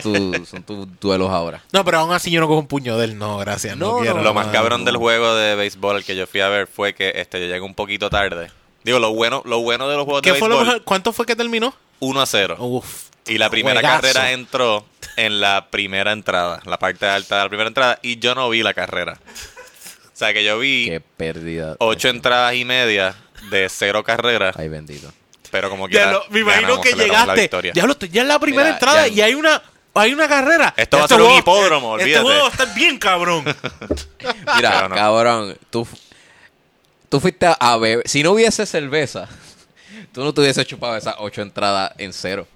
son 0.03 0.63
tus 0.65 0.87
duelos 1.01 1.31
ahora. 1.31 1.63
No, 1.73 1.85
pero 1.85 1.99
aún 2.01 2.13
así 2.13 2.31
yo 2.31 2.41
no 2.41 2.47
cojo 2.49 2.61
un 2.61 2.67
puño 2.67 2.97
de 2.99 3.07
él, 3.07 3.19
no, 3.19 3.39
gracias. 3.39 3.77
No, 3.77 3.93
No, 3.95 3.99
quiero. 4.01 4.17
no, 4.19 4.23
Lo 4.23 4.35
más 4.35 4.47
no. 4.49 4.53
cabrón 4.53 4.85
del 4.85 4.97
juego 4.97 5.35
de 5.35 5.55
béisbol 5.55 6.05
que 6.05 6.15
yo 6.17 6.27
fui 6.27 6.41
a 6.41 6.49
ver 6.49 6.67
fue 6.67 6.95
que 6.95 7.13
este 7.17 7.41
yo 7.41 7.47
llegué 7.47 7.61
un 7.61 7.75
poquito 7.75 8.11
tarde. 8.11 8.51
Digo, 8.87 8.99
lo 9.01 9.12
bueno, 9.12 9.43
lo 9.45 9.59
bueno 9.61 9.89
de 9.89 9.97
los 9.97 10.05
juegos 10.05 10.22
¿Qué 10.22 10.32
de 10.32 10.39
fue 10.39 10.49
lo 10.49 10.55
béisbol, 10.55 10.66
mejor? 10.74 10.84
¿Cuánto 10.84 11.12
fue 11.12 11.26
que 11.26 11.34
terminó? 11.37 11.74
1 11.99 12.20
a 12.22 12.24
0. 12.26 12.57
Uf. 12.61 13.09
Y 13.26 13.37
la 13.39 13.51
primera 13.51 13.80
Juegazo. 13.80 14.01
carrera 14.03 14.30
entró 14.30 14.87
en 15.16 15.41
la 15.41 15.66
primera 15.70 16.12
entrada, 16.12 16.61
la 16.64 16.78
parte 16.78 17.05
alta 17.07 17.39
de 17.39 17.43
la 17.43 17.49
primera 17.49 17.66
entrada, 17.68 17.99
y 18.01 18.18
yo 18.20 18.37
no 18.37 18.49
vi 18.49 18.62
la 18.62 18.72
carrera. 18.74 19.18
O 19.18 20.11
sea 20.16 20.32
que 20.32 20.45
yo 20.45 20.59
vi 20.61 20.87
Qué 20.87 21.01
pérdida. 21.01 21.74
ocho 21.80 22.09
entradas 22.09 22.55
y 22.55 22.64
media 22.64 23.16
de 23.51 23.68
cero 23.68 24.05
carreras, 24.05 24.55
Ay, 24.57 24.68
bendito. 24.68 25.12
pero 25.51 25.68
como 25.68 25.89
Diablo, 25.89 26.22
me 26.30 26.41
imagino 26.41 26.80
que 26.80 26.93
llegaste. 26.93 27.41
victoria. 27.41 27.72
Diablo, 27.72 27.95
estoy 27.95 28.09
ya 28.11 28.22
en 28.22 28.28
la 28.28 28.39
primera 28.39 28.62
Mira, 28.66 28.74
entrada 28.76 29.09
ya- 29.09 29.14
y 29.14 29.20
hay 29.22 29.34
una, 29.34 29.61
hay 29.95 30.12
una 30.14 30.28
carrera. 30.28 30.72
Esto 30.76 30.99
va 30.99 31.03
a 31.03 31.07
Este 31.07 31.14
ser 31.16 31.22
un 31.22 31.26
juego- 31.28 31.41
hipódromo, 31.41 31.97
Este 31.99 32.05
olvídate. 32.05 32.24
juego 32.24 32.41
va 32.43 32.47
a 32.47 32.51
estar 32.53 32.74
bien 32.74 32.99
cabrón. 33.01 33.45
Mira, 34.57 34.70
Pero 34.70 34.89
no. 34.91 34.95
cabrón, 34.95 35.59
tú, 35.70 35.87
tú 37.09 37.21
fuiste 37.21 37.47
a 37.59 37.77
beber. 37.77 38.09
Si 38.09 38.23
no 38.23 38.33
hubiese 38.33 38.67
cerveza, 38.67 39.29
tú 40.13 40.25
no 40.25 40.33
te 40.35 40.41
hubieses 40.41 40.67
chupado 40.67 40.97
esas 40.97 41.15
ocho 41.19 41.43
entradas 41.43 41.93
en 41.99 42.13
cero. 42.13 42.47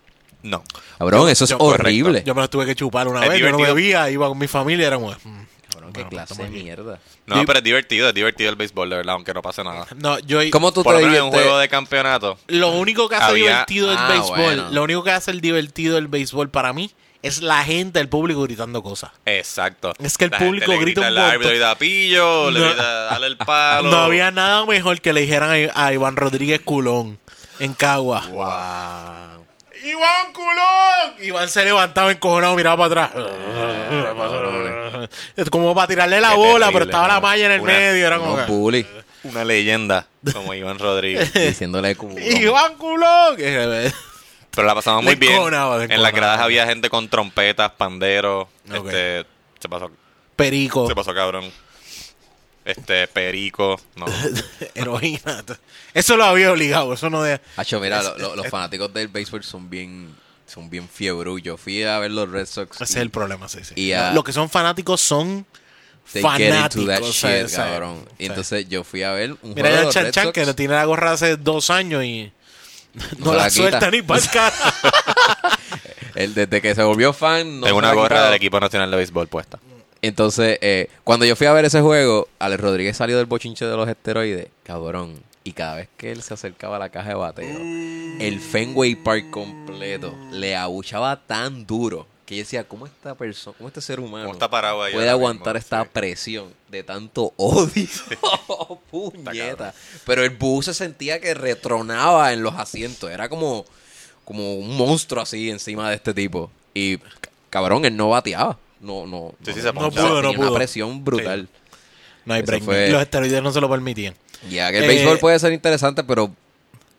No. 0.42 0.64
Cabrón, 0.98 1.28
eso 1.28 1.44
es 1.44 1.50
Yo- 1.50 1.58
horrible. 1.58 2.22
Yo 2.24 2.34
me 2.34 2.40
lo 2.40 2.48
tuve 2.48 2.64
que 2.66 2.74
chupar 2.74 3.08
una 3.08 3.22
Es 3.24 3.28
vez. 3.30 3.40
Yo 3.40 3.50
no 3.50 3.58
divertido. 3.58 3.74
bebía, 3.74 4.10
iba 4.10 4.26
con 4.28 4.38
mi 4.38 4.46
familia. 4.48 4.86
Era 4.86 4.96
como, 4.96 5.10
mm, 5.10 5.42
cabrón, 5.70 5.92
Qué 5.92 6.02
no, 6.04 6.08
clase 6.08 6.42
de 6.42 6.48
mierda. 6.48 6.98
No, 7.26 7.44
pero 7.44 7.58
es 7.58 7.64
divertido, 7.64 8.08
es 8.08 8.14
divertido 8.14 8.48
el 8.50 8.56
béisbol, 8.56 8.88
de 8.90 8.96
verdad, 8.96 9.14
aunque 9.16 9.34
no 9.34 9.42
pase 9.42 9.62
nada. 9.62 9.86
No, 9.96 10.18
yo 10.20 10.40
¿Cómo 10.50 10.72
tú 10.72 10.82
Por 10.82 10.96
te 10.96 11.02
en 11.02 11.22
un 11.24 11.30
juego 11.30 11.58
de 11.58 11.68
campeonato. 11.68 12.38
lo 12.48 12.70
único 12.72 13.08
que 13.08 13.16
hace 13.16 13.24
Había- 13.26 13.50
divertido 13.50 13.92
el 13.92 13.98
Ah, 13.98 14.08
béisbol, 14.08 14.38
bueno. 14.38 14.68
lo 14.70 14.82
único 14.82 15.04
que 15.04 15.10
hace 15.10 15.30
el 15.30 15.40
divertido 15.42 15.98
el 15.98 16.08
béisbol 16.08 16.48
para 16.50 16.72
mí 16.72 16.90
es 17.22 17.42
la 17.42 17.62
gente, 17.64 18.00
el 18.00 18.08
público 18.08 18.42
gritando 18.42 18.82
cosas. 18.82 19.10
Exacto. 19.26 19.92
Es 20.02 20.16
que 20.16 20.24
el 20.26 20.30
La 20.30 20.38
gente 20.38 20.50
público 20.50 20.72
le 20.72 20.78
grita 20.78 21.00
un 21.10 21.18
árbitro 21.18 21.54
y 21.54 21.58
da 21.58 21.74
pillo, 21.76 22.50
le 22.50 22.60
No. 22.60 22.66
grita, 22.66 22.82
dale 23.04 23.26
el 23.26 23.36
palo. 23.36 23.90
No 23.90 23.98
había 23.98 24.30
nada 24.30 24.64
mejor 24.66 25.00
que 25.00 25.12
le 25.12 25.20
dijeran 25.22 25.50
a, 25.74 25.86
a 25.86 25.92
Iván 25.92 26.16
Rodríguez 26.16 26.60
Culón 26.62 27.18
en 27.58 27.74
Cagua. 27.74 28.26
Wow. 28.28 29.44
¡Iván 29.82 30.32
Culón! 30.34 31.14
Iván 31.26 31.48
se 31.48 31.64
levantaba 31.64 32.12
encojonado, 32.12 32.54
miraba 32.54 32.88
para 32.88 33.04
atrás. 33.06 33.24
Es 35.36 35.48
como 35.50 35.74
para 35.74 35.86
tirarle 35.86 36.20
la 36.20 36.30
Qué 36.30 36.36
bola, 36.36 36.66
terrible, 36.66 36.72
pero 36.72 36.84
estaba 36.84 37.08
la 37.08 37.20
malla 37.20 37.46
en 37.46 37.52
el 37.52 37.60
Una- 37.60 37.72
medio. 37.72 38.06
Era 38.06 38.18
como 38.18 38.36
bullies 38.46 38.86
Una 39.24 39.44
leyenda 39.44 40.06
como 40.32 40.52
Iván 40.54 40.78
Rodríguez. 40.78 41.32
diciéndole 41.32 41.96
culo. 41.96 42.18
¡Iván 42.18 42.74
Culón! 42.76 43.36
Pero 44.60 44.68
la 44.68 44.74
pasamos 44.74 45.02
muy 45.04 45.14
Le 45.14 45.18
bien. 45.18 45.40
le 45.88 45.94
En 45.94 46.02
las 46.02 46.12
gradas 46.12 46.40
había 46.40 46.66
gente 46.66 46.90
con 46.90 47.08
trompetas, 47.08 47.70
panderos. 47.72 48.46
Ok. 48.70 48.86
Este, 48.86 49.26
se 49.58 49.68
pasó, 49.68 49.90
Perico, 50.36 50.86
se 50.86 50.94
pasó 50.94 51.14
cabrón. 51.14 51.50
Este, 52.64 53.08
perico. 53.08 53.80
No. 53.96 54.04
heroína. 54.74 55.42
Eso 55.94 56.16
lo 56.16 56.24
había 56.24 56.52
obligado. 56.52 56.92
Eso 56.92 57.08
no 57.10 57.22
de. 57.22 57.40
Hacho, 57.56 57.80
mira, 57.80 58.02
lo- 58.02 58.18
lo- 58.18 58.36
los 58.36 58.48
fanáticos 58.48 58.92
del 58.92 59.08
béisbol 59.08 59.42
son 59.42 59.70
bien, 59.70 60.14
son 60.46 60.68
bien 60.68 60.88
fiebrú. 60.88 61.38
Yo 61.38 61.56
fui 61.56 61.82
a 61.82 61.98
ver 61.98 62.10
los 62.10 62.30
Red 62.30 62.46
Sox. 62.46 62.76
Ese 62.80 62.84
es 62.84 62.96
el 62.96 63.10
problema, 63.10 63.48
sí, 63.48 63.60
sí. 63.64 63.74
Y, 63.76 63.92
Los 64.14 64.22
que 64.24 64.32
son 64.32 64.50
fanáticos 64.50 65.00
son 65.00 65.46
they 66.12 66.22
get 66.22 66.30
fanáticos. 66.52 66.76
into 66.76 66.86
that 66.92 67.02
o 67.02 67.12
sea, 67.12 67.36
shit, 67.38 67.46
o 67.46 67.48
sea, 67.48 67.64
cabrón. 67.64 68.04
o 68.08 68.14
Y 68.18 68.26
entonces 68.26 68.68
yo 68.68 68.84
fui 68.84 69.02
a 69.04 69.12
ver 69.12 69.32
un 69.42 69.54
Mira 69.54 69.68
juego 69.70 69.76
de 69.76 69.76
ya 69.76 69.82
los 69.84 69.94
Chan 69.94 70.04
Red 70.04 70.12
Chan 70.12 70.24
Sox. 70.24 70.34
que 70.34 70.44
no 70.46 70.54
tiene 70.54 70.74
la 70.74 70.84
gorra 70.84 71.12
hace 71.12 71.36
dos 71.38 71.70
años 71.70 72.04
y 72.04 72.30
no, 72.94 73.04
No 73.26 73.32
la, 73.34 73.44
la 73.44 73.50
suelta 73.50 73.90
ni 73.90 74.02
para 74.02 74.20
el 74.20 74.28
cara. 74.28 74.54
Él, 76.14 76.34
desde 76.34 76.60
que 76.60 76.74
se 76.74 76.82
volvió 76.82 77.12
fan, 77.12 77.60
no 77.60 77.66
Tengo 77.66 77.78
una 77.78 77.92
gorra 77.92 78.24
del 78.26 78.34
equipo 78.34 78.58
nacional 78.58 78.90
de 78.90 78.96
béisbol 78.96 79.28
puesta. 79.28 79.58
Entonces, 80.02 80.58
eh, 80.60 80.88
cuando 81.04 81.26
yo 81.26 81.36
fui 81.36 81.46
a 81.46 81.52
ver 81.52 81.64
ese 81.64 81.80
juego, 81.80 82.28
Alex 82.38 82.60
Rodríguez 82.60 82.96
salió 82.96 83.16
del 83.18 83.26
bochinche 83.26 83.66
de 83.66 83.76
los 83.76 83.88
esteroides, 83.88 84.48
cabrón. 84.62 85.22
Y 85.44 85.52
cada 85.52 85.76
vez 85.76 85.88
que 85.96 86.12
él 86.12 86.22
se 86.22 86.34
acercaba 86.34 86.76
a 86.76 86.78
la 86.78 86.88
caja 86.90 87.10
de 87.10 87.14
bateo, 87.14 87.58
el 88.20 88.40
Fenway 88.40 88.94
Park 88.94 89.30
completo 89.30 90.14
le 90.32 90.56
abuchaba 90.56 91.16
tan 91.16 91.66
duro 91.66 92.06
que 92.30 92.36
yo 92.36 92.42
decía, 92.42 92.62
¿cómo 92.64 92.86
esta 92.86 93.14
persona, 93.16 93.56
cómo 93.58 93.68
este 93.68 93.80
ser 93.80 93.98
humano 94.00 94.24
¿Cómo 94.24 94.34
está 94.34 94.48
parado 94.48 94.82
ahí 94.82 94.92
puede 94.94 95.10
aguantar 95.10 95.54
mismo? 95.54 95.58
esta 95.58 95.82
Sí. 95.82 95.88
presión 95.92 96.54
de 96.68 96.82
tanto 96.84 97.32
odio? 97.36 97.88
Puñeta. 98.90 99.74
Pero 100.06 100.22
el 100.24 100.30
bus 100.30 100.66
se 100.66 100.74
sentía 100.74 101.20
que 101.20 101.34
retronaba 101.34 102.32
en 102.32 102.42
los 102.42 102.54
asientos. 102.54 103.10
Era 103.10 103.28
como, 103.28 103.64
como 104.24 104.54
un 104.54 104.76
monstruo 104.76 105.22
así 105.22 105.50
encima 105.50 105.88
de 105.90 105.96
este 105.96 106.14
tipo. 106.14 106.50
Y 106.74 106.98
cabrón, 107.50 107.84
él 107.84 107.96
no 107.96 108.08
bateaba. 108.10 108.58
No, 108.80 109.06
no. 109.06 109.34
Sí, 109.44 109.52
sí, 109.52 109.56
no, 109.58 109.62
se 109.62 109.72
No 109.72 109.80
ponchaba. 109.80 110.08
pudo, 110.08 110.22
no 110.22 110.32
pudo. 110.32 110.48
una 110.48 110.56
presión 110.56 111.04
brutal. 111.04 111.48
No 112.24 112.34
hay 112.34 112.42
break. 112.42 112.62
fue- 112.62 112.90
Los 112.90 113.02
esteroides 113.02 113.42
no 113.42 113.52
se 113.52 113.60
lo 113.60 113.68
permitían. 113.68 114.14
Ya 114.48 114.70
que 114.70 114.78
el 114.78 114.84
Eh, 114.84 114.88
béisbol 114.88 115.18
puede 115.18 115.38
ser 115.38 115.52
interesante, 115.52 116.02
pero, 116.04 116.32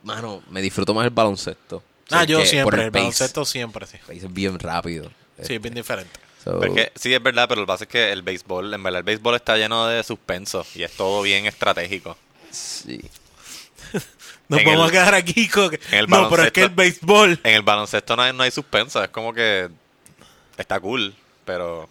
mano, 0.04 0.44
me 0.50 0.62
disfruto 0.62 0.94
más 0.94 1.06
el 1.06 1.12
baloncesto. 1.12 1.82
Ah, 2.12 2.26
yo 2.26 2.46
siempre, 2.46 2.84
el 2.84 2.92
baloncesto 2.92 3.46
siempre, 3.46 3.88
sí. 3.88 3.96
El 3.96 4.02
pace 4.16 4.26
es 4.28 4.34
bien 4.34 4.60
rápido. 4.60 5.10
Sí, 5.42 5.56
es 5.56 5.62
bien 5.62 5.74
diferente. 5.74 6.20
So, 6.44 6.60
Pero 6.60 6.76
es 6.76 6.86
que, 6.86 7.00
sí, 7.00 7.14
es 7.14 7.22
verdad, 7.22 7.48
pero 7.48 7.62
lo 7.62 7.68
que 7.68 7.72
pasa 7.72 7.84
es 7.84 7.90
que 7.90 8.12
el 8.12 8.24
béisbol, 8.24 8.74
en 8.74 8.82
verdad, 8.82 9.00
el 9.00 9.04
béisbol 9.04 9.36
está 9.36 9.58
lleno 9.58 9.88
de 9.88 10.04
suspenso 10.04 10.66
y 10.76 10.84
es 10.84 10.92
todo 10.92 11.22
bien 11.22 11.46
estratégico. 11.46 12.18
sí. 12.50 13.02
Nos 14.48 14.66
vamos 14.66 14.90
a 14.90 14.92
quedar 14.92 15.16
aquí 15.16 15.48
con... 15.48 15.72
no, 16.10 16.30
pero 16.30 16.44
es 16.44 16.52
que 16.52 16.64
el 16.64 16.70
béisbol... 16.70 17.40
En 17.44 17.56
el 17.56 17.62
baloncesto 17.62 18.18
no 18.18 18.24
hay, 18.24 18.34
no 18.34 18.44
hay 18.44 18.52
suspenso, 18.52 19.02
es 19.02 19.10
como 19.10 19.34
que 19.34 19.70
está 20.58 20.78
cool, 20.82 21.16
pero 21.46 21.88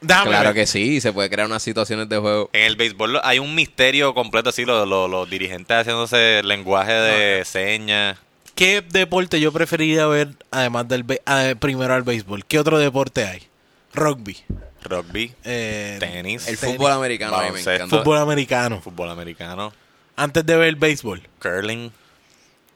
Déjame 0.00 0.30
Claro 0.30 0.54
que 0.54 0.66
sí, 0.66 1.00
se 1.00 1.12
puede 1.12 1.28
crear 1.28 1.46
unas 1.46 1.62
situaciones 1.62 2.08
de 2.08 2.18
juego. 2.18 2.50
en 2.52 2.64
el 2.64 2.76
béisbol 2.76 3.20
hay 3.22 3.38
un 3.38 3.54
misterio 3.54 4.14
completo 4.14 4.50
así, 4.50 4.64
los, 4.64 4.86
los, 4.88 5.10
los 5.10 5.28
dirigentes 5.28 5.76
haciéndose 5.76 6.42
lenguaje 6.44 6.92
de 6.92 7.44
señas. 7.44 8.18
¿Qué 8.58 8.82
deporte 8.82 9.38
yo 9.38 9.52
preferiría 9.52 10.08
ver 10.08 10.30
además 10.50 10.88
del... 10.88 11.04
ah, 11.26 11.52
primero 11.60 11.94
al 11.94 12.02
béisbol? 12.02 12.44
¿Qué 12.44 12.58
otro 12.58 12.76
deporte 12.80 13.24
hay? 13.24 13.46
Rugby. 13.94 14.36
Rugby, 14.82 15.32
Eh, 15.44 15.96
tenis, 16.00 16.48
El 16.48 16.58
tenis, 16.58 16.74
fútbol 16.76 16.90
americano 16.90 17.34
a 17.36 17.38
mí 17.38 17.44
me 17.44 17.50
baloncesto. 17.50 17.72
encanta. 17.84 17.96
Fútbol 17.98 18.18
americano. 18.18 18.80
fútbol 18.80 19.10
americano, 19.10 19.72
Antes 20.16 20.44
de 20.44 20.56
ver 20.56 20.66
el 20.70 20.74
béisbol. 20.74 21.22
curling. 21.40 21.92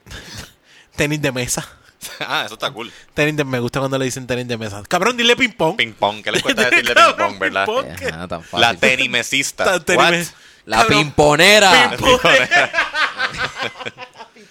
Tenis 0.96 1.20
de 1.20 1.32
mesa. 1.32 1.66
ah, 2.20 2.42
eso 2.46 2.54
está 2.54 2.70
cool. 2.70 2.92
Tenis 3.14 3.36
de... 3.36 3.42
Me 3.44 3.58
gusta 3.58 3.80
cuando 3.80 3.98
le 3.98 4.04
dicen 4.04 4.24
tenis 4.28 4.46
de 4.46 4.56
mesa. 4.56 4.84
Cabrón, 4.86 5.16
dile 5.16 5.34
ping 5.34 5.50
pong. 5.50 5.74
Ping 5.76 5.94
pong, 5.94 6.22
¿qué 6.22 6.30
les 6.30 6.42
cuesta 6.44 6.70
decirle 6.70 6.94
ping 6.94 7.16
pong, 7.18 7.38
verdad? 7.40 7.66
Ping-pong. 7.66 8.12
Ajá, 8.14 8.28
tan 8.28 8.42
fácil. 8.44 8.60
La 8.60 8.74
tenimesista. 8.74 9.64
What? 9.96 10.10
me- 10.12 10.26
La 10.64 10.76
Cabrón, 10.82 10.98
pimponera. 11.06 11.96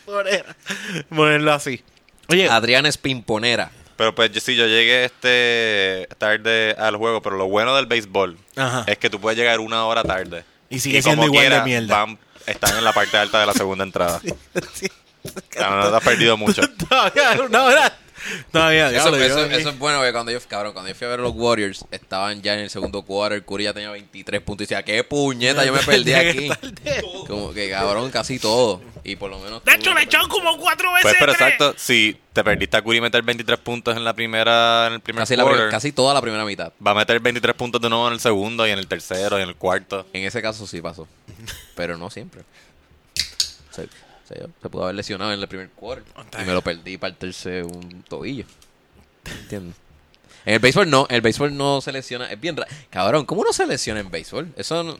Pimponera. 0.06 0.56
Ponerlo 1.10 1.54
así. 1.54 1.84
Oye, 2.30 2.50
Adriana 2.50 2.90
es 2.90 2.98
pimponera. 2.98 3.72
Pero 3.98 4.16
pues 4.16 4.32
yo 4.32 4.40
sí, 4.42 4.56
yo 4.56 4.66
llegué 4.66 5.06
este 5.06 6.08
tarde 6.18 6.76
al 6.78 6.96
juego, 6.98 7.22
pero 7.22 7.38
lo 7.38 7.48
bueno 7.48 7.76
del 7.76 7.86
béisbol 7.86 8.38
Ajá. 8.56 8.84
es 8.88 8.98
que 8.98 9.10
tú 9.10 9.20
puedes 9.20 9.38
llegar 9.38 9.60
una 9.60 9.86
hora 9.86 10.04
tarde. 10.04 10.44
Y 10.70 10.80
sigue 10.80 11.02
siendo 11.02 11.24
como 11.28 11.34
igual 11.36 11.50
de 11.52 11.62
mierda. 11.64 11.96
van- 12.06 12.18
están 12.48 12.78
en 12.78 12.84
la 12.84 12.94
parte 12.94 13.18
alta 13.18 13.40
de 13.40 13.46
la 13.46 13.54
segunda 13.54 13.84
entrada. 13.84 14.20
Sí. 14.74 14.88
No 15.60 15.92
te 15.92 15.96
has 15.98 16.04
perdido 16.04 16.36
mucho. 16.36 16.64
Todavía, 16.90 17.40
una 17.48 17.64
hora. 17.66 17.98
Todavía, 18.52 18.86
Eso, 18.88 19.12
diablo, 19.12 19.18
eso- 19.18 19.48
yo- 19.50 19.58
eso 19.58 19.70
es 19.70 19.80
bueno, 19.80 19.98
porque 20.00 20.12
cuando 20.14 20.32
yo, 20.32 20.40
cabrón, 20.48 20.74
cuando 20.74 20.90
yo 20.90 20.96
fui 20.96 21.08
a 21.08 21.10
ver 21.12 21.20
a 21.20 21.24
los 21.24 21.34
Warriors, 21.36 21.86
estaban 21.92 22.42
ya 22.42 22.54
en 22.54 22.60
el 22.62 22.70
segundo 22.70 23.02
quarter, 23.04 23.44
Curry 23.44 23.64
ya 23.66 23.74
tenía 23.74 23.90
23 23.90 24.42
puntos 24.42 24.64
y 24.64 24.66
decía, 24.66 24.84
qué 24.84 25.04
puñeta, 25.04 25.66
yo 25.66 25.74
me 25.74 25.80
perdí 25.80 26.14
aquí. 26.14 26.50
Como 27.28 27.52
que 27.54 27.70
cabrón, 27.70 28.12
casi 28.12 28.40
todo. 28.40 28.82
Y 29.04 29.16
por 29.16 29.32
lo 29.32 29.40
menos... 29.40 29.64
De 29.66 29.74
hecho, 29.74 29.94
le 29.94 30.04
echaron 30.04 30.30
como 30.30 30.58
cuatro 30.58 30.92
veces. 30.94 31.04
Pues, 31.04 31.16
pero 31.20 31.34
tres. 31.34 31.42
exacto, 31.54 31.74
si 31.78 32.18
te 32.34 32.44
perdiste 32.44 32.78
a 32.78 32.82
Curry 32.84 33.02
meter 33.02 33.22
23 33.24 33.60
puntos 33.60 33.98
en 33.98 34.04
la 34.04 34.14
primera, 34.14 34.88
en 34.88 34.94
el 34.94 35.00
primer 35.00 35.22
Casi, 35.24 35.36
la 35.36 35.44
quarter, 35.44 35.62
prim- 35.64 35.72
casi 35.72 35.92
toda 35.92 36.14
la 36.14 36.22
primera 36.22 36.46
mitad. 36.46 36.72
va 36.86 36.92
a 36.92 36.96
meter 36.96 37.20
23 37.20 37.56
puntos 37.56 37.82
de 37.82 37.90
nuevo 37.90 38.08
en 38.08 38.14
el 38.14 38.20
segundo 38.20 38.68
y 38.68 38.72
en 38.72 38.78
el 38.80 38.88
tercero 38.88 39.40
y 39.40 39.42
en 39.42 39.50
el 39.50 39.56
cuarto. 39.56 40.06
En 40.14 40.24
ese 40.26 40.42
caso 40.42 40.68
sí 40.68 40.80
pasó. 40.82 41.08
Pero 41.76 41.98
no 41.98 42.10
siempre. 42.10 42.44
Se, 44.62 44.70
pudo 44.70 44.84
haber 44.84 44.96
lesionado 44.96 45.34
en 45.34 45.40
el 45.40 45.48
primer 45.48 45.70
quarter. 45.70 46.04
Y 46.42 46.46
me 46.46 46.54
lo 46.54 46.62
perdí 46.62 46.98
partirse 46.98 47.64
un 47.64 48.04
tobillo. 48.08 48.46
¿Entiendes? 49.26 49.76
En 50.46 50.56
el 50.56 50.60
béisbol 50.60 50.90
no, 50.90 51.06
en 51.10 51.16
el 51.16 51.22
béisbol 51.22 51.56
no 51.56 51.82
se 51.82 51.92
lesiona. 51.92 52.32
Es 52.32 52.40
bien 52.40 52.58
raro. 52.58 52.70
Cabrón, 52.90 53.26
¿cómo 53.26 53.42
uno 53.42 53.54
se 53.54 53.66
lesiona 53.68 54.00
en 54.00 54.10
béisbol? 54.10 54.52
Eso 54.56 54.84
no... 54.84 54.98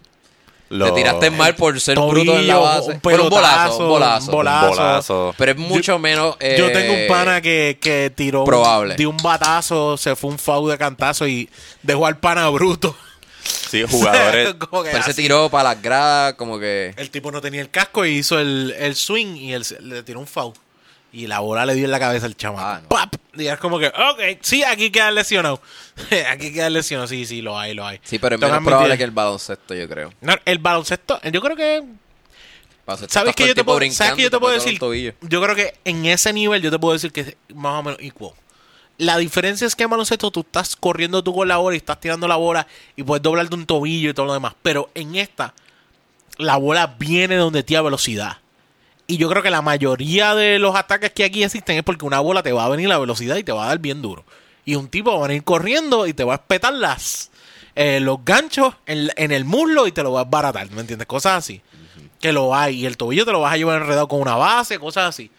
Lo- 0.70 0.86
Te 0.86 1.02
tiraste 1.02 1.30
mal 1.32 1.54
por 1.56 1.78
ser 1.82 1.96
Tobillo, 1.96 2.14
bruto 2.32 2.40
en 2.40 2.48
la 2.48 2.58
base. 2.58 2.92
un 2.92 3.00
Por 3.02 3.20
un 3.20 3.30
bolazo, 3.30 3.78
pelotazo, 3.78 3.84
un 3.84 3.90
bolazo. 3.90 4.26
un 4.28 4.32
bolazo. 4.32 4.70
un 4.70 4.78
bolazo. 4.78 5.36
Pero 5.38 5.52
es 5.52 5.58
mucho 5.58 6.00
menos... 6.00 6.38
eh, 6.40 6.56
Yo 6.58 6.72
tengo 6.72 6.94
un 6.94 7.08
pana 7.10 7.42
que, 7.42 7.78
que 7.82 8.10
tiró. 8.16 8.40
un- 8.42 8.46
probable. 8.46 8.96
dio 8.96 9.10
un 9.10 9.18
batazo, 9.18 9.98
se 9.98 10.16
fue 10.16 10.30
un 10.30 10.40
foul 10.40 10.72
de 10.72 10.78
cantazo 10.78 11.28
y 11.28 11.50
dejó 11.84 12.06
al 12.06 12.20
pana 12.20 12.48
bruto. 12.50 12.96
Sí, 13.44 13.84
jugadores. 13.90 14.54
Como 14.60 14.84
que 14.84 14.92
Pero 14.92 15.04
se 15.04 15.12
así. 15.12 15.22
tiró 15.22 15.50
para 15.50 15.70
las 15.74 15.82
gradas, 15.82 16.34
como 16.34 16.60
que... 16.60 16.94
El 16.98 17.10
tipo 17.10 17.32
no 17.32 17.42
tenía 17.42 17.62
el 17.62 17.70
casco 17.70 18.06
y 18.06 18.18
hizo 18.18 18.40
el, 18.40 18.76
el 18.78 18.96
swing 18.96 19.36
y 19.36 19.54
él 19.54 19.66
le 19.82 20.04
tiró 20.04 20.20
un 20.20 20.28
foul. 20.28 20.54
Y 21.14 21.28
la 21.28 21.40
bola 21.40 21.66
le 21.66 21.76
dio 21.76 21.86
en 21.86 21.92
la 21.92 22.00
cabeza 22.00 22.26
al 22.26 22.38
chamaco. 22.38 22.64
Ah, 22.64 22.80
no. 22.82 22.88
¡Pap! 22.88 23.16
Y 23.36 23.48
es 23.48 23.58
como 23.60 23.80
que, 23.80 23.88
ok, 23.88 24.38
sí, 24.42 24.64
aquí 24.64 24.92
queda 24.92 25.12
lesionado. 25.12 25.62
aquí 26.30 26.54
queda 26.54 26.70
lesionado, 26.70 27.08
sí, 27.08 27.26
sí, 27.26 27.42
lo 27.42 27.58
hay, 27.60 27.74
lo 27.74 27.86
hay. 27.86 28.00
Sí, 28.04 28.18
pero 28.20 28.36
es 28.36 28.42
menos 28.42 28.60
que 28.60 28.66
probable 28.66 28.98
que 28.98 29.04
el 29.04 29.12
baloncesto, 29.12 29.74
yo 29.74 29.90
creo. 29.90 30.14
No, 30.22 30.36
el 30.46 30.60
baloncesto, 30.60 31.20
yo 31.24 31.42
creo 31.42 31.56
que 31.56 31.84
Baloncesto 32.86 33.14
¿Sabes 33.14 33.36
todo 33.36 33.48
yo 33.48 33.56
te 33.56 33.64
puedo, 33.64 33.92
¿sabes 33.92 34.14
qué 34.14 34.22
y 34.22 34.24
yo 34.24 34.32
te 34.32 34.40
puedo 34.40 34.54
decir? 34.54 34.80
Yo 35.22 35.42
creo 35.42 35.56
que 35.56 35.76
en 35.86 36.06
ese 36.06 36.34
nivel 36.34 36.62
yo 36.62 36.72
te 36.72 36.80
puedo 36.80 36.94
decir 36.94 37.12
que 37.12 37.22
es 37.22 37.36
más 37.54 37.80
o 37.80 37.84
menos 37.84 38.02
igual. 38.02 38.34
La 39.02 39.18
diferencia 39.18 39.66
es 39.66 39.76
que 39.76 39.82
en 39.82 39.90
baloncesto 39.90 40.30
tú 40.30 40.42
estás 40.42 40.76
corriendo 40.76 41.24
tú 41.24 41.34
con 41.34 41.48
la 41.48 41.58
bola 41.58 41.76
y 41.76 41.78
estás 41.78 42.00
tirando 42.00 42.28
la 42.28 42.36
bola 42.36 42.68
y 42.96 43.02
puedes 43.02 43.24
doblarte 43.24 43.56
un 43.56 43.66
tobillo 43.66 44.12
y 44.12 44.14
todo 44.14 44.28
lo 44.28 44.34
demás. 44.34 44.54
Pero 44.62 44.92
en 44.94 45.16
esta, 45.16 45.56
la 46.38 46.58
bola 46.58 46.86
viene 47.00 47.36
donde 47.36 47.64
tiene 47.64 47.82
velocidad. 47.82 48.38
Y 49.08 49.18
yo 49.18 49.28
creo 49.28 49.42
que 49.42 49.50
la 49.50 49.64
mayoría 49.64 50.36
de 50.36 50.60
los 50.60 50.76
ataques 50.76 51.14
que 51.14 51.24
aquí 51.24 51.44
existen 51.44 51.78
es 51.78 51.84
porque 51.84 52.06
una 52.06 52.20
bola 52.20 52.44
te 52.44 52.52
va 52.52 52.66
a 52.66 52.70
venir 52.70 52.90
la 52.90 53.00
velocidad 53.00 53.38
y 53.38 53.44
te 53.44 53.52
va 53.52 53.64
a 53.64 53.68
dar 53.70 53.80
bien 53.80 54.04
duro. 54.04 54.24
Y 54.66 54.76
un 54.76 54.88
tipo 54.88 55.18
va 55.18 55.26
a 55.26 55.28
venir 55.30 55.44
corriendo 55.44 56.06
y 56.06 56.14
te 56.14 56.24
va 56.24 56.34
a 56.34 56.36
espetar 56.36 56.72
las, 56.72 57.32
eh, 57.74 58.00
los 58.02 58.24
ganchos 58.24 58.76
en, 58.86 59.10
en 59.16 59.32
el 59.32 59.46
muslo 59.46 59.88
y 59.88 59.92
te 59.92 60.04
lo 60.04 60.12
va 60.12 60.22
a 60.22 60.26
baratar. 60.26 60.70
¿Me 60.70 60.82
entiendes? 60.82 61.08
Cosas 61.08 61.40
así. 61.40 61.64
Que 62.20 62.32
lo 62.32 62.54
hay. 62.54 62.82
Y 62.82 62.86
el 62.86 62.98
tobillo 62.98 63.26
te 63.26 63.32
lo 63.32 63.42
vas 63.42 63.54
a 63.54 63.58
llevar 63.58 63.82
enredado 63.82 64.08
con 64.08 64.22
una 64.22 64.36
base, 64.36 64.78
cosas 64.78 65.10
así. 65.10 65.32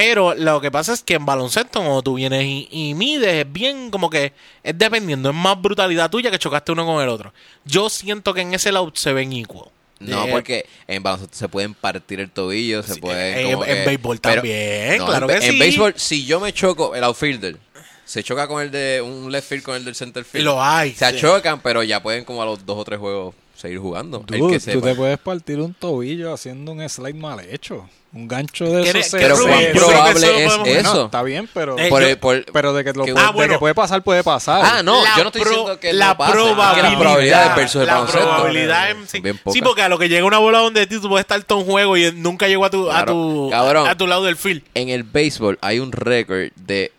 Pero 0.00 0.34
lo 0.34 0.60
que 0.60 0.70
pasa 0.70 0.92
es 0.92 1.02
que 1.02 1.14
en 1.14 1.26
baloncesto, 1.26 1.80
cuando 1.80 2.02
tú 2.02 2.14
vienes 2.14 2.44
y, 2.44 2.68
y 2.70 2.94
mides, 2.94 3.46
es 3.46 3.52
bien 3.52 3.90
como 3.90 4.08
que 4.08 4.32
es 4.62 4.78
dependiendo, 4.78 5.30
es 5.30 5.34
más 5.34 5.60
brutalidad 5.60 6.08
tuya 6.10 6.30
que 6.30 6.38
chocaste 6.38 6.72
uno 6.72 6.86
con 6.86 7.02
el 7.02 7.08
otro. 7.08 7.32
Yo 7.64 7.88
siento 7.90 8.32
que 8.34 8.42
en 8.42 8.54
ese 8.54 8.70
lado 8.72 8.90
se 8.94 9.12
ven 9.12 9.32
igual. 9.32 9.68
No, 10.00 10.26
Eh, 10.26 10.30
porque 10.30 10.66
en 10.86 11.02
baloncesto 11.02 11.36
se 11.36 11.48
pueden 11.48 11.74
partir 11.74 12.20
el 12.20 12.30
tobillo, 12.30 12.82
se 12.84 12.94
Sí, 12.94 13.00
pueden... 13.00 13.38
en- 13.38 13.52
como 13.52 13.64
en 13.64 13.84
béisbol 13.84 14.18
pero- 14.20 14.34
también, 14.36 14.98
no, 14.98 15.06
claro 15.06 15.28
en, 15.30 15.38
que 15.40 15.46
en 15.46 15.52
sí. 15.54 15.58
béisbol, 15.58 15.94
si 15.96 16.24
yo 16.24 16.38
me 16.38 16.52
choco, 16.52 16.94
el 16.94 17.02
outfielder, 17.02 17.56
se 18.04 18.22
choca 18.22 18.46
con 18.46 18.62
el 18.62 18.70
de 18.70 19.02
un 19.04 19.32
left 19.32 19.48
field 19.48 19.62
con 19.64 19.74
el 19.74 19.84
del 19.84 19.96
center 19.96 20.24
field. 20.24 20.44
Lo 20.44 20.62
hay, 20.62 20.94
Se 20.94 21.10
sí. 21.10 21.18
chocan, 21.18 21.60
pero 21.60 21.82
ya 21.82 22.00
pueden 22.00 22.24
como 22.24 22.40
a 22.42 22.46
los 22.46 22.64
dos 22.64 22.78
o 22.78 22.84
tres 22.84 23.00
juegos 23.00 23.34
seguir 23.58 23.78
jugando. 23.78 24.24
el 24.30 24.38
Dude, 24.38 24.58
que 24.58 24.72
tú 24.72 24.80
te 24.80 24.94
puedes 24.94 25.18
partir 25.18 25.60
un 25.60 25.74
tobillo 25.74 26.32
haciendo 26.32 26.72
un 26.72 26.88
slide 26.88 27.14
mal 27.14 27.40
hecho. 27.40 27.88
Un 28.10 28.26
gancho 28.26 28.64
de 28.64 28.84
¿Qué 28.84 28.88
eso 28.88 28.98
re- 28.98 29.02
se- 29.02 29.18
qué 29.18 29.24
Pero 29.24 29.36
cuán 29.36 29.64
probable 29.74 30.44
es 30.72 30.78
eso. 30.78 31.04
está 31.06 31.22
bien, 31.22 31.46
pero, 31.52 31.78
Eh, 31.78 31.90
por, 31.90 32.00
yo- 32.00 32.08
el- 32.08 32.18
por- 32.18 32.44
pero 32.52 32.72
de 32.72 32.82
que, 32.82 32.92
lo 32.94 33.04
que- 33.04 33.12
puede, 33.12 33.26
Ah, 33.26 33.30
bueno. 33.32 33.52
de 33.52 33.56
que 33.56 33.58
puede 33.58 33.74
pasar, 33.74 34.02
puede 34.02 34.24
pasar. 34.24 34.62
Ah, 34.64 34.82
no, 34.82 35.04
La 35.04 35.14
yo 35.16 35.22
no 35.24 35.28
estoy 35.28 35.42
pro- 35.42 35.50
diciendo 35.50 35.78
que 35.80 35.92
la 35.92 36.08
no 36.08 36.16
pase, 36.16 36.30
es 36.32 36.38
que 36.38 36.42
probabilidad, 36.54 36.98
probabilidades 36.98 37.56
versus 37.56 37.80
el 37.82 37.86
la 37.86 38.06
probabilidad 38.06 38.90
en- 38.92 39.06
sí. 39.08 39.22
Sí, 39.52 39.60
porque 39.60 39.82
a 39.82 39.90
lo 39.90 39.98
que 39.98 40.08
llega 40.08 40.24
una 40.24 40.38
bola 40.38 40.60
donde 40.60 40.86
ti 40.86 40.98
tú 41.00 41.08
puedes 41.10 41.24
estar 41.24 41.42
todo 41.42 41.58
un 41.58 41.66
juego 41.66 41.98
y 41.98 42.10
nunca 42.12 42.48
llegó 42.48 42.64
a 42.64 42.70
tu, 42.70 42.90
a 42.90 43.04
tu, 43.04 43.48
Cabrón. 43.50 43.86
a 43.86 43.94
tu 43.98 44.06
lado 44.06 44.24
del 44.24 44.36
field. 44.36 44.62
En 44.74 44.88
el 44.88 45.02
béisbol 45.02 45.58
hay 45.60 45.78
un 45.80 45.92
récord 45.92 46.48
de 46.56 46.92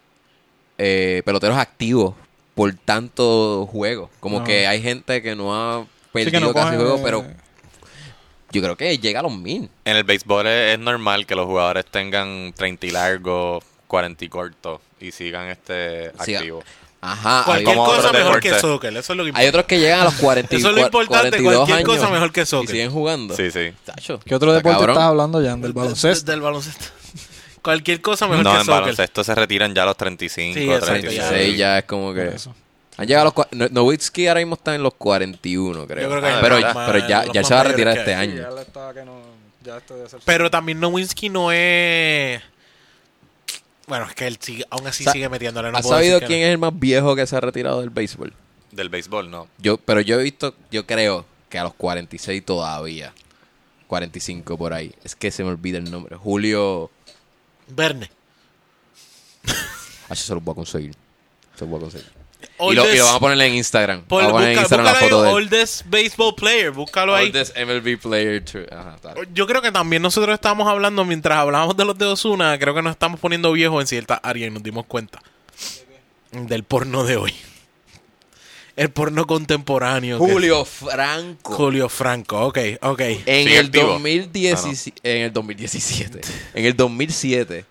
eh, 0.78 1.24
peloteros 1.26 1.58
activos 1.58 2.14
por 2.56 2.72
tanto 2.74 3.68
juego. 3.72 4.10
Como 4.20 4.40
No. 4.40 4.46
que 4.46 4.68
hay 4.68 4.82
gente 4.82 5.22
que 5.24 5.36
no 5.36 5.56
ha 5.56 5.86
perdido 6.12 6.32
que 6.32 6.40
no 6.40 6.54
casi 6.54 6.70
coge- 6.70 6.78
juego, 6.78 7.02
pero 7.04 7.26
yo 8.52 8.62
creo 8.62 8.76
que 8.76 8.98
llega 8.98 9.20
a 9.20 9.24
los 9.24 9.32
mil. 9.34 9.70
En 9.86 9.96
el 9.98 10.04
béisbol 10.04 10.48
es, 10.48 10.74
es 10.74 10.80
normal 10.80 11.26
que 11.26 11.36
los 11.36 11.46
jugadores 11.46 11.86
tengan 11.86 12.54
30 12.56 12.88
y 12.88 12.92
largo, 12.92 13.62
40 13.88 14.26
y 14.26 14.30
corto 14.30 14.82
y 15.00 15.12
sigan 15.12 15.48
este 15.50 16.12
Sí, 16.24 16.36
activos. 16.36 16.64
Ajá. 17.02 17.40
hay, 17.40 17.46
Cualquier 17.64 17.76
cosa 17.78 17.98
otros 18.00 18.12
mejor 18.14 18.40
que 18.42 18.60
soccer, 18.60 18.98
eso 18.98 19.14
es 19.14 19.18
lo 19.18 19.24
que 19.24 19.32
hay 19.34 19.48
otros 19.48 19.64
que 19.66 19.80
llegan 19.80 20.02
a 20.02 20.04
los 20.06 20.16
40 20.16 20.54
y 20.54 20.58
Eso 20.60 20.70
es 20.70 20.76
lo 20.76 20.82
importante, 20.82 21.30
42 21.42 21.56
cualquier 21.56 21.78
años 21.78 21.90
cosa 21.98 22.10
mejor 22.12 22.32
que 22.34 22.42
Y 22.42 22.46
soccer. 22.46 22.70
siguen 22.72 22.92
jugando. 22.92 23.36
Sí, 23.38 23.52
sí. 23.52 23.72
Tacho, 23.86 24.20
¿Qué 24.20 24.36
otro 24.36 24.52
deporte 24.52 24.78
cabrón. 24.80 24.90
estás 24.96 25.08
hablando 25.08 25.42
ya? 25.42 25.56
¿Del 25.56 25.72
baloncesto? 25.74 26.30
Del 26.32 26.42
baloncesto. 26.42 26.86
Cualquier 27.62 28.02
cosa 28.02 28.28
mejor 28.28 28.44
No, 28.44 28.52
que 28.52 28.58
en 28.60 28.66
soccer. 28.66 28.82
baloncesto 28.82 29.24
se 29.24 29.36
retiran 29.36 29.74
ya 29.76 29.84
a 29.84 29.86
los 29.86 29.96
35, 29.98 30.54
Sí, 30.60 30.64
exacto, 30.66 30.86
36. 30.88 31.16
ya. 31.22 31.28
36 31.30 31.58
ya 31.58 31.78
es 31.80 31.86
como 31.86 32.14
que... 32.14 32.28
Eso. 32.30 32.54
Han 33.00 33.08
llegado 33.08 33.30
a 33.30 33.34
los... 33.34 33.48
No- 33.72 33.82
Nowitzki 33.84 34.28
ahora 34.28 34.42
mismo 34.42 34.56
está 34.56 34.76
en 34.76 34.84
los 34.84 34.94
41, 34.96 35.88
creo. 35.88 36.02
Yo 36.04 36.10
creo 36.10 36.22
que 36.22 36.28
Ah, 36.28 36.40
pero, 36.42 36.56
verdad. 36.56 36.86
pero 36.86 37.08
ya, 37.08 37.24
más 37.34 37.48
se 37.48 37.54
va 37.54 37.62
a 37.62 37.64
retirar 37.64 37.98
este 37.98 38.14
año. 38.14 38.42
ya 38.42 38.50
le 38.52 38.62
está 38.62 38.94
que 38.94 39.04
no- 39.06 39.22
ya 39.64 39.78
esto 39.78 39.96
debe 39.96 40.10
ser- 40.10 40.20
Pero 40.26 40.52
también 40.52 40.80
Nowinski 40.80 41.30
no 41.30 41.52
es... 41.52 42.42
Bueno, 43.88 44.06
es 44.06 44.14
que 44.16 44.28
él 44.28 44.38
sigue, 44.42 44.66
aún 44.70 44.86
así 44.86 45.04
Sa- 45.04 45.14
sigue 45.14 45.30
metiéndole. 45.30 45.72
No 45.72 45.78
¿Has 45.78 45.88
sabido 45.88 46.20
quién 46.20 46.42
no. 46.42 46.46
es 46.48 46.52
el 46.52 46.58
más 46.58 46.78
viejo 46.78 47.16
que 47.16 47.26
se 47.26 47.36
ha 47.36 47.40
retirado 47.40 47.80
del 47.80 47.90
béisbol? 47.90 48.34
Del 48.72 48.90
béisbol, 48.90 49.32
no. 49.32 49.48
Yo, 49.58 49.78
pero 49.78 50.02
yo 50.02 50.20
he 50.20 50.24
visto, 50.24 50.54
yo 50.70 50.86
creo 50.86 51.26
que 51.50 51.58
a 51.58 51.64
los 51.64 51.74
46 51.74 52.46
todavía. 52.46 53.14
45 53.88 54.58
por 54.58 54.74
ahí. 54.74 54.94
Es 55.04 55.16
que 55.16 55.32
se 55.32 55.44
me 55.44 55.50
olvida 55.50 55.80
el 55.80 55.90
nombre. 55.90 56.16
Julio. 56.18 56.92
Verne. 57.70 58.12
Ah, 59.48 60.14
eso 60.14 60.24
se 60.26 60.34
lo 60.36 60.42
voy 60.42 60.52
a 60.52 60.56
conseguir. 60.56 60.94
Se 61.56 61.66
lo 61.66 61.72
voy 61.72 61.78
a 61.78 61.82
conseguir. 61.82 62.19
Y 62.62 62.76
lo, 62.76 62.94
y 62.94 62.98
lo 62.98 63.04
vamos 63.06 63.16
a 63.16 63.20
poner 63.20 63.42
en 63.48 63.56
Instagram. 63.56 64.02
Pon- 64.04 64.18
vamos 64.24 64.32
a 64.32 64.34
poner 64.36 64.50
en 64.50 64.56
busca- 64.56 64.62
Instagram 64.62 64.86
la 64.86 64.92
búscalo 64.92 65.10
foto 65.10 65.22
ahí, 65.22 65.24
de 65.24 65.30
él. 65.30 65.36
Oldest 65.44 65.82
Baseball 65.88 66.36
Player, 66.36 66.72
búscalo 66.72 67.16
ahí. 67.16 67.26
Oldest 67.28 67.58
MLB 67.58 67.98
player. 67.98 68.44
to- 68.44 68.60
Ajá, 68.76 68.96
está. 68.96 69.14
Yo 69.34 69.48
creo 69.48 69.62
que 69.62 69.72
también 69.72 70.02
nosotros 70.02 70.34
estábamos 70.34 70.68
hablando, 70.68 71.06
mientras 71.06 71.38
hablábamos 71.40 71.78
de 71.78 71.86
los 71.86 71.98
de 71.98 72.06
Osuna, 72.06 72.58
creo 72.60 72.74
que 72.76 72.82
nos 72.82 72.92
estamos 72.92 73.20
poniendo 73.20 73.52
viejos 73.54 73.82
en 73.82 73.88
cierta 73.88 74.16
área 74.16 74.48
y 74.48 74.50
nos 74.50 74.62
dimos 74.64 74.86
cuenta 74.86 75.22
del 76.32 76.64
porno 76.64 77.04
de 77.06 77.16
hoy. 77.18 77.34
El 78.76 78.92
porno 78.92 79.26
contemporáneo. 79.28 80.18
que- 80.26 80.32
Julio 80.32 80.64
Franco. 80.64 81.54
Julio 81.54 81.90
Franco, 81.90 82.46
ok, 82.48 82.58
ok. 82.82 83.00
En 83.26 83.48
el, 83.50 83.66
activo. 83.66 83.88
2017, 83.88 85.00
en 85.18 85.22
el 85.24 85.34
2017. 85.34 86.22
en 86.54 86.66
el 86.66 86.76
2007. 86.78 87.66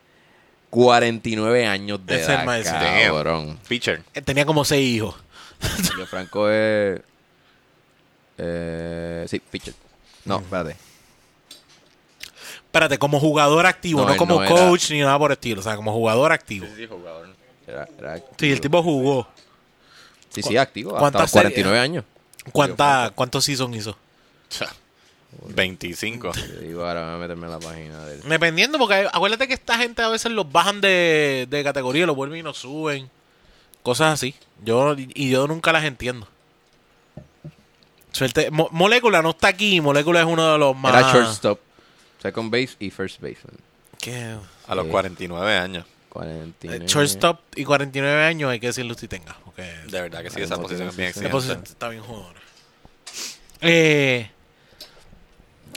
49 0.70 1.66
años 1.66 2.04
de 2.04 2.14
Ese 2.14 2.22
es 2.24 2.28
edad, 2.28 2.44
más- 2.44 2.66
cabrón. 2.68 3.58
Pitcher. 3.68 4.02
Eh, 4.14 4.22
Tenía 4.22 4.44
como 4.46 4.64
seis 4.64 4.96
hijos. 4.96 5.14
Julio 5.90 6.06
Franco 6.06 6.48
es... 6.50 7.00
Eh, 8.38 9.26
sí, 9.28 9.40
pitcher. 9.40 9.74
No, 10.24 10.36
espérate. 10.38 10.76
Espérate, 12.66 12.98
como 12.98 13.18
jugador 13.18 13.66
activo, 13.66 14.00
No, 14.00 14.06
no, 14.06 14.12
él 14.12 14.18
como 14.18 14.34
no 14.36 14.44
era- 14.44 14.54
coach 14.54 14.90
ni 14.90 15.00
nada 15.00 15.18
por 15.18 15.30
el 15.30 15.36
estilo. 15.36 15.60
O 15.60 15.64
sea, 15.64 15.74
como 15.76 15.92
jugador 15.92 16.32
activo. 16.32 16.66
Era, 17.66 17.88
era 17.98 18.12
activo. 18.14 18.36
Sí, 18.38 18.52
el 18.52 18.60
tipo 18.60 18.82
jugó. 18.82 19.26
Sí, 20.30 20.42
sí, 20.42 20.56
activo. 20.56 20.90
Hasta 20.90 21.00
¿Cuántas 21.00 21.22
los 21.22 21.30
49 21.32 21.76
series? 21.76 21.82
años. 21.90 22.04
¿Cuánta, 22.52 23.10
¿Cuántos 23.14 23.44
seasons 23.44 23.76
hizo? 23.76 23.96
Cha, 25.30 25.54
25. 25.54 26.30
Te 26.32 26.60
digo, 26.60 26.84
ahora 26.86 27.04
voy 27.06 27.14
a 27.14 27.18
meterme 27.18 27.46
en 27.46 27.52
la 27.52 27.58
página 27.60 28.04
del... 28.06 28.20
Dependiendo, 28.22 28.78
porque 28.78 29.06
acuérdate 29.12 29.46
que 29.48 29.54
esta 29.54 29.76
gente 29.78 30.02
a 30.02 30.08
veces 30.08 30.32
los 30.32 30.50
bajan 30.50 30.80
de, 30.80 31.46
de 31.50 31.64
categoría, 31.64 32.06
los 32.06 32.16
vuelven 32.16 32.38
y 32.40 32.42
los 32.42 32.58
suben. 32.58 33.10
Cosas 33.82 34.14
así. 34.14 34.34
Yo 34.64 34.94
Y 34.96 35.30
yo 35.30 35.46
nunca 35.46 35.72
las 35.72 35.84
entiendo. 35.84 36.26
Suerte. 38.12 38.50
Mo- 38.50 38.68
Molécula 38.72 39.22
no 39.22 39.30
está 39.30 39.48
aquí. 39.48 39.80
Molécula 39.80 40.20
es 40.20 40.26
uno 40.26 40.52
de 40.52 40.58
los 40.58 40.76
más. 40.76 40.92
Era 40.94 41.12
shortstop, 41.12 41.60
second 42.22 42.50
base 42.50 42.70
y 42.78 42.90
first 42.90 43.20
baseman. 43.20 43.56
¿Qué? 44.00 44.34
A 44.66 44.74
los 44.74 44.86
Sí. 44.86 44.90
49 44.90 45.56
años. 45.56 45.84
49. 46.08 46.84
Eh, 46.84 46.88
Shortstop 46.88 47.38
y 47.54 47.64
49 47.64 48.24
años 48.24 48.50
hay 48.50 48.58
que 48.58 48.68
decirlo 48.68 48.94
si 48.94 49.06
tenga. 49.08 49.36
Porque 49.44 49.62
De 49.62 50.00
verdad 50.00 50.22
que 50.22 50.30
sí, 50.30 50.36
Ay, 50.38 50.44
esa 50.44 50.56
no, 50.56 50.62
posición 50.62 50.88
es 50.88 50.96
bien 50.96 51.10
esa 51.10 51.20
esa 51.20 51.28
exigente. 51.28 51.30
posición 51.30 51.62
está 51.64 51.88
bien 51.90 52.02
jodona. 52.02 52.40
Eh, 53.60 54.30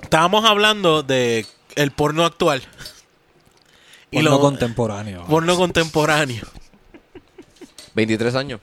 estábamos 0.02 0.46
hablando 0.46 1.04
de 1.04 1.46
el 1.76 1.92
porno 1.92 2.26
actual. 2.26 2.62
Y 4.12 4.18
Porno 4.18 4.32
lo 4.32 4.40
contemporáneo. 4.42 5.26
porno 5.26 5.56
contemporáneo. 5.56 6.46
23 7.96 8.36
años. 8.36 8.60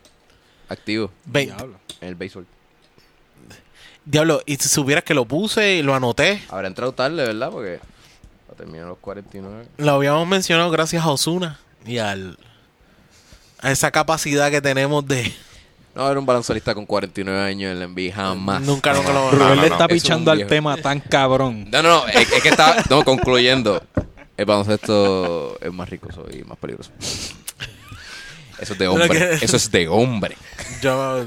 Activo 0.69 1.11
Ve- 1.25 1.47
Diablo. 1.47 1.79
en 2.01 2.09
el 2.09 2.15
béisbol. 2.15 2.47
Diablo, 4.05 4.43
y 4.47 4.57
si 4.57 4.69
supieras 4.69 5.05
que 5.05 5.15
lo 5.15 5.25
puse 5.27 5.77
y 5.77 5.83
lo 5.83 5.95
anoté, 5.95 6.43
Habrá 6.51 6.69
entrado 6.69 6.93
tarde, 6.93 7.17
¿verdad? 7.27 7.51
Porque 7.51 7.79
va 8.49 8.53
a 8.53 8.57
terminar 8.57 8.87
los 8.87 8.99
49. 8.99 9.67
lo 9.77 9.91
habíamos 9.93 10.27
mencionado 10.27 10.71
gracias 10.71 11.05
a 11.05 11.11
Osuna 11.11 11.59
y 11.87 11.99
al 11.99 12.39
a 13.61 13.71
esa 13.73 13.91
capacidad 13.91 14.51
que 14.51 14.61
tenemos 14.63 15.07
de 15.07 15.35
No 15.99 16.05
va 16.05 16.11
a 16.11 16.11
haber 16.13 16.19
un 16.19 16.27
baloncelista 16.27 16.77
con 16.77 16.87
49 16.87 17.41
años 17.43 17.73
en 17.73 17.81
la 17.81 17.89
NBA 17.89 18.15
jamás. 18.15 18.63
nunca 18.63 18.93
nunca 18.93 19.13
lo 19.13 19.33
Rubén 19.33 19.57
no, 19.57 19.63
le 19.63 19.67
está 19.67 19.87
es 19.87 19.95
pichando 19.95 20.31
al 20.31 20.47
tema 20.47 20.77
tan 20.77 21.01
cabrón. 21.01 21.69
No, 21.73 21.83
no, 21.83 21.89
no. 21.89 22.07
Es, 22.07 22.31
es 22.33 22.41
que 22.41 22.51
está 22.51 22.85
no, 22.89 23.03
concluyendo. 23.03 23.83
El 24.37 24.45
baloncesto 24.45 25.59
es 25.61 25.73
más 25.73 25.91
rico 25.91 26.07
y 26.33 26.45
más 26.45 26.57
peligroso. 26.57 26.93
Eso 28.61 28.75
es 28.75 28.79
de 28.79 28.87
hombre. 28.87 29.09
Que- 29.09 29.45
Eso 29.45 29.57
es 29.57 29.69
de 29.73 29.89
hombre. 29.89 30.37
yo 30.81 31.27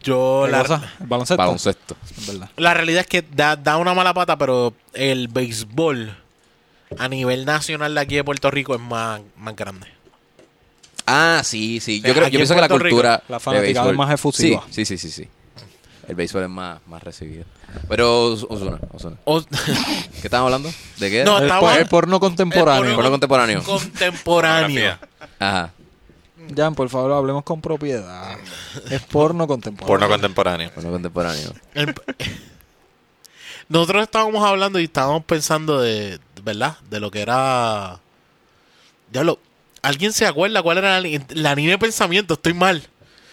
yo 0.00 0.42
¿Qué 0.46 0.52
la, 0.52 0.58
cosa? 0.60 0.92
¿El 1.00 1.06
baloncesto? 1.08 1.42
Baloncesto. 1.42 1.96
Es 2.04 2.26
verdad. 2.28 2.50
la 2.56 2.74
realidad 2.74 3.00
es 3.00 3.08
que 3.08 3.24
da, 3.34 3.56
da 3.56 3.78
una 3.78 3.94
mala 3.94 4.14
pata, 4.14 4.38
pero 4.38 4.74
el 4.94 5.26
béisbol 5.26 6.16
a 7.00 7.08
nivel 7.08 7.44
nacional 7.44 7.96
de 7.96 8.00
aquí 8.00 8.14
de 8.14 8.22
Puerto 8.22 8.48
Rico 8.48 8.76
es 8.76 8.80
más, 8.80 9.22
más 9.36 9.56
grande. 9.56 9.88
Ah, 11.06 11.42
sí, 11.44 11.80
sí. 11.80 12.00
Yo 12.00 12.12
creo, 12.14 12.22
yo 12.22 12.24
en 12.26 12.30
pienso 12.32 12.54
que 12.54 12.60
la 12.60 12.68
Puerto 12.68 12.84
Rico, 12.84 12.96
cultura. 12.96 13.22
la 13.28 13.36
de 13.36 13.40
fanaticada 13.40 13.86
béisbol- 13.86 13.90
es 13.92 13.96
más 13.96 14.14
efusiva. 14.14 14.62
Sí, 14.70 14.84
sí, 14.84 14.96
sí, 14.98 15.10
sí, 15.10 15.22
sí. 15.22 15.28
El 16.08 16.14
béisbol 16.16 16.42
es 16.44 16.48
más, 16.48 16.80
más 16.86 17.02
recibido. 17.02 17.44
Pero, 17.88 18.32
Osuna, 18.32 18.78
¿Qué 19.24 20.20
estamos 20.26 20.46
hablando? 20.46 20.70
¿De 20.98 21.10
qué? 21.10 21.24
No, 21.24 21.38
El, 21.38 21.48
por- 21.48 21.72
el 21.78 21.86
porno 21.86 22.20
contemporáneo. 22.20 22.90
el 22.90 22.94
Porno 22.94 23.10
contemporáneo. 23.10 23.62
contemporáneo. 23.62 24.98
Ajá. 25.38 25.72
Jan, 26.56 26.74
por 26.74 26.88
favor, 26.88 27.12
hablemos 27.12 27.44
con 27.44 27.60
propiedad. 27.60 28.36
Es 28.90 29.00
porno 29.02 29.46
contemporáneo. 29.46 29.86
Porno 29.88 30.08
contemporáneo. 30.08 30.70
Porno 30.74 30.90
contemporáneo. 30.90 31.52
El- 31.74 31.94
Nosotros 33.68 34.02
estábamos 34.02 34.44
hablando 34.44 34.78
y 34.80 34.84
estábamos 34.84 35.24
pensando 35.24 35.80
de, 35.80 36.18
¿verdad? 36.42 36.76
De 36.90 37.00
lo 37.00 37.10
que 37.10 37.22
era... 37.22 37.98
Diablo, 39.10 39.38
¿alguien 39.82 40.12
se 40.12 40.26
acuerda 40.26 40.62
cuál 40.62 40.78
era 40.78 41.00
la, 41.00 41.08
la 41.30 41.54
línea 41.54 41.72
de 41.72 41.78
pensamiento? 41.78 42.34
Estoy 42.34 42.54
mal. 42.54 42.82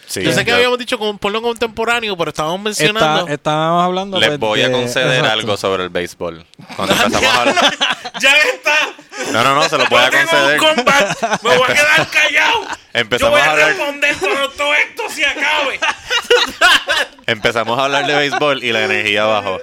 Sí, 0.06 0.24
Yo 0.24 0.32
sé 0.32 0.44
que 0.44 0.50
yo 0.50 0.56
habíamos 0.56 0.76
dicho 0.76 0.98
con 0.98 1.18
porno 1.18 1.40
contemporáneo, 1.40 2.16
pero 2.16 2.30
estábamos 2.30 2.60
mencionando... 2.60 3.20
Está, 3.20 3.32
estábamos 3.34 3.84
hablando 3.84 4.18
les 4.18 4.30
pues, 4.30 4.40
voy 4.40 4.60
a 4.62 4.66
de- 4.68 4.72
conceder 4.72 5.12
exacto. 5.20 5.30
algo 5.32 5.56
sobre 5.56 5.84
el 5.84 5.88
béisbol. 5.90 6.44
Cuando 6.74 6.94
empezamos 6.94 7.24
a 7.32 7.40
hablar... 7.42 7.54
¡Ya 8.20 8.36
está! 8.36 8.76
No, 9.32 9.44
no, 9.44 9.54
no, 9.54 9.68
se 9.68 9.78
lo 9.78 9.86
voy 9.86 10.00
a 10.00 10.06
un 10.06 10.10
conceder. 10.10 10.56
comeback. 10.58 11.42
Me 11.44 11.56
voy 11.56 11.62
a 11.62 11.74
quedar 11.74 12.08
callado. 12.10 12.60
Empezamos 12.92 13.20
Yo 13.20 13.30
voy 13.30 13.40
a 13.40 13.44
a 13.44 13.50
hablar... 13.52 13.68
responder 13.68 14.16
cuando 14.16 14.50
todo 14.50 14.74
esto 14.74 15.02
se 15.10 15.26
acabe. 15.26 15.80
Empezamos 17.26 17.78
a 17.78 17.84
hablar 17.84 18.06
de 18.08 18.14
béisbol 18.16 18.64
y 18.64 18.72
la 18.72 18.84
energía 18.86 19.24
bajó. 19.26 19.60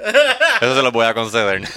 Eso 0.61 0.75
se 0.75 0.81
lo 0.81 0.91
voy 0.93 1.05
a 1.07 1.13
conceder. 1.13 1.61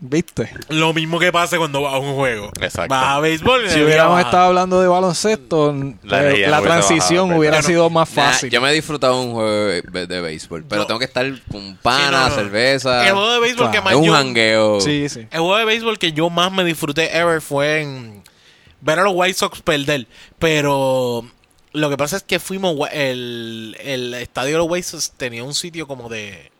¿Viste? 0.00 0.48
Lo 0.68 0.94
mismo 0.94 1.18
que 1.18 1.32
pasa 1.32 1.58
cuando 1.58 1.82
vas 1.82 1.94
a 1.94 1.98
un 1.98 2.14
juego. 2.14 2.52
Exacto. 2.60 2.88
Vas 2.94 3.16
a 3.16 3.18
béisbol 3.20 3.68
Si 3.68 3.82
hubiéramos 3.82 4.12
baja. 4.14 4.28
estado 4.28 4.44
hablando 4.46 4.80
de 4.80 4.86
baloncesto, 4.86 5.74
La 6.04 6.30
eh, 6.30 6.46
la 6.46 6.62
transición 6.62 7.24
bajado, 7.28 7.40
hubiera 7.40 7.62
sido 7.62 7.90
más 7.90 8.08
Nah, 8.14 8.22
fácil. 8.30 8.48
yo 8.50 8.60
me 8.60 8.70
he 8.70 8.74
disfrutado 8.74 9.20
un 9.20 9.32
juego 9.32 9.50
de, 9.50 10.06
de 10.06 10.20
béisbol, 10.20 10.64
pero 10.68 10.86
tengo 10.86 11.00
que 11.00 11.06
estar 11.06 11.26
con 11.50 11.60
Sí, 11.62 11.76
pana, 11.82 12.10
no, 12.12 12.28
no. 12.28 12.34
cerveza. 12.36 13.06
El 13.08 13.12
juego 13.14 13.32
de 13.32 13.40
béisbol 13.40 13.70
que 13.72 13.80
más 13.80 13.92
es 13.92 13.98
un 13.98 14.04
yo- 14.04 14.12
jangueo. 14.12 14.80
Sí, 14.80 15.08
sí. 15.08 15.20
El 15.32 15.40
juego 15.40 15.56
de 15.56 15.64
béisbol 15.64 15.98
que 15.98 16.12
yo 16.12 16.30
más 16.30 16.52
me 16.52 16.62
disfruté 16.64 17.16
ever 17.18 17.40
fue 17.40 17.80
en 17.82 18.22
ver 18.80 19.00
a 19.00 19.02
los 19.02 19.12
White 19.16 19.34
Sox 19.34 19.62
perder. 19.62 20.06
Pero 20.38 21.24
lo 21.72 21.90
que 21.90 21.96
pasa 21.96 22.18
es 22.18 22.22
que 22.22 22.38
fuimos. 22.38 22.76
El, 22.92 23.76
el 23.80 24.14
estadio 24.14 24.52
de 24.52 24.58
los 24.58 24.68
White 24.70 24.86
Sox 24.86 25.10
tenía 25.16 25.42
un 25.42 25.54
sitio 25.54 25.88
como 25.88 26.08
de, 26.08 26.52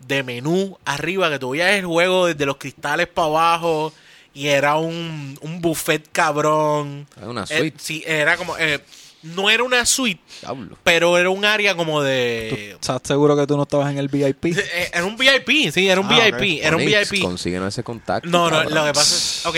de 0.00 0.22
menú 0.22 0.76
arriba 0.84 1.30
que 1.30 1.38
tú 1.38 1.50
veías 1.50 1.72
el 1.72 1.86
juego 1.86 2.26
desde 2.26 2.46
los 2.46 2.56
cristales 2.56 3.06
para 3.08 3.26
abajo. 3.28 3.92
Y 4.36 4.48
era 4.48 4.76
un, 4.76 5.38
un 5.42 5.60
buffet 5.60 6.08
cabrón. 6.10 7.06
Es 7.16 7.26
una 7.26 7.44
Eh, 7.44 7.58
suite. 7.58 7.76
sí, 7.78 8.02
era 8.06 8.36
como. 8.36 8.56
eh, 8.58 8.80
no 9.22 9.48
era 9.48 9.62
una 9.62 9.86
suite, 9.86 10.20
Diablo. 10.42 10.76
pero 10.82 11.16
era 11.16 11.30
un 11.30 11.44
área 11.46 11.74
como 11.76 12.00
¿Tú 12.00 12.04
de. 12.04 12.72
¿Estás 12.72 13.00
seguro 13.04 13.36
que 13.36 13.46
tú 13.46 13.56
no 13.56 13.62
estabas 13.62 13.90
en 13.90 13.98
el 13.98 14.08
VIP? 14.08 14.44
eh, 14.58 14.90
Era 14.92 15.04
un 15.04 15.16
VIP, 15.16 15.72
sí, 15.72 15.88
era 15.88 16.00
un 16.00 16.08
Ah. 16.10 16.20
VIP. 16.38 16.60
Era 16.62 16.76
un 16.76 16.84
VIP. 16.84 17.22
Consíguenos 17.22 17.68
ese 17.68 17.82
contacto. 17.84 18.28
No, 18.28 18.50
no, 18.50 18.56
cabrón. 18.56 18.74
lo 18.74 18.84
que 18.86 18.92
pasa 18.92 19.14
es. 19.14 19.46
Ok. 19.46 19.54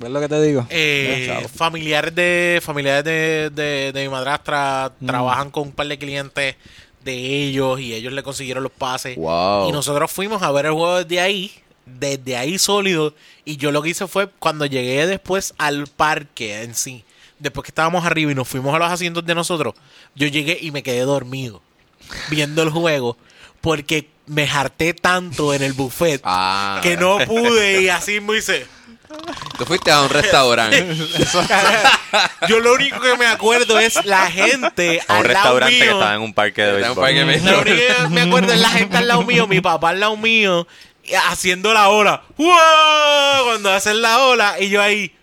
¿Ves 0.00 0.10
lo 0.10 0.18
que 0.20 0.28
te 0.28 0.42
digo? 0.42 0.66
Eh, 0.70 1.46
familiares 1.54 2.12
de 2.14 2.60
familiares 2.64 3.04
de, 3.04 3.50
de, 3.54 3.92
de 3.92 4.02
mi 4.02 4.08
madrastra 4.08 4.90
Mm. 4.98 5.06
trabajan 5.06 5.50
con 5.52 5.64
un 5.64 5.72
par 5.72 5.86
de 5.86 5.96
clientes 5.98 6.56
de 7.04 7.14
ellos 7.44 7.80
y 7.80 7.94
ellos 7.94 8.12
le 8.12 8.22
consiguieron 8.22 8.62
los 8.62 8.72
pases. 8.72 9.16
Wow. 9.16 9.68
Y 9.68 9.72
nosotros 9.72 10.10
fuimos 10.10 10.42
a 10.42 10.50
ver 10.52 10.66
el 10.66 10.72
juego 10.72 11.02
desde 11.04 11.20
ahí, 11.20 11.52
desde 11.86 12.36
ahí 12.36 12.58
sólido. 12.58 13.14
Y 13.44 13.56
yo 13.56 13.70
lo 13.72 13.82
que 13.82 13.90
hice 13.90 14.06
fue 14.06 14.28
cuando 14.38 14.66
llegué 14.66 15.06
después 15.06 15.54
al 15.58 15.86
parque 15.86 16.62
en 16.62 16.74
sí, 16.74 17.04
después 17.38 17.64
que 17.64 17.70
estábamos 17.70 18.04
arriba 18.04 18.32
y 18.32 18.34
nos 18.34 18.48
fuimos 18.48 18.74
a 18.74 18.78
los 18.78 18.90
asientos 18.90 19.24
de 19.26 19.34
nosotros, 19.34 19.74
yo 20.14 20.26
llegué 20.26 20.58
y 20.60 20.70
me 20.70 20.82
quedé 20.82 21.00
dormido 21.00 21.60
viendo 22.30 22.62
el 22.62 22.70
juego 22.70 23.16
porque 23.60 24.08
me 24.26 24.44
harté 24.48 24.94
tanto 24.94 25.52
en 25.54 25.62
el 25.62 25.72
buffet 25.74 26.20
Ah. 26.24 26.80
que 26.82 26.96
no 26.96 27.18
pude 27.26 27.82
y 27.82 27.88
así 27.88 28.20
me 28.20 28.38
hice. 28.38 28.66
Tú 29.58 29.64
fuiste 29.66 29.90
a 29.92 30.02
un 30.02 30.10
restaurante. 30.10 30.84
Yo 32.48 32.58
lo 32.60 32.74
único 32.74 33.00
que 33.00 33.16
me 33.16 33.26
acuerdo 33.26 33.78
es 33.78 34.04
la 34.04 34.30
gente 34.30 35.00
A 35.06 35.14
un 35.14 35.26
al 35.26 35.32
lado 35.32 35.58
restaurante 35.58 35.78
que 35.78 35.84
mío. 35.84 35.92
estaba 35.94 36.14
en 36.14 36.20
un 36.22 36.34
parque 36.34 36.62
de 36.62 36.68
en 36.68 36.74
un 36.74 36.80
béisbol. 36.82 37.04
parque 37.04 37.18
de 37.20 37.24
béisbol. 37.24 37.50
Lo 37.52 37.60
único 37.60 37.76
que 37.76 38.08
me 38.10 38.20
acuerdo 38.22 38.52
es 38.52 38.60
la 38.60 38.68
gente 38.70 38.96
al 38.96 39.08
lado 39.08 39.22
mío, 39.22 39.46
mi 39.46 39.60
papá 39.60 39.90
al 39.90 40.00
lado 40.00 40.16
mío, 40.16 40.66
haciendo 41.28 41.72
la 41.72 41.88
ola. 41.88 42.22
¡Wow! 42.36 43.44
Cuando 43.44 43.72
hacen 43.72 44.02
la 44.02 44.18
ola, 44.20 44.56
y 44.60 44.68
yo 44.70 44.82
ahí. 44.82 45.14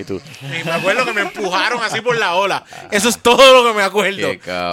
¿Y 0.00 0.04
tú? 0.04 0.20
Y 0.42 0.64
me 0.64 0.72
acuerdo 0.72 1.04
que 1.04 1.12
me 1.12 1.20
empujaron 1.20 1.82
así 1.82 2.00
por 2.00 2.16
la 2.18 2.34
ola. 2.34 2.64
Eso 2.90 3.08
es 3.08 3.18
todo 3.18 3.62
lo 3.62 3.68
que 3.70 3.76
me 3.76 3.82
acuerdo 3.82 4.28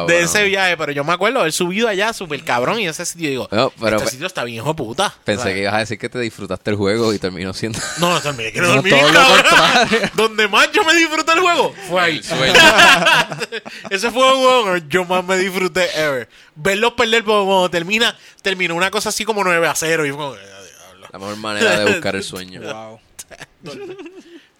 de 0.07 0.19
ese 0.21 0.43
viaje. 0.43 0.77
Pero 0.77 0.91
yo 0.93 1.03
me 1.03 1.13
acuerdo 1.13 1.39
haber 1.41 1.51
subido 1.51 1.87
allá 1.87 2.13
súper 2.13 2.43
cabrón 2.43 2.79
y 2.79 2.87
ese 2.87 3.05
sitio 3.05 3.29
digo, 3.29 3.49
No, 3.51 3.71
pero- 3.79 3.97
este 3.97 4.11
sitio 4.11 4.27
está 4.27 4.43
bien 4.43 4.57
hijo 4.63 4.75
puta. 4.75 5.13
Pensé 5.23 5.41
¿Sabes? 5.41 5.55
que 5.55 5.61
ibas 5.61 5.73
a 5.73 5.77
decir 5.79 5.97
que 5.99 6.09
te 6.09 6.19
disfrutaste 6.19 6.71
el 6.71 6.77
juego 6.77 7.13
y 7.13 7.19
terminó 7.19 7.53
siendo. 7.53 7.79
No, 7.97 8.09
no, 8.13 8.21
también 8.21 8.51
quiero 8.51 8.67
No, 8.67 8.75
dormir, 8.75 8.93
todo 8.93 9.07
lo 9.07 9.13
cabrón. 9.13 9.43
contrario. 9.43 10.09
Donde 10.15 10.47
más 10.47 10.71
yo 10.71 10.83
me 10.83 10.93
disfruté 10.95 11.31
el 11.33 11.39
juego 11.39 11.73
fue 11.89 12.01
ahí. 12.01 12.21
Ese 13.89 14.11
fue 14.11 14.33
un 14.33 14.39
juego 14.39 14.73
que 14.75 14.83
yo 14.87 15.05
más 15.05 15.23
me 15.25 15.37
disfruté 15.37 15.89
ever. 16.01 16.29
Verlos 16.55 16.93
perder 16.93 17.23
porque 17.23 17.45
cuando 17.45 17.69
termina, 17.69 18.15
terminó 18.41 18.75
una 18.75 18.91
cosa 18.91 19.09
así 19.09 19.25
como 19.25 19.43
9 19.43 19.67
a 19.67 19.75
0 19.75 20.05
y 20.05 20.09
fue 20.09 20.17
como, 20.17 20.33
"Ah, 20.33 20.37
diablo". 20.37 21.07
La 21.11 21.19
mejor 21.19 21.35
manera 21.37 21.79
de 21.79 21.85
buscar 21.93 22.15
el 22.15 22.23
sueño. 22.23 22.61
Wow. 22.61 22.99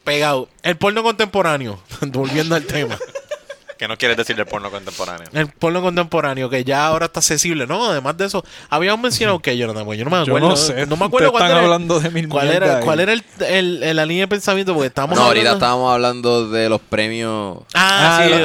Pegado. 0.08 0.50
El 0.64 0.78
porno 0.78 1.04
contemporáneo, 1.04 1.80
volviendo 2.02 2.56
al 2.56 2.64
tema. 2.66 2.98
¿Qué 3.78 3.88
no 3.88 3.96
quieres 3.96 4.18
decir 4.18 4.36
del 4.36 4.48
porno 4.48 4.72
contemporáneo? 4.72 5.28
El 5.34 5.50
porno 5.50 5.84
contemporáneo 5.84 6.50
que 6.50 6.64
ya 6.64 6.88
ahora 6.88 7.06
está 7.06 7.20
accesible. 7.20 7.68
No, 7.68 7.92
además 7.92 8.18
de 8.18 8.26
eso, 8.26 8.44
habíamos 8.72 9.00
mencionado 9.04 9.38
que 9.40 9.56
yo 9.56 9.72
no, 9.72 9.94
yo 9.94 10.04
no 10.04 10.10
me 10.10 10.18
Yo 10.26 10.32
acuerdo. 10.32 10.50
no 10.50 10.56
sé. 10.56 10.88
No 10.88 10.98
me 10.98 11.06
acuerdo 11.06 11.30
cuál 11.32 11.44
están 11.44 11.58
era, 11.58 11.66
hablando 11.66 12.00
de 12.00 12.10
mil 12.10 12.28
cuál 12.28 12.50
era, 12.50 12.80
cuál 12.80 13.02
era 13.02 13.14
el, 13.14 13.24
el- 13.48 13.84
el- 13.84 13.96
la 13.96 14.06
línea 14.08 14.24
de 14.24 14.30
pensamiento 14.30 14.74
porque 14.74 14.88
estábamos 14.88 15.20
No, 15.20 15.26
ahorita 15.26 15.52
estábamos 15.54 15.94
hablando 15.94 16.50
de 16.50 16.70
los 16.70 16.82
premios. 16.82 17.60
Ah, 17.76 18.18
Ah, 18.18 18.24
sí, 18.24 18.30
los 18.32 18.40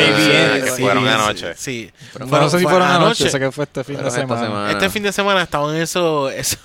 que 0.64 0.70
sí, 0.76 0.82
fueron 0.82 1.04
sí. 1.04 1.08
anoche. 1.08 1.54
Sí. 1.56 1.90
Pero 2.12 2.26
Bueno, 2.26 2.44
no 2.44 2.50
sé 2.50 2.58
si 2.58 2.64
fue 2.64 2.72
fueron 2.72 2.88
anoche, 2.90 3.30
sé 3.30 3.40
que 3.40 3.50
fue 3.52 3.64
este 3.64 3.84
fin 3.84 4.02
de 4.04 4.10
semana. 4.10 4.42
semana. 4.42 4.70
Este 4.72 4.90
fin 4.90 5.02
de 5.02 5.12
semana 5.12 5.40
estaban 5.40 5.74
eso, 5.76 6.28
eso 6.28 6.58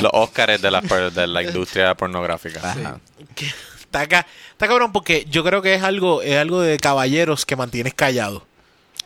Los 0.00 0.10
Óscares 0.14 0.62
de 0.62 0.70
la, 0.70 0.80
de 0.80 1.26
la 1.26 1.42
industria 1.42 1.94
pornográfica. 1.94 2.60
Ajá. 2.70 3.00
que 3.34 3.52
está 3.88 4.00
acá, 4.02 4.26
está 4.52 4.68
cabrón 4.68 4.92
porque 4.92 5.26
yo 5.30 5.42
creo 5.42 5.62
que 5.62 5.74
es 5.74 5.82
algo, 5.82 6.22
es 6.22 6.36
algo 6.36 6.60
de 6.60 6.78
caballeros 6.78 7.44
que 7.46 7.56
mantienes 7.56 7.94
callado. 7.94 8.46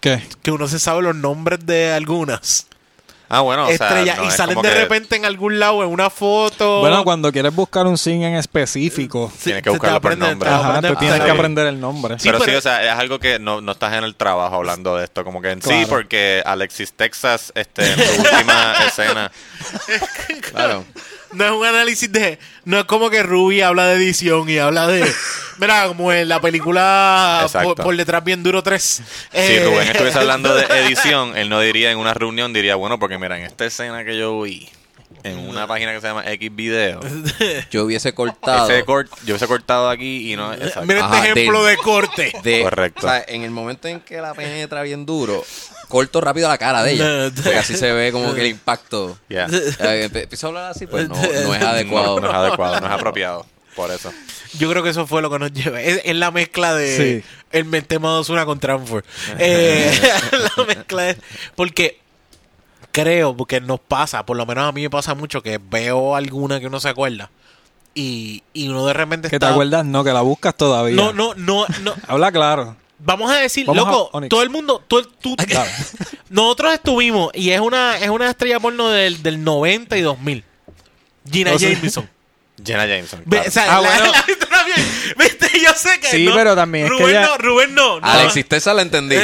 ¿Qué? 0.00 0.20
Que 0.42 0.50
uno 0.50 0.66
se 0.66 0.80
sabe 0.80 1.02
los 1.02 1.14
nombres 1.14 1.64
de 1.64 1.92
algunas 1.92 2.66
Ah, 3.34 3.40
bueno, 3.40 3.66
o 3.66 3.72
sea, 3.72 4.04
no 4.14 4.26
y 4.26 4.30
salen 4.30 4.60
de 4.60 4.68
que 4.68 4.74
repente 4.74 5.16
en 5.16 5.24
algún 5.24 5.58
lado 5.58 5.82
en 5.82 5.88
una 5.88 6.10
foto. 6.10 6.80
Bueno, 6.80 7.02
cuando 7.02 7.32
quieres 7.32 7.54
buscar 7.54 7.86
un 7.86 7.96
sim 7.96 8.22
en 8.22 8.34
específico, 8.34 9.32
Sí, 9.34 9.44
Tienes 9.44 9.62
que 9.62 9.70
buscarlo 9.70 10.02
por 10.02 10.18
nombre. 10.18 10.50
ajá, 10.50 10.82
tú 10.82 10.94
tienes 10.96 11.18
que 11.18 11.30
aprender 11.30 11.66
el 11.66 11.80
nombre. 11.80 12.18
Sí, 12.18 12.28
pero, 12.28 12.44
sí, 12.44 12.50
o 12.50 12.60
sea, 12.60 12.84
es 12.84 12.90
algo 12.90 13.18
que 13.18 13.38
no, 13.38 13.62
no 13.62 13.72
estás 13.72 13.94
en 13.94 14.04
el 14.04 14.16
trabajo 14.16 14.56
hablando 14.56 14.98
de 14.98 15.04
esto. 15.04 15.24
Como 15.24 15.40
que 15.40 15.50
en 15.52 15.62
sí, 15.62 15.86
porque 15.88 16.42
Alexis 16.44 16.92
Texas, 16.92 17.52
este, 17.54 17.90
en 17.90 17.98
su 17.98 18.20
última 18.20 18.74
escena, 18.86 19.32
Claro. 20.52 20.84
No 21.32 21.44
es 21.46 21.50
un 21.52 21.64
análisis 21.66 22.10
de. 22.12 22.38
No 22.64 22.78
es 22.78 22.84
como 22.84 23.08
que 23.10 23.22
Ruby 23.22 23.60
habla 23.62 23.86
de 23.86 23.96
edición 23.96 24.48
y 24.48 24.58
habla 24.58 24.86
de. 24.86 25.10
Mira, 25.58 25.86
como 25.88 26.12
en 26.12 26.28
la 26.28 26.40
película 26.40 27.46
por, 27.64 27.76
por 27.76 27.96
detrás 27.96 28.22
bien 28.24 28.42
duro 28.42 28.62
3. 28.62 28.82
si 29.32 29.58
Rubén 29.60 29.88
estuviese 29.88 30.18
hablando 30.18 30.54
de 30.54 30.64
edición, 30.80 31.36
él 31.36 31.48
no 31.48 31.60
diría 31.60 31.90
en 31.90 31.98
una 31.98 32.14
reunión, 32.14 32.52
diría, 32.52 32.74
bueno, 32.76 32.98
porque 32.98 33.18
mira, 33.18 33.38
en 33.38 33.44
esta 33.44 33.64
escena 33.64 34.04
que 34.04 34.16
yo 34.18 34.40
vi 34.42 34.68
en 35.24 35.38
una 35.38 35.66
página 35.68 35.92
que 35.92 36.00
se 36.00 36.06
llama 36.08 36.24
X 36.32 36.50
Video, 36.56 36.98
Yo 37.70 37.84
hubiese 37.84 38.12
cortado. 38.12 38.68
ese 38.68 38.84
cort- 38.84 39.08
yo 39.24 39.34
hubiese 39.34 39.46
cortado 39.46 39.88
aquí 39.88 40.32
y 40.32 40.36
no. 40.36 40.52
exacto. 40.52 40.82
Mira 40.86 41.04
Ajá, 41.04 41.18
este 41.18 41.30
ejemplo 41.40 41.62
de- 41.64 41.70
de 41.70 41.76
corte. 41.76 42.32
de- 42.42 42.62
Correcto. 42.62 43.06
o 43.06 43.08
sea, 43.08 43.24
en 43.28 43.42
el 43.42 43.50
momento 43.52 43.86
en 43.88 44.00
que 44.00 44.16
la 44.20 44.34
penetra 44.34 44.82
bien 44.82 45.06
duro, 45.06 45.44
corto 45.92 46.22
rápido 46.22 46.48
la 46.48 46.56
cara 46.56 46.82
de 46.82 46.92
ella. 46.92 47.30
Porque 47.42 47.58
así 47.58 47.76
se 47.76 47.92
ve 47.92 48.10
como 48.12 48.32
que 48.34 48.40
el 48.40 48.46
impacto. 48.46 49.18
Ya. 49.28 49.46
Eh, 49.50 50.08
Empiezo 50.12 50.46
a 50.46 50.48
hablar 50.48 50.70
así, 50.70 50.86
pues 50.86 51.06
no, 51.08 51.14
no 51.16 51.54
es 51.54 51.62
adecuado. 51.62 52.16
No, 52.18 52.22
no 52.22 52.28
es 52.30 52.34
adecuado, 52.34 52.80
no 52.80 52.86
es 52.86 52.92
apropiado. 52.92 53.46
Por 53.76 53.90
eso. 53.90 54.10
Yo 54.58 54.70
creo 54.70 54.82
que 54.82 54.88
eso 54.90 55.06
fue 55.06 55.20
lo 55.22 55.30
que 55.30 55.38
nos 55.38 55.52
lleva. 55.52 55.80
Es, 55.82 56.00
es 56.04 56.16
la 56.16 56.30
mezcla 56.30 56.74
de 56.74 57.22
Sí. 57.22 57.28
el 57.52 57.66
Mentema 57.66 58.08
2 58.10 58.30
con 58.46 58.58
Transfer. 58.58 59.04
Eh, 59.38 59.92
la 60.56 60.64
mezcla 60.64 61.10
es. 61.10 61.16
Porque 61.54 62.00
creo, 62.90 63.36
porque 63.36 63.60
nos 63.60 63.80
pasa, 63.80 64.24
por 64.24 64.36
lo 64.36 64.46
menos 64.46 64.64
a 64.68 64.72
mí 64.72 64.82
me 64.82 64.90
pasa 64.90 65.14
mucho 65.14 65.42
que 65.42 65.58
veo 65.70 66.16
alguna 66.16 66.58
que 66.60 66.66
uno 66.68 66.80
se 66.80 66.88
acuerda. 66.88 67.30
Y, 67.94 68.42
y 68.54 68.68
uno 68.68 68.86
de 68.86 68.94
repente 68.94 69.28
¿Que 69.28 69.38
te 69.38 69.44
está. 69.44 69.50
acuerdas? 69.50 69.84
No, 69.84 70.02
que 70.02 70.12
la 70.12 70.22
buscas 70.22 70.54
todavía. 70.54 70.96
No, 70.96 71.12
no, 71.12 71.34
no, 71.34 71.66
no. 71.82 71.94
Habla 72.08 72.32
claro. 72.32 72.76
Vamos 73.04 73.30
a 73.32 73.36
decir, 73.38 73.66
Vamos 73.66 73.84
loco, 73.86 74.16
a 74.18 74.28
todo 74.28 74.42
el 74.42 74.50
mundo, 74.50 74.82
todo 74.86 75.00
el- 75.00 75.08
tú, 75.08 75.34
Claro. 75.36 75.68
nosotros 76.30 76.72
estuvimos 76.74 77.30
y 77.34 77.50
es 77.50 77.60
una 77.60 77.98
es 77.98 78.08
una 78.08 78.30
estrella 78.30 78.60
porno 78.60 78.88
del, 78.90 79.22
del 79.22 79.42
90 79.42 79.96
y 79.96 80.02
2000. 80.02 80.44
Gina 81.30 81.52
O 81.52 81.58
sea- 81.58 81.70
Jameson. 81.70 82.08
Jenna 82.64 82.86
Jameson. 82.86 83.22
Ve- 83.26 83.38
claro. 83.38 83.48
o 83.48 83.50
sea, 83.52 83.64
Ah, 83.76 83.80
la- 83.80 83.88
bueno. 83.88 84.12
la- 84.12 84.18
está 84.32 84.64
bien. 84.64 85.14
Viste, 85.18 85.50
yo 85.64 85.72
sé 85.74 85.98
que 86.00 86.06
Sí, 86.08 86.24
no. 86.26 86.34
pero 86.34 86.54
también 86.54 86.84
es 86.86 86.92
que 86.92 86.98
Rubén 86.98 87.16
ella- 87.16 87.26
no, 87.26 87.38
Rubén 87.38 87.74
no. 87.74 87.98
no. 88.00 88.06
Alexis 88.06 88.46
Tessa 88.48 88.72
la 88.72 88.82
entendí. 88.82 89.16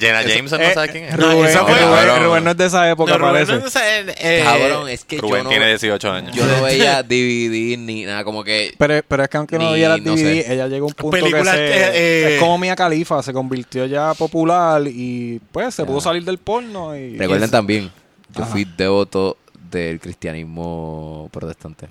Jenna 0.00 0.22
Jameson, 0.22 0.58
¿no 0.60 0.66
Eh, 0.66 0.74
sabes 0.74 0.90
quién 0.90 1.04
es? 1.04 1.16
No, 1.18 1.30
Rubén, 1.32 1.46
esa 1.50 1.64
fue- 1.64 1.74
Rubén- 1.74 1.90
cabrón. 2.06 2.24
Rubén 2.24 2.44
no 2.44 2.50
es 2.52 2.56
de 2.56 2.66
esa 2.66 2.90
época, 2.90 3.12
No, 3.12 3.18
Rubén 3.18 3.46
parece. 3.46 3.52
no, 3.52 3.80
eh, 4.10 4.14
eh, 4.18 4.42
Cabrón, 4.44 4.88
es 4.88 5.04
que 5.04 5.18
Rubén 5.18 5.38
yo 5.38 5.44
no, 5.44 5.50
tiene 5.50 5.66
18 5.68 6.10
años. 6.10 6.34
yo 6.34 6.46
no 6.46 6.62
veía 6.62 7.02
DVD 7.02 7.76
ni 7.76 8.04
nada, 8.04 8.24
como 8.24 8.42
que... 8.42 8.74
Pero, 8.78 9.02
pero 9.06 9.22
es 9.22 9.28
que 9.28 9.36
aunque 9.36 9.58
no 9.58 9.70
Ni- 9.70 9.76
viera 9.76 9.96
no 9.98 10.02
DVD, 10.02 10.42
sé. 10.44 10.52
ella 10.54 10.66
llegó 10.68 10.86
a 10.86 10.88
un 10.88 10.94
punto 10.94 11.16
Película, 11.16 11.52
que 11.52 11.58
se, 11.58 11.64
eh, 11.66 11.90
eh, 11.94 12.34
es 12.34 12.40
como 12.40 12.58
Mia 12.58 12.74
Khalifa, 12.74 13.22
se 13.22 13.32
convirtió 13.32 13.86
ya 13.86 14.14
popular 14.14 14.82
y 14.86 15.40
pues 15.52 15.74
se 15.74 15.82
Ya. 15.82 15.86
pudo 15.86 16.00
salir 16.00 16.24
del 16.24 16.38
porno 16.38 16.96
y 16.96 17.18
Recuerden 17.18 17.50
también, 17.50 17.90
yo 18.34 18.42
Ajá. 18.42 18.52
fui 18.52 18.64
devoto 18.76 19.36
del 19.70 20.00
cristianismo 20.00 21.28
protestante. 21.32 21.88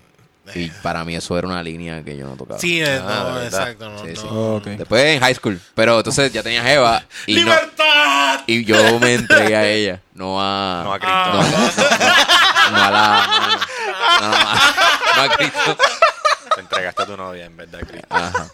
Y 0.55 0.67
para 0.81 1.05
mí 1.05 1.15
eso 1.15 1.37
era 1.37 1.47
una 1.47 1.61
línea 1.61 2.03
que 2.03 2.17
yo 2.17 2.25
no 2.25 2.35
tocaba. 2.35 2.59
Sí, 2.59 2.81
eh, 2.81 2.99
Ah, 3.03 3.19
no, 3.29 3.35
¿verdad? 3.35 3.45
exacto. 3.45 3.89
No, 3.91 3.99
Sí, 4.03 4.15
sí. 4.15 4.23
no. 4.25 4.55
Ok. 4.55 4.65
Después 4.65 5.05
en 5.05 5.19
high 5.19 5.35
school. 5.35 5.59
Pero 5.75 5.97
entonces 5.99 6.33
ya 6.33 6.41
tenía 6.41 6.63
Jeva 6.63 7.03
y, 7.27 7.35
no, 7.43 7.51
Y 8.47 8.65
yo 8.65 8.99
me 8.99 9.13
entregué 9.13 9.55
a 9.55 9.67
ella. 9.67 10.01
No 10.13 10.41
a... 10.41 10.81
No 10.83 10.93
a 10.93 10.99
Cristo. 10.99 11.33
No, 11.33 11.43
no, 11.43 11.49
no, 11.49 12.71
no 12.71 12.83
a 12.83 12.91
la... 12.91 13.27
No, 14.21 14.27
no, 14.27 14.31
no, 14.31 15.15
no 15.15 15.21
a 15.21 15.37
Cristo. 15.37 15.77
Te 16.55 16.61
entregaste 16.61 17.01
a 17.03 17.05
tu 17.05 17.17
novia 17.17 17.45
en 17.45 17.57
vez 17.57 17.71
de 17.71 17.77
a 17.77 17.81
Cristo. 17.81 18.07
Ajá. 18.09 18.47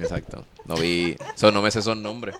Exacto. 0.00 0.44
No 0.64 0.76
vi... 0.76 1.16
Eso 1.34 1.52
no 1.52 1.62
me 1.62 1.70
sé 1.70 1.80
esos 1.80 1.96
nombres. 1.96 2.36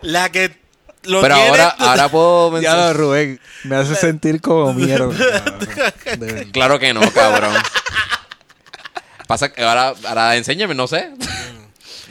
La 0.00 0.30
que 0.30 0.62
lo 1.04 1.20
Pero 1.20 1.34
ahora, 1.34 1.68
ahora 1.78 2.08
puedo 2.08 2.60
Ya 2.60 2.74
lo 2.74 2.78
mencionar. 2.80 2.96
Rubén, 2.96 3.40
me 3.64 3.76
hace 3.76 3.94
sentir 3.94 4.40
como 4.40 4.72
mierda. 4.74 5.06
verdad. 6.18 6.46
Claro 6.52 6.78
que 6.78 6.94
no, 6.94 7.00
cabrón. 7.12 7.54
Pasa 9.26 9.52
que 9.52 9.62
ahora, 9.62 9.94
ahora 10.06 10.36
enséñame, 10.36 10.74
no 10.74 10.86
sé. 10.86 11.10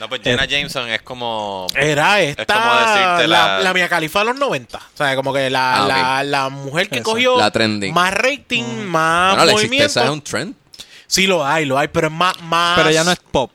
No, 0.01 0.09
pues 0.09 0.21
Jenna 0.23 0.45
Jameson 0.45 0.89
es 0.89 1.01
como... 1.03 1.67
Era 1.75 2.19
esta, 2.21 2.45
como 2.45 2.73
decirte 2.73 3.27
la, 3.27 3.47
la- 3.57 3.59
la 3.59 3.73
Mia 3.73 3.87
Khalifa 3.87 4.19
de 4.19 4.25
los 4.25 4.35
90. 4.37 4.77
O 4.77 4.81
sea, 4.97 5.15
como 5.15 5.31
que 5.31 5.47
la, 5.51 5.83
Ah, 5.83 5.87
la, 5.87 6.23
la 6.23 6.49
mujer 6.49 6.89
que 6.89 6.95
Esa. 6.95 7.03
cogió 7.03 7.37
La 7.37 7.51
trending. 7.51 7.93
más 7.93 8.11
rating, 8.11 8.63
más 8.87 9.35
Bueno, 9.35 9.45
la 9.45 9.51
movimiento. 9.51 9.85
existencia 9.85 10.03
es 10.05 10.09
un 10.09 10.21
trend. 10.23 10.55
Sí 11.05 11.27
lo 11.27 11.45
hay, 11.45 11.65
lo 11.65 11.77
hay, 11.77 11.87
pero 11.89 12.07
es 12.07 12.13
más... 12.13 12.33
más 12.41 12.77
Pero 12.79 12.89
ella 12.89 13.03
no 13.03 13.11
es 13.11 13.19
pop. 13.19 13.51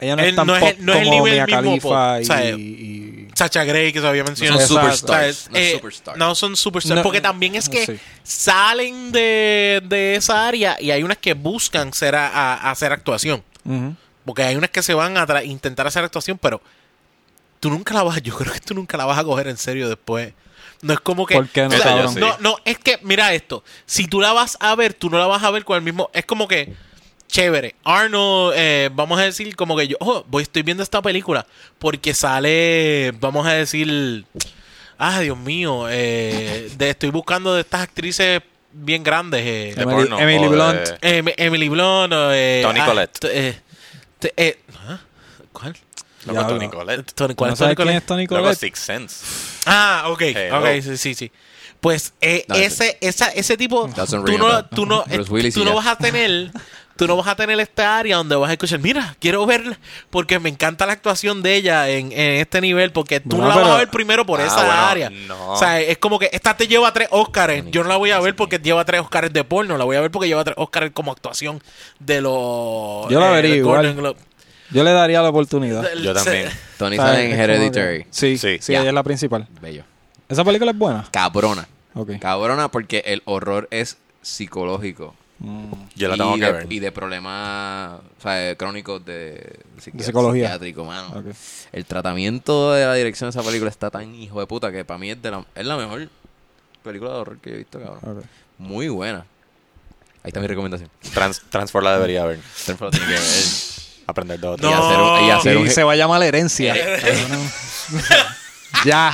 Ella 0.00 0.16
no 0.16 0.22
es 0.22 0.34
tan 0.34 0.46
no 0.46 0.56
es 0.56 0.60
pop 0.62 0.74
el- 0.78 0.86
no 0.86 0.92
es 0.94 0.98
el 1.00 1.04
como 1.04 1.16
nivel 1.26 1.34
Mia 1.34 1.46
mismo 1.46 1.60
Khalifa 1.60 1.88
pop, 2.14 2.20
y, 2.22 2.24
¿sabes? 2.24 2.58
y- 2.58 3.28
Sacha 3.34 3.64
Grey, 3.64 3.92
que 3.92 4.00
se 4.00 4.06
había 4.06 4.24
mencionado. 4.24 4.60
No 4.60 4.66
son 4.66 4.76
superstars. 4.80 5.50
No 5.50 5.58
Eh, 5.58 5.72
superstars. 5.72 6.16
no 6.18 6.34
son 6.34 6.56
superstars. 6.56 6.96
No, 6.96 7.02
porque 7.02 7.20
también 7.20 7.56
es 7.56 7.68
que 7.68 7.84
sí. 7.84 7.98
salen 8.22 9.12
de, 9.12 9.82
de 9.84 10.14
esa 10.14 10.46
área 10.48 10.76
y 10.80 10.92
hay 10.92 11.02
unas 11.02 11.18
que 11.18 11.34
buscan 11.34 11.92
ser 11.92 12.14
a, 12.14 12.28
a- 12.28 12.70
hacer 12.70 12.92
actuación. 12.92 13.42
Ujú. 13.64 13.96
Porque 14.24 14.42
hay 14.42 14.56
unas 14.56 14.70
que 14.70 14.82
se 14.82 14.94
van 14.94 15.16
a 15.16 15.44
intentar 15.44 15.86
hacer 15.86 16.04
actuación, 16.04 16.38
pero 16.38 16.60
tú 17.60 17.70
nunca 17.70 17.94
la 17.94 18.02
vas, 18.02 18.22
yo 18.22 18.34
creo 18.36 18.52
que 18.52 18.60
tú 18.60 18.74
nunca 18.74 18.96
la 18.96 19.04
vas 19.04 19.18
a 19.18 19.24
coger 19.24 19.48
en 19.48 19.56
serio 19.56 19.88
después. 19.88 20.32
No 20.82 20.92
es 20.92 21.00
como 21.00 21.24
que. 21.26 21.34
¿Por 21.34 21.48
qué 21.48 21.62
no, 21.62 21.68
o 21.68 21.70
sea, 21.72 21.80
cabrón? 21.82 22.14
no, 22.18 22.36
no, 22.40 22.56
es 22.64 22.78
que, 22.78 22.98
mira 23.02 23.32
esto. 23.32 23.64
Si 23.86 24.06
tú 24.06 24.20
la 24.20 24.32
vas 24.32 24.56
a 24.60 24.74
ver, 24.74 24.92
tú 24.94 25.08
no 25.08 25.18
la 25.18 25.26
vas 25.26 25.42
a 25.42 25.50
ver 25.50 25.64
con 25.64 25.76
el 25.76 25.82
mismo. 25.82 26.10
Es 26.12 26.24
como 26.26 26.46
que. 26.48 26.72
Chévere. 27.26 27.74
Arnold, 27.84 28.54
eh, 28.56 28.90
vamos 28.92 29.18
a 29.18 29.22
decir, 29.22 29.56
como 29.56 29.76
que 29.76 29.88
yo. 29.88 29.96
Oh, 30.00 30.24
voy, 30.28 30.42
estoy 30.42 30.62
viendo 30.62 30.82
esta 30.82 31.00
película. 31.02 31.46
Porque 31.78 32.12
sale. 32.14 33.12
Vamos 33.18 33.46
a 33.46 33.52
decir. 33.54 34.24
Ah, 34.98 35.20
Dios 35.20 35.36
mío. 35.38 35.86
eh, 35.90 36.70
de- 36.76 36.90
estoy 36.90 37.10
buscando 37.10 37.54
de 37.54 37.62
estas 37.62 37.80
actrices 37.82 38.42
bien 38.72 39.02
grandes. 39.02 39.40
eh, 39.40 39.72
De 39.74 39.82
Emily- 39.82 39.96
porno, 40.08 40.18
Emily 40.20 40.42
de- 40.42 40.48
Blunt. 40.48 40.88
Em- 41.00 41.34
Emily 41.36 41.68
Blunt. 41.68 42.12
eh, 42.14 42.60
Toni 42.62 42.80
ah, 42.80 42.86
Collette. 42.86 43.24
T- 44.24 44.32
eh, 44.36 44.58
eh, 44.58 44.74
¿ah? 44.88 44.98
¿Cuál? 45.52 45.76
Ya 46.26 46.46
Toni 46.46 46.64
hablo. 46.66 46.78
Collette. 46.78 47.12
Tony- 47.14 47.34
¿Cuál 47.34 47.48
¿No 47.50 47.52
es 47.52 47.58
Tony 47.58 47.70
es 47.70 48.06
Tony 48.06 48.26
Collette? 48.26 48.58
Six 48.58 48.78
Sense. 48.78 49.24
Ah, 49.66 50.04
ok, 50.08 50.22
sí, 50.82 50.96
sí, 50.96 51.14
sí. 51.14 51.32
Pues 51.80 52.14
eh, 52.22 52.46
ese, 52.54 52.96
esa, 53.02 53.28
ese 53.28 53.58
tipo, 53.58 53.86
tú 54.24 54.38
no, 54.38 54.46
a 54.48 54.62
bell. 54.62 54.68
tú 54.74 54.86
no, 54.86 55.04
eh, 55.10 55.50
tú 55.52 55.64
no 55.66 55.74
vas 55.74 55.86
a 55.86 55.96
tener, 55.96 56.50
tú 56.96 57.06
no 57.06 57.16
vas 57.16 57.26
a 57.28 57.34
tener 57.36 57.58
esta 57.60 57.98
área 57.98 58.16
donde 58.16 58.36
vas 58.36 58.48
a 58.50 58.52
escuchar, 58.52 58.78
mira, 58.80 59.16
quiero 59.20 59.44
verla, 59.46 59.78
porque 60.10 60.38
me 60.38 60.48
encanta 60.48 60.86
la 60.86 60.92
actuación 60.92 61.42
de 61.42 61.54
ella 61.56 61.88
en, 61.88 62.12
en 62.12 62.40
este 62.40 62.60
nivel, 62.60 62.92
porque 62.92 63.20
tú 63.20 63.36
Bueno, 63.36 63.44
no 63.44 63.48
la 63.48 63.60
vas 63.62 63.70
a 63.74 63.78
ver 63.78 63.88
primero 63.88 64.24
por 64.24 64.40
Ah, 64.40 64.46
esa 64.46 64.56
bueno, 64.64 64.72
área. 64.72 65.10
no. 65.10 65.52
O 65.52 65.56
sea, 65.56 65.80
es 65.80 65.98
como 65.98 66.18
que 66.18 66.28
esta 66.32 66.56
te 66.56 66.66
lleva 66.68 66.92
tres 66.92 67.08
Oscars, 67.10 67.64
yo 67.70 67.82
no 67.82 67.88
la 67.88 67.96
voy 67.96 68.10
a 68.12 68.20
ver 68.20 68.36
porque 68.36 68.58
lleva 68.58 68.84
tres 68.84 69.00
Oscars 69.00 69.32
de 69.32 69.44
porno, 69.44 69.76
la 69.78 69.84
voy 69.84 69.96
a 69.96 70.00
ver 70.00 70.10
porque 70.10 70.28
lleva 70.28 70.44
tres 70.44 70.56
Oscars 70.58 70.90
como 70.94 71.12
actuación 71.12 71.62
de 71.98 72.20
los... 72.20 73.08
Yo 73.10 73.18
la 73.20 73.30
eh, 73.30 73.34
vería 73.42 73.56
igual. 73.56 73.94
Globe. 73.94 74.18
Yo 74.70 74.82
le 74.82 74.90
daría 74.92 75.20
la 75.22 75.28
oportunidad. 75.28 75.84
Yo 76.02 76.14
también. 76.14 76.48
Tony 76.78 76.96
¿Sabes? 76.96 77.12
sale 77.12 77.30
en 77.32 77.40
Hereditary. 77.40 78.06
Sí, 78.10 78.38
sí, 78.38 78.58
Sí. 78.60 78.72
ella 78.74 78.88
es 78.88 78.94
la 78.94 79.02
principal. 79.02 79.46
Bello. 79.60 79.84
¿Esa 80.28 80.42
película 80.44 80.70
es 80.72 80.78
buena? 80.78 81.04
Cabrona. 81.12 81.68
Ok. 81.94 82.12
Cabrona 82.20 82.68
porque 82.70 83.02
el 83.06 83.22
horror 83.26 83.68
es 83.70 83.98
psicológico. 84.22 85.14
Mm. 85.38 85.72
Yo 85.96 86.08
la 86.08 86.14
y 86.14 86.18
tengo 86.18 86.34
que 86.36 86.40
de, 86.44 86.52
ver. 86.52 86.72
Y 86.72 86.78
de 86.78 86.92
problemas 86.92 88.00
o 88.18 88.22
sea, 88.22 88.54
crónicos 88.56 89.04
de, 89.04 89.58
psiqui- 89.78 89.92
De 89.94 90.04
psicología. 90.04 90.44
psiquiátrico, 90.46 90.84
mano. 90.84 91.22
El 91.72 91.84
tratamiento 91.86 92.72
de 92.72 92.86
la 92.86 92.94
dirección 92.94 93.30
de 93.30 93.38
esa 93.38 93.46
película 93.46 93.70
está 93.70 93.90
tan 93.90 94.14
hijo 94.14 94.40
de 94.40 94.46
puta 94.46 94.70
que 94.72 94.84
para 94.84 94.98
mí 94.98 95.10
es, 95.10 95.20
de 95.20 95.30
la, 95.30 95.44
es 95.54 95.66
la 95.66 95.76
mejor 95.76 96.08
película 96.82 97.10
de 97.12 97.16
horror 97.18 97.38
que 97.38 97.50
he 97.52 97.56
visto, 97.58 97.80
cabrón. 97.80 98.22
Muy 98.58 98.88
buena. 98.88 99.26
Ahí 100.22 100.28
está 100.28 100.40
mi 100.40 100.46
recomendación. 100.46 100.88
Trans, 101.12 101.42
Transfor 101.50 101.82
la 101.82 101.94
debería 101.94 102.24
ver. 102.24 102.38
Tenfro 102.64 102.90
tiene 102.90 103.06
que 103.06 103.12
ver. 103.12 103.22
Aprender 104.06 104.38
de 104.40 104.46
Y 104.46 104.50
otro. 104.50 104.70
No. 104.70 104.86
hacer 104.86 105.00
un, 105.00 105.26
y 105.26 105.30
hacer 105.30 105.54
Y 105.54 105.56
un- 105.62 105.70
se 105.70 105.82
va 105.82 105.92
a 105.92 105.96
llamar 105.96 106.20
la 106.20 106.26
herencia. 106.26 106.74
ya. 108.84 109.12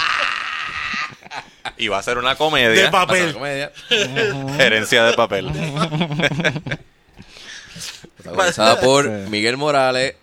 Y 1.77 1.89
va 1.89 1.99
a 1.99 2.03
ser 2.03 2.19
una 2.19 2.31
De 2.31 2.37
comedia. 2.37 2.91
papel. 2.91 3.33
comedia. 3.33 3.73
Herencia 4.59 5.05
de 5.05 5.13
papel. 5.15 5.51
Protagonizada 8.23 8.81
por. 8.81 9.09
Miguel 9.29 9.57
Morales. 9.57 10.15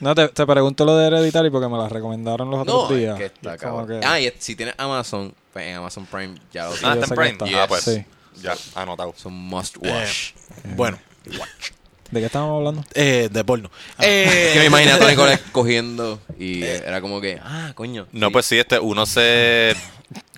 No, 0.00 0.14
te, 0.14 0.28
te 0.28 0.46
pregunto 0.46 0.84
lo 0.86 0.96
de 0.96 1.08
Hereditary 1.08 1.50
porque 1.50 1.68
me 1.68 1.76
la 1.76 1.86
recomendaron 1.88 2.50
los 2.50 2.60
otros 2.60 2.90
No, 2.90 2.96
días. 2.96 3.20
es 3.20 3.30
que 3.32 3.48
está 3.48 3.58
que- 3.58 4.00
Ah, 4.02 4.18
y 4.18 4.26
es- 4.28 4.34
si 4.38 4.56
tienes 4.56 4.74
Amazon, 4.78 5.34
pues 5.52 5.66
en 5.66 5.76
Amazon 5.76 6.06
Prime 6.06 6.36
ya 6.52 6.66
lo 6.66 6.72
Sí, 6.72 6.80
Ah, 6.84 6.94
está 6.94 7.04
en 7.06 7.10
Prime. 7.10 7.30
está. 7.46 7.62
Ah, 7.62 7.66
pues. 7.68 7.82
Sí. 7.84 8.04
Ya, 8.40 8.56
anotado. 8.74 9.12
Son 9.16 9.32
must 9.34 9.76
Eh, 9.82 9.90
watch. 9.92 10.32
bueno, 10.74 10.98
¿De 12.10 12.18
qué 12.20 12.26
estamos 12.26 12.56
hablando? 12.56 12.82
eh, 12.94 13.28
de 13.30 13.44
porno. 13.44 13.70
Ah. 13.98 14.02
Eh, 14.06 14.50
que 14.54 14.58
me 14.60 14.64
imaginé 14.66 14.92
a 14.92 14.98
Tony 14.98 15.14
cogiendo 15.52 16.18
y 16.38 16.62
era 16.62 17.02
como 17.02 17.20
que, 17.20 17.38
ah, 17.42 17.72
coño. 17.74 18.06
No, 18.12 18.28
sí. 18.28 18.32
pues 18.32 18.46
sí, 18.46 18.58
este, 18.58 18.78
uno 18.78 19.04
se... 19.04 19.76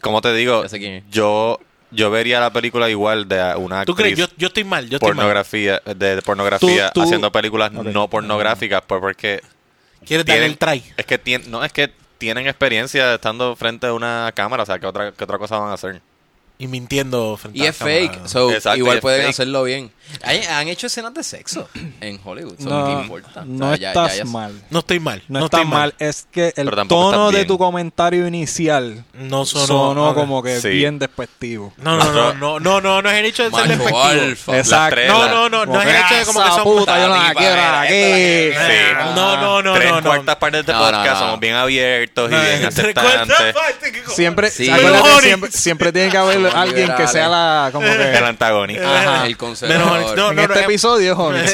¿Cómo 0.02 0.20
te 0.20 0.34
digo? 0.34 0.62
Ya 0.64 0.68
sé 0.68 0.78
quién 0.78 0.92
es. 0.94 1.04
Yo, 1.10 1.58
yo 1.90 2.10
vería 2.10 2.40
la 2.40 2.52
película 2.52 2.90
igual 2.90 3.26
de 3.28 3.54
una 3.56 3.84
¿Tú 3.86 3.94
crees? 3.94 4.12
actriz 4.12 4.28
Yo, 4.30 4.34
yo 4.36 4.46
estoy 4.48 4.64
mal, 4.64 4.88
yo 4.90 4.96
estoy 4.96 5.08
mal. 5.10 5.16
pornografía, 5.16 5.80
de, 5.86 6.16
de 6.16 6.22
pornografía 6.22 6.90
Tú- 6.90 7.00
tú- 7.00 7.02
haciendo 7.06 7.32
películas 7.32 7.70
Ok. 7.74 7.84
no 7.86 8.08
pornográficas, 8.10 8.82
pues 8.86 9.00
porque 9.00 9.40
¿Quieres 10.04 10.26
darle 10.26 10.40
tienen, 10.40 10.50
el 10.50 10.58
try? 10.58 10.92
es 10.96 11.06
que 11.06 11.22
tien- 11.22 11.46
no 11.46 11.64
es 11.64 11.72
que 11.72 11.90
tienen 12.18 12.46
experiencia 12.46 13.14
estando 13.14 13.54
frente 13.56 13.86
a 13.86 13.92
una 13.94 14.30
cámara, 14.34 14.64
o 14.64 14.66
sea, 14.66 14.78
¿qué 14.78 14.86
otra, 14.86 15.12
qué 15.12 15.24
otra 15.24 15.38
cosa 15.38 15.58
van 15.58 15.70
a 15.70 15.74
hacer? 15.74 16.00
Y 16.62 16.68
mintiendo 16.68 17.36
frente 17.36 17.58
Y 17.58 17.62
a 17.66 17.70
es 17.70 17.80
la 17.80 17.86
cámara. 17.86 17.96
fake, 18.12 18.28
so, 18.28 18.50
Exacto, 18.52 18.76
y 18.76 18.78
igual 18.80 18.96
es 18.98 19.02
pueden 19.02 19.20
fake. 19.22 19.30
hacerlo 19.30 19.64
bien. 19.64 19.90
Hay- 20.22 20.42
han 20.44 20.68
hecho 20.68 20.86
escenas 20.86 21.12
de 21.14 21.24
sexo 21.24 21.68
en 22.00 22.20
Hollywood, 22.22 22.54
so, 22.62 22.68
No, 22.68 22.86
¿qué 22.86 22.92
importa? 23.02 23.42
no 23.46 23.66
O 23.66 23.68
sea, 23.70 23.76
ya- 23.78 23.88
estás 23.88 24.12
ya- 24.12 24.24
ya- 24.24 24.30
mal. 24.30 24.62
No 24.70 24.78
estoy 24.78 25.00
mal. 25.00 25.22
No, 25.26 25.40
No, 25.40 25.44
está 25.46 25.56
estoy 25.58 25.70
mal. 25.70 25.80
mal. 25.80 25.94
Es 25.98 26.28
que 26.30 26.48
el 26.48 26.52
Pero 26.66 26.76
tampoco 26.76 27.00
tono 27.10 27.16
estás 27.24 27.32
de 27.32 27.38
bien. 27.38 27.48
tu 27.48 27.58
comentario 27.58 28.26
inicial 28.28 29.04
No 29.14 29.44
sonó. 29.44 29.66
sonó, 29.66 30.08
ok. 30.10 30.14
como 30.14 30.42
que 30.42 30.60
Sí. 30.60 30.68
bien 30.68 30.98
despectivo. 31.00 31.72
No, 31.78 31.96
no, 31.96 32.12
no, 32.12 32.34
no, 32.34 32.60
no, 32.60 32.80
no, 32.80 33.02
no 33.02 33.10
es 33.10 33.16
el 33.18 33.24
hecho 33.26 33.42
de 33.42 33.50
ser 33.50 33.58
Macho 33.58 33.68
despectivo. 33.70 34.02
alfa. 34.04 34.58
Exacto. 34.58 34.94
tres, 34.94 35.08
No, 35.10 35.18
la- 35.24 35.30
no, 35.32 35.48
no, 35.48 35.66
no 35.66 35.82
es 35.82 35.88
el 35.88 35.96
hecho 35.96 36.14
de 36.14 36.24
como 36.26 36.42
que 36.44 36.50
son 36.50 36.62
puta, 36.64 37.00
yo 37.00 37.08
no 37.08 37.16
la 37.22 37.34
quiero 37.34 37.62
aquí. 37.62 37.92
Sí. 38.52 39.14
No, 39.16 39.36
no, 39.36 39.62
no, 39.62 39.74
Tres 39.74 39.90
no, 39.90 40.00
no. 40.00 40.06
cuartas 40.08 40.36
partes 40.36 40.66
de 40.66 40.72
No, 40.72 40.78
no, 40.78 40.84
podcast 40.84 41.14
no. 41.14 41.26
somos 41.26 41.40
bien 41.40 41.54
abiertos 41.54 42.30
y 42.30 42.34
bien 42.34 42.64
aceptantes. 42.66 43.36
Siempre, 44.14 44.50
siempre, 44.50 45.50
siempre 45.50 45.92
tiene 45.92 46.10
que 46.10 46.18
haber 46.18 46.51
Alguien 46.54 46.94
que 46.96 47.06
sea 47.08 47.28
la 47.28 47.70
como 47.72 47.86
El 47.86 47.96
que 48.12 48.18
antagonista. 48.18 49.00
Ajá. 49.16 49.26
El 49.26 49.36
conservador. 49.36 50.16
no, 50.16 50.32
en 50.32 50.38
este 50.38 50.60
eh, 50.60 50.64
episodio, 50.64 51.16
jóvenes. 51.16 51.52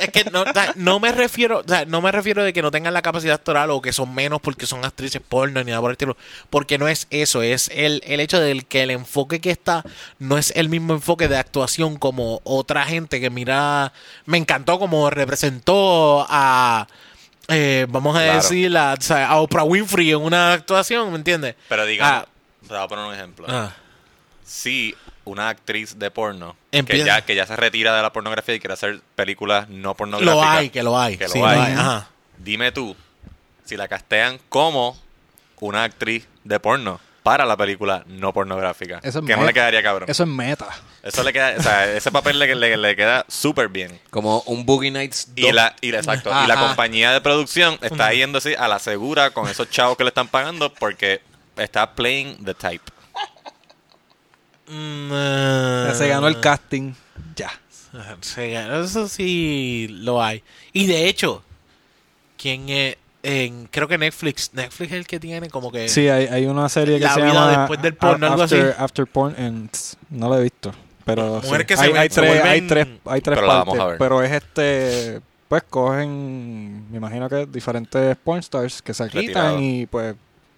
es 0.00 0.08
que 0.10 0.24
no, 0.30 0.44
no 0.76 1.00
me 1.00 1.12
refiero, 1.12 1.60
o 1.64 1.68
sea, 1.68 1.84
no 1.84 2.00
me 2.00 2.10
refiero 2.12 2.42
de 2.44 2.52
que 2.52 2.62
no 2.62 2.70
tengan 2.70 2.94
la 2.94 3.02
capacidad 3.02 3.34
actoral 3.34 3.70
o 3.70 3.80
que 3.82 3.92
son 3.92 4.14
menos 4.14 4.40
porque 4.40 4.66
son 4.66 4.84
actrices 4.84 5.20
porno 5.26 5.62
ni 5.64 5.70
nada 5.70 5.80
por 5.80 5.90
el 5.90 5.94
estilo, 5.94 6.16
porque 6.50 6.78
no 6.78 6.88
es 6.88 7.06
eso, 7.10 7.42
es 7.42 7.70
el, 7.74 8.02
el 8.06 8.20
hecho 8.20 8.40
de 8.40 8.60
que 8.62 8.82
el 8.82 8.90
enfoque 8.90 9.40
que 9.40 9.50
está 9.50 9.84
no 10.18 10.38
es 10.38 10.52
el 10.56 10.68
mismo 10.68 10.92
enfoque 10.94 11.28
de 11.28 11.36
actuación 11.36 11.96
como 11.96 12.40
otra 12.44 12.84
gente 12.84 13.20
que 13.20 13.30
mira, 13.30 13.92
me 14.26 14.38
encantó 14.38 14.78
como 14.78 15.10
representó 15.10 16.26
a 16.28 16.86
eh, 17.48 17.86
vamos 17.90 18.16
a 18.16 18.20
Claro. 18.22 18.34
decir 18.36 18.76
a, 18.76 18.94
o 18.94 19.00
sea, 19.00 19.26
a 19.28 19.36
Oprah 19.36 19.64
Winfrey 19.64 20.10
en 20.12 20.22
una 20.22 20.52
actuación, 20.54 21.10
¿me 21.10 21.16
entiendes? 21.18 21.54
Pero 21.68 21.84
digamos, 21.84 22.22
Ah, 22.24 22.26
te 22.66 22.74
voy 22.74 22.82
a 22.82 22.88
poner 22.88 23.04
un 23.06 23.14
ejemplo. 23.14 23.46
ah. 23.48 23.70
Si 24.44 24.94
una 25.24 25.48
actriz 25.48 25.98
de 25.98 26.10
porno 26.10 26.54
que 26.70 27.04
ya, 27.04 27.22
que 27.22 27.34
ya 27.34 27.46
se 27.46 27.56
retira 27.56 27.96
de 27.96 28.02
la 28.02 28.12
pornografía 28.12 28.54
y 28.54 28.60
quiere 28.60 28.74
hacer 28.74 29.00
películas 29.16 29.68
no 29.70 29.94
pornográficas. 29.94 30.36
lo 30.36 30.42
hay, 30.50 30.70
que 30.70 30.82
lo 30.82 30.98
hay, 30.98 31.16
que 31.16 31.24
lo 31.24 31.30
sí, 31.30 31.38
lo 31.38 31.46
hay. 31.46 31.58
hay, 31.60 31.72
ajá. 31.72 32.08
Dime 32.38 32.70
tú, 32.72 32.94
si 33.64 33.76
la 33.76 33.88
castean 33.88 34.38
como 34.50 34.98
una 35.60 35.84
actriz 35.84 36.26
de 36.44 36.60
porno 36.60 37.00
para 37.22 37.46
la 37.46 37.56
película 37.56 38.04
no 38.06 38.34
pornográfica, 38.34 38.98
Eso 39.02 39.20
es 39.20 39.24
que 39.24 39.32
no 39.32 39.38
meta. 39.38 39.46
le 39.46 39.54
quedaría 39.54 39.82
cabrón. 39.82 40.10
Eso, 40.10 40.24
Eso 40.24 40.30
es 40.30 40.36
meta. 40.36 40.66
le 41.24 41.32
queda, 41.32 41.54
o 41.58 41.62
sea, 41.62 41.90
ese 41.96 42.12
papel 42.12 42.38
le, 42.38 42.54
le- 42.54 42.76
le 42.76 42.96
queda 42.96 43.24
súper 43.28 43.68
bien. 43.70 43.98
Como 44.10 44.40
un 44.42 44.66
Boogie 44.66 44.90
Nights 44.90 45.28
Y 45.34 45.50
la, 45.52 45.74
y 45.80 45.90
la- 45.90 45.98
exacto, 46.00 46.30
y 46.44 46.46
la 46.46 46.56
compañía 46.60 47.12
de 47.12 47.22
producción 47.22 47.78
está 47.80 48.12
yendo 48.12 48.36
así 48.38 48.54
a 48.54 48.68
la 48.68 48.78
segura 48.78 49.30
con 49.30 49.48
esos 49.48 49.70
chavos 49.70 49.96
que 49.96 50.04
le 50.04 50.08
están 50.08 50.28
pagando 50.28 50.70
porque 50.74 51.22
está 51.56 51.94
playing 51.94 52.44
the 52.44 52.52
type. 52.52 52.84
Mm, 54.68 55.10
eh, 55.12 55.90
Se 55.94 56.08
ganó 56.08 56.28
el 56.28 56.40
casting. 56.40 56.92
Ya. 57.36 57.50
Se 58.20 58.50
ganó, 58.50 58.82
eso 58.82 59.06
sí 59.08 59.86
lo 59.90 60.22
hay. 60.22 60.42
Y 60.72 60.86
de 60.86 61.08
hecho, 61.08 61.42
¿quién 62.36 62.68
es? 62.68 62.96
En, 63.22 63.66
creo 63.70 63.88
que 63.88 63.96
Netflix. 63.96 64.50
Netflix 64.52 64.92
es 64.92 64.98
el 64.98 65.06
que 65.06 65.18
tiene 65.18 65.48
como 65.48 65.72
que. 65.72 65.88
Sí, 65.88 66.08
hay, 66.08 66.26
hay 66.26 66.44
una 66.46 66.68
serie 66.68 66.98
que 66.98 67.04
La 67.04 67.14
se 67.14 67.20
llama 67.20 67.58
después 67.58 67.80
del 67.80 67.94
porno, 67.94 68.26
algo 68.26 68.42
After, 68.42 68.70
así. 68.70 68.76
After 68.82 69.06
Porn 69.06 69.34
and 69.38 69.70
tss, 69.70 69.96
no 70.10 70.28
lo 70.28 70.38
he 70.38 70.42
visto, 70.42 70.72
pero 71.06 71.40
sí. 71.42 71.48
Que 71.66 71.76
se 71.76 71.82
hay, 71.84 71.88
ven- 71.92 71.96
hay 72.02 72.08
se 72.10 72.20
tres, 72.20 72.30
vuelven- 72.42 72.46
hay 72.50 72.60
tres, 72.66 72.86
hay 73.06 73.20
tres 73.22 73.36
Pero 73.38 73.46
la 73.46 73.64
partes, 73.64 73.96
pero 73.98 74.22
es 74.22 74.30
este, 74.32 75.20
pues 75.48 75.62
cogen, 75.70 76.90
me 76.90 76.98
imagino 76.98 77.28
que 77.30 77.46
diferentes 77.46 78.14
porn 78.22 78.40
stars 78.40 78.82
que 78.82 78.92
se 78.92 79.08
quitan 79.08 79.58
y 79.62 79.86
pues 79.86 80.14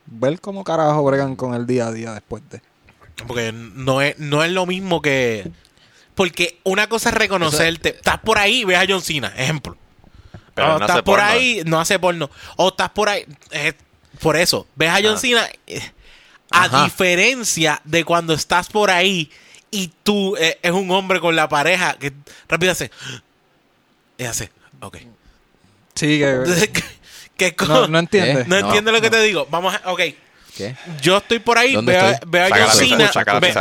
ver 0.07 0.41
cómo 0.41 0.65
carajo 0.65 1.05
bregan 1.05 1.37
con 1.37 1.55
el 1.55 1.67
día 1.67 1.87
a 1.87 1.93
día 1.93 2.13
después 2.15 2.43
de. 2.51 2.61
Porque 3.27 3.53
no 3.53 4.03
es, 4.03 4.19
no 4.19 4.43
es 4.45 4.51
lo 4.51 4.67
mismo 4.67 5.01
que. 5.01 5.51
Porque 6.15 6.59
una 6.65 6.89
cosa 6.89 7.11
es 7.11 7.15
reconocerte. 7.15 7.91
Estás 7.91 8.19
por 8.21 8.39
ahí, 8.39 8.65
ves 8.65 8.79
a 8.79 8.85
John 8.89 9.03
Cena, 9.03 9.33
ejemplo. 9.37 9.77
Pero 10.55 10.69
o 10.69 10.71
no 10.71 10.75
estás 10.85 10.91
hace 10.91 11.03
por 11.03 11.19
porno. 11.19 11.31
ahí, 11.33 11.63
no 11.67 11.81
hace 11.81 11.99
porno. 11.99 12.31
O 12.57 12.69
estás 12.69 12.91
por 12.91 13.09
ahí. 13.09 13.27
eh, 13.51 13.73
por 14.21 14.37
eso, 14.37 14.67
ves 14.75 14.89
a 14.91 14.95
John 15.03 15.15
Ah. 15.15 15.19
Cena. 15.19 15.49
eh, 15.67 15.81
a 16.51 16.85
diferencia 16.85 17.81
de 17.85 18.05
cuando 18.05 18.33
estás 18.33 18.69
por 18.69 18.91
ahí 18.91 19.31
y 19.71 19.91
tú 20.05 20.37
eh, 20.37 20.59
es 20.63 20.71
un 20.71 20.91
hombre 20.93 21.21
con 21.21 21.35
la 21.37 21.49
pareja 21.49 21.95
que 21.99 22.13
rápido 22.49 22.73
hace. 22.73 22.91
Y 24.17 24.25
hace, 24.25 24.51
ok. 24.81 24.97
Sí, 25.95 26.19
que. 26.19 26.43
¿Qué 27.37 27.55
co- 27.55 27.67
No, 27.67 27.89
no 27.89 27.99
entiendes. 27.99 28.39
¿Eh? 28.47 28.49
no 28.49 28.61
No, 28.61 28.67
entiendes 28.67 28.95
lo 28.95 29.01
que 29.03 29.11
te 29.11 29.21
digo. 29.23 29.47
Vamos 29.51 29.75
a. 29.75 29.91
Ok. 29.91 30.01
¿Qué? 30.57 30.75
Yo 31.03 31.19
estoy 31.19 31.39
por 31.39 31.59
ahí, 31.59 31.75
¿Dónde 31.75 31.93
veo, 31.93 32.19
veo 32.27 32.45
a 32.47 32.49
John 32.49 32.71
Cena, 32.77 33.11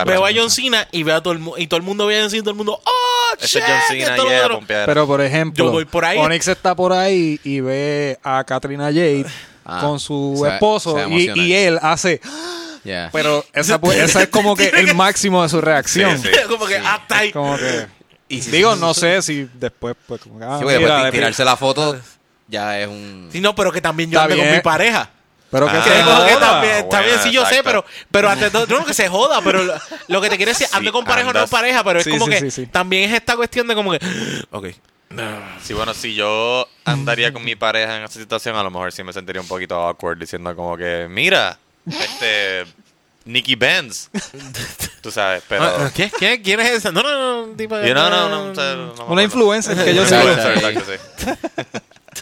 veo 0.05 0.25
a 0.25 0.29
John 0.33 0.49
Cena 0.49 0.87
y 0.91 1.03
veo 1.03 1.15
a 1.17 1.21
todo 1.23 1.33
el 1.33 1.39
mundo 1.39 1.59
y 1.59 1.67
todo 1.67 1.77
el 1.77 1.83
mundo 1.83 2.05
ve 2.05 2.17
a 2.17 2.21
John 2.21 2.29
Cena 2.29 2.39
y 2.39 2.43
todo 2.43 2.51
el 2.51 2.57
mundo, 2.57 2.81
¡oh, 2.83 3.35
Ese 3.39 3.61
John 3.61 3.69
Cena 3.87 4.15
yeah. 4.15 4.85
Pero 4.85 5.05
por 5.05 5.21
ejemplo, 5.21 5.65
Yo 5.65 5.71
voy 5.71 5.85
por 5.85 6.05
ahí. 6.05 6.17
Onyx 6.17 6.47
está 6.47 6.75
por 6.75 6.93
ahí 6.93 7.39
y 7.43 7.59
ve 7.59 8.17
a 8.23 8.43
Katrina 8.43 8.85
Jade 8.85 9.25
Ah, 9.65 9.81
con 9.81 9.99
su 9.99 10.39
se 10.43 10.53
esposo 10.53 10.95
se 10.95 11.09
y, 11.09 11.53
él 11.53 11.79
hace. 11.81 12.21
Pero 13.11 13.43
esa, 13.51 13.81
pu- 13.81 13.93
esa 13.93 14.21
es 14.21 14.27
como 14.29 14.55
que 14.55 14.67
el 14.69 14.93
máximo 14.93 15.41
de 15.41 15.49
su 15.49 15.59
reacción. 15.59 16.21
Sí, 16.21 16.29
sí. 16.31 16.39
como 16.47 16.67
que 16.67 16.77
hasta 16.77 17.17
ahí. 17.17 17.31
Como 17.31 17.57
que. 17.57 17.87
Y 18.29 18.41
si- 18.43 18.51
Digo, 18.51 18.75
no 18.75 18.93
sé 18.93 19.21
si 19.23 19.49
después, 19.55 19.95
pues, 20.07 20.21
como 20.21 20.37
que. 20.37 20.45
ah, 20.45 20.57
Sí, 20.59 20.63
porque 20.63 20.77
mira, 20.77 20.89
después 20.93 21.05
de- 21.05 21.17
tirarse 21.17 21.43
la 21.43 21.57
foto 21.57 21.97
ya 22.47 22.79
es 22.79 22.87
un... 22.87 23.29
Sí, 23.31 23.41
no, 23.41 23.55
pero 23.55 23.71
que 23.71 23.81
también 23.81 24.11
yo 24.11 24.21
ando 24.21 24.37
con 24.37 24.51
mi 24.51 24.59
pareja. 24.59 25.09
Pero 25.55 25.71
que 25.71 25.77
Ah, 25.77 25.83
se 25.83 25.89
Que 25.89 26.01
como 26.01 26.25
que 26.25 26.33
joda. 26.33 26.39
también, 26.51 26.85
Buena, 26.89 27.05
bien, 27.05 27.19
sí, 27.23 27.31
yo 27.31 27.41
sé, 27.45 27.59
exacto. 27.59 27.63
pero, 27.69 27.85
pero 28.11 28.29
ante 28.29 28.51
todo, 28.51 28.65
no 28.67 28.83
que 28.85 28.93
se 28.93 29.07
joda, 29.07 29.39
pero 29.41 29.63
lo, 29.63 29.73
lo 30.09 30.21
que 30.21 30.29
te 30.29 30.35
quiere 30.35 30.51
decir, 30.51 30.67
Sí, 30.67 30.75
ando 30.75 30.91
con 30.91 31.05
pareja 31.05 31.29
o 31.29 31.33
no 31.33 31.47
pareja, 31.47 31.81
pero 31.81 31.99
es 31.99 32.03
Sí, 32.03 32.11
como 32.11 32.25
sí, 32.25 32.31
que 32.31 32.39
sí, 32.41 32.51
sí. 32.51 32.65
también 32.67 33.09
es 33.09 33.15
esta 33.15 33.37
cuestión 33.37 33.65
de 33.67 33.73
como 33.75 33.91
que, 33.93 33.99
ok, 34.51 34.65
Sí, 35.63 35.73
bueno, 35.73 35.93
si 35.93 36.13
yo 36.13 36.67
andaría 36.83 37.31
con 37.31 37.41
mi 37.45 37.55
pareja 37.55 37.95
en 37.95 38.03
esa 38.03 38.19
situación, 38.19 38.57
a 38.57 38.63
lo 38.63 38.69
mejor 38.69 38.91
sí 38.91 39.01
me 39.01 39.13
sentiría 39.13 39.41
un 39.41 39.47
poquito 39.47 39.75
awkward 39.75 40.17
diciendo 40.17 40.53
como 40.57 40.75
que, 40.75 41.07
mira, 41.09 41.57
este, 41.87 42.65
Nicky 43.23 43.55
Benz. 43.55 44.09
Tú 45.01 45.11
sabes, 45.11 45.41
pero... 45.47 45.63
Ah, 45.63 45.89
¿qué? 45.95 46.11
¿Qué? 46.19 46.41
¿Quién 46.41 46.59
es 46.59 46.69
esa? 46.71 46.91
No, 46.91 47.01
no, 47.01 47.11
no, 47.11 47.43
un 47.43 47.55
tipo 47.55 47.77
no, 47.77 48.09
no, 48.09 48.53
no, 48.53 48.93
no. 48.95 49.05
Una 49.05 49.23
influencer 49.23 49.77
que 49.85 49.95
yo 49.95 50.05
sé. 50.05 50.15
influencer, 50.15 50.59
Sí. 50.59 50.65
exacto, 50.65 50.91
sí. 50.91 52.15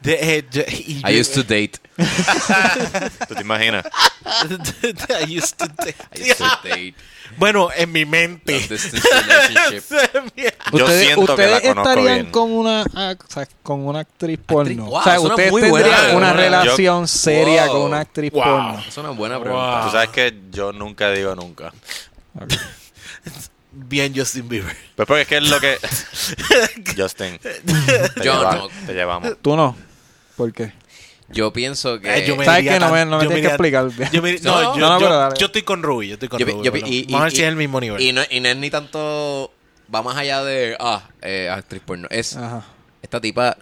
De- 0.00 0.18
eh, 0.38 0.44
yo- 0.50 0.62
y 0.68 1.02
I 1.06 1.14
yo- 1.14 1.20
used 1.20 1.34
to 1.34 1.42
date. 1.42 1.72
¿Tú 3.28 3.34
te 3.34 3.40
imaginas? 3.42 3.84
I 5.26 5.36
used 5.38 5.56
to 5.56 5.66
date. 5.68 5.96
I 6.16 6.30
used 6.30 6.38
to 6.38 6.68
date. 6.68 6.94
Bueno, 7.36 7.68
en 7.76 7.92
mi 7.92 8.04
mente. 8.04 8.52
Long 8.52 8.68
distance 8.68 9.08
relationship. 9.08 9.84
Yo 10.72 10.84
Ustedes, 10.84 11.06
siento 11.06 11.36
que 11.36 11.46
la 11.46 11.60
conozco 11.60 11.90
estarían 11.90 12.14
bien. 12.22 12.30
con 12.32 12.50
una 12.52 12.84
ah, 12.94 13.14
o 13.18 13.32
sea, 13.32 13.48
con 13.62 13.86
una 13.86 14.00
actriz 14.00 14.38
porno. 14.44 14.84
Wow, 14.86 14.94
o 14.96 15.02
sea, 15.04 15.14
suena 15.16 15.34
ustedes 15.34 15.50
muy 15.52 15.62
tendrían 15.62 15.90
buena. 16.12 16.16
una 16.16 16.30
Yo- 16.32 16.36
relación 16.36 17.06
seria 17.08 17.66
Wow. 17.66 17.72
con 17.74 17.82
una 17.82 18.00
actriz 18.00 18.32
Wow. 18.32 18.42
porno. 18.42 18.84
Es 18.88 18.96
una 18.98 19.10
buena 19.10 19.40
pregunta. 19.40 19.82
Tú 19.84 19.90
sabes 19.92 20.08
que 20.10 20.34
yo 20.50 20.72
nunca 20.72 21.10
digo 21.12 21.34
nunca. 21.36 21.72
Bien 23.72 24.12
Justin 24.14 24.48
Bieber. 24.48 24.76
Pues 24.96 25.06
porque 25.06 25.22
es 25.22 25.28
que 25.28 25.36
es 25.36 25.44
lo 25.48 25.60
que... 25.60 25.78
Justin, 26.96 27.38
te, 27.38 27.60
Yo 28.22 28.22
lleva- 28.34 28.54
no. 28.56 28.68
te 28.86 28.92
llevamos. 28.94 29.36
Tú 29.42 29.56
no. 29.56 29.76
¿Por 30.36 30.52
qué? 30.52 30.72
Yo 31.28 31.52
pienso 31.52 32.00
que... 32.00 32.12
Eh, 32.18 32.26
yo 32.26 32.34
me 32.34 32.44
¿Sabes 32.44 32.64
qué? 32.64 32.70
No 32.80 32.86
tan- 32.86 32.92
me- 32.92 33.04
no 33.04 33.18
me 33.18 33.24
yo 33.24 33.28
tienes 33.30 33.42
que 33.46 33.48
explicar. 33.48 33.88
Yo, 34.12 34.20
me- 34.22 34.38
no, 34.40 34.62
No, 34.62 34.76
yo, 34.76 34.80
no, 34.80 34.98
yo- 34.98 35.06
pero 35.06 35.16
dale. 35.18 35.36
yo 35.38 35.46
estoy 35.46 35.62
con 35.62 35.82
Ruby, 35.82 36.08
yo 36.08 36.14
estoy 36.14 36.28
con 36.28 36.40
Yo- 36.40 36.46
Ruby. 36.46 36.64
yo- 36.64 36.72
pero 36.72 36.86
y- 36.86 36.90
y- 36.98 37.04
Vamos 37.04 37.20
a 37.20 37.24
ver 37.24 37.32
y- 37.32 37.36
si 37.36 37.42
es 37.42 37.48
el 37.48 37.56
mismo 37.56 37.80
nivel. 37.80 38.00
Y 38.02 38.12
no, 38.12 38.22
y 38.28 38.40
no 38.40 38.48
es 38.48 38.56
ni 38.56 38.68
tanto... 38.70 39.52
Va 39.94 40.02
más 40.02 40.16
allá 40.16 40.42
de... 40.44 40.76
Ah, 40.80 41.08
eh, 41.22 41.48
actriz 41.48 41.82
porno. 41.84 42.08
Es... 42.10 42.36
Ajá. 42.36 42.64
Esta 43.02 43.20
tipa... 43.20 43.56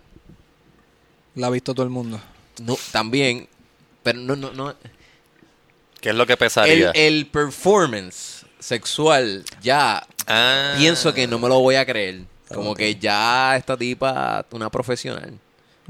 La 1.35 1.49
ha 1.49 1.51
visto 1.51 1.75
todo 1.75 1.85
el 1.85 1.91
mundo. 1.91 2.21
No, 2.63 2.79
también... 2.91 3.49
Pero 4.03 4.19
no, 4.21 4.35
no, 4.37 4.51
no... 4.53 4.75
¿Qué 6.01 6.11
es 6.11 6.15
lo 6.15 6.27
que 6.27 6.33
El, 6.35 6.39
pesaría? 6.39 6.91
el 6.93 7.27
performance 7.27 8.47
sexual 8.61 9.45
ya... 9.63 10.07
Ah. 10.27 10.75
Pienso 10.79 11.13
que 11.15 11.27
no 11.27 11.39
me 11.39 11.49
lo 11.49 11.61
voy 11.61 11.75
a 11.77 11.85
creer. 11.87 12.23
Como 12.55 12.75
que 12.75 12.95
ya 12.97 13.57
esta 13.57 13.77
tipa, 13.77 14.45
una 14.53 14.71
profesional. 14.71 15.33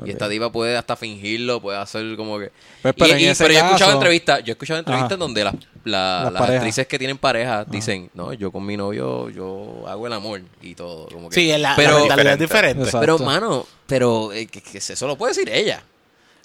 Y 0.04 0.10
esta 0.10 0.28
tipa 0.28 0.52
puede 0.52 0.76
hasta 0.76 0.94
fingirlo, 0.94 1.60
puede 1.60 1.76
hacer 1.76 2.14
como 2.16 2.38
que... 2.38 2.52
Pues, 2.82 2.94
pero 2.96 3.08
Y- 3.08 3.12
en 3.14 3.18
y- 3.18 3.24
ese 3.26 3.42
pero 3.42 3.54
yo 3.54 3.60
he 3.60 3.66
escuchado 3.66 3.92
entrevistas, 3.94 4.38
yo 4.44 4.52
he 4.52 4.52
escuchado 4.52 4.78
entrevistas 4.78 5.10
Ajá. 5.10 5.16
donde 5.16 5.42
las, 5.42 5.54
la- 5.84 6.22
Las 6.24 6.32
las 6.34 6.50
actrices 6.50 6.86
que 6.86 6.98
tienen 7.00 7.18
pareja 7.18 7.64
dicen, 7.64 8.08
no, 8.14 8.32
yo 8.32 8.52
con 8.52 8.64
mi 8.64 8.76
novio, 8.76 9.28
yo 9.30 9.82
hago 9.88 10.06
el 10.06 10.12
amor 10.12 10.40
y 10.62 10.76
todo. 10.76 11.08
Como 11.08 11.28
que, 11.28 11.34
sí, 11.34 11.48
la, 11.58 11.74
pero, 11.74 11.94
la 11.94 11.98
mentalidad 12.14 12.34
es 12.34 12.38
diferente. 12.38 12.84
diferente. 12.84 12.84
Exacto. 12.84 13.00
pero 13.00 13.18
mano, 13.18 13.66
pero 13.88 14.32
eh, 14.32 14.46
que, 14.46 14.60
que 14.62 14.78
eso 14.78 15.06
lo 15.08 15.18
puede 15.18 15.32
decir 15.34 15.50
ella. 15.52 15.82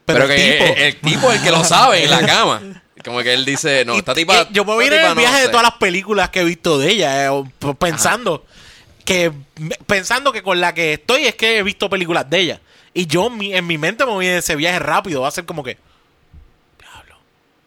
Pero 0.06 0.20
Pero, 0.28 0.34
el 0.34 0.36
que 0.40 0.52
tipo- 0.58 0.74
el, 0.76 0.82
el 0.82 0.96
tipo 1.02 1.32
es 1.32 1.38
el 1.38 1.44
que 1.44 1.52
lo 1.52 1.64
sabe 1.64 2.04
en 2.06 2.10
la 2.10 2.26
cama. 2.26 2.82
Como 3.06 3.20
que 3.22 3.34
él 3.36 3.46
dice, 3.46 3.86
no, 3.86 3.94
Y- 3.94 4.00
esta 4.00 4.16
tipa... 4.16 4.48
yo 4.52 4.66
me 4.66 4.74
voy 4.74 4.86
a 4.86 4.88
ir 4.88 4.94
en 4.94 5.02
el 5.02 5.10
no 5.10 5.16
viaje 5.16 5.42
de 5.42 5.48
todas 5.50 5.64
las 5.64 5.74
películas 5.74 6.30
que 6.32 6.40
he 6.42 6.44
visto 6.44 6.80
de 6.80 6.90
ella, 6.90 7.28
eh, 7.28 7.44
pensando 7.78 8.46
que 9.04 9.32
pensando 9.88 10.32
que 10.32 10.42
con 10.44 10.60
la 10.62 10.74
que 10.74 10.94
estoy 10.94 11.26
es 11.26 11.36
que 11.36 11.58
he 11.58 11.64
visto 11.64 11.90
películas 11.90 12.30
de 12.30 12.40
ella. 12.40 12.62
Y 12.94 13.08
yo 13.08 13.30
mi- 13.30 13.54
en 13.54 13.66
mi 13.68 13.78
mente 13.78 14.06
me 14.06 14.12
voy 14.12 14.28
en 14.28 14.36
ese 14.38 14.56
viaje 14.56 14.80
rápido, 14.80 15.22
va 15.22 15.28
a 15.28 15.32
ser 15.32 15.46
como 15.46 15.64
que 15.64 15.78
diablo. 16.80 17.16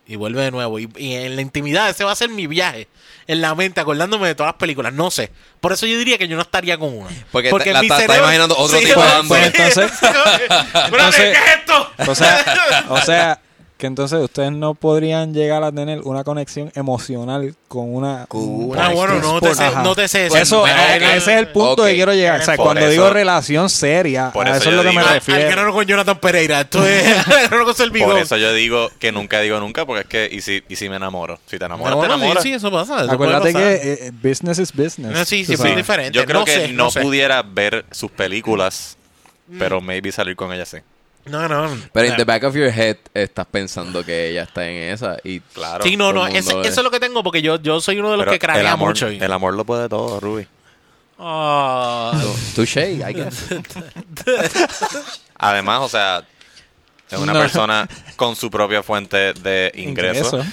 Y 0.06 0.16
vuelve 0.16 0.42
de 0.42 0.50
nuevo. 0.50 0.78
Y, 0.78 0.88
y 0.96 1.14
en 1.14 1.36
la 1.36 1.42
intimidad, 1.42 1.90
ese 1.90 2.04
va 2.04 2.12
a 2.12 2.16
ser 2.16 2.28
mi 2.30 2.46
viaje. 2.46 2.88
En 3.28 3.40
la 3.40 3.54
mente, 3.56 3.80
acordándome 3.80 4.28
de 4.28 4.36
todas 4.36 4.52
las 4.52 4.58
películas. 4.60 4.92
No 4.92 5.10
sé. 5.10 5.32
Por 5.60 5.72
eso 5.72 5.84
yo 5.86 5.98
diría 5.98 6.16
que 6.16 6.28
yo 6.28 6.36
no 6.36 6.42
estaría 6.42 6.78
con 6.78 6.96
una. 6.96 7.08
Porque 7.32 7.50
Porque 7.50 7.72
la- 7.72 7.80
mi 7.82 7.88
está- 7.88 8.16
imaginando 8.16 8.56
otro 8.56 8.78
Sí, 8.78 8.84
tipo 8.84 9.00
pues, 9.00 9.08
dando. 9.12 9.28
Pues 9.28 9.46
entonces, 9.46 9.92
Entonces- 10.74 11.20
¿qué 11.20 11.32
es 11.32 11.56
esto? 11.58 11.90
o 12.06 12.14
sea, 12.14 12.84
o 12.88 13.00
sea, 13.00 13.40
que 13.78 13.86
entonces 13.86 14.18
ustedes 14.22 14.52
no 14.52 14.72
podrían 14.72 15.34
llegar 15.34 15.62
a 15.62 15.70
tener 15.70 16.00
una 16.04 16.24
conexión 16.24 16.72
emocional 16.74 17.54
con 17.68 17.94
una. 17.94 18.24
Con 18.26 18.40
un- 18.42 18.70
una 18.70 18.86
Ah, 18.86 18.94
bueno, 18.94 19.16
no 19.20 19.38
te 19.38 19.54
sé, 19.54 19.64
Ajá. 19.64 19.82
no 19.82 19.94
te 19.94 20.04
eso, 20.04 20.60
Bueno, 20.60 20.80
eh, 20.82 20.96
ese 21.16 21.16
es 21.34 21.38
el 21.40 21.48
punto 21.48 21.84
que 21.84 21.94
quiero 21.94 22.14
llegar. 22.14 22.40
O 22.40 22.44
sea, 22.44 22.56
Por 22.56 22.64
cuando 22.64 22.80
eso- 22.80 22.90
digo 22.92 23.10
relación 23.10 23.68
seria, 23.68 24.30
por 24.32 24.46
a 24.46 24.52
eso 24.52 24.60
eso 24.60 24.70
es 24.70 24.76
lo 24.76 24.82
que 24.82 24.88
me 24.88 24.92
digo- 24.94 25.06
Al- 25.08 25.14
refiero. 25.14 25.42
Al 25.44 25.50
grano 25.50 25.72
con 25.74 25.84
Jonathan 25.84 26.18
Pereira. 26.18 26.60
Esto 26.62 26.86
es. 26.86 27.04
Por 28.06 28.18
eso 28.18 28.36
yo 28.38 28.52
digo 28.54 28.90
que 28.98 29.12
nunca 29.12 29.40
digo 29.40 29.60
nunca, 29.60 29.84
porque 29.84 30.00
es 30.02 30.06
que, 30.30 30.34
y 30.34 30.40
si, 30.40 30.62
y 30.68 30.76
si 30.76 30.88
me 30.88 30.96
enamoro, 30.96 31.38
si 31.46 31.58
te 31.58 31.66
enamoras, 31.66 31.94
No, 31.96 32.00
te 32.00 32.06
enamoras. 32.06 32.42
Sí, 32.42 32.48
sí, 32.48 32.54
eso 32.54 32.70
pasa. 32.70 33.02
eso 33.04 33.12
Acuérdate 33.12 33.52
que 33.52 33.74
eh, 34.06 34.10
business 34.22 34.58
is 34.58 34.72
business. 34.72 35.12
No, 35.12 35.24
sí, 35.26 35.44
sí, 35.44 35.54
muy 35.58 35.72
diferente. 35.74 36.12
Yo 36.18 36.24
creo 36.24 36.40
No 36.40 36.44
que 36.46 36.52
sé, 36.52 36.68
no, 36.68 36.84
no 36.84 36.90
sé. 36.90 37.02
pudiera 37.02 37.42
ver 37.42 37.84
sus 37.90 38.10
películas, 38.10 38.96
pero 39.58 39.82
maybe 39.82 40.10
salir 40.12 40.34
con 40.34 40.50
ella 40.52 40.64
sí. 40.64 40.78
No, 41.26 41.48
no. 41.48 41.68
Pero 41.92 42.06
no. 42.06 42.12
in 42.12 42.16
the 42.18 42.24
back 42.24 42.44
of 42.44 42.54
your 42.54 42.68
head 42.70 42.96
estás 43.14 43.46
pensando 43.46 44.04
que 44.04 44.28
ella 44.30 44.44
está 44.44 44.66
en 44.68 44.92
esa 44.92 45.16
y 45.24 45.40
Claro. 45.40 45.84
Sí, 45.84 45.96
no, 45.96 46.12
no. 46.12 46.26
ese- 46.26 46.52
mundo 46.54 46.68
eso 46.68 46.80
es 46.80 46.84
lo 46.84 46.90
que 46.90 47.00
tengo 47.00 47.22
porque 47.22 47.42
yo, 47.42 47.60
yo 47.60 47.80
soy 47.80 47.98
uno 47.98 48.10
de 48.12 48.16
los 48.18 48.24
Pero 48.26 48.30
que 48.30 48.36
el 48.36 48.40
cranea 48.52 48.72
amor, 48.72 48.88
mucho. 48.90 49.10
y- 49.10 49.18
el 49.18 49.32
amor 49.32 49.54
lo 49.54 49.64
puede 49.64 49.88
todo, 49.88 50.20
Ruby. 50.20 50.46
Ah. 51.18 52.12
touché, 52.54 52.92
I 52.92 53.12
guess. 53.14 53.46
Además, 55.38 55.80
o 55.82 55.88
sea, 55.88 56.22
es 57.10 57.18
una 57.18 57.32
No. 57.32 57.40
persona 57.40 57.88
con 58.16 58.36
su 58.36 58.50
propia 58.50 58.82
fuente 58.82 59.32
de 59.34 59.72
ingresos. 59.76 60.32
Ingreso. 60.34 60.52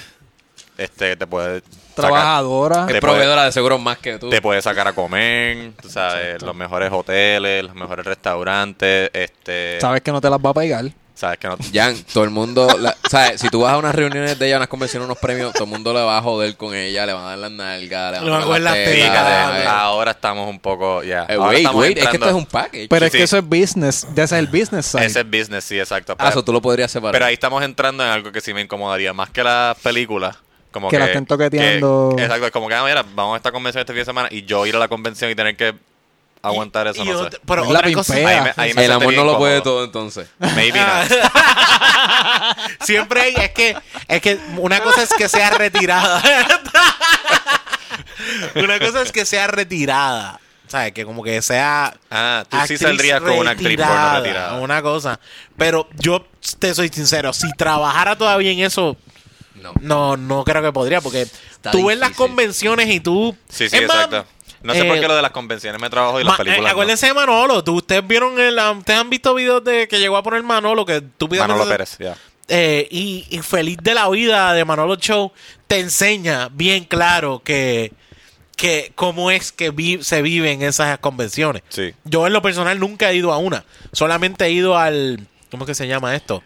Este, 0.78 1.16
te 1.16 1.26
puede 1.26 1.62
Trabajadora. 1.94 2.86
Es 2.90 3.00
proveedora 3.00 3.44
de 3.44 3.52
seguros 3.52 3.80
más 3.80 3.98
que 3.98 4.18
tú. 4.18 4.30
te 4.30 4.40
puede 4.42 4.60
sacar 4.62 4.86
a 4.88 4.92
comer, 4.92 5.72
tú 5.80 5.88
sabes, 5.88 6.42
los 6.42 6.54
mejores 6.54 6.90
hoteles, 6.92 7.64
los 7.64 7.74
mejores 7.74 8.04
restaurantes, 8.04 9.10
este, 9.12 9.78
Sabes 9.80 10.02
que 10.02 10.12
no 10.12 10.20
te 10.20 10.28
las 10.30 10.38
va 10.38 10.50
a 10.50 10.54
pegar. 10.54 10.84
sabes 11.14 11.38
que 11.38 11.46
no 11.48 11.56
Jan, 11.72 11.96
todo 12.12 12.24
el 12.24 12.30
mundo, 12.30 12.66
la- 12.78 12.96
¿sabes? 13.08 13.40
Si 13.40 13.48
tú 13.48 13.60
vas 13.60 13.72
a 13.72 13.78
unas 13.78 13.94
reuniones 13.94 14.36
de 14.38 14.46
ella, 14.48 14.56
unas 14.56 14.68
convenciones, 14.68 15.06
unos 15.06 15.18
premios, 15.18 15.52
todo 15.52 15.64
el 15.64 15.70
mundo 15.70 15.92
le 15.94 16.00
va 16.02 16.18
a 16.18 16.22
joder 16.22 16.56
con 16.56 16.74
ella, 16.74 17.06
le 17.06 17.12
van 17.12 17.24
a 17.24 17.28
dar 17.30 17.38
las 17.38 17.50
nalgas, 17.52 18.12
le 18.22 18.30
van 18.30 18.42
a 18.42 18.46
dar 18.48 18.60
las 18.60 19.66
ahora 19.66 20.10
estamos 20.10 20.48
un 20.50 20.58
poco, 20.58 21.02
ya. 21.04 21.26
Eh, 21.28 21.38
wait, 21.38 21.68
wait, 21.72 21.98
es 21.98 22.08
que 22.08 22.16
esto 22.16 22.28
es 22.28 22.34
un 22.34 22.46
package. 22.46 22.88
Pero 22.88 23.00
Sí, 23.00 23.06
es 23.06 23.12
que 23.12 23.18
sí. 23.18 23.22
eso 23.24 23.38
es 23.38 23.44
business. 23.48 24.04
Ese 24.12 24.22
es 24.24 24.32
el 24.32 24.46
business 24.48 24.86
side. 24.86 25.04
Ese 25.06 25.20
es 25.20 25.30
business, 25.30 25.64
sí, 25.64 25.78
exacto. 25.78 26.16
Ah, 26.18 26.28
eso 26.30 26.42
tú 26.44 26.52
lo 26.52 26.60
podrías 26.60 26.90
separar. 26.90 27.12
Pero 27.12 27.24
ahí 27.26 27.34
estamos 27.34 27.62
entrando 27.62 28.02
en 28.04 28.10
algo 28.10 28.32
que 28.32 28.40
sí 28.40 28.52
me 28.52 28.60
incomodaría 28.62 29.12
más 29.12 29.30
que 29.30 29.42
las 29.44 29.76
películas. 29.78 30.36
Como 30.74 30.88
Que 30.88 30.96
que, 30.96 30.98
la 30.98 31.06
estén 31.06 31.24
toqueteando. 31.24 32.14
que- 32.16 32.24
exacto, 32.24 32.46
es 32.46 32.52
como 32.52 32.66
que, 32.66 32.74
ah, 32.74 32.82
mira, 32.82 33.04
vamos 33.14 33.34
a 33.34 33.36
esta 33.36 33.52
convención 33.52 33.82
este 33.82 33.92
fin 33.92 34.00
de 34.00 34.04
semana 34.06 34.28
y 34.28 34.42
yo 34.42 34.66
ir 34.66 34.74
a 34.74 34.80
la 34.80 34.88
convención 34.88 35.30
y 35.30 35.36
tener 35.36 35.56
que 35.56 35.72
aguantar 36.42 36.88
eso, 36.88 37.00
Y 37.00 37.08
no 37.08 37.30
sé. 37.30 37.38
Pero 37.46 37.62
Es 37.62 37.70
la 37.70 37.78
otra 37.78 37.92
cosa. 37.92 38.14
Ahí 38.14 38.24
me, 38.24 38.52
ahí 38.56 38.74
me 38.74 38.84
el 38.84 38.90
amor 38.90 39.14
no 39.14 39.24
lo 39.24 39.38
puede 39.38 39.60
todo 39.60 39.84
entonces. 39.84 40.26
Maybe 40.40 40.80
not. 40.80 41.12
Siempre 42.80 43.20
hay, 43.20 43.34
es 43.36 43.50
que, 43.52 43.76
es 44.08 44.20
que 44.20 44.36
una 44.58 44.80
cosa 44.80 45.04
es 45.04 45.14
que 45.14 45.28
sea 45.28 45.50
retirada. 45.50 46.20
una 48.56 48.80
cosa 48.80 49.02
es 49.02 49.12
que 49.12 49.24
sea 49.24 49.46
retirada. 49.46 50.40
¿Sabes? 50.66 50.92
Que 50.92 51.04
como 51.04 51.22
que 51.22 51.40
sea. 51.40 51.94
Ah, 52.10 52.42
tú 52.48 52.56
sí 52.66 52.76
saldrías 52.78 53.20
con 53.20 53.38
una 53.38 53.52
actriz 53.52 53.76
porno 53.76 54.14
retirada. 54.16 54.54
Una 54.54 54.82
cosa. 54.82 55.20
Pero 55.56 55.88
yo 55.94 56.26
te 56.58 56.74
soy 56.74 56.88
sincero, 56.88 57.32
si 57.32 57.48
trabajara 57.52 58.18
todavía 58.18 58.50
en 58.50 58.58
eso, 58.58 58.96
No. 59.64 59.72
No, 59.80 60.16
no 60.16 60.44
creo 60.44 60.62
que 60.62 60.72
podría, 60.72 61.00
porque 61.00 61.22
Está 61.22 61.70
tú 61.72 61.86
ves 61.86 61.98
las 61.98 62.10
difícil. 62.10 62.26
convenciones 62.28 62.88
y 62.90 63.00
tú. 63.00 63.36
Sí, 63.48 63.68
sí, 63.68 63.76
Es 63.76 63.86
más, 63.88 64.04
exacto. 64.04 64.26
No 64.62 64.72
sé 64.72 64.80
eh, 64.80 64.84
por 64.84 65.00
qué 65.00 65.08
lo 65.08 65.16
de 65.16 65.22
las 65.22 65.30
convenciones 65.32 65.80
me 65.80 65.90
trabajo 65.90 66.20
y 66.20 66.24
las 66.24 66.32
Ma- 66.32 66.36
películas. 66.38 66.58
eh, 66.60 66.62
no. 66.62 66.68
acuérdense 66.68 67.06
de 67.06 67.14
Manolo. 67.14 67.64
¿Tú, 67.64 67.74
ustedes 67.76 68.06
vieron 68.06 68.38
el, 68.38 68.58
ah, 68.58 68.70
ustedes 68.72 68.98
han 69.00 69.10
visto 69.10 69.34
videos 69.34 69.62
de 69.64 69.88
que 69.88 69.98
llegó 69.98 70.16
a 70.16 70.22
poner 70.22 70.42
Manolo 70.42 70.86
que 70.86 71.00
tú 71.02 71.28
Manolo 71.28 71.66
Pérez, 71.68 71.96
ya. 71.98 72.16
eh, 72.48 72.86
y, 72.90 73.26
y 73.30 73.38
feliz 73.40 73.76
de 73.82 73.92
la 73.94 74.08
vida 74.08 74.52
de 74.54 74.64
Manolo 74.64 74.96
Show 74.96 75.32
te 75.66 75.80
enseña 75.80 76.48
bien 76.52 76.84
claro 76.84 77.42
que 77.44 77.92
que 78.56 78.92
cómo 78.94 79.30
es 79.32 79.50
que 79.50 79.70
vi- 79.70 80.02
se 80.04 80.22
viven 80.22 80.62
esas 80.62 80.98
convenciones. 80.98 81.62
Sí. 81.70 81.92
Yo 82.04 82.26
en 82.26 82.32
lo 82.32 82.40
personal 82.40 82.78
nunca 82.78 83.10
he 83.10 83.16
ido 83.16 83.32
a 83.32 83.38
una, 83.38 83.64
solamente 83.92 84.44
he 84.46 84.50
ido 84.52 84.78
al 84.78 85.26
¿cómo 85.50 85.64
es 85.64 85.68
que 85.68 85.74
se 85.74 85.88
llama 85.88 86.14
esto? 86.14 86.42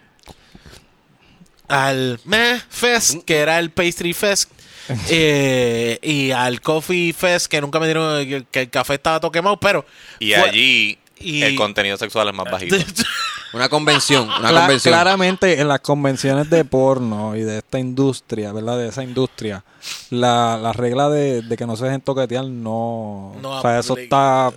Al 1.68 2.18
Meh 2.24 2.60
Fest, 2.68 3.24
que 3.24 3.36
era 3.38 3.58
el 3.58 3.70
Pastry 3.70 4.12
Fest. 4.14 4.50
eh, 5.10 5.98
y 6.02 6.30
al 6.30 6.60
Coffee 6.62 7.12
Fest, 7.12 7.46
que 7.46 7.60
nunca 7.60 7.78
me 7.78 7.86
dieron 7.86 8.24
que, 8.26 8.44
que 8.50 8.60
el 8.62 8.70
café 8.70 8.94
estaba 8.94 9.20
todo 9.20 9.30
quemado, 9.30 9.58
pero 9.58 9.84
Y 10.18 10.32
fue- 10.32 10.48
allí 10.48 10.98
y- 11.20 11.42
el 11.42 11.56
contenido 11.56 11.96
sexual 11.98 12.28
es 12.28 12.34
más 12.34 12.50
bajito. 12.50 12.76
Una 13.52 13.68
convención, 13.70 14.24
una 14.28 14.50
Cla- 14.50 14.60
convención. 14.60 14.92
Claramente 14.92 15.58
en 15.58 15.68
las 15.68 15.80
convenciones 15.80 16.50
de 16.50 16.66
porno 16.66 17.34
y 17.34 17.40
de 17.40 17.58
esta 17.58 17.78
industria, 17.78 18.52
¿verdad? 18.52 18.76
De 18.76 18.88
esa 18.88 19.02
industria, 19.02 19.64
la, 20.10 20.58
la 20.62 20.74
regla 20.74 21.08
de, 21.08 21.40
de 21.40 21.56
que 21.56 21.66
no 21.66 21.74
se 21.74 21.84
dejen 21.86 22.02
toquetear 22.02 22.44
no... 22.44 23.34
No 23.40 23.50
o 23.58 23.62
sea, 23.62 23.78
eso 23.78 23.96
está... 23.96 24.52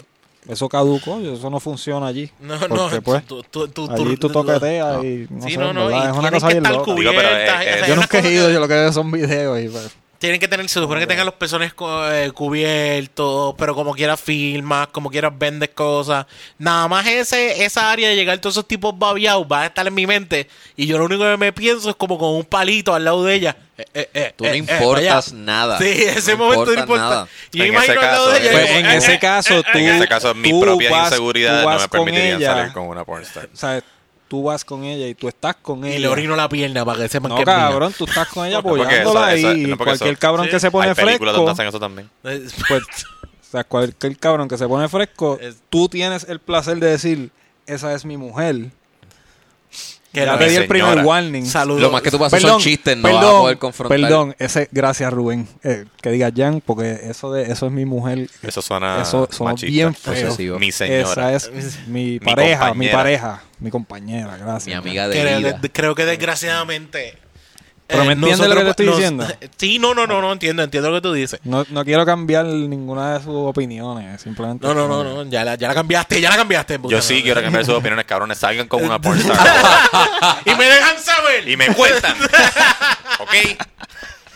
Eso 0.52 0.68
caducó, 0.68 1.18
eso 1.22 1.50
no 1.50 1.62
funciona 1.62 2.08
allí. 2.08 2.30
No, 2.42 2.60
porque 2.60 2.76
no, 2.76 3.02
pues 3.04 3.26
tú, 3.26 3.42
tú, 3.50 3.70
tú, 3.70 3.90
allí 3.90 4.18
tú 4.18 4.30
toqueteas 4.30 4.98
no. 4.98 5.04
y 5.06 5.26
no 5.30 5.42
Sí, 5.44 5.52
sé, 5.52 5.58
no, 5.58 5.70
en 5.70 5.76
no, 5.76 5.88
verdad, 5.88 6.04
y 6.08 6.12
es 6.12 6.18
una 6.18 6.32
cosa 6.32 6.48
bien 6.50 6.64
loca. 6.64 6.72
Digo, 6.72 6.84
pero, 6.84 6.96
cubiertas, 6.96 7.32
eh, 7.32 7.44
o 7.44 7.46
sea, 7.46 7.80
eh, 7.80 7.84
Yo 7.88 7.96
nunca 7.96 8.20
he 8.20 8.32
ido, 8.34 8.48
que 8.48 8.54
yo 8.54 8.60
lo 8.60 8.68
que 8.68 8.74
veo 8.74 8.92
son 8.92 9.12
videos 9.12 9.62
y 9.62 9.70
pues, 9.70 9.96
Tienen 10.22 10.40
que 10.40 10.48
tener, 10.48 10.70
se 10.70 10.80
supone 10.80 11.00
que 11.02 11.08
tengan 11.08 11.26
los 11.26 11.34
pezones 11.34 11.74
eh, 12.12 12.32
cubiertos, 12.32 13.56
pero 13.58 13.74
como 13.74 13.92
quieras 13.96 14.22
filmas, 14.22 14.86
como 14.90 15.10
quieras 15.10 15.32
vendes 15.36 15.70
cosas. 15.70 16.28
Nada 16.60 16.88
más 16.88 17.08
ese, 17.08 17.66
esa 17.66 17.92
área 17.92 18.08
de 18.08 18.16
llegar 18.16 18.38
todos 18.38 18.54
esos 18.54 18.68
tipos 18.68 18.96
babiados 19.00 19.48
va 19.52 19.64
a 19.64 19.66
estar 19.66 19.88
en 19.88 19.96
mi 19.96 20.06
mente. 20.06 20.48
Y 20.76 20.86
yo 20.86 21.00
lo 21.00 21.06
único 21.06 21.24
que 21.24 21.38
me 21.38 21.52
pienso 21.52 21.90
es 21.90 21.96
como 21.96 22.20
con 22.20 22.36
un 22.36 22.46
palito 22.46 22.94
al 22.94 23.04
lado 23.04 23.24
de 23.24 23.34
ella. 23.34 23.58
Eh, 23.80 23.84
eh, 23.96 24.10
eh, 24.14 24.34
Tú 24.38 24.46
no 24.46 24.54
importas 24.54 25.34
nada. 25.34 25.80
Sí, 25.80 25.86
ese 25.88 26.34
No 26.34 26.38
momento 26.38 26.66
no 26.72 26.80
importa 26.80 27.04
nada. 27.04 27.28
Yo 27.52 27.64
En 27.64 27.74
imagino 27.74 27.94
ese 27.94 28.06
al 28.06 28.12
lado 28.12 28.26
caso, 28.30 28.40
de 28.40 28.42
ella. 28.42 28.52
Pues 28.52 28.70
en 28.70 28.86
eh, 28.86 28.96
ese 28.98 29.20
caso, 29.20 29.58
eh, 29.58 29.64
tú, 29.72 29.78
en 29.80 29.88
ese 29.88 30.08
caso, 30.08 30.36
mis 30.36 30.54
propias 30.54 30.92
vas- 30.92 31.08
inseguridades 31.10 31.66
no 31.66 31.80
me 31.80 31.88
permitirían 31.88 32.38
ella, 32.38 32.54
salir 32.54 32.74
con 32.74 32.84
una 32.84 33.04
pornstar. 33.06 33.50
O 33.52 33.58
sea, 33.58 33.82
tú 34.32 34.44
vas 34.44 34.64
con 34.64 34.86
ella 34.86 35.10
y 35.10 35.14
tú 35.14 35.28
estás 35.28 35.58
con 35.58 35.84
ella. 35.84 35.98
Y 35.98 36.00
le 36.00 36.08
orino 36.08 36.38
la 36.38 36.48
pierna 36.48 36.86
para 36.86 37.00
que 37.02 37.10
sepan 37.10 37.32
No, 37.32 37.36
que 37.36 37.42
es 37.42 37.46
cabrón, 37.46 37.94
tú 37.98 38.06
estás 38.06 38.30
con 38.30 38.46
ella 38.48 38.60
apoyándola 38.60 39.34
eso- 39.34 39.50
eso- 39.50 39.58
y 39.58 39.66
no, 39.68 39.78
cualquier 39.78 40.12
eso- 40.12 40.20
cabrón 40.22 40.46
sí. 40.46 40.52
que 40.52 40.60
se 40.62 40.72
pone 40.72 40.88
Hay 40.88 40.96
películas 40.96 41.20
fresco, 41.34 41.38
donde 41.38 41.52
hacen 41.52 41.68
eso 41.68 41.80
también. 41.82 42.10
Pues, 42.22 42.42
o 42.80 43.52
sea, 43.52 43.66
cualquier 43.66 44.18
cabrón 44.18 44.48
que 44.48 44.58
se 44.58 44.66
pone 44.70 44.88
fresco, 44.88 45.38
Es- 45.42 45.58
tú 45.70 45.90
tienes 45.90 46.24
el 46.30 46.40
placer 46.40 46.78
de 46.80 46.88
decir, 46.92 47.30
esa 47.66 47.94
es 47.94 48.06
mi 48.06 48.16
mujer. 48.16 48.72
Que 50.14 50.26
te 50.26 50.50
di 50.50 50.56
el 50.56 50.68
primer 50.68 51.06
warning. 51.06 51.46
Saludos. 51.46 51.82
Lo 51.82 51.92
más 51.92 52.02
que 52.02 52.12
tú 52.12 52.18
vas 52.18 52.34
a 52.34 52.38
hacer 52.38 52.50
son 52.50 52.62
chistes, 52.62 52.98
no 52.98 53.14
vas 53.14 53.26
a 53.26 53.32
poder 53.32 53.58
confrontar. 53.58 54.00
Perdón, 54.00 54.36
ese, 54.40 54.68
gracias 54.72 55.12
Rubén, 55.12 55.48
eh, 55.64 55.86
que 56.02 56.12
diga 56.12 56.32
Jan, 56.36 56.62
porque 56.66 57.00
eso 57.04 57.32
de 57.32 57.52
eso 57.52 57.68
es 57.68 57.72
mi 57.72 57.86
mujer. 57.86 58.30
Eso 58.42 58.62
suena 58.62 59.02
eso 59.02 59.28
machista. 59.40 59.72
bien 59.72 59.96
feo. 59.96 60.14
Posesivo. 60.14 60.60
Mi 60.60 60.72
señora. 60.72 61.34
Esa 61.34 61.50
es 61.52 61.88
mi 61.88 62.20
pareja, 62.20 62.74
mi 62.74 62.90
compañera. 62.90 62.98
pareja, 62.98 63.44
mi 63.60 63.70
compañera, 63.70 64.38
gracias. 64.38 64.68
Mi 64.68 64.74
amiga 64.74 65.08
de 65.08 65.20
creo, 65.20 65.38
vida. 65.38 65.62
creo 65.72 65.96
que 65.96 66.06
desgraciadamente. 66.06 67.18
Pero 67.92 68.06
me 68.06 68.14
entiendes 68.14 68.48
lo 68.50 68.56
que 68.56 68.64
te 68.64 68.70
estoy 68.72 68.88
diciendo. 68.88 69.28
Sí, 69.58 69.78
no, 69.78 69.94
no, 69.94 70.08
no, 70.08 70.22
no 70.22 70.32
entiendo, 70.32 70.64
entiendo 70.64 70.90
lo 70.90 70.96
que 70.98 71.02
tú 71.02 71.14
dices. 71.14 71.40
No, 71.44 71.66
no 71.70 71.86
quiero 71.86 72.06
cambiar 72.06 72.46
ninguna 72.46 73.14
de 73.14 73.24
sus 73.24 73.36
opiniones, 73.36 74.22
simplemente. 74.22 74.66
No, 74.66 74.74
no, 74.74 74.88
no, 74.88 75.04
no, 75.04 75.24
ya 75.30 75.44
la, 75.44 75.56
ya 75.56 75.68
la 75.68 75.74
cambiaste, 75.76 76.20
ya 76.20 76.30
la 76.30 76.38
cambiaste. 76.38 76.80
puta 76.80 76.96
Yo 76.96 77.02
sí 77.02 77.22
quiero 77.22 77.42
cambiar 77.42 77.64
sus 77.66 77.76
opiniones, 77.76 78.06
cabrones. 78.06 78.38
Salgan 78.40 78.68
con 78.68 78.84
una 78.84 79.00
pornstar. 79.02 79.38
y 80.46 80.56
me 80.56 80.66
dejan 80.66 80.98
saber. 81.00 81.48
y 81.48 81.58
me 81.58 81.68
cuentan. 81.76 82.16
¿Ok? 83.20 83.34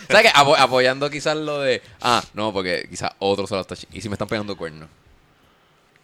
¿Sabes 0.07 0.31
qué? 0.31 0.37
Apo- 0.39 0.55
apoyando 0.57 1.09
quizás 1.09 1.35
lo 1.35 1.59
de. 1.61 1.81
Ah, 2.01 2.21
no, 2.33 2.53
porque 2.53 2.85
quizás 2.89 3.11
otro 3.19 3.47
se 3.47 3.55
lo 3.55 3.61
está. 3.61 3.75
Y 3.91 4.01
si 4.01 4.09
me 4.09 4.13
están 4.13 4.27
pegando 4.27 4.55
cuernos. 4.55 4.87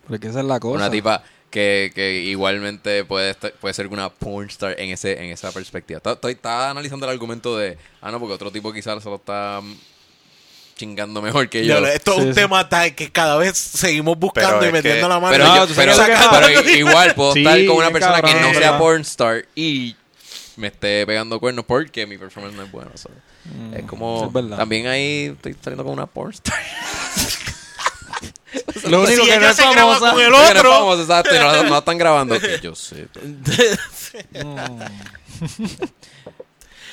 Porque 0.08 0.28
esa 0.30 0.40
es 0.40 0.46
la 0.46 0.60
cosa. 0.60 0.76
Una 0.78 0.90
tipa 0.90 1.22
que, 1.52 1.92
que 1.94 2.14
igualmente 2.22 3.04
puede, 3.06 3.32
estar- 3.32 3.52
puede 3.54 3.74
ser 3.74 3.88
una 3.88 4.10
pornstar 4.10 4.80
en 4.80 4.90
ese 4.90 5.14
en 5.24 5.26
esa 5.32 5.52
perspectiva. 5.52 5.98
Está- 5.98 6.14
Estoy, 6.14 6.32
estaba 6.34 6.70
analizando 6.72 7.06
el 7.06 7.12
argumento 7.12 7.58
de. 7.58 7.78
Ah, 8.02 8.10
no, 8.12 8.20
porque 8.20 8.34
otro 8.34 8.52
tipo 8.52 8.72
quizás 8.74 9.04
se 9.04 9.10
lo 9.10 9.18
está 9.18 9.60
mm, 9.62 9.76
chingando 10.76 11.22
mejor 11.22 11.50
que 11.50 11.66
yo. 11.66 11.78
Esto 11.86 12.12
es 12.14 12.18
Sí, 12.18 12.24
un 12.24 12.34
sí. 12.34 12.40
tema 12.42 12.68
tal 12.70 12.96
que 12.96 13.12
cada 13.12 13.38
vez 13.38 13.58
seguimos 13.58 14.18
buscando 14.18 14.60
Pero 14.60 14.70
y 14.70 14.74
metiendo 14.74 15.08
que- 15.08 15.14
la 15.14 15.20
mano. 15.20 15.32
Pero, 15.34 15.46
No, 15.46 15.68
yo- 15.68 15.76
pero, 15.76 15.94
que- 15.94 16.14
pero 16.32 16.70
igual 16.72 17.14
puedo 17.16 17.34
Sí, 17.34 17.40
estar 17.40 17.66
con 17.66 17.76
una 17.76 17.92
persona 17.92 18.16
que 18.16 18.22
cabrón, 18.32 18.42
no 18.42 18.48
es 18.52 18.58
sea 18.58 18.78
pornstar 18.78 19.46
y 19.54 19.96
me 20.56 20.68
esté 20.68 21.06
pegando 21.06 21.40
cuernos 21.40 21.66
porque 21.66 22.08
mi 22.08 22.18
performance 22.18 22.56
no 22.56 22.64
es 22.64 22.72
bueno. 22.72 22.92
so. 22.96 23.10
es 23.76 23.84
como. 23.86 24.30
Mm, 24.32 24.52
es 24.52 24.58
también 24.58 24.88
ahí 24.88 25.34
estoy 25.36 25.56
saliendo 25.62 25.84
con 25.84 25.94
una 25.94 26.06
pornstar. 26.08 26.60
Lo 28.90 29.02
único 29.04 29.24
Si 29.24 29.30
que 29.30 29.40
no 29.40 29.48
es 29.50 29.56
se 29.56 29.64
famosa. 29.64 30.12
con 30.12 30.20
el 30.20 30.26
Que 30.26 30.32
no 30.32 30.38
otro. 30.60 30.72
famoso, 30.74 31.02
exacto, 31.04 31.64
no, 31.70 31.78
están 31.78 31.98
grabando. 31.98 32.40
Que 32.40 32.60
yo 32.62 32.76
sé. 32.76 33.08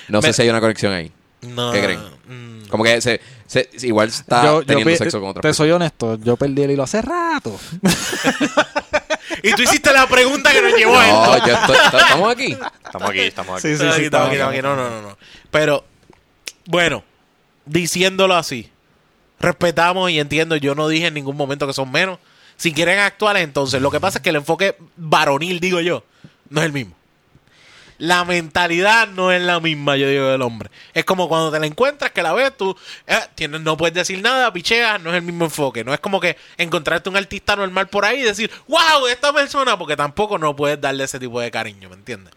No 0.08 0.22
sé 0.22 0.28
Me- 0.28 0.32
si 0.32 0.42
hay 0.42 0.48
una 0.50 0.60
conexión 0.60 0.92
ahí. 0.92 1.12
No, 1.42 1.70
¿Qué 1.72 1.80
creen? 1.82 2.00
mm. 2.26 2.68
Como 2.68 2.82
que 2.84 3.00
se, 3.00 3.20
se- 3.46 3.68
igual 3.82 4.08
está 4.08 4.42
Yo- 4.44 4.64
teniendo 4.64 4.94
sexo 4.96 5.20
con 5.20 5.30
otra 5.30 5.40
Te 5.42 5.54
soy 5.54 5.70
honesto, 5.70 6.18
yo 6.18 6.36
perdí 6.36 6.62
el 6.62 6.70
hilo 6.72 6.82
hace 6.82 7.00
rato. 7.02 7.58
Y 9.42 9.52
tú 9.52 9.62
hiciste 9.62 9.92
la 9.92 10.08
pregunta 10.08 10.50
que 10.52 10.60
nos 10.62 10.74
llevó 10.74 10.98
a 10.98 11.06
No, 11.06 11.34
esto. 11.36 11.46
yo 11.46 11.54
estoy- 11.54 11.76
estamos 12.00 12.32
aquí. 12.32 12.56
Estamos 12.84 13.08
aquí, 13.10 13.20
estamos 13.20 13.56
aquí. 13.58 13.62
Sí, 13.62 13.68
sí, 13.68 13.72
Estamos 13.74 13.92
aquí, 13.94 14.00
sí, 14.00 14.04
estamos 14.06 14.26
aquí, 14.28 14.36
estamos 14.36 14.52
aquí. 14.54 14.62
No, 14.62 14.74
no, 14.76 14.90
no, 14.90 15.02
no. 15.10 15.18
Pero, 15.52 15.84
bueno, 16.66 17.04
diciéndolo 17.64 18.34
así, 18.34 18.68
respetamos 19.40 20.10
y 20.10 20.18
entiendo, 20.18 20.56
yo 20.56 20.74
no 20.74 20.88
dije 20.88 21.06
en 21.06 21.14
ningún 21.14 21.36
momento 21.36 21.66
que 21.66 21.72
son 21.72 21.90
menos. 21.90 22.18
Si 22.56 22.72
quieren 22.72 22.98
actuales, 22.98 23.44
entonces, 23.44 23.80
lo 23.80 23.90
que 23.90 24.00
pasa 24.00 24.18
es 24.18 24.22
que 24.22 24.30
el 24.30 24.36
enfoque 24.36 24.76
varonil, 24.96 25.60
digo 25.60 25.80
yo, 25.80 26.04
no 26.50 26.60
es 26.60 26.66
el 26.66 26.72
mismo. 26.72 26.96
La 27.98 28.24
mentalidad 28.24 29.08
no 29.08 29.32
es 29.32 29.42
la 29.42 29.58
misma, 29.58 29.96
yo 29.96 30.08
digo, 30.08 30.26
del 30.28 30.42
hombre. 30.42 30.70
Es 30.94 31.04
como 31.04 31.28
cuando 31.28 31.50
te 31.50 31.58
la 31.58 31.66
encuentras, 31.66 32.12
que 32.12 32.22
la 32.22 32.32
ves, 32.32 32.56
tú 32.56 32.76
eh, 33.06 33.18
tienes, 33.34 33.60
no 33.60 33.76
puedes 33.76 33.94
decir 33.94 34.22
nada, 34.22 34.52
picheas, 34.52 35.00
no 35.00 35.10
es 35.10 35.16
el 35.16 35.22
mismo 35.22 35.44
enfoque. 35.44 35.82
No 35.82 35.92
es 35.92 35.98
como 35.98 36.20
que 36.20 36.36
encontrarte 36.56 37.08
un 37.08 37.16
artista 37.16 37.56
normal 37.56 37.88
por 37.88 38.04
ahí 38.04 38.20
y 38.20 38.22
decir, 38.22 38.50
wow, 38.68 39.06
esta 39.08 39.32
persona, 39.32 39.76
porque 39.76 39.96
tampoco 39.96 40.38
no 40.38 40.54
puedes 40.54 40.80
darle 40.80 41.04
ese 41.04 41.18
tipo 41.18 41.40
de 41.40 41.50
cariño, 41.50 41.88
¿me 41.88 41.96
entiendes? 41.96 42.32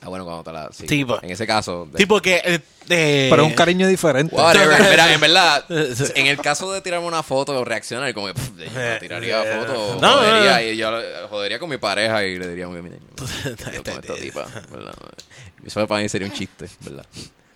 Ah, 0.00 0.08
bueno, 0.08 0.24
cuando 0.24 0.44
te 0.44 0.52
la. 0.52 0.68
Sí, 0.72 0.86
Sí, 0.88 1.04
pues. 1.04 1.20
en 1.24 1.30
ese 1.30 1.46
caso. 1.46 1.86
de- 1.90 1.98
Tipo 1.98 2.20
que. 2.20 2.36
eh, 2.44 2.60
eh, 2.88 3.26
Pero 3.30 3.42
es 3.42 3.48
un 3.48 3.54
cariño 3.54 3.86
diferente. 3.88 4.34
Whatever. 4.34 4.80
Mira, 4.90 5.12
en 5.12 5.20
verdad, 5.20 5.64
en 6.14 6.26
el 6.28 6.38
caso 6.40 6.72
de 6.72 6.80
tirarme 6.80 7.06
una 7.06 7.22
foto 7.24 7.58
o 7.58 7.64
reaccionar, 7.64 8.14
como 8.14 8.28
que 8.28 8.34
pff, 8.34 8.50
yo 8.58 8.64
no 8.70 8.98
tiraría 9.00 9.42
Eh, 9.42 9.58
foto, 9.58 9.98
no, 10.00 10.12
jodería, 10.18 10.52
no. 10.54 10.62
y 10.62 10.76
yo 10.76 11.28
jodería 11.28 11.58
con 11.58 11.68
mi 11.68 11.78
pareja 11.78 12.24
y 12.24 12.38
le 12.38 12.48
diría, 12.48 12.68
mira, 12.68 12.96
yo 13.16 13.82
con 13.84 13.94
esta 13.98 14.14
tipa, 14.14 14.46
¿verdad? 14.70 14.94
Eso 15.66 15.86
para 15.88 16.00
mí 16.02 16.08
sería 16.08 16.28
un 16.28 16.32
chiste, 16.34 16.66
¿verdad? 16.80 17.04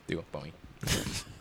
Digo, 0.08 0.24
para 0.32 0.44
mí. 0.44 0.52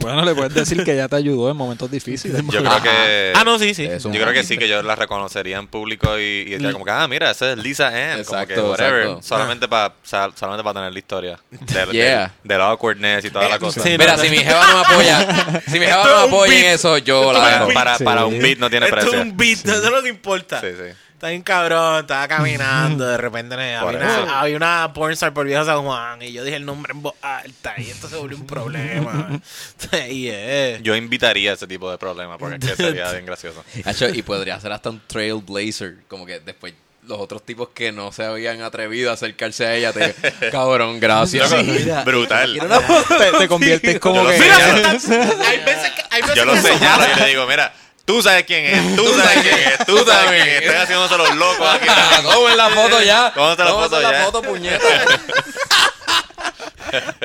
Bueno, 0.00 0.24
le 0.24 0.34
puedes 0.34 0.52
decir 0.54 0.82
que 0.84 0.96
ya 0.96 1.08
te 1.08 1.16
ayudó 1.16 1.50
en 1.50 1.56
momentos 1.56 1.90
difíciles. 1.90 2.42
Yo 2.50 2.60
creo 2.60 2.82
que. 2.82 3.32
Ah, 3.34 3.44
no, 3.44 3.58
sí, 3.58 3.74
sí. 3.74 3.88
Yo 3.88 4.10
creo 4.10 4.32
que 4.32 4.42
sí, 4.44 4.58
que 4.58 4.68
yo 4.68 4.82
la 4.82 4.94
reconocería 4.96 5.58
en 5.58 5.66
público 5.68 6.18
y, 6.18 6.22
y 6.22 6.44
diría 6.44 6.72
como 6.72 6.84
que, 6.84 6.90
ah, 6.90 7.06
mira, 7.08 7.30
esa 7.30 7.52
es 7.52 7.58
Lisa 7.58 7.88
Ann. 7.88 8.24
como 8.24 8.38
que, 8.46 8.52
Exacto, 8.54 8.70
whatever. 8.70 9.02
exacto. 9.02 9.22
Solamente 9.22 9.68
para 9.68 9.94
solamente 10.04 10.64
para 10.64 10.74
tener 10.74 10.92
la 10.92 10.98
historia. 10.98 11.38
Del, 11.50 11.90
Yeah. 11.92 12.32
del, 12.42 12.48
del 12.48 12.60
awkwardness 12.60 13.24
y 13.24 13.30
toda 13.30 13.48
la 13.48 13.58
cosa. 13.58 13.80
sí, 13.82 13.90
Mira, 13.98 14.16
no, 14.16 14.22
si 14.22 14.26
no. 14.28 14.32
mi 14.32 14.38
jeva 14.38 14.66
no 14.66 14.74
me 14.74 14.80
apoya, 14.80 15.62
si 15.68 15.78
mi 15.78 15.86
jeva 15.86 16.04
no 16.04 16.10
es 16.16 16.20
me 16.22 16.26
apoya 16.28 16.58
en 16.58 16.64
eso, 16.74 16.98
yo 16.98 17.20
Esto 17.20 17.32
la 17.34 17.48
es 17.52 17.58
Para, 17.60 17.74
para, 17.74 17.98
Sí. 17.98 18.04
para 18.04 18.26
un 18.26 18.38
beat 18.40 18.58
no 18.58 18.68
tiene 18.70 18.86
Esto 18.86 18.98
es 18.98 19.04
precio. 19.04 19.22
un 19.22 19.36
beat, 19.36 19.58
eso 19.64 19.74
es 19.84 19.90
lo 19.90 20.02
que 20.02 20.08
importa. 20.08 20.60
Sí, 20.60 20.66
sí. 20.76 20.94
Está 21.24 21.30
bien 21.30 21.42
cabrón, 21.42 22.00
estaba 22.00 22.28
caminando, 22.28 23.06
de 23.06 23.16
repente 23.16 23.54
había 23.54 23.82
una, 23.82 24.40
había 24.40 24.56
una 24.58 24.92
pornstar 24.92 25.32
por 25.32 25.46
viejo 25.46 25.64
San 25.64 25.82
Juan 25.82 26.20
y 26.20 26.34
yo 26.34 26.44
dije 26.44 26.56
el 26.56 26.66
nombre 26.66 26.92
en 26.92 27.00
voz 27.00 27.14
alta 27.22 27.72
y 27.78 27.88
esto 27.88 28.10
se 28.10 28.16
volvió 28.16 28.36
un 28.36 28.46
problema. 28.46 29.30
y 30.10 30.28
eh. 30.28 30.80
Yo 30.82 30.94
invitaría 30.94 31.52
a 31.52 31.54
ese 31.54 31.66
tipo 31.66 31.90
de 31.90 31.96
problemas 31.96 32.36
porque 32.36 32.56
es 32.56 32.72
que 32.72 32.76
sería 32.76 33.10
bien 33.10 33.24
gracioso. 33.24 33.64
Y 34.12 34.20
podría 34.20 34.60
ser 34.60 34.72
hasta 34.72 34.90
un 34.90 35.00
trailblazer, 35.06 36.00
como 36.08 36.26
que 36.26 36.40
después 36.40 36.74
los 37.06 37.18
otros 37.18 37.42
tipos 37.42 37.70
que 37.70 37.90
no 37.90 38.12
se 38.12 38.26
habían 38.26 38.60
atrevido 38.60 39.10
a 39.10 39.14
acercarse 39.14 39.64
a 39.64 39.74
ella, 39.76 39.94
te 39.94 40.14
cabrón, 40.52 41.00
gracias. 41.00 41.50
Mira, 41.64 42.04
brutal. 42.04 42.58
una 42.62 42.80
te, 42.80 43.38
te 43.38 43.48
conviertes 43.48 43.98
como 43.98 44.16
Yo 44.16 44.24
lo 44.24 44.30
que. 44.30 44.40
Mira, 44.40 44.66
hay 45.48 45.64
veces 45.64 45.90
que, 45.90 46.02
hay 46.10 46.20
veces 46.20 46.36
Yo 46.36 46.44
lo 46.44 46.54
señalo 46.54 47.04
y 47.16 47.20
le 47.20 47.28
digo, 47.28 47.46
mira, 47.46 47.72
tú 48.04 48.22
sabes 48.22 48.44
quién 48.44 48.64
es, 48.66 48.96
tú 48.96 49.06
sabes 49.16 49.42
quién 49.42 49.58
es, 49.58 49.86
tú 49.86 49.98
sabes 50.04 50.30
quién 50.42 50.48
es. 50.48 50.62
Están 50.62 50.82
haciéndose 50.82 51.16
los 51.18 51.34
locos 51.36 51.68
aquí. 51.74 51.86
Tomen 52.22 52.56
la 52.56 52.70
foto 52.70 53.02
ya. 53.02 53.32
Tómate 53.34 53.64
la 53.64 53.70
foto 53.72 54.00
la 54.00 54.12
ya. 54.12 54.24
foto, 54.24 54.42
puñeta. 54.42 54.84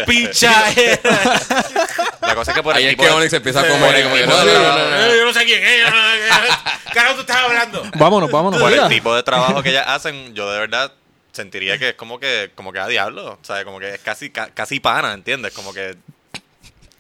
pichadera. 0.06 1.40
La 2.22 2.36
cosa 2.36 2.52
es 2.52 2.58
que 2.58 2.64
por 2.64 2.76
Ahí 2.76 2.86
el 2.86 2.90
es 2.92 2.98
que 2.98 3.10
Onyx 3.10 3.34
empieza 3.34 3.62
a 3.62 3.68
comer 3.68 4.00
y 4.00 4.04
como. 4.04 4.16
Eh, 4.18 5.16
Yo 5.18 5.26
no 5.26 5.34
sé 5.34 5.46
quién 5.46 5.64
es. 5.64 5.86
Carajo, 6.94 7.16
tú 7.16 7.22
estás 7.22 7.38
hablando. 7.38 7.84
Vámonos, 7.96 8.32
vámonos. 8.32 8.60
por 8.60 8.72
el 8.74 8.88
tipo 8.88 9.16
de 9.16 9.24
trabajo 9.24 9.62
que 9.62 9.70
ellas 9.70 9.86
hacen, 9.88 10.34
yo 10.34 10.52
de 10.52 10.60
verdad 10.60 10.92
sentiría 11.32 11.78
que 11.78 11.90
es 11.90 11.96
como 11.96 12.20
que, 12.20 12.52
como 12.56 12.74
que 12.74 12.80
a 12.80 12.88
diablo. 12.88 13.38
O 13.42 13.46
sea, 13.46 13.64
como 13.64 13.80
que 13.80 13.96
es 13.96 14.00
casi, 14.02 14.30
ca- 14.32 14.50
casi 14.54 14.80
pana, 14.80 15.14
¿entiendes? 15.14 15.54
Como 15.54 15.74
que 15.74 15.96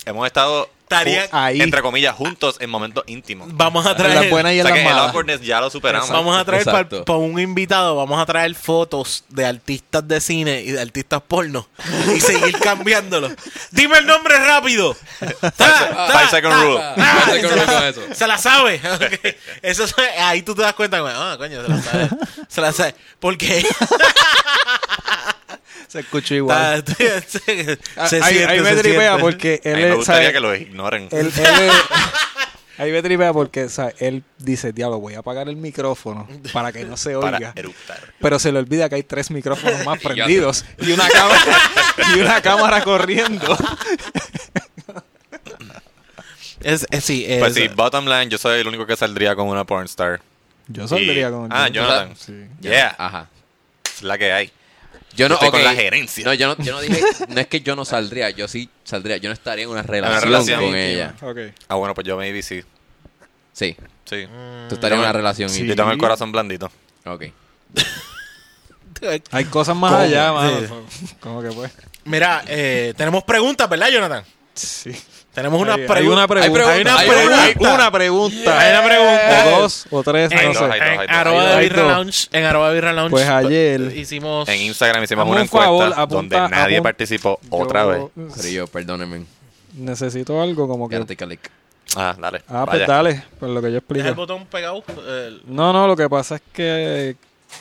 hemos 0.06 0.26
estado, 0.27 0.69
Estaría- 0.91 1.26
ju- 1.26 1.30
Ahí. 1.34 1.61
entre 1.61 1.84
comillas, 1.84 2.16
juntos 2.16 2.56
en 2.60 2.68
momentos 2.70 3.03
íntimos. 3.06 3.48
Vamos 3.52 3.86
a 3.86 3.91
En 3.91 3.98
las 3.98 4.07
traer. 4.07 4.30
buenas 4.32 4.53
y 4.53 4.57
O 4.57 4.61
en 4.61 4.66
sea 4.66 4.70
las 4.70 4.74
que 4.74 4.80
el 4.80 4.86
malas. 4.94 5.07
awkwardness 5.10 5.41
ya 5.41 5.61
lo 5.61 5.70
superamos. 5.70 6.10
Vamos 6.10 6.36
a 6.36 6.44
traer 6.45 6.64
para 6.66 7.20
un 7.20 7.40
invitado, 7.40 7.95
vamos 7.95 8.20
a 8.20 8.26
traer 8.26 8.56
fotos 8.56 9.24
de 9.30 9.45
artistas 9.45 10.07
de 10.07 10.20
cine 10.20 10.61
y 10.61 10.72
de 10.72 10.82
artistas 10.82 11.22
porno 11.28 11.68
y 12.16 12.20
seguir 12.20 12.57
cambiándolo. 12.64 13.30
Dime 13.70 13.99
el 13.99 14.07
nombre 14.07 14.40
rápido. 14.40 14.95
Ta, 15.20 15.52
ta, 15.52 16.07
Five 16.11 16.30
second 16.32 16.53
ta. 16.56 16.64
rule. 16.64 16.80
Ah, 16.82 16.94
Five 17.26 17.36
second 17.36 17.49
se, 17.49 17.56
rule 17.56 17.66
con 17.66 17.76
la, 17.76 17.90
eso. 17.90 18.02
se 18.11 18.28
la 18.28 18.38
sabe. 18.40 18.82
Eso 19.61 19.84
es- 19.84 19.95
ahí 20.20 20.41
tú 20.41 20.56
te 20.56 20.64
das 20.64 20.74
cuenta, 20.74 20.98
ah, 21.06 21.36
coño, 21.38 21.61
se 21.61 21.70
la 21.70 21.82
sabe. 21.84 22.10
Se 22.48 22.61
la 22.61 22.74
sabe. 22.74 22.95
Porque 23.20 23.64
Se 25.90 25.99
escuchó 25.99 26.36
igual. 26.36 26.78
está- 26.88 26.95
se, 27.22 27.78
Ah, 27.98 28.07
se 28.07 28.16
ahí, 28.24 28.36
siente, 28.36 28.53
ahí 28.53 28.60
me 28.61 28.76
tripea 28.76 29.18
porque 29.18 29.60
él 29.64 29.76
me 29.78 29.95
gustaría 29.95 30.22
¿sabe? 30.30 30.34
que 30.34 30.40
lo 30.40 30.56
ignoren. 30.56 31.10
Él, 31.11 31.28
él 31.28 31.32
es- 31.36 31.74
ahí 32.78 32.91
me 32.91 33.02
tripea 33.02 33.34
porque 33.34 33.64
o 33.66 33.70
sea, 33.70 33.91
él 33.99 34.24
dice, 34.38 34.72
diablo, 34.72 34.99
voy 34.99 35.16
a 35.16 35.20
apagar 35.20 35.49
el 35.49 35.56
micrófono 35.57 36.28
para 36.53 36.72
que 36.72 36.86
no 36.86 36.95
se 36.95 37.16
oiga. 37.16 37.53
Pero 38.22 38.38
se 38.40 38.52
le 38.52 38.60
olvida 38.60 38.88
que 38.88 38.95
hay 38.95 39.03
tres 39.03 39.32
micrófonos 39.32 39.84
más 39.84 39.99
prendidos 40.03 40.64
y 40.78 40.91
una 40.91 41.10
cámara 41.10 41.57
y 42.16 42.20
una 42.20 42.41
cámara 42.41 42.84
corriendo. 42.84 43.57
Es, 46.61 46.86
es- 46.91 47.03
sí, 47.06 47.26
es- 47.28 47.40
Pues 47.40 47.53
sí, 47.56 47.68
bottom 47.70 48.06
line, 48.06 48.30
yo 48.30 48.38
soy 48.38 48.60
el 48.60 48.68
único 48.68 48.86
que 48.86 48.95
saldría 48.95 49.36
con 49.36 49.48
una 49.48 49.64
pornstar. 49.64 50.22
Yo 50.68 50.88
saldría 50.88 51.30
Y- 51.30 51.32
con 51.32 51.52
Ah, 51.52 51.68
Jonathan. 51.70 52.16
Sí. 52.16 52.45
Yeah, 52.61 52.95
Ajá. 52.98 53.28
es 53.86 54.03
la 54.03 54.18
que 54.18 54.32
hay. 54.32 54.52
Yo 55.15 55.27
no, 55.27 55.36
Yo 55.40 55.45
estoy 55.45 55.49
con 55.52 55.64
la 55.64 55.73
gerencia. 55.73 56.23
No, 56.26 56.34
yo 56.34 56.48
no, 56.56 56.64
yo 56.64 56.72
no 56.73 56.81
dije, 56.81 57.02
no 57.30 57.40
es 57.41 57.48
que 57.48 57.61
yo 57.61 57.76
no 57.76 57.84
saldría, 57.86 58.30
yo 58.30 58.48
sí 58.48 58.69
saldría, 58.84 59.18
yo 59.18 59.30
no 59.30 59.34
estaría 59.34 59.64
en 59.65 59.69
una 59.72 59.81
relación, 59.81 60.22
relación 60.23 60.60
con 60.60 60.65
íntima. 60.69 60.84
ella. 60.86 61.15
Ah, 61.68 61.76
bueno, 61.76 61.94
pues 61.94 62.06
yo 62.07 62.15
maybe 62.18 62.41
sí. 62.41 62.61
Sí, 63.53 63.76
Sí. 64.06 64.26
tú 64.69 64.76
estarías 64.76 64.98
en 64.98 65.03
una 65.06 65.11
relación. 65.14 65.49
Sí. 65.49 65.65
Yo 65.65 65.76
tengo 65.76 65.91
el 65.91 65.98
corazón 65.98 66.31
blandito. 66.31 66.72
Ok. 67.06 67.26
Hay 69.31 69.45
cosas 69.45 69.76
más 69.76 69.91
¿Cómo? 69.91 70.03
allá, 70.03 70.31
mano. 70.34 70.60
Sí. 70.90 71.06
¿Cómo 71.19 71.41
que 71.41 71.49
pues? 71.49 71.72
Mira, 72.06 72.44
eh, 72.48 72.94
tenemos 72.98 73.23
preguntas, 73.23 73.69
¿verdad, 73.69 73.90
Jonathan? 73.90 74.23
Sí. 74.53 74.91
Tenemos 75.34 75.61
una 75.61 75.76
Hay, 75.76 75.81
hay 75.81 75.88
pregunta. 75.88 76.14
una 76.18 76.27
pregunta. 76.27 76.72
Hay 76.72 76.81
una 76.81 76.97
Hay 76.97 77.07
pregunta. 77.10 77.43
Hay 77.43 77.56
una 77.76 77.91
pregunta. 77.91 78.60
Hay 78.60 78.72
una 78.72 78.84
pregunta. 78.84 79.45
O 79.45 79.61
dos 79.61 79.85
o 79.91 80.03
tres, 80.03 80.31
no 80.31 80.53
sé. 80.53 80.65
En 80.65 81.10
arroba 81.10 81.45
de 81.56 81.60
Birra. 81.61 81.84
Lounge, 81.84 82.27
en 82.31 82.45
arroba 82.45 82.69
de 82.69 82.76
Birra 82.76 82.93
Lounge, 82.93 83.11
Pues 83.11 83.30
ayer- 83.30 83.95
hicimos 83.95 84.49
En 84.49 84.61
Instagram 84.61 85.03
hicimos 85.03 85.27
una 85.27 85.45
favor, 85.45 85.84
encuesta 85.85 86.01
apunta- 86.01 86.39
donde 86.41 86.56
nadie 86.56 86.81
participó 86.81 87.39
otra 87.49 87.85
vez. 87.85 88.01
Yo, 88.51 88.68
perdónenme. 88.68 89.26
Necesito 89.76 90.41
algo 90.41 90.68
como 90.68 90.89
que... 90.89 90.95
Ah, 91.95 92.15
dale. 92.19 92.41
Ah, 92.47 92.65
pues 92.69 92.85
dale, 92.85 93.23
pues 93.39 93.51
lo 93.51 93.61
que 93.61 93.72
yo 93.72 93.80
Deja 93.80 93.85
el 93.88 93.99
explico. 93.99 94.15
botón 94.15 94.45
pegado. 94.47 94.84
el- 95.07 95.41
No, 95.47 95.72
no, 95.73 95.88
lo 95.88 95.95
que 95.95 96.10
pasa 96.10 96.35
es 96.35 96.41
que 96.53 97.15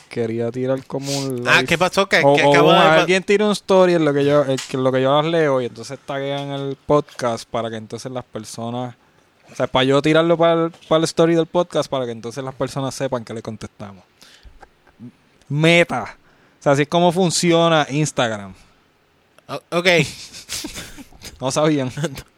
quería 0.09 0.51
tirar 0.51 0.83
como 0.85 1.11
un 1.17 1.43
Ah, 1.47 1.55
live. 1.57 1.65
¿qué 1.67 1.77
pasó? 1.77 2.07
Que, 2.09 2.21
O, 2.23 2.35
que 2.35 2.43
o 2.43 2.51
acabo 2.51 2.69
un- 2.69 2.75
de... 2.75 2.81
alguien 2.81 3.23
tira 3.23 3.45
un 3.45 3.51
story 3.51 3.93
en 3.95 4.05
lo 4.05 4.13
que 4.13 4.25
yo 4.25 4.43
en 4.45 4.57
que- 4.69 4.77
lo 4.77 4.91
que 4.91 5.01
yo 5.01 5.15
las 5.21 5.25
leo 5.31 5.61
y 5.61 5.65
entonces 5.65 5.97
taguean 6.05 6.49
el 6.51 6.75
podcast 6.85 7.47
para 7.49 7.69
que 7.69 7.75
entonces 7.77 8.11
las 8.11 8.23
personas 8.25 8.95
o 9.51 9.55
sea, 9.55 9.65
para 9.67 9.83
yo 9.83 10.01
tirarlo 10.01 10.37
para 10.37 10.65
el, 10.65 10.71
para 10.87 10.97
el 10.99 11.03
story 11.05 11.33
del 11.35 11.47
podcast 11.47 11.89
para 11.89 12.05
que 12.05 12.11
entonces 12.11 12.43
las 12.43 12.53
personas 12.53 12.93
sepan 12.93 13.23
que 13.25 13.33
le 13.33 13.41
contestamos. 13.41 14.03
Meta. 15.47 16.03
O 16.59 16.63
sea, 16.63 16.73
así 16.73 16.83
es 16.83 16.87
como 16.87 17.11
funciona 17.11 17.87
Instagram. 17.89 18.53
O- 19.47 19.61
Ok, 19.77 19.87
No 21.41 21.51
sabían. 21.51 21.89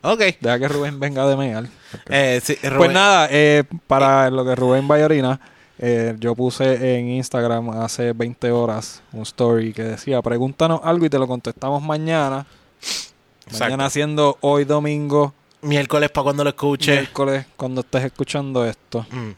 ok. 0.01 0.19
Deja 0.39 0.59
que 0.59 0.67
Rubén 0.67 0.99
venga 0.99 1.25
de 1.25 1.35
meal. 1.35 1.69
Eh, 2.07 2.39
sí, 2.43 2.55
Pues 2.77 2.91
nada, 2.91 3.27
eh, 3.31 3.63
para 3.87 4.29
lo 4.29 4.45
que 4.45 4.55
Rubén 4.55 4.87
vaya 4.87 5.03
a 5.03 5.07
orinar, 5.07 5.39
eh, 5.83 6.15
yo 6.19 6.35
puse 6.35 6.97
en 6.97 7.09
Instagram 7.09 7.71
hace 7.71 8.13
20 8.13 8.51
horas 8.51 9.01
un 9.11 9.23
story 9.23 9.73
que 9.73 9.83
decía, 9.83 10.21
pregúntanos 10.21 10.79
algo 10.83 11.07
y 11.07 11.09
te 11.09 11.17
lo 11.17 11.27
contestamos 11.27 11.81
mañana. 11.81 12.45
Exacto. 13.47 13.63
Mañana 13.65 13.89
siendo 13.89 14.37
hoy 14.41 14.63
domingo, 14.63 15.33
Miércoles 15.63 16.09
para 16.11 16.23
cuando 16.23 16.43
lo 16.43 16.51
escuche. 16.51 16.91
miércoles, 16.91 17.45
cuando 17.55 17.81
estés 17.81 18.05
escuchando 18.05 18.63
esto. 18.63 19.05
Mm. 19.09 19.31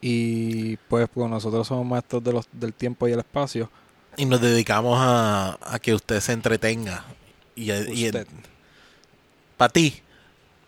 Y 0.00 0.76
pues, 0.76 1.08
pues 1.12 1.28
nosotros 1.28 1.66
somos 1.66 1.84
maestros 1.84 2.22
de 2.22 2.32
los, 2.32 2.46
del 2.52 2.72
tiempo 2.72 3.08
y 3.08 3.12
el 3.12 3.18
espacio. 3.18 3.70
Y 4.16 4.26
nos 4.26 4.40
dedicamos 4.40 4.96
a, 5.00 5.58
a 5.62 5.78
que 5.80 5.94
usted 5.94 6.20
se 6.20 6.32
entretenga. 6.32 7.04
Y, 7.56 7.72
y 7.72 8.10
para 9.56 9.72
ti, 9.72 10.00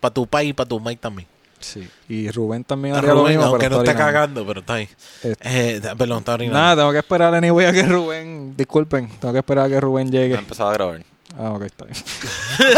para 0.01 0.13
tu 0.15 0.27
país 0.27 0.51
y 0.51 0.53
para 0.53 0.69
tu 0.69 0.81
maíz 0.81 1.01
también. 1.01 1.29
Sí. 1.61 1.89
Y 2.09 2.31
Rubén 2.31 2.65
también 2.65 2.95
A 2.95 2.99
haría 2.99 3.13
lo 3.15 3.21
Rubén, 3.21 3.33
mismo, 3.37 3.45
aunque 3.51 3.65
pero 3.67 3.77
no 3.77 3.83
está 3.83 3.97
cagando, 3.97 4.47
pero 4.47 4.61
está 4.61 4.75
ahí. 4.75 4.89
Este, 5.23 5.77
Eh, 5.77 5.81
perdón, 5.97 6.19
está 6.19 6.35
orinando. 6.35 6.59
Nada, 6.59 6.77
tengo 6.77 6.93
que 6.93 6.99
esperar 6.99 7.35
anyway 7.35 7.67
a 7.67 7.73
que 7.73 7.83
Rubén, 7.83 8.55
disculpen, 8.57 9.09
tengo 9.21 9.33
que 9.33 9.39
esperar 9.41 9.67
a 9.67 9.69
que 9.69 9.81
Rubén 9.81 10.09
Ha 10.09 10.11
llegue. 10.11 10.35
empezado 10.35 10.71
a 10.71 10.73
grabar. 10.75 11.03
Ah, 11.39 11.51
ok, 11.53 11.63
está 11.63 11.85
bien. 11.85 11.97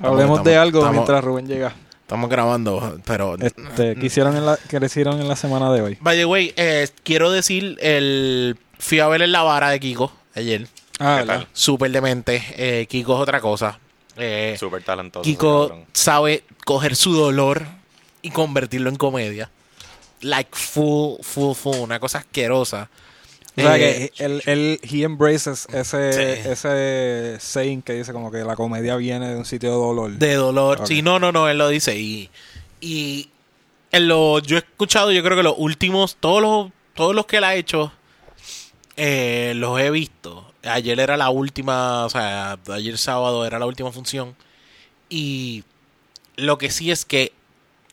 Hablemos 0.00 0.38
estamos- 0.38 0.44
de 0.44 0.56
algo 0.56 0.78
estamos- 0.80 0.92
mientras 0.94 1.24
Rubén 1.24 1.46
llega. 1.46 1.72
Estamos 2.02 2.28
grabando, 2.30 2.98
pero... 3.04 3.36
Este, 3.38 3.94
¿qué 3.94 4.06
hicieron 4.06 4.36
en 4.36 4.44
la, 4.46 4.58
qué 4.68 4.80
hicieron 4.84 5.20
en 5.20 5.28
la 5.28 5.36
semana 5.36 5.70
de 5.72 5.80
hoy? 5.82 5.98
By 6.00 6.16
the 6.16 6.24
way, 6.24 6.52
eh, 6.56 6.88
quiero 7.04 7.30
decir, 7.30 7.76
el 7.80 8.56
fui 8.78 8.98
a 8.98 9.06
ver 9.06 9.22
en 9.22 9.30
la 9.30 9.42
vara 9.42 9.70
de 9.70 9.78
Kiko 9.78 10.10
ayer. 10.34 10.66
Ah, 10.98 11.18
¿Qué 11.20 11.26
tal? 11.26 11.46
Súper 11.52 11.92
demente. 11.92 12.42
Eh, 12.56 12.86
Kiko 12.88 13.14
es 13.14 13.20
otra 13.20 13.40
cosa. 13.40 13.78
Eh, 14.16 14.56
Súper 14.58 14.82
talentoso. 14.82 15.22
Kiko 15.22 15.84
sabe 15.92 16.44
coger 16.64 16.96
su 16.96 17.12
dolor 17.14 17.64
y 18.22 18.30
convertirlo 18.30 18.90
en 18.90 18.96
comedia. 18.96 19.50
Like 20.20 20.50
full, 20.52 21.20
full, 21.22 21.54
full. 21.54 21.76
Una 21.78 21.98
cosa 22.00 22.18
asquerosa. 22.18 22.90
O 23.56 23.60
sea 23.62 23.76
Eh, 23.76 24.10
que 24.16 24.24
él, 24.24 24.42
él 24.46 24.80
he 24.82 25.02
embraces 25.02 25.66
ese, 25.72 26.12
Sí. 26.12 26.48
ese 26.50 27.36
saying 27.40 27.82
que 27.82 27.94
dice 27.94 28.12
como 28.12 28.30
que 28.30 28.38
la 28.44 28.54
comedia 28.56 28.96
viene 28.96 29.28
de 29.28 29.36
un 29.36 29.44
sitio 29.44 29.70
de 29.70 29.76
dolor. 29.76 30.10
De 30.12 30.34
dolor. 30.34 30.86
Sí, 30.86 31.02
no, 31.02 31.18
no, 31.18 31.32
no, 31.32 31.48
él 31.48 31.58
lo 31.58 31.68
dice. 31.68 31.98
Y, 31.98 32.30
y 32.80 33.28
en 33.92 34.06
lo, 34.08 34.38
yo 34.40 34.56
he 34.56 34.60
escuchado, 34.60 35.10
yo 35.12 35.22
creo 35.22 35.36
que 35.36 35.42
los 35.42 35.54
últimos, 35.56 36.16
todos 36.20 36.40
los, 36.42 36.70
todos 36.94 37.14
los 37.14 37.26
que 37.26 37.38
él 37.38 37.44
ha 37.44 37.54
hecho, 37.54 37.92
eh, 38.96 39.52
los 39.56 39.80
he 39.80 39.90
visto. 39.90 40.49
Ayer 40.62 41.00
era 41.00 41.16
la 41.16 41.30
última, 41.30 42.04
o 42.04 42.10
sea, 42.10 42.58
ayer 42.72 42.98
sábado 42.98 43.46
era 43.46 43.58
la 43.58 43.66
última 43.66 43.92
función. 43.92 44.36
Y 45.08 45.64
lo 46.36 46.58
que 46.58 46.70
sí 46.70 46.90
es 46.90 47.04
que 47.04 47.32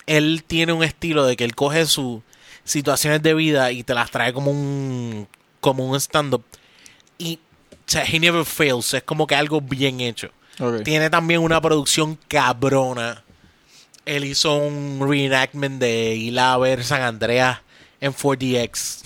él 0.06 0.44
tiene 0.46 0.74
un 0.74 0.84
estilo 0.84 1.26
de 1.26 1.36
que 1.36 1.44
él 1.44 1.56
coge 1.56 1.86
sus 1.86 2.22
situaciones 2.64 3.22
de 3.24 3.34
vida 3.34 3.72
y 3.72 3.84
te 3.84 3.94
las 3.94 4.12
trae 4.12 4.34
como 4.34 4.52
un, 4.52 5.28
como 5.60 5.86
un 5.86 5.96
stand-up. 6.00 6.44
Y, 7.18 7.40
o 7.72 7.78
sea, 7.86 8.04
he 8.04 8.20
never 8.20 8.46
fails. 8.46 8.94
Es 8.94 9.04
como 9.04 9.28
que 9.28 9.36
algo 9.36 9.62
bien 9.62 10.02
hecho. 10.02 10.32
Tiene 10.84 11.10
también 11.10 11.42
una 11.42 11.62
producción 11.62 12.18
cabrona. 12.28 13.24
Él 14.06 14.24
hizo 14.24 14.56
un 14.56 15.06
reenactment 15.08 15.80
de 15.80 16.16
ir 16.16 16.40
a 16.40 16.58
ver 16.58 16.84
San 16.84 17.02
Andreas 17.04 17.60
en 18.02 18.14
4DX. 18.14 19.02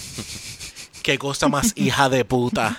Qué 1.03 1.17
cosa 1.17 1.47
más 1.49 1.73
hija 1.75 2.09
de 2.09 2.23
puta. 2.23 2.77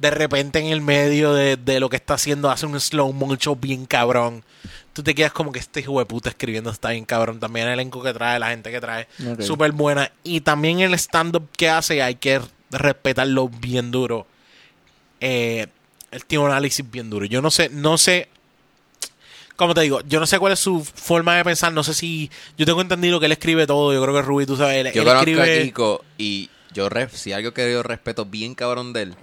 De 0.00 0.10
repente 0.10 0.58
en 0.58 0.66
el 0.66 0.80
medio 0.80 1.34
de, 1.34 1.56
de 1.56 1.78
lo 1.78 1.88
que 1.90 1.96
está 1.96 2.14
haciendo 2.14 2.50
hace 2.50 2.66
un 2.66 2.78
slow 2.80 3.12
motion 3.12 3.60
bien 3.60 3.84
cabrón. 3.86 4.42
Tú 4.92 5.02
te 5.02 5.14
quedas 5.14 5.32
como 5.32 5.52
que 5.52 5.58
este 5.58 5.80
hijo 5.80 5.98
de 5.98 6.06
puta 6.06 6.30
escribiendo 6.30 6.70
está 6.70 6.90
bien 6.90 7.04
cabrón. 7.04 7.38
También 7.38 7.66
el 7.66 7.74
elenco 7.74 8.02
que 8.02 8.12
trae, 8.12 8.38
la 8.38 8.48
gente 8.50 8.70
que 8.70 8.80
trae, 8.80 9.06
Ok. 9.32 9.42
súper 9.42 9.72
buena. 9.72 10.10
Y 10.24 10.40
también 10.40 10.80
el 10.80 10.94
stand-up 10.94 11.48
que 11.56 11.68
hace 11.68 12.02
hay 12.02 12.14
que 12.16 12.40
respetarlo 12.70 13.48
bien 13.48 13.90
duro. 13.90 14.26
Eh, 15.20 15.66
él 16.10 16.24
tiene 16.24 16.44
un 16.44 16.50
análisis 16.50 16.88
bien 16.90 17.08
duro. 17.10 17.26
Yo 17.26 17.40
no 17.42 17.50
sé, 17.50 17.68
no 17.68 17.98
sé. 17.98 18.28
Como 19.56 19.74
te 19.74 19.82
digo, 19.82 20.00
yo 20.08 20.18
no 20.20 20.26
sé 20.26 20.38
cuál 20.38 20.54
es 20.54 20.58
su 20.60 20.82
forma 20.82 21.36
de 21.36 21.44
pensar. 21.44 21.72
No 21.72 21.84
sé 21.84 21.92
si. 21.94 22.30
Yo 22.56 22.64
tengo 22.64 22.80
entendido 22.80 23.20
que 23.20 23.26
él 23.26 23.32
escribe 23.32 23.66
todo. 23.66 23.92
Yo 23.92 24.02
creo 24.02 24.14
que 24.14 24.22
Rubí, 24.22 24.46
tú 24.46 24.56
sabes. 24.56 24.86
Él, 24.86 24.92
Yo 24.94 25.02
él 25.02 25.08
conozco 25.08 25.30
escribe. 25.30 25.60
a 25.60 25.62
Kiko 25.62 26.04
y 26.16 26.48
yo, 26.72 26.88
re- 26.88 27.10
si 27.10 27.32
algo 27.32 27.52
que 27.52 27.70
yo 27.70 27.82
respeto 27.82 28.24
bien 28.24 28.54
cabrón 28.54 28.92
de 28.94 29.02
él, 29.02 29.14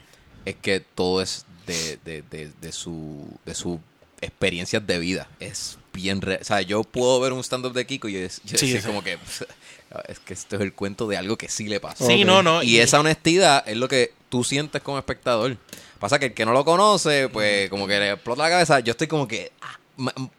es 0.50 0.56
que 0.56 0.80
todo 0.80 1.22
es 1.22 1.46
de, 1.66 1.98
de, 2.06 2.22
de, 2.30 2.52
de 2.62 2.72
su, 2.72 3.28
de 3.46 3.54
sus 3.56 3.80
experiencias 4.22 4.86
de 4.86 5.00
vida. 5.00 5.28
Es 5.40 5.78
bien 5.94 6.22
real. 6.22 6.40
O 6.42 6.46
sea, 6.46 6.62
yo 6.62 6.84
puedo 6.84 7.20
ver 7.20 7.34
un 7.34 7.44
stand-up 7.44 7.74
de 7.74 7.86
Kiko 7.86 8.08
y 8.08 8.14
yo, 8.14 8.20
yo 8.22 8.30
Sí, 8.30 8.68
decir 8.68 8.82
sí. 8.82 8.88
como 8.88 9.04
que 9.04 9.18
es 10.08 10.20
que 10.20 10.34
esto 10.34 10.56
es 10.56 10.62
el 10.62 10.74
cuento 10.74 11.08
de 11.08 11.18
algo 11.18 11.38
que 11.38 11.50
sí 11.50 11.68
le 11.68 11.80
pasó. 11.80 12.06
Sí, 12.08 12.24
no, 12.24 12.42
no. 12.44 12.64
Y 12.64 12.80
esa 12.80 13.00
honestidad 13.00 13.64
es 13.68 13.78
lo 13.78 13.88
que 13.88 14.14
tú 14.30 14.44
sientes 14.44 14.82
como 14.82 14.98
espectador. 14.98 15.58
Pasa 16.00 16.20
que 16.20 16.28
el 16.28 16.34
que 16.34 16.46
no 16.46 16.54
lo 16.54 16.64
conoce, 16.64 17.28
pues 17.30 17.70
como 17.70 17.88
que 17.88 18.00
le 18.00 18.12
explota 18.12 18.44
la 18.44 18.50
cabeza. 18.50 18.80
Yo 18.82 18.92
estoy 18.92 19.08
como 19.08 19.28
que 19.28 19.52
ah, 19.62 19.78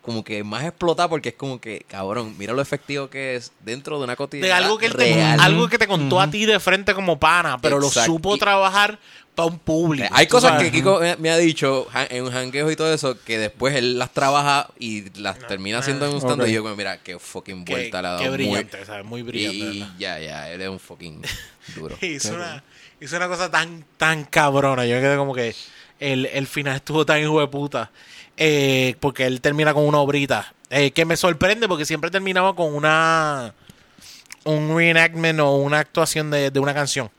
como 0.02 0.22
que 0.22 0.44
más 0.44 0.64
explotado 0.64 1.09
porque 1.09 1.30
es 1.30 1.35
como 1.35 1.60
que, 1.60 1.85
cabrón, 1.89 2.36
mira 2.39 2.52
lo 2.52 2.62
efectivo 2.62 3.10
que 3.10 3.35
es 3.35 3.51
dentro 3.64 3.98
de 3.98 4.05
una 4.05 4.12
de 4.12 4.16
cotidianidad 4.16 4.56
algo 4.59 4.78
que 4.78 4.86
él 4.86 4.94
te, 4.97 5.20
algo 5.20 5.68
que 5.68 5.78
te 5.78 5.89
contó 5.89 6.20
a 6.20 6.30
ti 6.30 6.47
de 6.47 6.60
frente 6.60 6.94
como 6.94 7.18
pana, 7.18 7.59
pero 7.60 7.80
lo 7.80 7.90
supo 7.90 8.36
Y- 8.36 8.39
trabajar 8.39 9.01
para 9.39 9.48
un 9.48 9.59
público. 9.59 10.05
Eh, 10.06 10.10
Hay 10.12 10.27
cosas 10.27 10.51
sabes. 10.52 10.66
que 10.66 10.73
Kiko 10.78 11.01
me, 11.19 11.31
ha 11.31 11.36
dicho 11.39 11.86
en 12.10 12.31
jangueos 12.31 12.70
y 12.73 12.77
todo 12.77 12.93
eso 12.93 13.16
que 13.24 13.39
después 13.39 13.74
él 13.77 13.98
las 13.98 14.12
trabaja 14.12 14.69
y 14.78 15.09
las 15.20 15.39
termina 15.39 15.78
haciendo 15.78 16.06
en 16.06 16.12
un 16.12 16.19
stand 16.19 16.43
Ok. 16.43 16.48
y 16.48 16.52
yo 16.52 16.62
como, 16.62 16.77
mira, 16.77 16.98
qué 17.02 17.19
fucking 17.19 17.65
Qué, 17.65 17.73
vuelta 17.73 18.02
la 18.02 18.09
ha 18.09 18.12
dado. 18.12 18.23
qué 18.24 18.28
muy- 18.31 18.36
brillante, 18.36 18.85
¿sabes? 18.85 19.05
Muy 19.05 19.23
brillante. 19.23 19.56
Y 19.56 19.78
¿verdad? 19.81 19.94
ya, 19.98 20.19
ya, 20.19 20.51
él 20.51 20.60
es 20.60 20.69
un 20.69 20.78
fucking 20.81 21.23
duro. 21.77 21.97
hizo, 22.02 22.35
una, 22.35 22.62
hizo 23.01 23.16
una 23.16 23.28
cosa 23.28 23.51
tan, 23.51 23.85
tan 23.97 24.24
cabrona. 24.24 24.85
Yo 24.86 24.97
me 24.97 25.01
quedé 25.01 25.16
como 25.16 25.35
que 25.35 25.55
el, 26.01 26.27
el 26.27 26.47
final 26.47 26.77
estuvo 26.77 27.06
tan 27.06 27.20
hijo 27.23 27.40
de 27.40 27.47
puta. 27.48 27.90
Eh, 28.36 28.94
porque 29.01 29.27
él 29.27 29.40
termina 29.40 29.73
con 29.74 29.85
una 29.85 29.98
obrita. 29.98 30.52
eh, 30.70 30.90
que 30.93 31.05
me 31.05 31.16
sorprende 31.16 31.66
porque 31.69 31.85
siempre 31.85 32.10
terminaba 32.10 32.55
con 32.55 32.73
una. 32.74 33.55
Un 34.44 34.74
reenactment 34.77 35.40
o 35.40 35.56
una 35.56 35.81
actuación 35.81 36.31
de, 36.31 36.51
de 36.51 36.60
una 36.60 36.73
canción. 36.73 37.10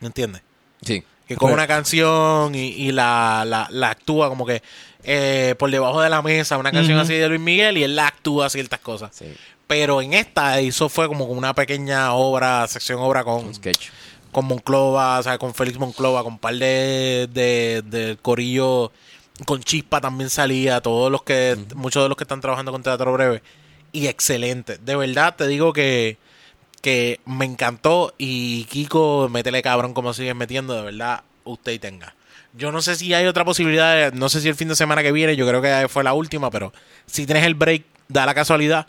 ¿Me 0.00 0.06
entiendes? 0.08 0.42
Sí. 0.84 1.02
Que 1.26 1.36
con 1.36 1.48
Pues- 1.48 1.54
una 1.54 1.66
canción 1.66 2.54
y, 2.54 2.68
y 2.68 2.92
la, 2.92 3.44
la, 3.46 3.66
la 3.70 3.90
actúa 3.90 4.28
como 4.28 4.44
que 4.46 4.62
eh, 5.04 5.54
por 5.58 5.70
debajo 5.70 6.00
de 6.00 6.10
la 6.10 6.22
mesa, 6.22 6.56
una 6.58 6.70
canción 6.72 6.98
así 6.98 7.14
de 7.14 7.28
Luis 7.28 7.40
Miguel 7.40 7.76
y 7.78 7.82
él 7.84 7.96
la 7.96 8.06
actúa 8.08 8.48
ciertas 8.50 8.80
cosas. 8.80 9.10
Sí. 9.14 9.26
Pero 9.66 10.02
en 10.02 10.12
esta 10.14 10.60
hizo 10.60 10.88
fue 10.88 11.08
como 11.08 11.24
una 11.24 11.54
pequeña 11.54 12.12
obra, 12.12 12.66
sección 12.68 13.00
obra 13.00 13.24
con, 13.24 13.46
Un 13.46 13.54
sketch. 13.54 13.88
con 14.32 14.44
Monclova, 14.44 15.18
o 15.18 15.22
sea, 15.22 15.38
con 15.38 15.54
Félix 15.54 15.78
Monclova, 15.78 16.22
con 16.22 16.34
un 16.34 16.38
par 16.38 16.54
de, 16.56 17.28
de, 17.32 17.82
de 17.86 18.18
corillo, 18.20 18.92
con 19.46 19.62
Chispa 19.62 20.00
también 20.02 20.28
salía, 20.28 20.80
todos 20.82 21.10
los 21.10 21.22
que, 21.22 21.56
muchos 21.74 22.02
de 22.02 22.08
los 22.10 22.16
que 22.18 22.24
están 22.24 22.40
trabajando 22.42 22.72
con 22.72 22.82
Teatro 22.82 23.12
Breve, 23.14 23.42
y 23.92 24.06
excelente. 24.08 24.76
De 24.78 24.96
verdad 24.96 25.34
te 25.36 25.46
digo 25.46 25.72
que, 25.72 26.18
que 26.84 27.18
me 27.24 27.46
encantó 27.46 28.12
y 28.18 28.64
Kiko, 28.66 29.30
métele 29.30 29.62
cabrón 29.62 29.94
como 29.94 30.12
sigues 30.12 30.36
metiendo, 30.36 30.74
de 30.76 30.82
verdad, 30.82 31.22
usted 31.44 31.72
y 31.72 31.78
tenga. 31.78 32.14
Yo 32.52 32.70
no 32.72 32.82
sé 32.82 32.94
si 32.94 33.14
hay 33.14 33.24
otra 33.26 33.42
posibilidad, 33.42 34.12
no 34.12 34.28
sé 34.28 34.42
si 34.42 34.48
el 34.50 34.54
fin 34.54 34.68
de 34.68 34.76
semana 34.76 35.02
que 35.02 35.10
viene, 35.10 35.34
yo 35.34 35.48
creo 35.48 35.62
que 35.62 35.88
fue 35.88 36.04
la 36.04 36.12
última, 36.12 36.50
pero 36.50 36.74
si 37.06 37.24
tienes 37.24 37.44
el 37.46 37.54
break, 37.54 37.84
da 38.08 38.26
la 38.26 38.34
casualidad 38.34 38.86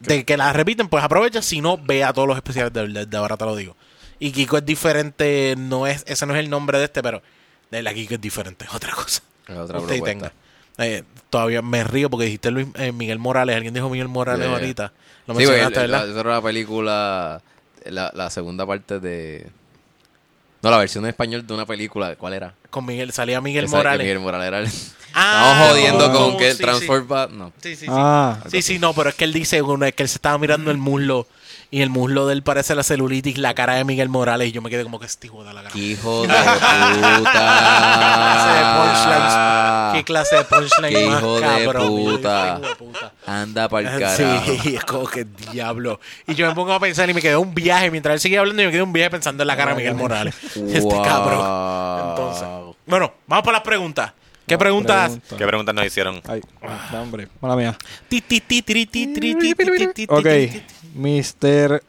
de 0.00 0.24
que 0.24 0.38
la 0.38 0.54
repiten, 0.54 0.88
pues 0.88 1.04
aprovecha, 1.04 1.42
si 1.42 1.60
no, 1.60 1.76
ve 1.76 2.02
a 2.02 2.14
todos 2.14 2.26
los 2.26 2.36
especiales 2.38 2.72
de, 2.72 2.88
de- 2.88 3.04
de 3.06 3.16
ahora 3.18 3.36
te 3.36 3.44
lo 3.44 3.54
digo. 3.54 3.76
Y 4.18 4.32
Kiko 4.32 4.56
es 4.56 4.64
diferente, 4.64 5.54
no 5.58 5.86
es, 5.86 6.04
ese 6.06 6.24
no 6.24 6.32
es 6.34 6.40
el 6.40 6.48
nombre 6.48 6.78
de 6.78 6.84
este, 6.86 7.02
pero 7.02 7.22
de 7.70 7.82
la 7.82 7.92
Kiko 7.92 8.14
es 8.14 8.20
diferente, 8.22 8.64
es 8.64 8.74
otra 8.74 8.92
cosa. 8.94 9.22
Es 9.46 9.56
otra 9.56 9.78
Usted 9.78 10.02
tenga. 10.02 10.32
Eh, 10.78 11.02
todavía 11.32 11.62
me 11.62 11.82
río 11.82 12.10
porque 12.10 12.26
dijiste 12.26 12.50
Luis, 12.50 12.66
eh, 12.74 12.92
Miguel 12.92 13.18
Morales, 13.18 13.56
alguien 13.56 13.72
dijo 13.72 13.88
Miguel 13.88 14.08
Morales 14.08 14.46
Yeah. 14.46 14.54
ahorita. 14.54 14.92
Lo 15.26 15.34
Sí, 15.34 15.38
mencionaste, 15.38 15.80
el- 15.80 15.90
la- 15.90 15.98
¿verdad? 16.00 16.10
esa 16.10 16.20
era 16.20 16.30
la 16.34 16.42
película, 16.42 17.40
la, 17.86 18.12
la 18.14 18.28
segunda 18.30 18.66
parte 18.66 19.00
de... 19.00 19.46
No, 20.60 20.70
la 20.70 20.76
versión 20.78 21.04
en 21.04 21.08
español 21.10 21.44
de 21.46 21.54
una 21.54 21.64
película. 21.66 22.14
¿Cuál 22.16 22.34
era? 22.34 22.54
Con 22.70 22.84
Miguel, 22.84 23.12
salía 23.12 23.40
Miguel 23.40 23.64
Esa- 23.64 23.76
Morales. 23.78 24.00
Miguel 24.04 24.20
Morales 24.20 24.46
era 24.48 24.58
el... 24.60 24.68
Ah, 25.14 25.52
Estamos 25.52 25.68
jodiendo 25.68 26.06
oh, 26.06 26.12
con 26.30 26.38
que 26.38 26.54
sí, 26.54 26.62
el 26.64 26.74
sí. 26.76 26.86
No. 27.32 27.52
Sí, 27.60 27.76
sí, 27.76 27.76
sí. 27.76 27.86
Ah, 27.90 28.38
Sí, 28.50 28.62
sí, 28.62 28.78
no, 28.78 28.94
pero 28.94 29.10
es 29.10 29.14
que 29.14 29.24
él 29.24 29.32
dice 29.34 29.60
uno, 29.60 29.84
es 29.84 29.92
que 29.94 30.02
él 30.04 30.08
se 30.08 30.16
estaba 30.16 30.38
mirando 30.38 30.70
el 30.70 30.78
muslo 30.78 31.26
y 31.72 31.80
el 31.82 31.88
muslo 31.90 32.26
de 32.26 32.34
él 32.34 32.42
parece 32.42 32.74
la 32.74 32.82
celulitis, 32.84 33.38
la 33.38 33.54
cara 33.54 33.74
de 33.74 33.84
Miguel 33.84 34.08
Morales 34.10 34.48
y 34.48 34.52
yo 34.52 34.60
me 34.62 34.68
quedé 34.70 34.84
como 34.84 35.00
que 35.00 35.06
este 35.06 35.26
hijo 35.26 35.42
de 35.42 35.52
la 35.54 35.62
cara. 35.62 35.72
¡Qué 35.72 35.78
hijo 35.80 36.22
de 36.22 36.28
puta! 36.28 36.42
¿Qué 39.94 40.04
clase 40.04 40.36
de 40.36 40.44
punchline 40.44 40.92
Qué 40.94 41.06
más 41.08 41.18
hijo 41.20 41.34
de 41.36 41.40
cabrón? 41.40 41.82
Yo, 41.82 41.88
puta. 42.12 42.58
hijo 42.60 42.68
de 42.68 42.74
puta. 42.76 43.12
Anda 43.26 43.68
pa'l 43.68 43.84
carajo. 43.86 44.16
Sí, 44.62 44.76
es 44.76 44.84
como 44.84 45.06
que 45.06 45.24
diablo. 45.52 46.00
Y 46.26 46.34
yo 46.34 46.46
me 46.46 46.54
pongo 46.54 46.72
a 46.72 46.80
pensar 46.80 47.08
y 47.10 47.14
me 47.14 47.20
quedé 47.22 47.36
un 47.36 47.54
viaje. 47.54 47.90
Mientras 47.90 48.14
él 48.14 48.20
seguía 48.20 48.40
hablando, 48.40 48.62
y 48.62 48.66
me 48.66 48.72
quedé 48.72 48.82
un 48.82 48.92
viaje 48.92 49.10
pensando 49.10 49.42
en 49.42 49.46
la 49.46 49.56
cara 49.56 49.70
de 49.72 49.76
Miguel 49.78 49.94
Morales. 49.94 50.34
Este 50.56 50.80
Wow. 50.80 51.02
cabrón. 51.02 52.10
Entonces, 52.10 52.48
bueno, 52.86 53.12
vamos 53.26 53.44
para 53.44 53.58
las 53.58 53.64
preguntas. 53.64 54.12
¿Qué 54.46 54.58
preguntas? 54.58 55.10
pregunta. 55.12 55.36
¿Qué 55.36 55.46
preguntas 55.46 55.74
nos 55.74 55.86
hicieron? 55.86 56.20
Ay, 56.26 56.40
da 56.90 57.00
hambre. 57.00 57.28
Mala 57.40 57.56
mía. 57.56 57.76
Ok. 60.08 60.26
Mr. 60.94 61.82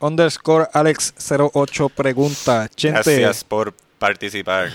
Underscore 0.00 0.66
Alex08 0.72 1.90
pregunta. 1.90 2.68
Chente, 2.74 2.98
Gracias 3.18 3.44
por 3.44 3.72
participar. 3.98 4.70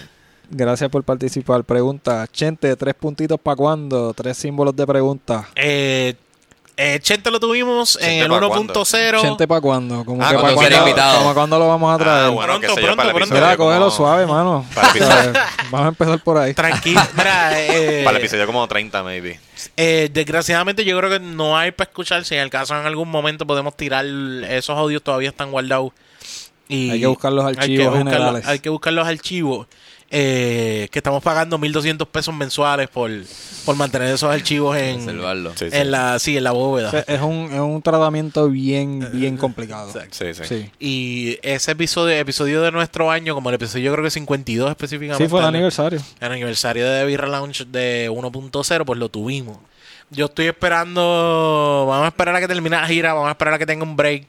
gracias 0.49 0.89
por 0.89 1.03
participar. 1.03 1.63
Pregunta, 1.63 2.25
Chente, 2.31 2.75
tres 2.75 2.93
puntitos 2.95 3.39
para 3.39 3.55
cuándo? 3.57 4.13
Tres 4.13 4.37
símbolos 4.37 4.75
de 4.75 4.87
pregunta. 4.87 5.49
Eh, 5.55 6.15
eh, 6.77 6.99
Chente 7.01 7.31
lo 7.31 7.39
tuvimos 7.39 7.95
en 7.99 8.01
Chente 8.21 8.23
el 8.23 8.29
pa' 8.29 8.47
cuándo. 8.47 8.73
1.0. 8.73 9.21
Chente 9.21 9.47
para 9.47 9.61
cuándo? 9.61 10.05
Como 10.05 10.23
Ah, 10.23 10.29
que 10.29 10.35
cuando 10.35 10.55
para 10.55 10.67
sea 10.69 10.77
cuándo, 10.77 10.89
invitado. 10.89 11.17
como 11.19 11.33
cuándo 11.33 11.59
lo 11.59 11.67
vamos 11.67 11.95
a 11.95 11.97
traer. 11.97 12.25
Ah, 12.25 12.29
bueno, 12.29 12.59
Pronto, 12.59 12.75
pronto, 12.75 12.89
el 12.89 12.95
pronto. 12.95 13.17
episodio 13.17 13.41
Mira, 13.43 13.57
cógelo 13.57 13.91
suave, 13.91 14.25
mano. 14.27 14.65
Para 14.73 14.91
el 14.91 14.97
episodio, 14.97 15.33
Vamos 15.71 15.85
a 15.85 15.89
empezar 15.89 16.19
por 16.23 16.37
ahí. 16.37 16.53
Tranquilo. 16.53 17.01
Mira, 17.17 17.59
eh, 17.61 18.01
para 18.05 18.17
el 18.17 18.23
episodio 18.23 18.45
como 18.45 18.67
30, 18.67 19.03
maybe. 19.03 19.39
eh, 19.75 20.09
desgraciadamente 20.13 20.85
yo 20.85 20.97
creo 20.97 21.09
que 21.09 21.19
no 21.19 21.57
hay 21.57 21.71
para 21.71 21.89
escuchar. 21.89 22.23
Si 22.25 22.35
en 22.35 22.41
el 22.41 22.49
caso 22.49 22.79
en 22.79 22.85
algún 22.85 23.09
momento 23.09 23.45
podemos 23.47 23.75
tirar 23.75 24.05
esos 24.05 24.77
audios 24.77 25.01
todavía 25.03 25.29
están 25.29 25.51
guardados. 25.51 25.91
Y 26.69 26.91
Hay 26.91 26.99
que 26.99 27.07
buscar 27.07 27.31
los 27.31 27.45
hay 27.45 27.53
que 27.55 27.59
archivos 27.61 27.85
buscar 27.85 28.03
los- 28.05 28.13
generales. 28.13 28.47
Hay 28.47 28.59
que 28.59 28.69
buscar 28.69 28.93
los 28.93 29.07
archivos. 29.07 29.67
Eh, 30.09 30.87
que 30.91 30.99
estamos 30.99 31.21
pagando 31.21 31.57
1.200 31.57 32.07
pesos 32.07 32.33
mensuales 32.33 32.87
por, 32.87 33.11
por 33.65 33.75
mantener 33.75 34.13
esos 34.13 34.31
archivos 34.31 34.77
en, 34.77 34.95
Conservarlo. 35.05 35.51
Sí, 35.55 35.69
sí. 35.69 35.77
en 35.77 35.91
la 35.91 36.17
sí 36.19 36.37
en 36.37 36.43
la 36.45 36.51
bóveda. 36.51 36.87
O 36.87 36.91
sea, 36.91 37.01
es, 37.07 37.21
un, 37.21 37.49
es 37.51 37.59
un 37.59 37.81
tratamiento 37.81 38.47
bien, 38.49 39.07
bien 39.13 39.35
complicado. 39.37 39.91
Sí, 40.11 40.33
sí. 40.33 40.43
Sí. 40.45 40.71
Y 40.79 41.37
ese 41.41 41.71
episodio, 41.71 42.15
episodio 42.15 42.61
de 42.61 42.71
nuestro 42.71 43.11
año, 43.11 43.33
como 43.35 43.49
el 43.49 43.55
episodio 43.55 43.85
yo 43.85 43.91
creo 43.93 44.03
que 44.05 44.11
52 44.11 44.69
específicamente. 44.69 45.25
Sí, 45.25 45.29
fue 45.29 45.39
el 45.41 45.45
el- 45.47 45.55
aniversario. 45.55 45.99
el 46.19 46.31
aniversario 46.31 46.89
de 46.89 47.05
Birra 47.05 47.27
Lounge 47.27 47.65
de 47.65 48.09
1.0, 48.09 48.85
pues 48.85 48.99
lo 48.99 49.09
tuvimos. 49.09 49.57
Yo 50.09 50.27
estoy 50.27 50.45
esperando, 50.45 51.85
vamos 51.87 52.05
a 52.05 52.07
esperar 52.07 52.33
a 52.35 52.39
que 52.39 52.47
termine 52.47 52.77
la 52.77 52.87
gira, 52.87 53.13
vamos 53.13 53.27
a 53.27 53.31
esperar 53.31 53.55
a 53.55 53.57
que 53.59 53.65
tenga 53.65 53.83
un 53.83 53.95
break. 53.97 54.25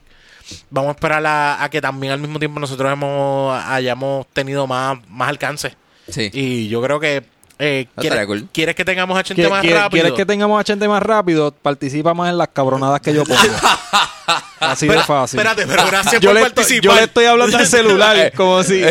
Vamos 0.70 0.88
a 0.90 0.92
esperar 0.92 1.26
a, 1.26 1.62
a 1.62 1.70
que 1.70 1.80
también 1.80 2.12
al 2.12 2.20
mismo 2.20 2.38
tiempo 2.38 2.60
nosotros 2.60 2.92
hemos 2.92 3.62
hayamos 3.64 4.26
tenido 4.32 4.66
más, 4.66 4.98
más 5.08 5.28
alcance. 5.28 5.74
Sí. 6.08 6.30
Y 6.32 6.68
yo 6.68 6.82
creo 6.82 7.00
que 7.00 7.24
eh, 7.58 7.86
Ah, 7.96 8.00
¿quieres, 8.00 8.26
cool. 8.26 8.48
quieres 8.52 8.74
que 8.74 8.84
tengamos 8.84 9.18
a 9.18 9.22
gente 9.24 9.42
¿Qui- 9.46 9.50
más 9.50 9.58
rápido? 9.64 9.90
¿Quieres 9.90 10.12
que 10.12 10.26
tengamos 10.26 10.60
a 10.60 10.64
gente 10.64 10.86
más 10.88 11.02
rápido? 11.02 11.50
Participa 11.52 12.14
más 12.14 12.30
en 12.30 12.38
las 12.38 12.48
cabronadas 12.48 13.00
que 13.00 13.12
yo 13.14 13.24
pongo. 13.24 13.40
Así 14.60 14.86
de 14.86 14.94
Espera- 14.96 15.06
fácil. 15.06 15.38
Espérate, 15.38 15.66
pero 15.66 15.86
gracias 15.86 16.14
yo, 16.20 16.30
por 16.30 16.34
le 16.34 16.40
estoy, 16.42 16.54
participar. 16.54 16.82
yo 16.82 16.94
le 16.94 17.02
estoy 17.04 17.24
hablando 17.26 17.56
al 17.58 17.66
celular 17.66 18.32
como 18.36 18.62
si, 18.64 18.82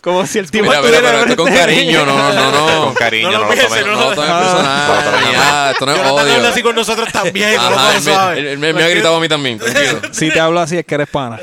como 0.00 0.24
si 0.26 0.38
el 0.38 0.50
tipo 0.50 0.64
Mira, 0.66 0.80
mira, 0.80 0.92
estuviera 0.96 1.18
pero 1.18 1.30
esto 1.30 1.42
con 1.42 1.52
de 1.52 1.58
cariño, 1.58 2.06
no, 2.06 2.32
no, 2.32 2.50
no. 2.52 2.84
Con 2.86 2.94
cariño, 2.94 3.30
No 3.30 3.38
no, 3.38 3.44
lo 3.44 3.48
tomes. 3.54 3.70
no 3.70 3.86
No 3.86 4.00
lo- 4.00 4.08
lo 4.10 4.14
tomes 4.14 4.30
personal, 4.30 5.70
esto 5.72 5.86
no 5.86 5.92
es 5.92 5.98
Jonathan 5.98 6.18
habla 6.30 6.48
así 6.48 6.52
odio. 6.60 6.62
con 6.64 6.74
nosotros 6.76 7.12
también. 7.12 7.58
Ajá, 7.58 7.88
él 7.90 7.94
me, 7.96 8.00
suave. 8.12 8.38
él- 8.40 8.46
él 8.46 8.58
me- 8.58 8.72
me 8.72 8.82
ha 8.84 8.88
gritado 8.88 9.16
a 9.16 9.20
mí 9.20 9.28
también, 9.28 9.58
tranquilo. 9.58 10.00
Si 10.12 10.30
te 10.30 10.40
hablo 10.40 10.60
así 10.60 10.78
es 10.78 10.86
que 10.86 10.94
eres 10.94 11.08
pana. 11.08 11.38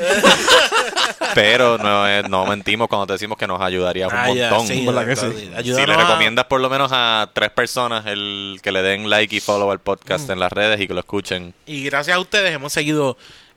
Pero 1.34 1.78
no, 1.78 2.22
no 2.28 2.46
mentimos 2.46 2.88
cuando 2.88 3.06
te 3.06 3.12
decimos 3.14 3.38
que 3.38 3.46
nos 3.46 3.60
ayudarías 3.60 4.12
un 4.12 4.18
Ah, 4.18 4.26
montón. 4.28 4.66
sí, 4.66 4.84
¿Verdad 4.86 5.06
que 5.06 5.16
sí? 5.16 5.50
Si 5.62 5.70
le 5.86 5.96
recomiendas 5.96 6.44
por 6.46 6.60
lo 6.60 6.68
menos 6.70 6.90
a 6.92 7.30
tres 7.32 7.50
personas 7.50 8.04
el 8.06 8.58
que 8.62 8.72
le 8.72 8.82
den 8.82 9.08
like 9.10 9.34
y 9.34 9.40
follow 9.40 9.70
al 9.70 9.78
podcast 9.80 10.28
en 10.30 10.38
las 10.40 10.52
redes 10.52 10.80
y 10.80 10.86
que 10.88 10.94
lo 10.94 11.00
escuchen. 11.00 11.54
Y 11.66 11.84
gracias 11.84 12.16
a 12.16 12.20
ustedes 12.20 12.52
hemos 12.54 12.72
seguido. 12.72 13.16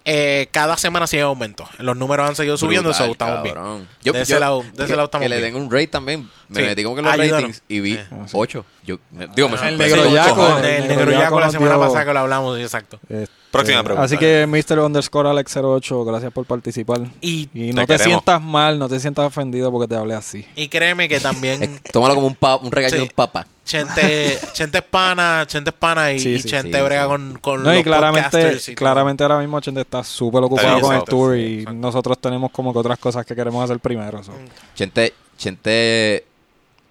eh, 0.09 0.47
cada 0.51 0.77
semana 0.77 1.05
sigue 1.05 1.23
aumento. 1.23 1.67
Los 1.79 1.97
números 1.97 2.29
han 2.29 2.33
seguido 2.33 2.55
subiendo, 2.55 2.91
Brutal, 2.91 3.03
eso 3.07 3.11
estamos 3.11 3.43
bien. 3.43 3.55
cabrón. 3.55 3.87
De 4.01 4.21
ese 4.21 4.39
lado- 4.39 4.61
de 4.61 4.69
ese 4.69 4.85
que- 4.85 4.95
lado 4.95 5.03
estamos 5.07 5.23
Que 5.25 5.27
le 5.27 5.41
den 5.41 5.53
un 5.57 5.69
rate 5.69 5.87
también. 5.87 6.29
Me 6.47 6.61
Sí. 6.61 6.65
metí 6.65 6.83
como 6.85 6.95
que 6.95 7.01
los 7.01 7.11
Ayúdanos. 7.11 7.33
ratings 7.41 7.63
y 7.67 7.79
vi 7.81 7.95
Sí. 7.95 8.01
8. 8.31 8.65
Yo, 8.85 8.99
me- 9.11 9.27
digo, 9.35 9.49
me 9.49 9.55
El 9.55 9.59
sorprendió 9.59 9.85
negro 9.97 10.07
un 10.07 10.13
yaco, 10.15 10.35
cojón. 10.35 10.63
El, 10.63 10.71
el 10.83 10.87
negro 10.87 11.11
yaco 11.11 11.39
la 11.41 11.49
semana 11.51 11.77
pasada 11.77 12.05
que 12.05 12.13
lo 12.13 12.19
hablamos, 12.21 12.57
exacto. 12.57 13.01
Este, 13.09 13.29
Próxima 13.51 13.81
pregunta. 13.83 14.03
Así 14.05 14.17
que 14.17 14.45
Mr. 14.45 14.79
Underscore 14.79 15.29
Alex08, 15.29 16.05
gracias 16.05 16.33
por 16.33 16.45
participar. 16.45 17.01
Y, 17.21 17.49
Y 17.53 17.71
no 17.73 17.85
te, 17.87 17.97
sientas 17.97 18.41
mal, 18.41 18.77
no 18.77 18.89
te 18.89 18.99
sientas 18.99 19.25
ofendido 19.25 19.71
porque 19.71 19.87
te 19.87 19.95
hablé 19.95 20.13
así. 20.15 20.45
y 20.55 20.67
créeme 20.67 21.07
que 21.07 21.19
también 21.19 21.63
Eh, 21.63 21.79
Tómalo 21.91 22.15
como 22.15 22.27
un, 22.27 22.35
pa- 22.35 22.57
un 22.57 22.71
regaño 22.71 22.91
Sí. 22.91 22.97
de 22.97 23.03
un 23.03 23.09
papá. 23.09 23.47
Chente, 23.65 24.37
Chente 24.53 24.77
es 24.79 24.83
pana, 24.83 25.43
Chente 25.47 25.69
es 25.71 25.75
pana 25.75 26.11
y, 26.13 26.19
Sí, 26.19 26.29
y 26.35 26.39
sí, 26.41 26.49
Chente 26.49 26.77
sí, 26.77 26.83
brega 26.83 27.03
sí. 27.03 27.07
con, 27.09 27.37
con 27.39 27.63
No, 27.63 27.77
y 27.77 27.83
claramente, 27.83 28.29
podcasters 28.29 28.69
y 28.69 28.75
todo. 28.75 28.79
claramente 28.85 29.23
ahora 29.23 29.39
mismo 29.39 29.59
Chente 29.61 29.81
está 29.81 30.03
súper 30.03 30.43
ocupado 30.43 30.79
con 30.81 30.95
el 30.95 31.03
tour 31.03 31.35
sí, 31.35 31.39
y 31.41 31.53
exacto. 31.59 31.73
nosotros 31.79 32.19
tenemos 32.19 32.51
como 32.51 32.71
que 32.73 32.79
otras 32.79 32.99
cosas 32.99 33.25
que 33.25 33.35
queremos 33.35 33.63
hacer 33.63 33.79
primero. 33.79 34.23
so. 34.23 34.31
Mm. 34.33 34.75
Chente, 34.75 35.13
Chente 35.37 36.25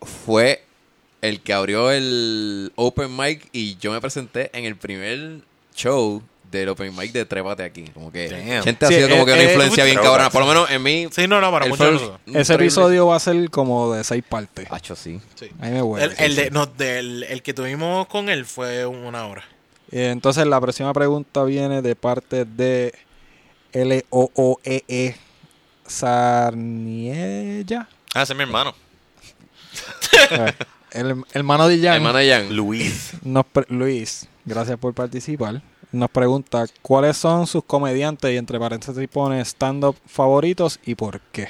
fue 0.02 0.62
el 1.22 1.40
que 1.40 1.52
abrió 1.52 1.90
el 1.90 2.72
Open 2.76 3.14
Mic 3.16 3.48
y 3.52 3.76
yo 3.76 3.90
me 3.92 4.00
presenté 4.00 4.50
en 4.56 4.64
el 4.64 4.76
primer 4.76 5.40
show 5.74 6.22
del 6.56 6.68
Open 6.70 6.94
Mic 6.96 7.12
de 7.12 7.24
Trépate 7.26 7.62
aquí. 7.64 7.84
Como 7.94 8.10
que 8.12 8.28
Damn. 8.28 8.62
gente 8.62 8.86
ha 8.86 8.88
Sí, 8.88 8.94
sido 8.94 9.08
como 9.10 9.22
eh, 9.22 9.26
que 9.26 9.32
una 9.32 9.42
eh, 9.42 9.46
influencia 9.46 9.84
bien 9.84 9.96
cabrona. 9.96 10.30
Por 10.30 10.42
lo 10.42 10.48
menos 10.48 10.70
en 10.70 10.82
mí. 10.82 11.08
Sí, 11.12 11.26
no, 11.28 11.40
no, 11.40 11.50
para 11.50 11.66
muchos 11.66 12.12
Ese 12.32 12.54
episodio 12.54 13.06
va 13.06 13.16
a 13.16 13.20
ser 13.20 13.50
como 13.50 13.92
de 13.92 14.04
seis 14.04 14.22
partes. 14.28 14.66
Hacho, 14.70 14.94
sí. 14.96 15.20
Ahí 15.60 15.70
me 15.72 15.82
huele. 15.82 16.06
El, 16.06 16.14
el 16.18 16.36
de, 16.36 16.50
no, 16.50 16.66
del, 16.66 17.22
el 17.24 17.42
que 17.42 17.52
tuvimos 17.54 18.06
con 18.08 18.28
él 18.28 18.44
fue 18.46 18.86
una 18.86 19.26
hora. 19.26 19.44
Eh, 19.92 20.10
Entonces 20.10 20.46
la 20.46 20.60
próxima 20.60 20.92
pregunta 20.92 21.44
viene 21.44 21.80
de 21.82 21.94
parte 21.96 22.44
de 22.44 22.92
L-O-O-E-E 23.72 24.84
E 24.88 25.16
Sarniella. 25.86 27.88
Ah, 28.14 28.22
ese 28.22 28.32
es 28.32 28.36
mi 28.36 28.42
hermano. 28.44 28.74
Eh, 30.30 30.52
el 30.92 31.22
hermano 31.34 31.68
de 31.68 31.78
Jan, 31.78 31.96
Hermana 31.96 32.20
Jan. 32.26 32.56
Luis. 32.56 33.12
nos 33.22 33.44
Luis, 33.68 34.26
gracias 34.46 34.78
por 34.78 34.94
participar. 34.94 35.60
Nos 35.92 36.10
pregunta 36.10 36.66
cuáles 36.82 37.16
son 37.16 37.46
sus 37.46 37.64
comediantes 37.64 38.30
y 38.32 38.36
entre 38.36 38.58
paréntesis 38.58 39.08
pone 39.08 39.40
stand-up 39.44 39.96
favoritos 40.06 40.78
y 40.84 40.94
por 40.94 41.20
qué. 41.32 41.48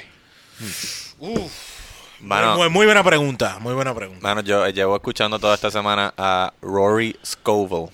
Mano, 2.19 2.55
muy, 2.57 2.69
muy 2.69 2.85
buena 2.85 3.03
pregunta, 3.03 3.57
muy 3.59 3.73
buena 3.73 3.93
pregunta. 3.93 4.21
mano, 4.21 4.41
yo 4.41 4.65
eh, 4.65 4.73
llevo 4.73 4.95
escuchando 4.95 5.37
toda 5.37 5.53
esta 5.55 5.69
semana 5.69 6.13
a 6.17 6.51
Rory 6.61 7.15
Scovel. 7.25 7.89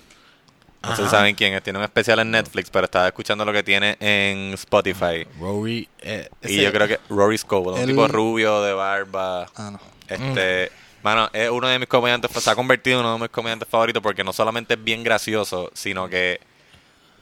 No 0.82 0.96
sé 0.96 1.04
si 1.04 1.08
saben 1.08 1.34
quién 1.34 1.54
es. 1.54 1.62
Tiene 1.62 1.78
un 1.78 1.84
especial 1.84 2.18
en 2.18 2.30
Netflix, 2.30 2.68
pero 2.70 2.84
estaba 2.84 3.06
escuchando 3.06 3.44
lo 3.46 3.52
que 3.54 3.62
tiene 3.62 3.96
en 4.00 4.52
Spotify. 4.54 5.26
Rory. 5.40 5.88
eh, 6.00 6.28
Y 6.42 6.60
yo 6.60 6.70
creo 6.72 6.86
que 6.86 7.00
Rory 7.08 7.38
Scovel, 7.38 7.74
un 7.74 7.80
Él- 7.80 7.86
tipo 7.88 8.06
rubio, 8.06 8.60
de 8.62 8.74
barba. 8.74 9.46
Ah, 9.56 9.70
no. 9.72 9.80
Este, 10.06 10.70
mano, 11.04 11.30
es 11.32 11.48
uno 11.50 11.68
de 11.68 11.78
mis 11.78 11.86
comediantes, 11.88 12.32
se 12.32 12.50
ha 12.50 12.56
convertido 12.56 12.98
en 12.98 13.06
uno 13.06 13.14
de 13.14 13.20
mis 13.20 13.28
comediantes 13.30 13.68
favoritos 13.68 14.02
porque 14.02 14.24
no 14.24 14.32
solamente 14.32 14.74
es 14.74 14.82
bien 14.82 15.04
gracioso, 15.04 15.70
sino 15.74 16.08
que 16.08 16.40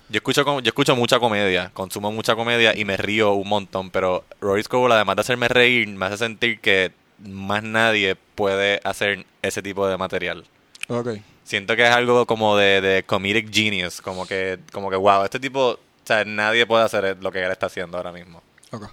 yo 0.09 0.19
escucho 0.19 0.45
yo 0.61 0.69
escucho 0.69 0.97
mucha 0.97 1.19
comedia, 1.19 1.71
consumo 1.75 2.11
mucha 2.13 2.35
comedia 2.35 2.75
y 2.77 2.85
me 2.85 2.97
río 2.97 3.33
un 3.33 3.49
montón, 3.49 3.91
pero 3.91 4.25
Rory 4.41 4.63
Scovel 4.63 4.93
además 4.93 5.17
de 5.17 5.21
hacerme 5.21 5.49
reír, 5.49 5.89
me 5.89 6.07
hace 6.07 6.17
sentir 6.19 6.61
que 6.61 6.93
más 7.19 7.63
nadie 7.63 8.17
puede 8.35 8.81
hacer 8.85 9.27
ese 9.43 9.63
tipo 9.63 9.87
de 9.87 9.97
material. 9.97 10.45
Ok. 10.89 11.09
Siento 11.45 11.77
que 11.77 11.85
es 11.85 11.91
algo 11.91 12.27
como 12.27 12.57
de, 12.57 12.81
de 12.81 13.03
comedic 13.05 13.53
genius, 13.53 14.01
como 14.01 14.27
que 14.27 14.59
como 14.73 14.91
que 14.91 14.97
wow, 14.97 15.25
este 15.25 15.41
tipo, 15.41 15.71
o 15.71 15.79
sea, 16.05 16.25
nadie 16.25 16.67
puede 16.67 16.85
hacer 16.85 17.17
lo 17.21 17.31
que 17.33 17.43
él 17.43 17.51
está 17.51 17.67
haciendo 17.67 17.97
ahora 17.97 18.13
mismo. 18.13 18.43
Ok. 18.71 18.89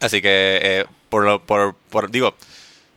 Así 0.00 0.22
que, 0.22 0.58
eh, 0.62 0.86
por, 1.10 1.24
lo- 1.24 1.42
por, 1.44 1.74
por, 1.90 2.10
digo, 2.10 2.34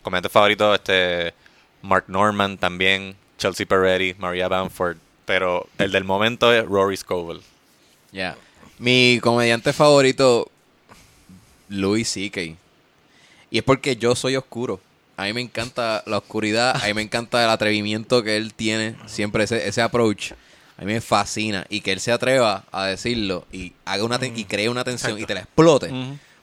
comediante 0.04 0.30
favorito, 0.30 0.76
este, 0.76 1.34
Mark 1.82 2.06
Norman 2.08 2.58
también, 2.58 3.16
Chelsea 3.38 3.66
Peretti, 3.66 4.14
Maria 4.20 4.48
Bamford, 4.48 4.98
pero 5.26 5.68
el 5.80 5.92
del 5.92 6.04
momento 6.04 6.54
es 6.54 6.66
Rory 6.66 6.96
Scovel. 6.98 7.42
Ya. 8.12 8.36
Mi 8.80 9.20
comediante 9.22 9.74
favorito, 9.74 10.50
Louis 11.70 12.08
C.K. 12.08 12.42
Y 13.50 13.58
es 13.58 13.64
porque 13.64 13.96
yo 13.96 14.16
soy 14.16 14.36
oscuro. 14.36 14.80
A 15.16 15.24
mí 15.26 15.34
me 15.34 15.42
encanta 15.42 16.04
la 16.08 16.18
oscuridad, 16.18 16.76
a 16.82 16.88
mí 16.88 16.94
me 16.96 17.02
encanta 17.04 17.44
el 17.44 17.50
atrevimiento 17.50 18.24
que 18.24 18.36
él 18.36 18.54
tiene, 18.54 18.96
siempre 19.06 19.44
ese, 19.44 19.68
ese 19.68 19.82
approach. 19.82 20.32
A 20.78 20.82
mí 20.86 20.94
me 20.94 21.02
fascina. 21.02 21.66
Y 21.70 21.82
que 21.82 21.92
él 21.92 22.00
se 22.00 22.12
atreva 22.12 22.64
a 22.72 22.88
decirlo 22.88 23.46
y 23.52 23.74
haga 23.86 24.04
una 24.04 24.18
ten- 24.18 24.36
y 24.38 24.46
cree 24.46 24.70
una 24.70 24.84
tensión 24.84 25.20
y 25.20 25.26
te 25.26 25.36
la 25.36 25.42
explote. 25.42 25.92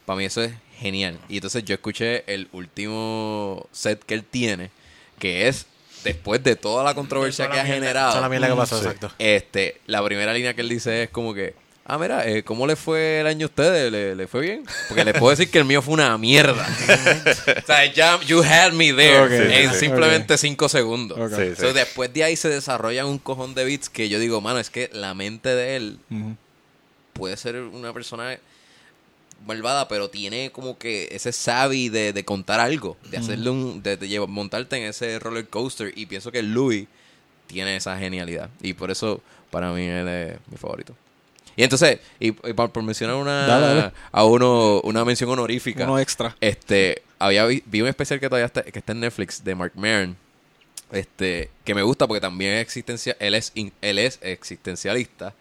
Para 0.07 0.17
mí 0.17 0.25
eso 0.25 0.41
es 0.43 0.53
genial. 0.81 1.19
Y 1.29 1.37
entonces 1.37 1.65
yo 1.65 1.75
escuché 1.75 2.25
el 2.33 2.49
último 2.53 3.69
set 3.73 4.03
que 4.05 4.15
él 4.15 4.25
tiene, 4.25 4.71
que 5.19 5.47
es 5.49 5.67
después 6.05 6.43
de 6.43 6.57
toda 6.57 6.83
la 6.83 6.95
controversia 6.95 7.45
Toda 7.45 7.51
que 7.51 7.57
la 7.57 7.63
ha 7.63 7.65
mierda- 7.67 7.75
generado. 7.87 8.11
toda 8.11 8.21
la 8.23 8.29
mierda 8.29 8.49
que 8.49 8.55
pasó, 8.55 8.79
Sí. 8.81 8.87
exacto. 8.87 9.13
Este, 9.19 9.81
la 9.87 10.03
primera 10.05 10.33
línea 10.33 10.55
que 10.55 10.63
él 10.63 10.69
dice 10.71 11.03
es 11.03 11.11
como 11.11 11.35
que, 11.35 11.55
ah, 11.85 11.99
mira, 11.99 12.27
eh, 12.27 12.43
¿cómo 12.43 12.67
le 12.67 12.77
fue 12.77 13.21
el 13.21 13.27
año 13.27 13.47
a 13.47 13.49
ustedes? 13.51 13.93
¿Le, 13.93 14.15
le 14.17 14.27
fue 14.27 14.41
bien? 14.41 14.65
Porque 14.89 15.05
les 15.05 15.13
puedo 15.19 15.31
decir 15.31 15.51
que 15.51 15.59
el 15.59 15.65
mío 15.67 15.83
fue 15.83 15.93
una 15.95 16.17
mierda. 16.17 16.67
o 17.63 17.67
sea, 17.67 17.85
ya, 17.93 18.19
you 18.23 18.43
had 18.43 18.73
me 18.73 18.93
there 18.95 19.63
en 19.65 19.73
sí, 19.75 19.79
simplemente 19.81 20.39
cinco 20.39 20.69
segundos. 20.71 21.19
Ok. 21.19 21.37
Sí, 21.39 21.51
sí. 21.57 21.61
So, 21.61 21.73
después 21.75 22.11
de 22.15 22.25
ahí 22.25 22.37
se 22.37 22.49
desarrollan 22.49 23.05
un 23.07 23.19
cojón 23.19 23.55
de 23.55 23.65
beats 23.65 23.91
que 23.91 24.09
yo 24.09 24.19
digo, 24.19 24.41
mano, 24.41 24.59
es 24.59 24.71
que 24.71 24.89
la 24.95 25.13
mente 25.15 25.51
de 25.51 25.77
él 25.77 25.99
puede 27.13 27.37
ser 27.37 27.57
una 27.61 27.93
persona 27.93 28.39
malvada, 29.47 29.89
pero 29.89 30.11
tiene 30.11 30.51
como 30.53 30.77
que 30.79 31.09
ese 31.13 31.33
savvy 31.33 31.89
de, 31.89 32.13
de 32.13 32.25
contar 32.25 32.61
algo, 32.61 32.97
de 33.11 33.17
hacerle 33.17 33.51
un, 33.51 33.83
de, 33.83 33.97
de 33.97 34.09
llevar- 34.09 34.29
montarte 34.29 34.77
en 34.77 34.85
ese 34.85 35.19
roller 35.19 35.49
coaster. 35.49 35.93
Y 35.97 36.07
pienso 36.07 36.31
que 36.33 36.43
Louis 36.43 36.87
tiene 37.47 37.77
esa 37.77 37.99
genialidad. 37.99 38.51
Y 38.63 38.75
por 38.75 38.91
eso, 38.91 39.21
para 39.51 39.73
mí, 39.73 39.83
él 39.85 40.07
es 40.09 40.39
mi 40.51 40.57
favorito. 40.57 40.95
Y 41.57 41.65
entonces, 41.65 41.99
y, 42.21 42.29
y 42.29 42.53
por, 42.55 42.71
por 42.71 42.83
mencionar 42.83 43.17
una, 43.17 43.47
Dale, 43.47 43.67
dale. 43.67 43.93
a 44.13 44.25
uno, 44.25 44.81
una 44.83 45.05
mención 45.05 45.29
honorífica, 45.31 45.85
Uno 45.85 45.99
extra. 45.99 46.37
este, 46.41 47.03
había 47.19 47.45
vi, 47.47 47.63
vi 47.67 47.83
un 47.83 47.89
especial 47.89 48.21
que 48.21 48.29
todavía 48.29 48.47
está, 48.47 48.63
que 48.63 48.79
está 48.79 48.93
en 48.93 49.01
Netflix 49.01 49.43
de 49.43 49.55
Mark 49.57 49.73
Maron, 49.75 50.17
este, 50.93 51.51
que 51.65 51.75
me 51.75 51.83
gusta 51.83 52.07
porque 52.07 52.21
también 52.21 52.53
es 52.55 52.63
existencia, 52.63 53.17
él 53.21 53.35
es, 53.35 53.53
él 53.83 53.99
es 53.99 54.19
existencialista 54.23 55.35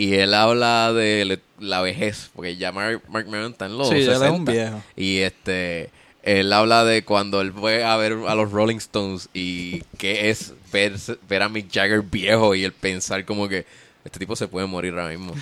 y 0.00 0.14
él 0.14 0.32
habla 0.34 0.92
de 0.92 1.40
la 1.58 1.82
vejez, 1.82 2.30
porque 2.34 2.56
ya 2.56 2.72
Mark, 2.72 3.02
Mark 3.08 3.26
Maron 3.28 3.52
está 3.52 3.66
en 3.66 3.76
los 3.76 3.88
Sí, 3.88 3.96
él 3.96 4.00
es 4.08 4.18
60. 4.18 4.30
un 4.32 4.44
viejo. 4.44 4.82
Y 4.96 5.18
este, 5.18 5.90
él 6.22 6.52
habla 6.52 6.84
de 6.84 7.04
cuando 7.04 7.40
él 7.40 7.52
fue 7.52 7.84
a 7.84 7.96
ver 7.96 8.16
a 8.26 8.34
los 8.34 8.50
Rolling 8.50 8.76
Stones 8.78 9.28
y 9.34 9.82
qué 9.98 10.30
es 10.30 10.54
ver, 10.72 10.94
ver 11.28 11.42
a 11.42 11.48
Mick 11.48 11.70
Jagger 11.72 12.02
viejo 12.02 12.54
y 12.54 12.64
el 12.64 12.72
pensar 12.72 13.24
como 13.24 13.48
que 13.48 13.66
este 14.04 14.18
tipo 14.18 14.34
se 14.36 14.48
puede 14.48 14.66
morir 14.66 14.92
ahora 14.92 15.08
mismo. 15.08 15.34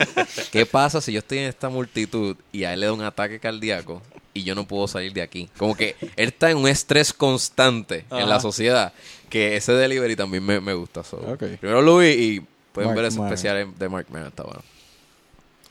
¿Qué 0.52 0.64
pasa 0.64 1.00
si 1.00 1.12
yo 1.12 1.18
estoy 1.18 1.38
en 1.38 1.44
esta 1.44 1.68
multitud 1.68 2.36
y 2.52 2.64
a 2.64 2.72
él 2.72 2.80
le 2.80 2.86
da 2.86 2.92
un 2.94 3.02
ataque 3.02 3.38
cardíaco 3.38 4.00
y 4.32 4.42
yo 4.44 4.54
no 4.54 4.66
puedo 4.66 4.88
salir 4.88 5.12
de 5.12 5.20
aquí? 5.22 5.48
Como 5.58 5.76
que 5.76 5.96
él 6.16 6.28
está 6.28 6.50
en 6.50 6.56
un 6.56 6.68
estrés 6.68 7.12
constante 7.12 8.04
en 8.10 8.28
la 8.28 8.36
Ajá. 8.36 8.40
sociedad 8.40 8.92
que 9.28 9.56
ese 9.56 9.72
delivery 9.72 10.16
también 10.16 10.44
me, 10.44 10.60
me 10.60 10.72
gusta. 10.72 11.04
so. 11.04 11.16
Ok. 11.18 11.42
Primero 11.60 11.82
Louis 11.82 12.16
y 12.16 12.42
pueden 12.76 12.90
Mark 12.90 12.96
ver 12.96 13.04
ese 13.06 13.18
Maron. 13.18 13.32
especial 13.34 13.74
de 13.76 13.88
Mark 13.88 14.06
Maron, 14.10 14.28
está 14.28 14.42
bueno. 14.44 14.62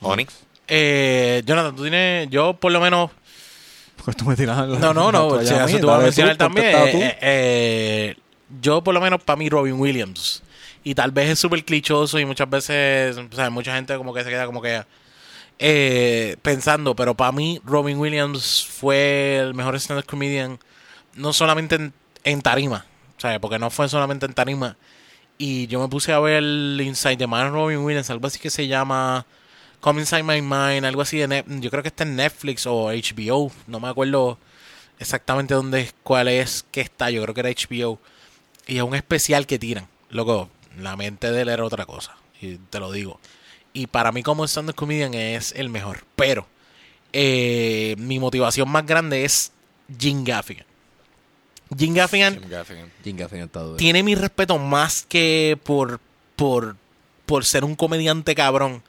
Onyx. 0.01 0.33
Eh, 0.67 1.41
Jonathan, 1.45 1.75
tú 1.75 1.81
tienes. 1.83 2.29
Yo, 2.29 2.53
por 2.53 2.71
lo 2.71 2.79
menos. 2.81 3.11
Porque 3.97 4.13
tú 4.13 4.25
me 4.25 4.35
tiras 4.35 4.57
la- 4.57 4.65
No, 4.79 4.93
no, 4.93 5.11
la 5.11 5.19
no. 5.19 5.27
toalla 5.29 5.47
si 5.47 5.53
a 5.53 5.65
eso 5.65 5.75
mí, 5.75 5.81
tú 5.81 5.87
vas 5.87 5.99
a 5.99 6.03
mencionar 6.03 6.33
tú, 6.35 6.37
también. 6.45 6.65
eh, 6.67 7.17
eh, 7.21 8.15
yo, 8.61 8.83
por 8.83 8.93
lo 8.93 9.01
menos, 9.01 9.23
para 9.23 9.37
mí, 9.37 9.49
Robin 9.49 9.79
Williams. 9.79 10.43
Y 10.83 10.93
tal 10.93 11.11
vez 11.11 11.29
es 11.29 11.39
súper 11.39 11.63
clichoso 11.65 12.19
y 12.19 12.25
muchas 12.25 12.49
veces, 12.49 13.17
o 13.17 13.35
sea, 13.35 13.49
mucha 13.49 13.73
gente 13.75 13.95
como 13.97 14.13
que 14.13 14.23
se 14.23 14.29
queda 14.29 14.45
como 14.45 14.61
que 14.61 14.83
eh, 15.57 16.35
pensando, 16.41 16.95
pero 16.95 17.15
para 17.15 17.31
mí, 17.31 17.59
Robin 17.65 17.97
Williams 17.97 18.67
fue 18.69 19.37
el 19.39 19.53
mejor 19.53 19.75
stand-up 19.79 20.05
comedian, 20.05 20.59
no 21.15 21.31
solamente 21.33 21.75
en, 21.75 21.93
en 22.23 22.41
tarima, 22.41 22.85
o 23.17 23.21
sea, 23.21 23.39
porque 23.39 23.57
no 23.57 23.69
fue 23.71 23.87
solamente 23.89 24.25
en 24.25 24.33
tarima. 24.33 24.75
Y 25.37 25.67
yo 25.67 25.81
me 25.81 25.87
puse 25.89 26.13
a 26.13 26.19
ver 26.19 26.43
Inside 26.43 27.17
the 27.17 27.27
Man 27.27 27.51
Robin 27.51 27.79
Williams, 27.79 28.09
algo 28.09 28.27
así 28.27 28.39
que 28.39 28.49
se 28.49 28.67
llama 28.67 29.25
Come 29.81 30.01
Inside 30.01 30.23
My 30.23 30.41
Mind, 30.41 30.85
algo 30.85 31.01
así 31.01 31.17
de 31.17 31.27
Net- 31.27 31.45
yo 31.61 31.69
creo 31.69 31.83
que 31.83 31.89
está 31.89 32.03
en 32.03 32.15
Netflix 32.15 32.65
o 32.65 32.89
HBO, 32.89 33.51
no 33.67 33.79
me 33.79 33.89
acuerdo 33.89 34.37
exactamente 34.97 35.53
dónde 35.53 35.91
cuál 36.03 36.29
es 36.29 36.65
que 36.71 36.81
está, 36.81 37.09
yo 37.09 37.21
creo 37.23 37.33
que 37.33 37.41
era 37.41 37.49
HBO. 37.49 37.99
Y 38.67 38.77
es 38.77 38.83
un 38.83 38.95
especial 38.95 39.45
que 39.45 39.59
tiran. 39.59 39.87
Loco, 40.09 40.49
la 40.79 40.95
mente 40.95 41.31
de 41.31 41.41
él 41.41 41.49
era 41.49 41.65
otra 41.65 41.85
cosa, 41.85 42.15
y 42.41 42.55
te 42.57 42.79
lo 42.79 42.91
digo. 42.91 43.19
Y 43.73 43.87
para 43.87 44.13
mí 44.13 44.23
como 44.23 44.45
stand-up 44.45 44.75
comedian 44.75 45.13
es 45.13 45.51
el 45.57 45.67
mejor, 45.67 46.05
pero 46.15 46.47
eh, 47.11 47.95
mi 47.97 48.19
motivación 48.19 48.69
más 48.69 48.85
grande 48.85 49.25
es 49.25 49.51
Jim 49.99 50.23
Gaffigan. 50.23 50.65
Jim 51.77 51.93
Gaffigan 51.93 52.39
Jim 52.39 52.49
Gaffigan. 52.49 52.91
Jim 53.03 53.17
Gaffigan 53.17 53.45
está 53.45 53.59
duro. 53.61 53.77
tiene 53.77 54.03
mi 54.03 54.15
respeto 54.15 54.57
más 54.57 55.05
que 55.07 55.57
por, 55.63 55.99
por, 56.35 56.75
por 57.25 57.45
ser 57.45 57.63
un 57.63 57.75
comediante 57.75 58.35
cabrón. 58.35 58.83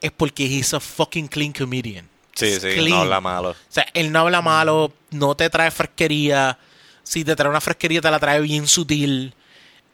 Es 0.00 0.12
porque 0.12 0.44
he's 0.44 0.74
a 0.74 0.80
fucking 0.80 1.28
clean 1.28 1.52
comedian. 1.52 2.08
Sí, 2.34 2.46
It's 2.46 2.62
sí, 2.62 2.68
clean. 2.74 2.90
no 2.90 3.00
habla 3.02 3.20
malo. 3.20 3.50
O 3.50 3.56
sea, 3.68 3.86
él 3.94 4.12
no 4.12 4.20
habla 4.20 4.42
malo, 4.42 4.92
no 5.10 5.34
te 5.34 5.48
trae 5.50 5.70
fresquería. 5.70 6.58
Si 7.02 7.24
te 7.24 7.34
trae 7.36 7.48
una 7.48 7.60
fresquería, 7.60 8.00
te 8.00 8.10
la 8.10 8.18
trae 8.18 8.40
bien 8.40 8.66
sutil. 8.66 9.34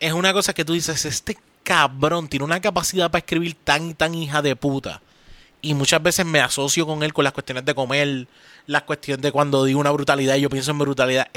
Es 0.00 0.12
una 0.12 0.32
cosa 0.32 0.52
que 0.54 0.64
tú 0.64 0.72
dices, 0.72 1.04
este 1.04 1.36
cabrón 1.62 2.28
tiene 2.28 2.44
una 2.44 2.60
capacidad 2.60 3.10
para 3.10 3.20
escribir 3.20 3.54
tan 3.62 3.90
y 3.90 3.94
tan 3.94 4.14
hija 4.14 4.42
de 4.42 4.56
puta. 4.56 5.00
Y 5.62 5.74
muchas 5.74 6.02
veces 6.02 6.24
me 6.24 6.40
asocio 6.40 6.86
con 6.86 7.02
él 7.02 7.12
con 7.12 7.22
las 7.24 7.34
cuestiones 7.34 7.64
de 7.66 7.74
comer, 7.74 8.26
las 8.66 8.82
cuestiones 8.84 9.22
de 9.22 9.30
cuando 9.30 9.64
digo 9.64 9.78
una 9.78 9.90
brutalidad 9.90 10.36
y 10.36 10.40
yo 10.40 10.50
pienso 10.50 10.70
en 10.70 10.78
brutalidad. 10.78 11.28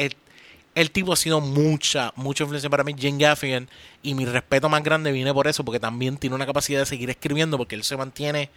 El 0.75 0.91
tipo 0.91 1.13
ha 1.13 1.15
sido 1.15 1.39
mucha, 1.41 2.13
mucha 2.15 2.43
influencia 2.43 2.69
para 2.69 2.83
mí, 2.83 2.95
Jane 2.99 3.17
Gaffigan. 3.17 3.69
Y 4.01 4.15
mi 4.15 4.25
respeto 4.25 4.69
más 4.69 4.83
grande 4.83 5.11
viene 5.11 5.33
por 5.33 5.47
eso, 5.47 5.63
porque 5.63 5.79
también 5.79 6.17
tiene 6.17 6.35
una 6.35 6.45
capacidad 6.45 6.79
de 6.79 6.85
seguir 6.85 7.09
escribiendo, 7.09 7.57
porque 7.57 7.75
él 7.75 7.83
se 7.83 7.97
mantiene 7.97 8.49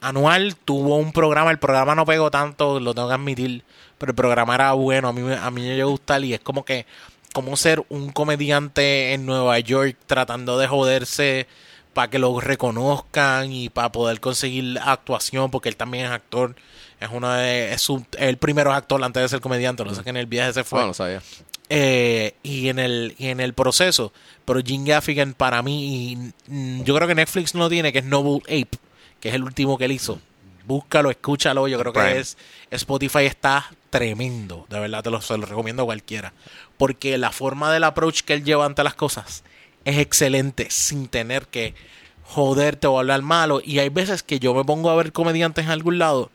anual. 0.00 0.56
Tuvo 0.56 0.96
un 0.96 1.12
programa, 1.12 1.50
el 1.50 1.58
programa 1.58 1.94
no 1.94 2.04
pegó 2.04 2.30
tanto, 2.30 2.80
lo 2.80 2.94
tengo 2.94 3.08
que 3.08 3.14
admitir, 3.14 3.64
pero 3.98 4.10
el 4.10 4.16
programa 4.16 4.54
era 4.54 4.72
bueno, 4.72 5.08
a 5.08 5.12
mí, 5.12 5.32
a 5.32 5.50
mí 5.50 5.62
me 5.62 5.74
llegó 5.74 5.88
a 5.88 5.92
gustar 5.92 6.24
y 6.24 6.34
es 6.34 6.40
como 6.40 6.64
que 6.64 6.86
cómo 7.32 7.56
ser 7.56 7.84
un 7.90 8.12
comediante 8.12 9.12
en 9.12 9.26
Nueva 9.26 9.58
York 9.58 9.96
tratando 10.06 10.58
de 10.58 10.66
joderse 10.66 11.46
para 11.92 12.10
que 12.10 12.18
lo 12.18 12.40
reconozcan 12.40 13.52
y 13.52 13.68
para 13.68 13.90
poder 13.92 14.20
conseguir 14.20 14.78
actuación, 14.82 15.50
porque 15.50 15.68
él 15.68 15.76
también 15.76 16.06
es 16.06 16.10
actor. 16.12 16.54
Es 17.00 17.08
uno 17.12 17.30
de, 17.32 17.72
es 17.72 17.82
su- 17.82 18.04
el 18.18 18.36
primero 18.38 18.72
actor 18.72 19.02
antes 19.04 19.22
de 19.22 19.28
ser 19.28 19.40
comediante, 19.40 19.84
no 19.84 19.94
sé 19.94 20.02
que 20.02 20.10
en 20.10 20.16
el 20.16 20.26
viaje 20.26 20.52
se 20.54 20.64
fue. 20.64 20.78
Bueno, 20.78 20.88
lo 20.88 20.94
sabía. 20.94 21.22
Eh, 21.68 22.34
y 22.44 22.68
en 22.68 22.78
el 22.78 23.14
y 23.18 23.26
en 23.26 23.40
el 23.40 23.52
proceso 23.52 24.12
pero 24.44 24.60
Jim 24.64 24.84
Gaffigan 24.84 25.34
para 25.34 25.62
mí 25.62 26.12
y, 26.12 26.16
mm, 26.46 26.84
yo 26.84 26.94
creo 26.94 27.08
que 27.08 27.16
Netflix 27.16 27.56
no 27.56 27.62
lo 27.62 27.68
tiene 27.68 27.92
que 27.92 27.98
es 27.98 28.04
Noble 28.04 28.40
Ape 28.44 28.78
que 29.18 29.30
es 29.30 29.34
el 29.34 29.42
último 29.42 29.76
que 29.76 29.86
él 29.86 29.90
hizo 29.90 30.20
búscalo 30.64 31.10
escúchalo 31.10 31.66
yo 31.66 31.76
creo 31.80 31.92
Prime. 31.92 32.12
que 32.14 32.20
es 32.20 32.38
Spotify 32.70 33.24
está 33.24 33.68
tremendo 33.90 34.64
de 34.70 34.78
verdad 34.78 35.02
te 35.02 35.10
lo, 35.10 35.20
se 35.20 35.36
lo 35.36 35.44
recomiendo 35.44 35.82
a 35.82 35.86
cualquiera 35.86 36.32
porque 36.78 37.18
la 37.18 37.32
forma 37.32 37.72
del 37.72 37.82
approach 37.82 38.20
que 38.20 38.34
él 38.34 38.44
lleva 38.44 38.64
ante 38.64 38.84
las 38.84 38.94
cosas 38.94 39.42
es 39.84 39.98
excelente 39.98 40.68
sin 40.70 41.08
tener 41.08 41.48
que 41.48 41.74
joderte 42.22 42.86
o 42.86 42.96
hablar 43.00 43.22
malo 43.22 43.60
y 43.64 43.80
hay 43.80 43.88
veces 43.88 44.22
que 44.22 44.38
yo 44.38 44.54
me 44.54 44.62
pongo 44.64 44.88
a 44.90 44.94
ver 44.94 45.10
comediantes 45.12 45.64
en 45.64 45.72
algún 45.72 45.98
lado 45.98 46.30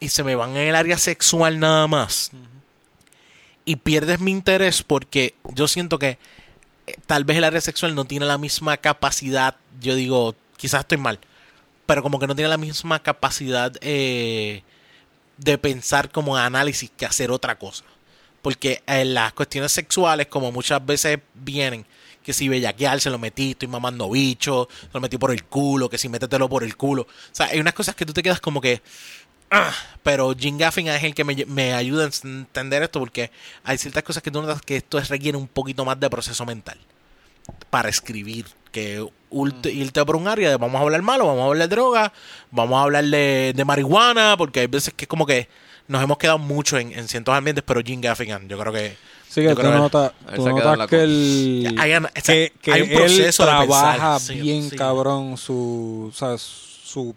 y 0.00 0.08
se 0.08 0.24
me 0.24 0.34
van 0.34 0.50
en 0.56 0.68
el 0.68 0.76
área 0.76 0.98
sexual 0.98 1.58
nada 1.58 1.86
más 1.86 2.30
y 3.66 3.76
pierdes 3.76 4.20
mi 4.20 4.30
interés 4.30 4.82
porque 4.82 5.34
yo 5.52 5.68
siento 5.68 5.98
que 5.98 6.18
eh, 6.86 6.96
tal 7.06 7.24
vez 7.24 7.36
el 7.36 7.44
área 7.44 7.60
sexual 7.60 7.94
no 7.94 8.06
tiene 8.06 8.24
la 8.24 8.38
misma 8.38 8.78
capacidad, 8.78 9.56
yo 9.80 9.94
digo, 9.94 10.34
quizás 10.56 10.80
estoy 10.80 10.98
mal, 10.98 11.18
pero 11.84 12.02
como 12.02 12.18
que 12.18 12.26
no 12.26 12.34
tiene 12.34 12.48
la 12.48 12.56
misma 12.56 13.02
capacidad 13.02 13.72
eh, 13.80 14.62
de 15.36 15.58
pensar 15.58 16.10
como 16.10 16.36
análisis 16.36 16.90
que 16.96 17.04
hacer 17.04 17.30
otra 17.30 17.58
cosa. 17.58 17.84
Porque 18.40 18.82
en 18.86 19.14
las 19.14 19.32
cuestiones 19.32 19.72
sexuales, 19.72 20.28
como 20.28 20.52
muchas 20.52 20.84
veces 20.86 21.18
vienen, 21.34 21.84
que 22.22 22.32
si 22.32 22.48
bellaquear 22.48 23.00
se 23.00 23.10
lo 23.10 23.18
metí, 23.18 23.52
estoy 23.52 23.68
mamando 23.68 24.10
bicho, 24.10 24.68
se 24.80 24.88
lo 24.92 25.00
metí 25.00 25.18
por 25.18 25.32
el 25.32 25.44
culo, 25.44 25.88
que 25.88 25.98
si 25.98 26.08
métetelo 26.08 26.48
por 26.48 26.62
el 26.62 26.76
culo. 26.76 27.02
O 27.02 27.08
sea, 27.32 27.46
hay 27.46 27.58
unas 27.58 27.74
cosas 27.74 27.94
que 27.96 28.06
tú 28.06 28.12
te 28.12 28.22
quedas 28.22 28.40
como 28.40 28.60
que, 28.60 28.82
Ah, 29.50 29.72
pero 30.02 30.34
Jim 30.36 30.58
Gaffigan 30.58 30.96
es 30.96 31.04
el 31.04 31.14
que 31.14 31.24
me, 31.24 31.36
me 31.46 31.72
ayuda 31.74 32.04
a 32.04 32.10
entender 32.24 32.82
esto 32.82 32.98
porque 32.98 33.30
hay 33.64 33.78
ciertas 33.78 34.02
cosas 34.02 34.22
que 34.22 34.30
tú 34.30 34.40
notas 34.42 34.60
que 34.62 34.76
esto 34.76 34.98
es- 34.98 35.08
requiere 35.08 35.38
un 35.38 35.46
poquito 35.48 35.84
más 35.84 35.98
de 36.00 36.10
proceso 36.10 36.44
mental 36.44 36.78
para 37.70 37.88
escribir 37.88 38.46
que 38.72 39.00
ult- 39.30 39.72
irte 39.72 40.04
por 40.04 40.16
un 40.16 40.26
área 40.28 40.50
de 40.50 40.56
vamos 40.56 40.78
a 40.80 40.82
hablar 40.82 41.00
malo, 41.02 41.26
vamos 41.26 41.42
a 41.42 41.46
hablar 41.46 41.68
de 41.68 41.74
droga, 41.74 42.12
vamos 42.50 42.76
a 42.78 42.82
hablar 42.82 43.04
de, 43.04 43.52
de 43.54 43.64
marihuana 43.64 44.34
porque 44.36 44.60
hay 44.60 44.66
veces 44.66 44.92
que 44.94 45.04
es 45.04 45.08
como 45.08 45.24
que 45.26 45.48
nos 45.88 46.02
hemos 46.02 46.18
quedado 46.18 46.38
mucho 46.38 46.76
en, 46.76 46.92
en 46.92 47.06
ciertos 47.06 47.32
ambientes 47.34 47.62
pero 47.66 47.80
Jim 47.84 48.00
Gaffigan 48.00 48.48
yo 48.48 48.58
creo 48.58 48.72
que 48.72 48.96
Sí, 49.28 49.42
que 49.42 49.50
tú 49.50 49.56
creo 49.56 49.70
que- 49.70 49.76
Él 50.32 50.36
tú 50.36 50.42
notas 50.42 50.72
el 51.04 51.78
Hay 51.78 51.92
que, 52.34 52.52
que 52.60 52.72
un 52.82 52.88
él 52.90 52.96
proceso 52.96 53.42
de 53.44 53.48
trabaja 53.48 53.92
pensar. 54.16 54.20
Sí, 54.20 54.40
bien 54.40 54.70
sí. 54.70 54.76
cabrón 54.76 55.36
su, 55.36 56.12
su 56.14 56.24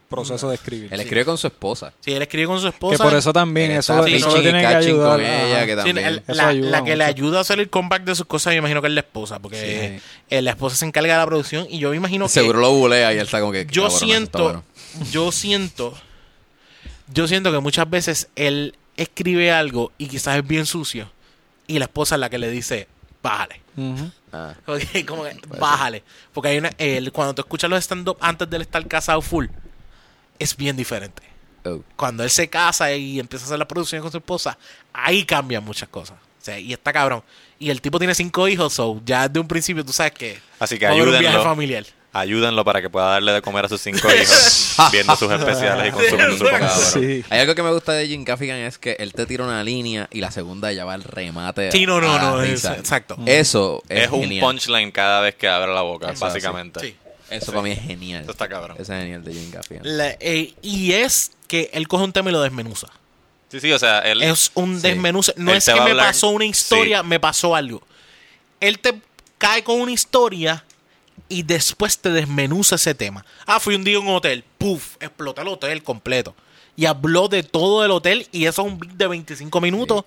proceso 0.10 0.50
de 0.50 0.56
escribir. 0.56 0.94
Él 0.94 1.00
escribe 1.00 1.26
con 1.26 1.38
su 1.38 1.48
esposa. 1.48 1.94
si 2.00 2.12
él 2.14 2.22
escribe 2.22 2.48
con 2.48 2.58
su 2.60 2.64
Que 2.66 2.70
esposa 2.70 3.04
por 3.04 3.14
eso 3.16 3.32
también, 3.34 3.72
Él 3.72 3.78
eso, 3.80 3.94
está 3.98 4.10
eso 4.10 4.28
lo 4.36 4.42
tiene 4.42 4.60
que 4.62 4.66
ayudar. 4.68 5.12
con 5.18 5.26
ella, 5.26 5.66
que 5.66 5.72
Sí, 5.72 5.76
también. 5.78 5.98
el- 6.08 6.18
Eso 6.28 6.34
la, 6.34 6.48
ayuda 6.50 6.70
la 6.70 6.84
que 6.84 6.96
le 6.96 7.06
mucho. 7.06 7.16
ayuda 7.16 7.38
a 7.38 7.42
hacer 7.42 7.60
el 7.60 7.70
comeback 7.70 8.04
de 8.04 8.16
sus 8.16 8.26
cosas, 8.26 8.54
yo 8.54 8.60
imagino 8.60 8.82
que 8.82 8.88
es 8.88 8.94
la 8.94 9.00
esposa, 9.02 9.40
porque 9.40 10.00
Sí. 10.02 10.04
eh, 10.30 10.42
la 10.42 10.52
esposa 10.52 10.76
se 10.76 10.86
encarga 10.86 11.14
de 11.14 11.20
la 11.20 11.26
producción 11.26 11.68
y 11.70 11.80
yo 11.80 11.90
me 11.92 11.96
imagino 11.98 12.26
que 12.26 12.30
Seguro 12.30 12.60
lo 12.60 12.72
bulea 12.74 13.14
y 13.14 13.18
él 13.18 13.26
está 13.26 13.40
como 13.40 13.52
que. 13.52 13.66
yo 13.66 13.84
cabrón, 13.84 13.88
eso 13.88 13.96
está 13.96 14.06
siento, 14.06 14.44
bueno. 14.44 14.64
yo 15.12 15.32
siento, 15.32 15.98
yo 17.14 17.28
siento 17.28 17.52
que 17.52 17.60
muchas 17.60 17.90
veces 17.90 18.30
él 18.36 18.76
escribe 18.98 19.52
algo 19.52 19.92
y 19.98 20.08
quizás 20.08 20.38
es 20.38 20.48
bien 20.48 20.66
sucio 20.66 21.10
y 21.68 21.80
la 21.80 21.86
esposa 21.86 22.16
es 22.16 22.20
la 22.22 22.30
que 22.30 22.38
le 22.38 22.50
dice, 22.50 22.88
bájale. 23.24 23.62
Ujú. 23.78 24.12
Ah, 24.34 24.54
Ok, 24.68 24.82
como 25.08 25.24
que, 25.24 25.36
bájale. 25.58 26.04
Porque 26.34 26.50
hay 26.50 26.58
una, 26.58 26.70
él, 26.78 27.12
cuando 27.12 27.34
tú 27.34 27.42
escuchas 27.42 27.70
los 27.70 27.80
stand-up 27.84 28.18
antes 28.20 28.50
de 28.50 28.58
él 28.58 28.62
estar 28.62 28.86
casado 28.88 29.22
full, 29.22 29.48
es 30.40 30.56
bien 30.58 30.76
diferente. 30.78 31.22
oh. 31.66 31.82
Cuando 31.96 32.24
él 32.24 32.30
se 32.30 32.50
casa 32.50 32.92
y 32.94 33.20
empieza 33.20 33.46
a 33.46 33.48
hacer 33.48 33.60
la 33.60 33.68
producción 33.68 34.02
con 34.02 34.12
su 34.12 34.18
esposa, 34.18 34.58
ahí 34.94 35.24
cambian 35.26 35.64
muchas 35.64 35.90
cosas. 35.90 36.18
O 36.18 36.42
sea, 36.44 36.58
y 36.58 36.72
está 36.74 36.92
cabrón. 36.94 37.22
Y 37.60 37.70
el 37.70 37.82
tipo 37.82 38.00
tiene 38.00 38.16
cinco 38.16 38.48
hijos, 38.48 38.74
so 38.74 39.02
ya 39.06 39.28
desde 39.28 39.40
un 39.42 39.48
principio 39.48 39.84
tú 39.84 39.92
sabes 39.92 40.14
que 40.14 40.40
Así 40.60 40.80
que 40.80 40.86
va 40.86 40.92
a 40.92 40.94
haber 40.96 41.04
un 41.06 41.12
viaje 41.12 41.28
ayúdenlo. 41.28 41.44
familiar. 41.50 41.86
Ayúdenlo 42.12 42.66
para 42.66 42.82
que 42.82 42.90
pueda 42.90 43.06
darle 43.08 43.34
de 43.34 43.42
comer 43.44 43.66
a 43.66 43.70
sus 43.70 43.82
cinco 43.82 44.08
hijos 44.08 44.76
viendo 44.92 45.16
sus 45.16 45.32
especiales 45.32 45.90
y 45.90 45.92
consumiendo 45.92 46.38
su 46.38 46.44
contenido. 46.44 46.76
Sí. 46.76 47.24
Hay 47.30 47.40
algo 47.42 47.54
que 47.54 47.62
me 47.62 47.72
gusta 47.72 47.92
de 47.92 48.08
Jim 48.08 48.24
Gaffigan 48.24 48.58
es 48.58 48.80
que 48.80 48.96
él 48.98 49.14
te 49.14 49.28
tira 49.28 49.44
una 49.44 49.64
línea 49.64 50.08
y 50.12 50.20
la 50.22 50.32
segunda 50.32 50.72
ya 50.72 50.86
va 50.86 50.94
al 50.96 51.04
remate. 51.04 51.72
Sí, 51.72 51.86
no, 51.86 52.02
no, 52.02 52.18
no, 52.18 52.42
es- 52.42 52.66
exacto. 52.66 53.16
Eso 53.28 53.84
es, 53.90 54.06
Es 54.06 54.10
un 54.12 54.22
genial. 54.22 54.42
punchline 54.44 54.92
cada 54.92 55.22
vez 55.22 55.36
que 55.36 55.48
abre 55.48 55.72
la 55.72 55.82
boca, 55.82 56.12
Eso, 56.14 56.26
básicamente. 56.26 56.80
Sí. 56.80 56.96
Eso 57.32 57.52
para 57.52 57.62
mí 57.64 57.72
es 57.72 57.82
genial. 57.82 58.24
Eso 58.24 58.32
está 58.32 58.48
cabrón. 58.50 58.78
Eso 58.80 58.94
es 58.94 59.00
genial 59.02 59.24
de 59.24 59.34
Jim 59.34 59.52
Gaffigan. 59.52 59.82
La- 59.98 60.18
eh, 60.20 60.54
y 60.62 60.92
es 60.94 61.32
que 61.48 61.70
él 61.74 61.88
coge 61.88 62.04
un 62.04 62.14
tema 62.14 62.30
y 62.30 62.34
lo 62.34 62.42
desmenuza. 62.42 62.88
Sí, 63.52 63.60
sí, 63.60 63.72
o 63.72 63.80
sea, 63.80 64.00
él... 64.00 64.22
Es 64.22 64.52
un 64.54 64.76
Sí. 64.76 64.82
desmenuce. 64.88 65.34
No 65.38 65.52
Él 65.52 65.58
es 65.58 65.66
que 65.66 65.74
me 65.74 65.80
hablar- 65.80 66.08
pasó 66.08 66.30
una 66.30 66.46
historia, 66.46 67.02
Sí. 67.02 67.08
me 67.08 67.20
pasó 67.20 67.56
algo. 67.56 67.82
Él 68.60 68.78
te 68.80 69.00
cae 69.38 69.64
con 69.64 69.82
una 69.82 69.92
historia 69.92 70.64
y 71.28 71.44
después 71.44 71.98
te 72.00 72.12
desmenuza 72.12 72.76
ese 72.76 72.94
tema. 72.94 73.26
Ah, 73.46 73.60
fui 73.60 73.74
un 73.76 73.84
día 73.84 73.98
a 73.98 74.00
un 74.02 74.08
hotel. 74.10 74.44
Puf, 74.58 74.96
explotó 75.00 75.42
el 75.42 75.48
hotel 75.48 75.82
completo. 75.84 76.36
Y 76.76 76.86
habló 76.86 77.28
de 77.28 77.44
todo 77.44 77.84
el 77.84 77.92
hotel 77.92 78.28
y 78.32 78.46
eso 78.46 78.62
es 78.62 78.68
un 78.72 78.80
beat 78.80 78.94
de 78.94 79.08
25 79.08 79.60
minutos 79.62 80.06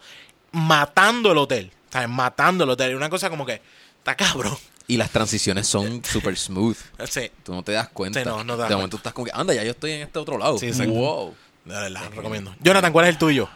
matando 0.53 1.33
el 1.33 1.39
hotel. 1.39 1.71
O 1.89 1.93
sea, 1.93 2.07
matando 2.09 2.65
el 2.65 2.71
hotel. 2.71 2.93
Y 2.93 2.95
una 2.95 3.11
cosa 3.11 3.29
como 3.29 3.45
que, 3.45 3.61
está 3.99 4.15
cabrón. 4.17 4.57
Y 4.89 4.97
las 4.97 5.11
transiciones 5.11 5.67
son 5.67 6.05
super 6.11 6.37
smooth. 6.37 6.77
Sí, 7.09 7.31
Tú 7.45 7.55
no 7.55 7.63
te 7.63 7.73
das 7.73 7.89
cuenta. 7.89 8.21
Sí, 8.21 8.27
no, 8.27 8.43
no 8.45 8.55
te 8.55 8.61
das 8.63 8.69
de 8.69 8.75
momento 8.77 8.97
estás 8.97 9.13
como 9.13 9.25
que, 9.27 9.31
anda, 9.35 9.55
ya 9.55 9.63
yo 9.65 9.71
estoy 9.73 9.93
en 9.93 10.03
este 10.03 10.19
otro 10.19 10.39
lado. 10.39 10.59
Sí, 10.59 10.67
exacto. 10.67 10.93
wow. 10.93 11.35
de 11.65 11.75
verdad, 11.75 12.03
recomiendo. 12.15 12.55
Jonathan, 12.63 12.93
¿cuál 12.93 13.07
es 13.07 13.11
el 13.11 13.19
tuyo? 13.19 13.49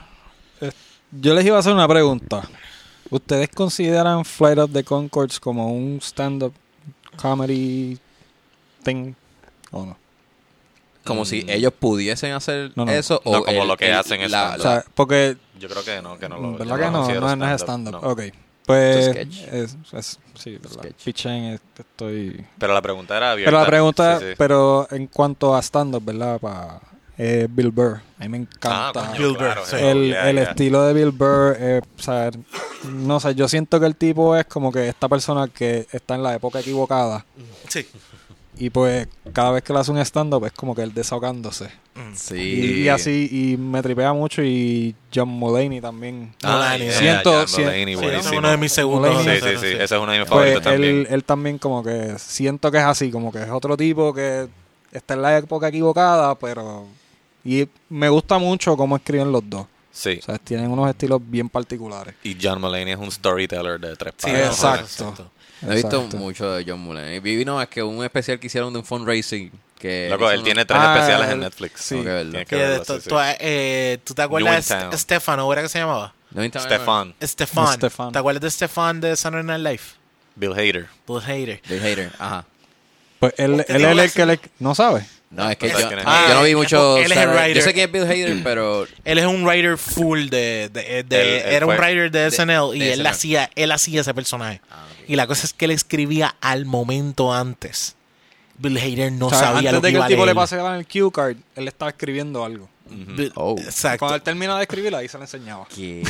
Yo 1.13 1.35
les 1.35 1.45
iba 1.45 1.57
a 1.57 1.61
hacer 1.61 1.73
una 1.73 1.87
pregunta. 1.89 2.49
¿Ustedes 3.11 3.49
consideran 3.51 4.25
Flight 4.25 4.59
of 4.59 4.73
the 4.73 4.83
Concords 4.83 5.39
como 5.39 5.73
un 5.73 6.01
stand-up 6.03 6.53
comedy 7.17 7.99
thing 8.83 9.15
o 9.71 9.87
no? 9.87 9.97
Como 11.05 11.25
si 11.25 11.45
ellos 11.49 11.73
pudiesen 11.79 12.33
hacer 12.33 12.73
No, 12.75 12.85
no. 12.85 12.91
eso 12.91 13.23
No 13.25 13.31
o 13.39 13.45
como 13.45 13.63
el- 13.63 13.69
lo 13.69 13.77
que 13.77 13.87
el- 13.89 13.95
hacen 13.95 14.21
en 14.21 14.31
la-. 14.33 14.57
O 14.59 14.61
sea, 14.61 14.85
porque 14.95 15.37
Yo 15.61 15.69
creo 15.69 15.85
que 15.85 16.03
no, 16.03 16.19
que 16.19 16.29
no 16.29 16.39
lo... 16.39 16.53
¿Verdad 16.59 16.67
lo 16.67 16.77
que 16.77 16.91
no? 16.91 17.21
No, 17.21 17.37
no 17.37 17.47
es 17.55 17.61
stand-up, 17.63 17.93
stand-up. 17.93 18.03
no. 18.03 18.11
Ok. 18.11 18.23
Pues. 18.67 18.97
¿Es 18.97 19.11
sketch? 19.13 19.43
Es, 19.53 19.77
es- 19.93 20.19
sí, 20.35 20.59
¿verdad? 20.59 20.79
Sketch. 20.83 21.05
Pichén, 21.05 21.45
es- 21.45 21.61
estoy. 21.79 22.45
Pero 22.59 22.75
la 22.75 22.83
pregunta 22.83 23.17
era 23.17 23.31
abierta. 23.33 23.51
Pero 23.51 23.61
la 23.63 23.67
pregunta, 23.67 24.19
Sí, 24.19 24.25
sí. 24.31 24.35
pero 24.37 24.89
en 24.91 25.07
cuanto 25.07 25.55
a 25.55 25.63
stand-up, 25.63 26.05
¿verdad? 26.05 26.41
Pa, 26.41 26.81
eh, 27.19 27.47
Bill 27.49 27.71
Burr. 27.71 28.01
A 28.19 28.25
mí 28.25 28.29
me 28.29 28.37
Ah, 28.39 28.41
encanta. 28.41 28.93
coño, 29.13 29.19
Bill 29.29 29.37
claro, 29.39 29.61
Burr, 29.63 29.71
sí. 29.71 29.77
el, 29.79 30.07
yeah, 30.09 30.29
el 30.31 30.37
yeah. 30.37 30.45
estilo 30.51 30.83
de 30.83 30.93
Bill 30.95 31.11
Burr, 31.13 31.57
eh, 31.59 31.81
o 31.99 32.03
sea, 32.03 32.31
no 32.91 33.21
sé, 33.21 33.35
yo 33.35 33.49
siento 33.49 33.79
que 33.81 33.87
el 33.87 33.97
tipo 33.97 34.37
es 34.37 34.45
como 34.47 34.71
que 34.73 34.89
esta 34.89 35.09
persona 35.09 35.49
que 35.49 35.87
está 35.93 36.17
en 36.17 36.23
la 36.23 36.35
época 36.35 36.61
equivocada 36.61 37.25
Sí. 37.69 37.87
Y 38.59 38.71
pues 38.71 39.07
cada 39.33 39.51
vez 39.53 39.63
que 39.63 39.73
le 39.73 39.79
hace 39.81 39.91
un 39.91 39.99
stand-up 39.99 40.45
es 40.47 40.53
como 40.53 40.75
que 40.75 40.83
él 40.83 40.93
desahogándose. 40.95 41.69
Sí. 42.15 42.37
Y, 42.37 42.83
y 42.83 42.89
así, 42.89 43.29
y 43.31 43.57
me 43.57 43.83
tripea 43.83 44.13
mucho 44.13 44.43
y 44.43 44.95
John 45.15 45.29
Mulaney 45.29 45.81
también. 45.81 46.35
Ah, 46.43 46.53
Mulaney, 46.55 46.89
yeah, 46.89 46.99
siento- 46.99 47.45
John 47.51 47.65
Mulaney, 47.65 47.97
sí, 47.97 48.01
Sí, 48.03 48.07
es 48.17 48.31
uno 48.33 48.51
de 48.51 48.57
mis 48.57 48.73
segundos. 48.73 49.15
Mulaney. 49.17 49.41
Sí, 49.41 49.47
sí, 49.49 49.57
sí. 49.61 49.67
Ese 49.67 49.85
es 49.85 49.93
uno 49.93 50.13
de 50.13 50.19
mis 50.21 50.29
Pues 50.29 50.53
favoritos 50.53 50.67
él, 50.67 50.73
también. 50.73 51.07
él 51.11 51.25
también 51.25 51.59
como 51.59 51.83
que 51.83 52.15
siento 52.19 52.71
que 52.71 52.79
es 52.79 52.85
así, 52.85 53.11
como 53.11 53.33
que 53.33 53.43
es 53.43 53.51
otro 53.51 53.77
tipo 53.77 54.13
que 54.15 54.49
está 54.93 55.15
en 55.15 55.23
la 55.23 55.37
época 55.39 55.69
equivocada, 55.69 56.35
pero... 56.37 56.87
Y 57.45 57.69
me 57.89 58.09
gusta 58.09 58.39
mucho 58.39 58.77
cómo 58.77 58.97
escriben 58.97 59.31
los 59.33 59.49
dos. 59.49 59.67
Sí. 59.93 60.19
O 60.21 60.23
sea, 60.27 60.37
tienen 60.39 60.71
unos 60.71 60.91
estilos 60.91 61.21
bien 61.25 61.49
particulares. 61.49 62.15
Y 62.23 62.37
John 62.43 62.61
Mulaney 62.61 62.93
es 62.93 62.99
un 62.99 63.11
storyteller 63.11 63.81
de 63.81 63.97
tres 63.97 64.13
Sí, 64.19 64.31
patas. 64.31 64.47
exacto. 64.51 65.31
He 65.63 65.75
visto 65.75 66.03
mucho 66.17 66.53
de 66.53 66.65
John 66.67 66.81
Mulaney. 66.81 67.21
Vi 67.21 67.45
no, 67.45 67.61
es 67.63 67.69
que 67.69 67.83
un 67.83 68.05
especial 68.05 68.39
que 68.39 68.47
hicieron 68.49 68.73
de 68.73 68.79
un 68.81 68.85
fundraising 68.85 69.51
que 69.79 70.09
Loco, 70.11 70.31
él 70.31 70.43
tiene 70.43 70.65
tres 70.65 70.81
Ah, 70.83 70.95
especiales 70.95 71.31
en 71.33 71.41
Netflix. 71.41 71.81
sí. 71.81 71.97
Que 71.97 72.03
verlo. 72.05 72.39
Que 72.39 72.45
que 72.47 72.57
verlo, 72.57 72.85
tú, 72.85 72.95
sí, 72.95 73.01
sí. 73.03 73.09
tú, 73.09 73.17
eh, 73.21 73.99
¿tú 74.05 74.15
te 74.15 74.23
acuerdas 74.23 74.69
de 74.91 74.97
Stefano? 74.99 75.53
¿Era 75.53 75.63
que 75.63 75.69
se 75.69 75.79
llamaba? 75.79 76.15
No, 76.31 76.43
Stefan, 76.45 77.15
Stefan. 77.23 77.73
Stefan. 77.75 78.13
¿Te 78.13 78.19
acuerdas 78.19 78.43
de 78.43 78.51
Stefan 78.51 79.01
de 79.01 79.17
Saturday 79.17 79.45
Night 79.47 79.63
Live? 79.67 79.83
Bill 80.35 80.53
Hader. 80.53 80.87
Bill 81.07 81.21
Hader. 81.23 81.61
Bill 81.69 81.81
Hader, 81.83 82.11
ajá. 82.19 82.45
Pues 83.19 83.33
él, 83.39 83.61
es 83.61 83.69
el 83.71 84.13
que 84.13 84.27
le... 84.27 84.41
¿No 84.59 84.75
sabe? 84.75 85.07
No, 85.31 85.49
es 85.51 85.57
que 85.57 85.71
¿Sabes 85.71 85.91
yo, 85.91 85.97
ah, 86.05 86.27
yo 86.29 86.35
no 86.35 86.43
vi 86.43 86.55
mucho. 86.55 86.99
él 86.99 87.11
es 87.11 87.17
el 87.19 87.29
writer. 87.31 87.55
Yo 87.57 87.63
sé 87.63 87.73
quién 87.73 87.87
es 87.87 87.93
Bill 87.93 88.05
Hader, 88.05 88.43
pero 88.45 88.87
Él 89.05 89.19
es 89.19 89.25
un 89.27 89.45
writer 89.47 89.77
full 89.79 90.29
de... 90.29 90.69
de- 90.73 91.03
de- 91.05 91.39
Él- 91.39 91.43
él 91.47 91.53
era 91.55 91.67
un 91.67 91.75
writer 91.77 92.11
de 92.11 92.31
SNL 92.31 92.75
y 92.77 92.81
de 92.81 92.93
él 92.93 92.99
SNL. 93.01 93.07
hacía, 93.09 93.51
él 93.55 93.73
hacía 93.73 94.01
ese 94.03 94.13
personaje. 94.15 94.61
Ah. 94.71 94.85
Y 95.09 95.17
la 95.17 95.27
cosa 95.27 95.47
es 95.47 95.53
que 95.53 95.65
él 95.67 95.71
escribía 95.71 96.37
al 96.41 96.65
momento 96.67 97.33
antes. 97.33 97.95
Bill 98.59 98.79
Hader 98.79 99.13
no 99.13 99.27
O 99.27 99.31
sea, 99.31 99.39
sabía 99.41 99.71
antes 99.71 99.73
lo 99.75 99.81
de 99.83 99.89
que 99.89 99.93
que 99.93 99.97
iba 99.99 100.07
el 100.07 100.11
tipo 100.11 100.23
a 100.23 100.27
le 100.27 100.33
leer. 100.33 100.37
pasara 100.37 100.77
el 100.79 100.87
cue 100.87 101.13
card, 101.13 101.37
él 101.57 101.69
estaba 101.69 101.91
escribiendo 101.91 102.43
algo. 102.45 102.69
Bill- 102.89 103.33
Oh. 103.35 103.57
Exacto. 103.59 103.99
Cuando 103.99 104.15
él 104.15 104.23
termina 104.23 104.57
de 104.57 104.63
escribir, 104.63 104.95
ahí 104.95 105.09
se 105.09 105.19
le 105.19 105.25
enseñaba. 105.25 105.67
Que... 105.67 106.03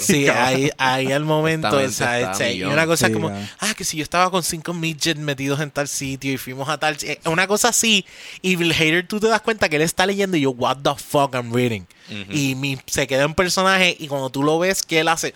Sí, 0.00 0.26
ahí, 0.28 0.70
ahí 0.78 1.12
al 1.12 1.24
momento, 1.26 1.68
Esta 1.68 1.76
o 1.76 1.80
mente 1.80 1.94
sea, 1.94 2.18
está 2.20 2.32
este, 2.32 2.50
y 2.52 2.54
millón. 2.56 2.72
una 2.72 2.86
cosa 2.86 3.06
Sí, 3.06 3.12
como, 3.12 3.28
ya. 3.28 3.50
ah, 3.60 3.74
que 3.76 3.84
si 3.84 3.98
yo 3.98 4.02
estaba 4.02 4.30
con 4.30 4.42
cinco 4.42 4.72
midgets 4.74 5.20
metidos 5.20 5.60
en 5.60 5.70
tal 5.70 5.86
sitio 5.88 6.32
y 6.32 6.38
fuimos 6.38 6.68
a 6.70 6.78
tal, 6.78 6.96
eh, 7.02 7.20
una 7.26 7.46
cosa 7.46 7.68
así, 7.68 8.04
y 8.40 8.56
Bill 8.56 8.72
Hader 8.72 9.06
tú 9.06 9.20
te 9.20 9.28
das 9.28 9.42
cuenta 9.42 9.68
que 9.68 9.76
él 9.76 9.82
está 9.82 10.06
leyendo 10.06 10.36
y 10.38 10.40
yo, 10.40 10.50
what 10.52 10.78
the 10.82 10.94
fuck 10.96 11.34
I'm 11.34 11.52
reading, 11.52 11.84
y 12.30 12.54
mi, 12.56 12.78
se 12.86 13.06
queda 13.06 13.24
en 13.24 13.34
personaje 13.34 13.94
y 13.98 14.08
cuando 14.08 14.30
tú 14.30 14.42
lo 14.42 14.58
ves 14.58 14.82
que 14.82 15.00
él 15.00 15.08
hace, 15.08 15.34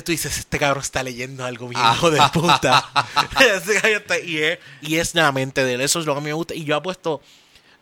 tú 0.00 0.12
dices, 0.12 0.38
este 0.38 0.58
cabrón 0.58 0.82
está 0.82 1.02
leyendo 1.02 1.44
algo 1.44 1.68
bien 1.68 1.80
hijo 1.94 2.10
de 2.10 2.20
puta, 2.32 2.88
y, 4.24 4.38
es, 4.38 4.58
y 4.80 4.96
es 4.96 5.14
la 5.14 5.30
mente 5.32 5.64
de 5.64 5.74
él, 5.74 5.80
eso 5.82 6.00
es 6.00 6.06
lo 6.06 6.14
que 6.14 6.18
a 6.18 6.20
mí 6.22 6.26
me 6.28 6.32
gusta, 6.32 6.54
y 6.54 6.64
yo 6.64 6.76
apuesto, 6.76 7.20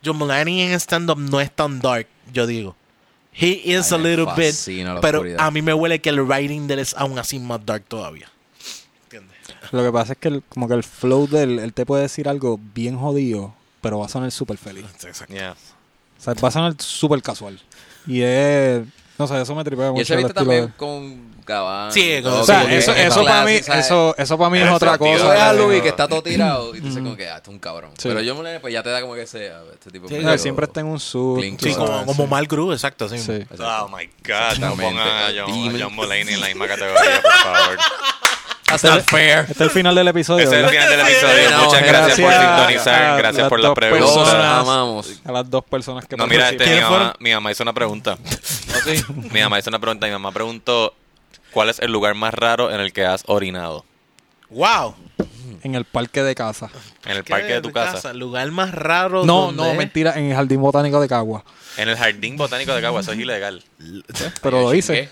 John 0.03 0.17
Mulaney 0.17 0.61
en 0.61 0.73
stand-up 0.73 1.17
no 1.17 1.39
es 1.39 1.51
tan 1.55 1.79
dark, 1.79 2.07
yo 2.33 2.45
digo. 2.47 2.75
He 3.33 3.61
is 3.63 3.93
Ay, 3.93 3.99
a 3.99 4.01
little 4.03 4.25
bit. 4.35 4.55
Pero 5.01 5.19
oscuridad. 5.19 5.39
a 5.39 5.51
mí 5.51 5.61
me 5.61 5.73
huele 5.73 6.01
que 6.01 6.09
el 6.09 6.19
writing 6.21 6.67
de 6.67 6.73
él 6.73 6.79
es 6.81 6.93
aún 6.97 7.17
así 7.17 7.39
más 7.39 7.65
dark 7.65 7.85
todavía. 7.87 8.29
¿Entiendes? 9.03 9.37
Lo 9.71 9.83
que 9.83 9.91
pasa 9.91 10.13
es 10.13 10.19
que 10.19 10.27
el- 10.27 10.43
como 10.49 10.67
que 10.67 10.73
el 10.73 10.83
flow 10.83 11.27
del 11.27 11.59
él 11.59 11.73
te 11.73 11.85
puede 11.85 12.01
decir 12.03 12.27
algo 12.27 12.59
bien 12.73 12.97
jodido, 12.97 13.53
pero 13.79 13.99
va 13.99 14.07
a 14.07 14.09
sonar 14.09 14.31
súper 14.31 14.57
feliz. 14.57 14.85
Exacto. 15.03 15.33
Yeah. 15.33 15.53
O 15.53 16.21
sea, 16.21 16.33
va 16.33 16.49
a 16.49 16.51
sonar 16.51 16.75
súper 16.79 17.21
casual. 17.21 17.59
Y 18.05 18.21
es... 18.21 18.83
No 19.21 19.27
sé, 19.27 19.39
eso 19.39 19.53
me 19.53 19.63
tripea 19.63 19.87
Y 19.87 19.91
mucho. 19.91 20.01
ese 20.01 20.13
el 20.13 20.17
viste 20.23 20.31
estilo 20.31 20.45
también 20.45 20.65
de- 20.65 20.73
con 20.77 21.31
Gabán. 21.45 21.91
Sí, 21.91 22.11
y 22.13 22.21
con- 22.23 22.33
O 22.33 22.43
sea, 22.43 22.65
que 22.65 22.77
eso, 22.77 22.91
es 22.91 23.05
eso 23.07 23.23
para 23.23 23.45
mí, 23.45 23.51
eso, 23.51 24.15
eso 24.17 24.37
para 24.37 24.49
mí 24.49 24.57
es 24.57 24.65
Eso, 24.65 24.75
otra 24.75 24.97
cosa. 24.97 25.29
ves 25.29 25.41
a. 25.41 25.53
Luis 25.53 25.81
que 25.83 25.89
está 25.89 26.07
todo 26.07 26.23
tirado 26.23 26.75
y 26.75 26.79
tú 26.79 26.87
dices 26.87 27.03
como 27.03 27.15
que, 27.15 27.29
ah, 27.29 27.37
este 27.37 27.49
es 27.51 27.53
un 27.53 27.59
cabrón. 27.59 27.91
Sí. 27.99 28.07
Pero 28.07 28.21
yo 28.21 28.33
me 28.35 28.59
pues 28.59 28.73
ya 28.73 28.81
te 28.81 28.89
da 28.89 28.99
como 29.01 29.13
que 29.13 29.27
sea 29.27 29.61
este 29.73 29.91
tipo. 29.91 30.07
Sí, 30.07 30.15
él 30.15 30.39
siempre 30.39 30.65
está 30.65 30.79
en 30.79 30.87
un 30.87 30.97
tú 30.99 31.39
Sí, 31.59 31.73
como, 31.75 32.03
como 32.05 32.23
sí. 32.23 32.29
Mal 32.29 32.47
Cruz, 32.47 32.73
exacto. 32.73 33.07
Sí. 33.09 33.19
Sí. 33.19 33.45
Oh 33.59 33.87
my 33.95 34.09
God, 34.25 34.57
no 34.59 34.75
pongan 34.75 35.07
a 35.07 35.27
John, 35.37 35.75
a 35.75 35.79
John 35.83 35.93
Mulaney 35.95 36.33
en 36.33 36.41
la 36.41 36.47
misma 36.47 36.67
categoría, 36.67 37.21
por 37.21 37.31
favor. 37.31 37.77
That's 38.71 38.83
not 38.83 39.01
fair. 39.09 39.39
Este 39.41 39.53
es 39.53 39.61
el 39.61 39.69
final 39.69 39.95
del 39.95 40.07
episodio. 40.07 40.45
Ese 40.45 40.59
es 40.59 40.63
el 40.63 40.69
final 40.69 40.89
del 40.89 40.99
episodio. 41.01 41.51
No, 41.51 41.65
Muchas 41.65 41.83
gracias 41.85 42.19
por 42.19 42.31
sintonizar. 42.33 43.03
a 43.03 43.17
Gracias 43.17 43.49
por 43.49 43.59
las 43.59 43.69
dos 43.69 43.75
preguntas. 43.75 44.09
Los 44.15 44.19
personas. 44.29 44.59
amamos. 44.59 45.21
A 45.25 45.31
las 45.31 45.49
dos 45.49 45.63
personas 45.65 46.05
que 46.05 46.17
No, 46.17 46.27
mira, 46.27 46.49
este, 46.49 46.63
mi 46.63 46.69
¿Quiénes 46.71 46.89
mamá, 46.89 47.15
mi 47.19 47.31
mamá 47.33 47.51
hizo 47.51 47.63
una 47.63 47.73
pregunta. 47.73 48.17
Mi 49.31 49.41
mamá 49.41 49.59
hizo 49.59 49.69
una 49.69 49.79
pregunta. 49.79 50.05
Mi 50.07 50.11
mamá 50.13 50.31
preguntó: 50.31 50.93
¿Cuál 51.51 51.69
es 51.69 51.79
el 51.79 51.91
lugar 51.91 52.15
más 52.15 52.33
raro 52.33 52.71
en 52.73 52.79
el 52.79 52.93
que 52.93 53.05
has 53.05 53.23
orinado? 53.27 53.85
Wow. 54.49 54.95
En 55.63 55.75
el 55.75 55.85
parque 55.85 56.23
de 56.23 56.33
casa. 56.35 56.69
En 57.05 57.17
el 57.17 57.23
parque 57.23 57.53
de 57.53 57.61
tu 57.61 57.71
casa. 57.71 58.11
El 58.11 58.17
lugar 58.19 58.49
más 58.51 58.71
raro. 58.73 59.23
No, 59.25 59.47
donde 59.47 59.63
no, 59.63 59.73
mentira, 59.75 60.13
en 60.17 60.25
el 60.25 60.35
jardín 60.35 60.61
botánico 60.61 60.99
de 60.99 61.07
Cagua. 61.07 61.43
En 61.77 61.87
el 61.89 61.95
jardín 61.97 62.35
botánico 62.37 62.73
de 62.73 62.81
Cagua. 62.81 63.01
Eso 63.01 63.11
es 63.11 63.19
ilegal. 63.19 63.63
Pero 64.41 64.61
lo 64.61 64.73
hice. 64.73 65.09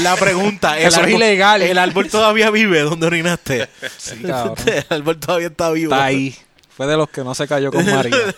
La 0.00 0.16
pregunta. 0.16 0.78
el 0.78 0.88
Eso 0.88 1.02
es 1.02 1.10
ilegal. 1.12 1.62
¿El 1.62 1.78
árbol 1.78 2.08
todavía 2.08 2.50
vive 2.50 2.80
donde 2.80 3.06
orinaste? 3.06 3.68
Sí, 3.96 4.22
cabrón. 4.22 4.56
el 4.66 4.84
árbol 4.90 5.18
todavía 5.18 5.48
está 5.48 5.70
vivo. 5.70 5.92
Está 5.92 6.04
ahí. 6.04 6.36
Fue 6.76 6.86
de 6.86 6.96
los 6.96 7.08
que 7.08 7.22
no 7.22 7.34
se 7.34 7.46
cayó 7.46 7.70
con 7.70 7.86
María. 7.88 8.16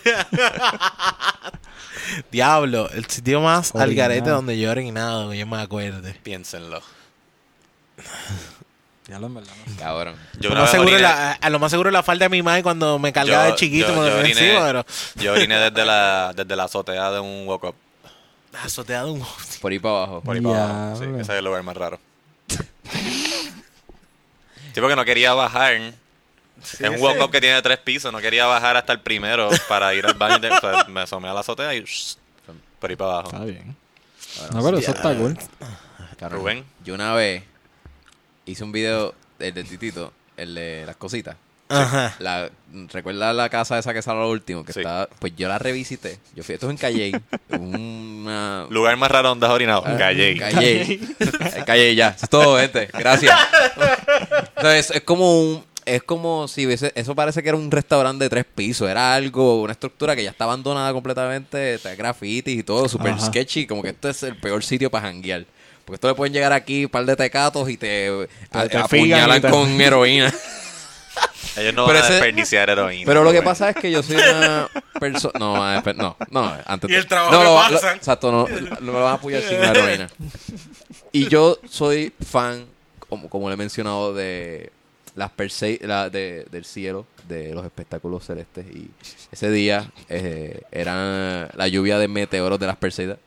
Diablo, 2.31 2.89
el 2.91 3.05
sitio 3.05 3.41
más 3.41 3.73
al 3.75 3.81
Orinado. 3.81 4.09
garete 4.09 4.29
donde 4.29 4.57
yo 4.57 4.69
he 4.69 4.71
orinado, 4.71 5.29
que 5.31 5.37
yo 5.37 5.47
me 5.47 5.59
acuerde. 5.61 6.13
Piénsenlo. 6.23 6.81
ya 9.07 9.19
lo 9.19 9.27
en 9.27 9.35
verdad. 9.35 9.51
¿no? 9.65 9.75
Cabrón. 9.77 10.15
Yo 10.39 10.49
Lo 10.51 10.55
más 10.55 10.71
seguro 10.71 10.91
oriné- 10.91 11.01
la- 11.01 11.31
a 11.33 11.49
lo 11.49 11.59
más 11.59 11.71
seguro 11.71 11.91
la 11.91 12.03
falda 12.03 12.25
de 12.25 12.29
mi 12.29 12.41
madre 12.43 12.63
cuando 12.63 12.97
me 12.99 13.11
cargaba 13.11 13.45
yo- 13.45 13.51
de 13.51 13.55
chiquito 13.57 13.87
yo- 13.89 13.93
me 13.95 14.01
lo 14.01 14.07
yo 14.07 14.15
ponía 14.17 14.35
oriné- 14.35 14.49
encima, 14.51 14.65
pero 14.67 14.85
Yo 15.15 15.33
oriné 15.33 15.57
desde 15.57 15.85
la, 15.85 16.33
desde 16.35 16.55
la 16.55 16.63
azotea 16.65 17.11
de 17.11 17.19
un 17.19 17.47
walk-up. 17.47 17.75
Azoteado 18.63 19.13
un 19.13 19.25
Por 19.61 19.71
ahí 19.71 19.79
para 19.79 19.95
abajo. 19.95 20.21
Por 20.21 20.35
ahí 20.35 20.41
para 20.41 20.87
abajo. 20.89 21.03
Sí, 21.03 21.09
ese 21.11 21.21
es 21.21 21.29
el 21.29 21.45
lugar 21.45 21.63
más 21.63 21.77
raro. 21.77 21.99
Sí, 24.73 24.81
porque 24.81 24.95
no 24.95 25.05
quería 25.05 25.33
bajar. 25.33 25.73
es 25.73 26.81
un 26.81 27.01
walk-up 27.01 27.31
que 27.31 27.41
tiene 27.41 27.61
tres 27.61 27.79
pisos. 27.79 28.11
No 28.11 28.19
quería 28.19 28.45
bajar 28.45 28.77
hasta 28.77 28.93
el 28.93 29.01
primero 29.01 29.49
para 29.67 29.93
ir 29.95 30.05
al 30.05 30.13
baño. 30.13 30.37
O 30.57 30.59
sea, 30.59 30.85
me 30.87 31.01
asomé 31.01 31.29
a 31.29 31.33
la 31.33 31.39
azotea 31.39 31.73
y 31.73 31.83
por 32.79 32.89
ahí 32.89 32.95
para 32.95 33.11
abajo. 33.11 33.29
Está 33.29 33.45
bien. 33.45 33.75
No, 34.53 34.63
pero 34.63 34.77
eso 34.77 34.91
está 34.91 35.15
cool. 35.15 35.37
cabrón. 36.17 36.39
Rubén. 36.39 36.65
Yo 36.85 36.93
una 36.93 37.13
vez 37.13 37.43
hice 38.45 38.63
un 38.63 38.71
video 38.71 39.15
del 39.39 39.53
de 39.53 39.63
Titito, 39.63 40.13
el 40.35 40.53
de 40.53 40.85
las 40.85 40.95
cositas. 40.95 41.35
Ajá. 41.69 42.15
La, 42.19 42.49
¿Recuerda 42.93 43.33
la 43.33 43.49
casa 43.49 43.77
esa 43.79 43.93
que 43.93 44.01
salió 44.01 44.21
lo 44.21 44.29
último? 44.29 44.63
Que 44.63 44.73
Sí. 44.73 44.79
está, 44.81 45.07
pues 45.19 45.33
yo 45.35 45.47
la 45.47 45.57
revisité. 45.57 46.19
Yo 46.35 46.43
fui, 46.43 46.55
esto 46.55 46.67
es 46.67 46.71
en 46.71 46.77
Calle. 46.77 47.21
una... 47.57 48.67
Lugar 48.69 48.95
más 48.97 49.09
raro 49.09 49.29
donde 49.29 49.45
has 49.45 49.51
orinado. 49.51 49.83
Calle. 49.83 50.37
Calle. 50.37 50.81
Eh, 51.19 51.63
Calle 51.65 51.95
ya. 51.95 52.09
Eso 52.09 52.25
es 52.25 52.29
todo, 52.29 52.57
gente. 52.59 52.87
Gracias. 52.93 53.35
Entonces, 54.55 54.91
es 54.91 55.01
como 55.01 55.39
un... 55.39 55.63
Es 55.85 56.03
como 56.03 56.49
si 56.49 56.65
hubiese... 56.65 56.91
Eso 56.95 57.15
parece 57.15 57.41
que 57.41 57.47
era 57.49 57.57
un 57.57 57.71
restaurante 57.71 58.25
de 58.25 58.29
tres 58.29 58.45
pisos. 58.53 58.89
Era 58.89 59.13
algo, 59.15 59.61
una 59.61 59.71
estructura 59.71 60.15
que 60.17 60.23
ya 60.23 60.31
está 60.31 60.43
abandonada 60.43 60.91
completamente. 60.91 61.75
Está 61.75 61.95
grafitis 61.95 62.59
y 62.59 62.63
todo, 62.63 62.89
súper 62.89 63.17
sketchy. 63.19 63.65
Como 63.65 63.81
que 63.81 63.89
esto 63.89 64.09
es 64.09 64.21
el 64.23 64.35
peor 64.35 64.63
sitio 64.63 64.91
para 64.91 65.07
janguear. 65.07 65.45
Porque 65.85 65.95
esto 65.95 66.09
le 66.09 66.15
pueden 66.15 66.33
llegar 66.33 66.51
aquí 66.51 66.83
un 66.83 66.91
par 66.91 67.05
de 67.05 67.15
tecatos 67.15 67.69
y 67.69 67.77
te, 67.77 68.27
a- 68.51 68.67
te 68.67 68.77
apuñalan 68.77 68.87
figan 68.89 69.37
y 69.37 69.39
te- 69.39 69.49
con 69.49 69.79
heroína. 69.81 70.33
Ellos 71.57 71.73
no 71.73 71.85
Pero 71.87 71.95
van 71.99 72.03
a 72.03 72.05
ese- 72.05 72.13
desperdiciar 72.13 72.69
heroína. 72.69 73.05
Pero 73.05 73.23
lo 73.23 73.31
que 73.31 73.41
pasa 73.41 73.69
es 73.69 73.75
que 73.75 73.89
yo 73.91 74.03
soy 74.03 74.15
una 74.17 74.69
persona. 74.99 75.39
No, 75.39 75.75
no, 75.95 76.17
no, 76.29 76.57
antes 76.65 76.89
Y 76.89 76.93
el 76.95 77.07
trabajo 77.07 77.31
no, 77.33 77.39
que 77.39 77.43
lo, 77.45 77.53
va- 77.55 77.69
pasan. 77.69 77.89
lo- 77.91 77.95
exacto, 77.97 78.31
no, 78.31 78.47
lo, 78.47 78.79
lo 78.81 78.93
van 78.93 79.03
a 79.03 79.13
apoyar 79.13 79.41
sin 79.41 79.59
la 79.59 79.71
heroína. 79.71 80.09
Y 81.11 81.27
yo 81.29 81.57
soy 81.69 82.13
fan, 82.23 82.65
como, 83.09 83.29
como 83.29 83.49
le 83.49 83.55
he 83.55 83.57
mencionado, 83.57 84.13
de 84.13 84.71
las 85.15 85.31
Persei- 85.35 85.81
la, 85.81 86.09
de, 86.09 86.45
del 86.51 86.63
cielo, 86.65 87.05
de 87.27 87.53
los 87.55 87.65
espectáculos 87.65 88.23
celestes. 88.25 88.65
Y 88.67 88.89
ese 89.31 89.49
día 89.49 89.89
eh, 90.09 90.61
era 90.71 91.49
la 91.55 91.67
lluvia 91.67 91.97
de 91.97 92.07
meteoros 92.07 92.59
de 92.59 92.67
las 92.67 92.75
Perseidas. 92.77 93.17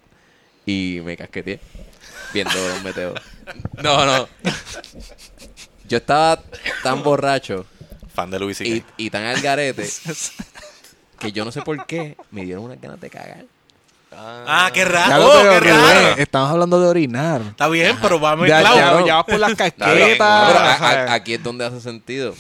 Y 0.66 1.01
me 1.05 1.16
casqueteé 1.16 1.59
viendo 2.32 2.52
los 2.55 2.82
meteoros. 2.85 3.20
No, 3.82 4.07
no. 4.07 4.28
Yo 5.89 5.97
estaba 5.98 6.40
tan 6.85 7.02
borracho 7.02 7.66
Fan 8.21 8.31
de 8.31 8.39
Luis 8.39 8.61
y, 8.61 9.11
tan 9.11 9.25
al 9.25 9.41
garete 9.41 9.89
que 11.19 11.33
yo 11.33 11.43
no 11.45 11.53
sé 11.53 11.63
por 11.63 11.87
qué 11.87 12.17
me 12.31 12.45
dieron 12.45 12.65
unas 12.65 12.79
ganas 12.79 13.01
de 13.01 13.09
cagar. 13.09 13.45
Ah, 14.13 14.71
qué 14.75 14.85
raro. 14.85 15.07
Claro, 15.07 15.27
Oh, 15.29 15.39
pero 15.43 15.61
qué 15.63 15.71
raro. 15.73 16.17
estamos 16.19 16.51
hablando 16.51 16.81
de 16.81 16.89
orinar. 16.89 17.41
Está 17.43 17.69
bien, 17.69 17.97
pero 18.03 18.21
va 18.21 18.37
Ya, 18.47 18.61
claro. 18.61 19.07
ya 19.07 19.15
vas 19.17 19.25
por 19.25 19.39
las 19.39 19.55
casquetas. 19.55 19.89
Pero 19.95 20.25
a- 20.25 20.75
o 20.75 20.79
sea, 20.79 21.05
a- 21.05 21.15
aquí 21.15 21.35
es 21.35 21.43
donde 21.43 21.65
hace 21.65 21.81
sentido. 21.81 22.35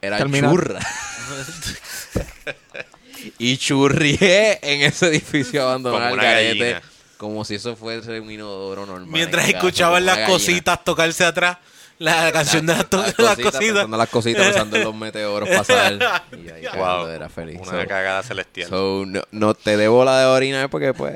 Era 0.00 0.18
Termina. 0.18 0.50
churra. 0.50 0.80
y 3.38 3.56
churrié 3.58 4.58
en 4.62 4.82
ese 4.82 5.06
edificio 5.06 5.62
abandonado 5.62 6.16
Como. 6.16 6.80
Como 7.18 7.44
si 7.44 7.54
eso 7.54 7.76
fuese 7.76 8.18
un 8.18 8.28
inodoro 8.30 8.84
normal. 8.86 9.06
Mientras 9.08 9.48
escuchaban 9.48 10.04
las 10.04 10.28
cositas 10.28 10.82
tocarse 10.82 11.24
atrás, 11.24 11.58
la 12.02 12.32
canción 12.32 12.66
de 12.66 12.74
las, 12.74 12.88
to- 12.90 12.98
las 13.18 13.36
cositas. 13.36 13.58
Pensando 13.60 13.96
las 13.96 14.08
cositas, 14.08 14.46
pensando 14.46 14.76
en 14.76 14.84
los 14.84 14.94
meteoros 14.94 15.48
pasar. 15.48 16.22
Y 16.32 16.48
ahí 16.50 16.64
Wow. 16.76 17.06
era 17.08 17.28
feliz. 17.28 17.58
Una 17.60 17.82
So- 17.82 17.88
cagada 17.88 18.22
celestial. 18.22 18.68
So, 18.68 19.04
no, 19.06 19.22
no 19.30 19.54
te 19.54 19.76
debo 19.76 20.04
la 20.04 20.20
de 20.20 20.26
orinar 20.26 20.68
porque, 20.70 20.92
pues, 20.94 21.14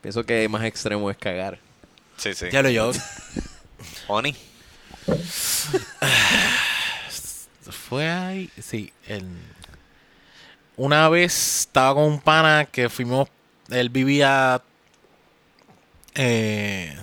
pienso 0.00 0.24
que 0.24 0.48
más 0.48 0.64
extremo 0.64 1.10
es 1.10 1.16
cagar. 1.16 1.58
sí, 2.16 2.34
sí. 2.34 2.46
Ya 2.52 2.62
lo 2.62 2.70
yo. 2.70 2.90
Oni. 4.08 4.34
Fue 7.88 8.08
ahí, 8.08 8.50
sí. 8.62 8.92
el- 9.06 9.24
Una 10.76 11.08
vez 11.08 11.60
estaba 11.60 11.94
con 11.94 12.04
un 12.04 12.20
pana 12.20 12.66
que 12.70 12.88
fuimos, 12.88 13.28
él 13.70 13.88
vivía 13.90 14.62
eh, 16.14 16.96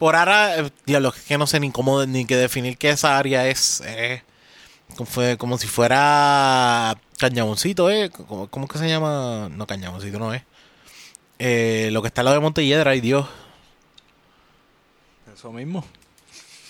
por 0.00 0.16
ahora, 0.16 0.58
eh, 0.58 0.70
diablo, 0.86 1.14
que 1.28 1.36
no 1.38 1.46
sé 1.46 1.60
ni 1.60 1.70
cómo 1.70 2.04
ni 2.06 2.24
qué 2.24 2.36
definir 2.36 2.76
qué 2.78 2.88
esa 2.90 3.16
área 3.18 3.46
es. 3.46 3.82
eh, 3.86 4.22
como, 4.96 5.06
fue, 5.06 5.36
como 5.36 5.58
si 5.58 5.66
fuera 5.68 6.98
Cañaboncito, 7.18 7.90
¿eh? 7.90 8.10
¿Cómo, 8.10 8.48
cómo 8.48 8.64
es 8.64 8.72
que 8.72 8.78
se 8.78 8.88
llama? 8.88 9.48
No, 9.52 9.66
Cañaboncito 9.66 10.18
no 10.18 10.32
es. 10.34 10.42
Eh, 11.38 11.90
lo 11.92 12.00
que 12.02 12.08
está 12.08 12.22
al 12.22 12.24
lado 12.24 12.36
de 12.38 12.40
Montelledra, 12.40 12.90
ay 12.92 13.00
Dios. 13.00 13.26
Eso 15.34 15.52
mismo. 15.52 15.84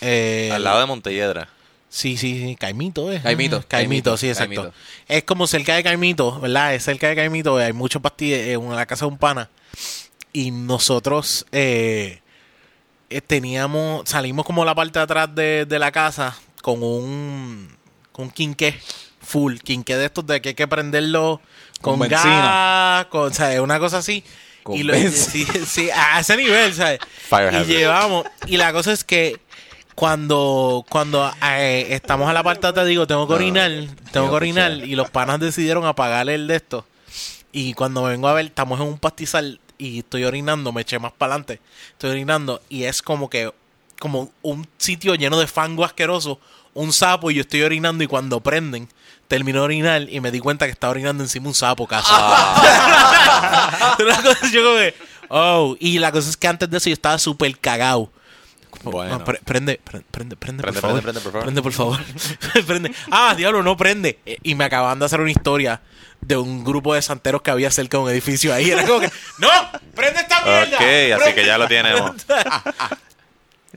Eh, 0.00 0.50
Al 0.52 0.64
lado 0.64 0.80
de 0.80 0.86
Montelledra. 0.86 1.48
Sí, 1.88 2.16
sí, 2.16 2.38
sí, 2.40 2.56
Caimito, 2.56 3.12
¿eh? 3.12 3.20
Caimito, 3.22 3.56
Caimito, 3.56 3.68
Caimito, 3.68 4.16
sí, 4.16 4.28
exacto. 4.28 4.54
Caimito. 4.54 4.76
Es 5.08 5.24
como 5.24 5.46
cerca 5.46 5.74
de 5.74 5.82
Caimito, 5.82 6.40
¿verdad? 6.40 6.74
Es 6.74 6.84
cerca 6.84 7.08
de 7.08 7.16
Caimito, 7.16 7.56
hay 7.56 7.72
muchos 7.72 8.00
pastillas 8.02 8.40
en 8.40 8.74
la 8.74 8.86
casa 8.86 9.06
de 9.06 9.12
un 9.12 9.18
pana. 9.18 9.50
Y 10.32 10.52
nosotros 10.52 11.46
eh, 11.52 12.20
eh, 13.10 13.20
teníamos, 13.20 14.08
salimos 14.08 14.46
como 14.46 14.64
la 14.64 14.74
parte 14.74 14.98
de 14.98 15.02
atrás 15.02 15.34
de, 15.34 15.66
de 15.66 15.78
la 15.78 15.92
casa 15.92 16.36
con 16.62 16.82
un, 16.82 17.68
con 18.12 18.26
un 18.26 18.30
quinqué 18.30 18.78
full. 19.20 19.56
Quinqué 19.58 19.96
de 19.96 20.06
estos 20.06 20.26
de 20.26 20.40
que 20.40 20.50
hay 20.50 20.54
que 20.54 20.68
prenderlo 20.68 21.40
con, 21.80 21.98
Con 21.98 22.08
gas, 22.08 23.06
con, 23.06 23.32
¿sabes? 23.34 23.60
Una 23.60 23.78
cosa 23.78 23.98
así. 23.98 24.22
Con 24.62 24.76
y 24.76 24.82
lo, 24.82 24.94
sí, 25.10 25.46
sí, 25.66 25.90
a 25.90 26.20
ese 26.20 26.36
nivel, 26.36 26.74
¿sabes? 26.74 27.00
Fire 27.28 27.52
y 27.52 27.56
hazard. 27.56 27.68
llevamos. 27.68 28.26
Y 28.46 28.56
la 28.56 28.72
cosa 28.72 28.92
es 28.92 29.04
que 29.04 29.40
cuando 29.94 30.84
cuando 30.88 31.30
eh, 31.42 31.88
estamos 31.90 32.28
a 32.28 32.32
la 32.32 32.42
parte 32.42 32.72
te 32.72 32.84
digo, 32.84 33.06
tengo 33.06 33.26
que 33.26 33.34
orinar, 33.34 33.70
tengo 34.12 34.28
que 34.28 34.36
orinar. 34.36 34.72
Y 34.72 34.94
los 34.94 35.10
panas 35.10 35.40
decidieron 35.40 35.84
apagar 35.86 36.28
el 36.28 36.46
de 36.46 36.56
esto. 36.56 36.86
Y 37.52 37.74
cuando 37.74 38.04
vengo 38.04 38.28
a 38.28 38.34
ver, 38.34 38.46
estamos 38.46 38.80
en 38.80 38.86
un 38.86 38.98
pastizal 38.98 39.60
y 39.80 39.98
estoy 40.00 40.24
orinando, 40.24 40.72
me 40.72 40.82
eché 40.82 40.98
más 40.98 41.12
para 41.12 41.32
adelante. 41.34 41.60
Estoy 41.92 42.10
orinando 42.10 42.60
y 42.68 42.84
es 42.84 43.02
como 43.02 43.28
que, 43.30 43.52
como 43.98 44.30
un 44.42 44.66
sitio 44.78 45.14
lleno 45.14 45.38
de 45.38 45.46
fango 45.46 45.84
asqueroso, 45.84 46.38
un 46.74 46.92
sapo 46.92 47.30
y 47.30 47.34
yo 47.34 47.40
estoy 47.40 47.62
orinando 47.62 48.04
y 48.04 48.06
cuando 48.06 48.40
prenden, 48.40 48.88
termino 49.28 49.58
de 49.60 49.64
orinar 49.64 50.06
y 50.10 50.20
me 50.20 50.30
di 50.30 50.38
cuenta 50.40 50.66
que 50.66 50.72
estaba 50.72 50.90
orinando 50.92 51.22
encima 51.24 51.48
un 51.48 51.54
sapo 51.54 51.86
casi. 51.86 52.10
Cosa, 54.22 54.50
yo 54.52 54.62
como 54.64 54.76
que, 54.76 54.94
oh, 55.28 55.76
y 55.78 55.98
la 55.98 56.10
cosa 56.12 56.30
es 56.30 56.36
que 56.36 56.48
antes 56.48 56.68
de 56.70 56.76
eso 56.78 56.88
yo 56.88 56.94
estaba 56.94 57.18
súper 57.18 57.58
cagado. 57.58 58.10
Bueno. 58.82 59.16
Ah, 59.20 59.24
pre- 59.24 59.40
prende, 59.44 59.80
pre- 59.82 60.02
prende, 60.10 60.36
prende, 60.36 60.62
por 60.62 60.72
Prende, 60.72 60.80
favor. 60.80 61.02
prende, 61.02 61.20
prende, 61.20 61.20
por 61.20 61.32
favor. 61.32 61.44
Prende, 61.44 61.62
por 61.62 61.72
favor. 61.72 62.64
prende. 62.66 62.92
Ah, 63.10 63.34
diablo, 63.36 63.62
no 63.62 63.76
prende. 63.76 64.18
Eh, 64.24 64.38
Y 64.42 64.54
me 64.54 64.64
acaban 64.64 64.98
de 64.98 65.04
hacer 65.06 65.20
una 65.20 65.30
historia 65.30 65.80
de 66.20 66.36
un 66.36 66.64
grupo 66.64 66.94
de 66.94 67.02
santeros 67.02 67.42
que 67.42 67.50
había 67.50 67.70
cerca 67.70 67.96
de 67.98 68.04
un 68.04 68.10
edificio 68.10 68.52
ahí. 68.54 68.70
Era 68.70 68.84
como 68.86 69.00
que, 69.00 69.10
¡No! 69.38 69.48
¡Prende 69.94 70.20
esta 70.20 70.42
mierda! 70.44 70.76
Ok, 70.76 71.22
así 71.22 71.34
que 71.34 71.46
ya 71.46 71.58
lo 71.58 71.66
tenemos. 71.68 72.12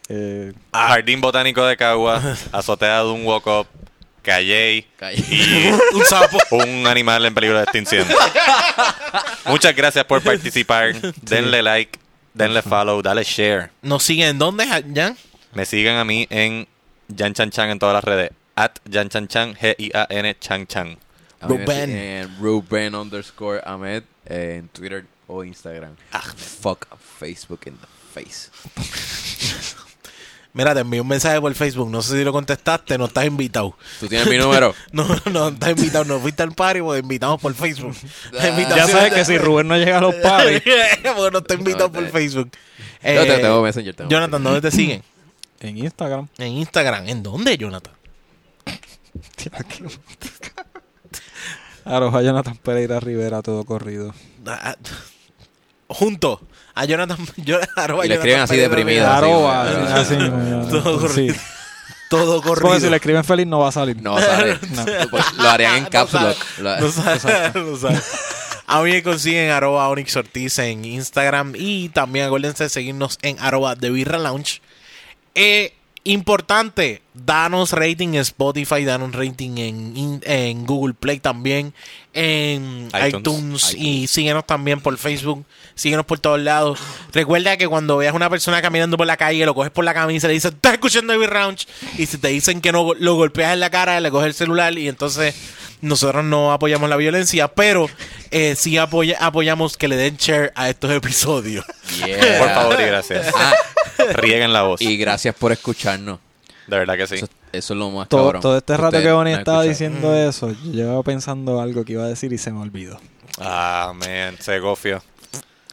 Eh, 0.09 0.51
Jardín 0.73 1.21
Botánico 1.21 1.65
de 1.65 1.77
Cagua, 1.77 2.21
azotea 2.51 3.03
de 3.03 3.09
un 3.11 3.25
walk-up, 3.25 3.67
calle 4.21 4.85
Calle. 4.97 5.23
y 5.29 5.69
un 5.95 6.05
sapo. 6.05 6.37
un 6.51 6.85
animal 6.87 7.25
en 7.25 7.33
peligro 7.33 7.57
de 7.57 7.63
extinción. 7.63 8.05
Muchas 9.45 9.73
gracias 9.75 10.03
por 10.03 10.21
participar. 10.21 10.93
Denle 11.21 11.61
like, 11.61 11.97
denle 12.33 12.61
follow, 12.61 13.01
dale 13.01 13.23
share. 13.23 13.69
¿Nos 13.81 14.03
siguen 14.03 14.29
en 14.29 14.39
dónde, 14.39 14.67
Jan? 14.67 15.17
Me 15.53 15.65
sigan 15.65 15.95
a 15.97 16.03
mí 16.03 16.27
en 16.29 16.67
Jan 17.17 17.33
Chan 17.33 17.49
Chan 17.51 17.69
en 17.69 17.79
todas 17.79 17.93
las 17.93 18.03
redes. 18.03 18.31
At 18.55 18.71
Jan 18.91 19.07
Chan 19.09 19.27
Chan, 19.29 19.55
G-I-A-N 19.55 20.37
Chan 20.39 20.67
Chan. 20.67 20.97
Siguen 21.47 21.89
en 21.97 22.37
Ruben 22.39 22.95
underscore 22.95 23.61
Ahmed 23.65 24.03
eh, 24.25 24.57
en 24.59 24.67
Twitter 24.69 25.05
o 25.27 25.43
Instagram. 25.43 25.95
Fuck 26.61 26.87
Facebook 27.19 27.61
in 27.67 27.77
the 27.77 27.87
face. 28.13 28.49
Mira, 30.55 30.75
te 30.75 30.81
envié 30.81 31.01
un 31.01 31.07
mensaje 31.07 31.41
por 31.41 31.51
Facebook. 31.55 31.89
No 31.89 32.03
sé 32.03 32.15
si 32.19 32.23
lo 32.23 32.31
contestaste. 32.31 32.95
No 32.99 33.05
estás 33.05 33.25
invitado. 33.25 33.75
¿Tú 33.99 34.07
tienes 34.07 34.27
mi 34.27 34.37
número? 34.37 34.75
No, 34.91 35.07
no 35.31 35.47
estás 35.47 35.71
invitado. 35.71 36.05
No 36.05 36.19
fuiste 36.19 36.43
al 36.43 36.51
party 36.53 36.79
porque 36.81 36.99
te 37.01 37.05
invitamos 37.05 37.41
por 37.41 37.53
Facebook. 37.55 37.95
Ah. 38.39 38.55
ya 38.75 38.87
sabes 38.87 39.13
que 39.13 39.25
si 39.25 39.37
Rubén 39.39 39.67
no 39.67 39.75
llega 39.77 39.97
a 39.97 40.01
los 40.01 40.13
parties, 40.23 40.61
porque 41.15 41.31
no 41.31 41.39
está 41.39 41.53
invitado 41.55 41.87
No, 41.87 41.93
por 41.93 42.03
te- 42.03 42.11
Facebook. 42.11 42.51
Yo 42.51 43.23
te 43.23 43.35
Eh, 43.35 43.39
tengo 43.41 43.61
Messenger. 43.63 43.95
tengo 43.95 44.09
Jonathan, 44.11 44.43
¿dónde 44.43 44.61
te 44.61 44.71
siguen? 44.71 45.01
en 45.59 45.77
Instagram. 45.77 46.27
En 46.37 46.47
Instagram. 46.51 47.07
¿En 47.07 47.23
dónde, 47.23 47.57
Jonathan? 47.57 47.93
Arroja 51.85 52.21
Jonathan 52.21 52.55
Pereira 52.57 52.99
Rivera, 52.99 53.41
todo 53.41 53.63
corrido. 53.65 54.13
Ah, 54.47 54.75
Junto 55.87 56.41
a 56.75 56.85
Jonathan. 56.85 57.17
yo- 57.37 57.59
arroba 57.75 58.05
Y 58.05 58.09
le 58.09 58.15
escriben 58.15 58.37
Jonathan 58.39 58.53
así 58.55 58.61
deprimido. 58.61 59.07
Arroba, 59.07 59.61
así, 59.95 60.15
bueno. 60.15 60.61
así, 60.61 60.69
Todo 60.71 60.95
sí. 60.95 61.07
corrido. 61.07 61.35
Todo 62.09 62.41
Porque 62.41 62.61
corrido. 62.61 62.79
si 62.79 62.89
le 62.89 62.95
escriben 62.97 63.23
feliz 63.23 63.47
no 63.47 63.59
va 63.59 63.69
a 63.69 63.71
salir. 63.71 64.01
No 64.01 64.19
sale. 64.19 64.57
No. 64.71 64.85
Pues 65.11 65.33
Lo 65.33 65.49
harían 65.49 65.77
en. 65.77 65.83
Lo- 65.91 66.79
No 66.79 66.91
sabe, 66.91 67.51
no 67.55 67.77
sabe. 67.77 67.99
A 68.65 68.81
mí 68.81 68.91
me 68.91 69.03
consiguen 69.03 69.51
arroba 69.51 69.89
Onyx 69.89 70.15
Ortiz 70.15 70.57
en 70.59 70.85
Instagram 70.85 71.53
y 71.55 71.89
también 71.89 72.25
acuérdense 72.25 72.63
de 72.63 72.69
seguirnos 72.69 73.19
en 73.21 73.37
arroba 73.39 73.75
The 73.75 73.89
Birra 73.91 74.17
Lounge. 74.17 74.61
Eh, 75.35 75.73
importante, 76.05 77.01
danos 77.13 77.71
rating 77.73 78.09
en 78.09 78.15
Spotify, 78.21 78.83
danos 78.85 79.13
rating 79.13 79.57
en, 79.57 80.21
en 80.25 80.65
Google 80.65 80.93
Play 80.95 81.19
también, 81.19 81.73
en 82.13 82.87
iTunes, 83.07 83.19
iTunes. 83.71 83.75
y 83.77 84.07
síguenos 84.07 84.45
también 84.45 84.81
por 84.81 84.97
Facebook, 84.97 85.45
síguenos 85.75 86.05
por 86.05 86.19
todos 86.19 86.39
lados. 86.39 86.79
Recuerda 87.11 87.57
que 87.57 87.67
cuando 87.67 87.97
veas 87.97 88.13
una 88.15 88.29
persona 88.29 88.61
caminando 88.61 88.97
por 88.97 89.07
la 89.07 89.17
calle, 89.17 89.45
lo 89.45 89.53
coges 89.53 89.71
por 89.71 89.85
la 89.85 89.93
camisa 89.93 90.27
y 90.27 90.29
le 90.29 90.33
dices, 90.35 90.51
estás 90.53 90.73
escuchando 90.73 91.17
The 91.19 91.27
Lounge 91.27 91.67
y 91.97 92.05
si 92.05 92.17
te 92.17 92.29
dicen 92.29 92.61
que 92.61 92.71
no, 92.71 92.93
lo 92.93 93.15
golpeas 93.15 93.53
en 93.53 93.59
la 93.59 93.69
cara, 93.69 93.99
le 93.99 94.09
coges 94.11 94.27
el 94.27 94.33
celular 94.33 94.77
y 94.77 94.87
entonces 94.87 95.35
nosotros 95.81 96.23
no 96.23 96.51
apoyamos 96.53 96.89
la 96.89 96.95
violencia, 96.95 97.49
pero 97.49 97.89
eh, 98.31 98.55
sí 98.55 98.77
apoya- 98.77 99.17
apoyamos 99.19 99.75
que 99.77 99.87
le 99.87 99.97
den 99.97 100.15
share 100.17 100.51
a 100.55 100.69
estos 100.69 100.89
episodios. 100.91 101.65
Yeah. 102.05 102.39
Por 102.39 102.49
favor 102.49 102.81
y 102.81 102.85
gracias. 102.85 103.27
Ah, 103.35 103.53
Rieguen 104.13 104.51
la 104.53 104.63
voz. 104.63 104.81
y 104.81 104.97
gracias 104.97 105.35
por 105.35 105.51
escucharnos. 105.51 106.19
De 106.67 106.77
verdad 106.77 106.95
que 106.95 107.07
sí. 107.07 107.15
Eso, 107.15 107.27
eso 107.51 107.73
es 107.73 107.77
lo 107.79 107.89
más 107.91 108.07
Todo, 108.09 108.23
cabrón. 108.25 108.41
todo 108.41 108.57
este 108.57 108.73
rato 108.77 108.87
Ustedes 108.87 109.03
que 109.05 109.11
Bonnie 109.11 109.33
estaba 109.33 109.63
diciendo 109.63 110.15
eso, 110.15 110.51
yo 110.51 110.71
llevaba 110.71 111.03
pensando 111.03 111.59
algo 111.61 111.83
que 111.85 111.93
iba 111.93 112.03
a 112.03 112.07
decir 112.07 112.31
y 112.33 112.37
se 112.37 112.51
me 112.51 112.59
olvidó. 112.61 112.99
Ah, 113.39 113.93
man, 113.95 114.37
se 114.39 114.59
gofio. 114.59 115.03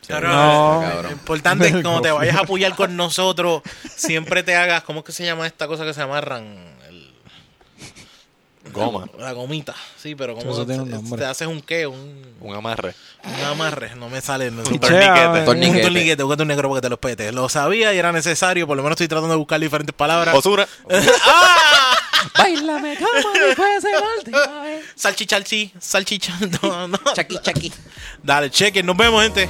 Pero, 0.08 0.28
No. 0.28 1.02
lo 1.02 1.10
importante 1.12 1.68
es 1.68 1.74
que 1.76 1.82
como 1.84 2.00
te 2.02 2.10
vayas 2.10 2.36
a 2.36 2.40
apoyar 2.40 2.74
con 2.74 2.96
nosotros, 2.96 3.62
siempre 3.94 4.42
te 4.42 4.56
hagas, 4.56 4.82
¿cómo 4.82 5.00
es 5.00 5.04
que 5.06 5.12
se 5.12 5.24
llama 5.24 5.46
esta 5.46 5.68
cosa 5.68 5.84
que 5.84 5.94
se 5.94 6.02
amarran? 6.02 6.44
El- 6.44 6.79
Goma. 8.72 9.06
la 9.18 9.32
gomita, 9.32 9.74
sí, 9.96 10.14
pero 10.14 10.34
como 10.34 10.52
Eso 10.52 10.66
tiene 10.66 10.82
un 10.82 10.88
te, 10.88 10.94
nombre. 10.96 11.18
te 11.20 11.26
haces 11.26 11.46
un 11.48 11.60
qué, 11.60 11.86
un, 11.86 12.34
Un 12.40 12.54
amarre. 12.54 12.94
un 13.24 13.44
amarre, 13.44 13.94
no 13.96 14.08
me 14.08 14.20
sale. 14.20 14.50
No, 14.50 14.62
Un 14.62 14.72
un 14.72 14.78
torniquete. 14.80 15.38
un 15.38 15.44
Torniquete. 15.80 16.22
búscate 16.22 16.42
un 16.42 16.48
negro 16.48 16.68
porque 16.68 16.82
te 16.82 16.88
los 16.88 16.98
pete. 16.98 17.32
Lo 17.32 17.48
sabía 17.48 17.92
y 17.94 17.98
era 17.98 18.12
necesario, 18.12 18.66
por 18.66 18.76
lo 18.76 18.82
menos 18.82 18.94
estoy 18.94 19.08
tratando 19.08 19.34
de 19.34 19.38
buscar 19.38 19.60
diferentes 19.60 19.94
palabras. 19.94 20.34
Osura. 20.34 20.66
¡Ah! 21.24 21.96
Báilame 22.36 22.96
como 22.98 23.32
si 23.32 23.54
fuese 23.56 23.92
la 23.92 24.02
última 24.18 24.62
vez. 24.62 24.84
Salchichalchi, 24.94 25.72
salchicha, 25.78 26.34
no, 26.62 26.88
no. 26.88 26.98
Chaki, 27.14 27.38
chaki. 27.40 27.72
Dale, 28.22 28.50
chequen, 28.50 28.84
nos 28.84 28.96
vemos, 28.96 29.22
gente. 29.22 29.48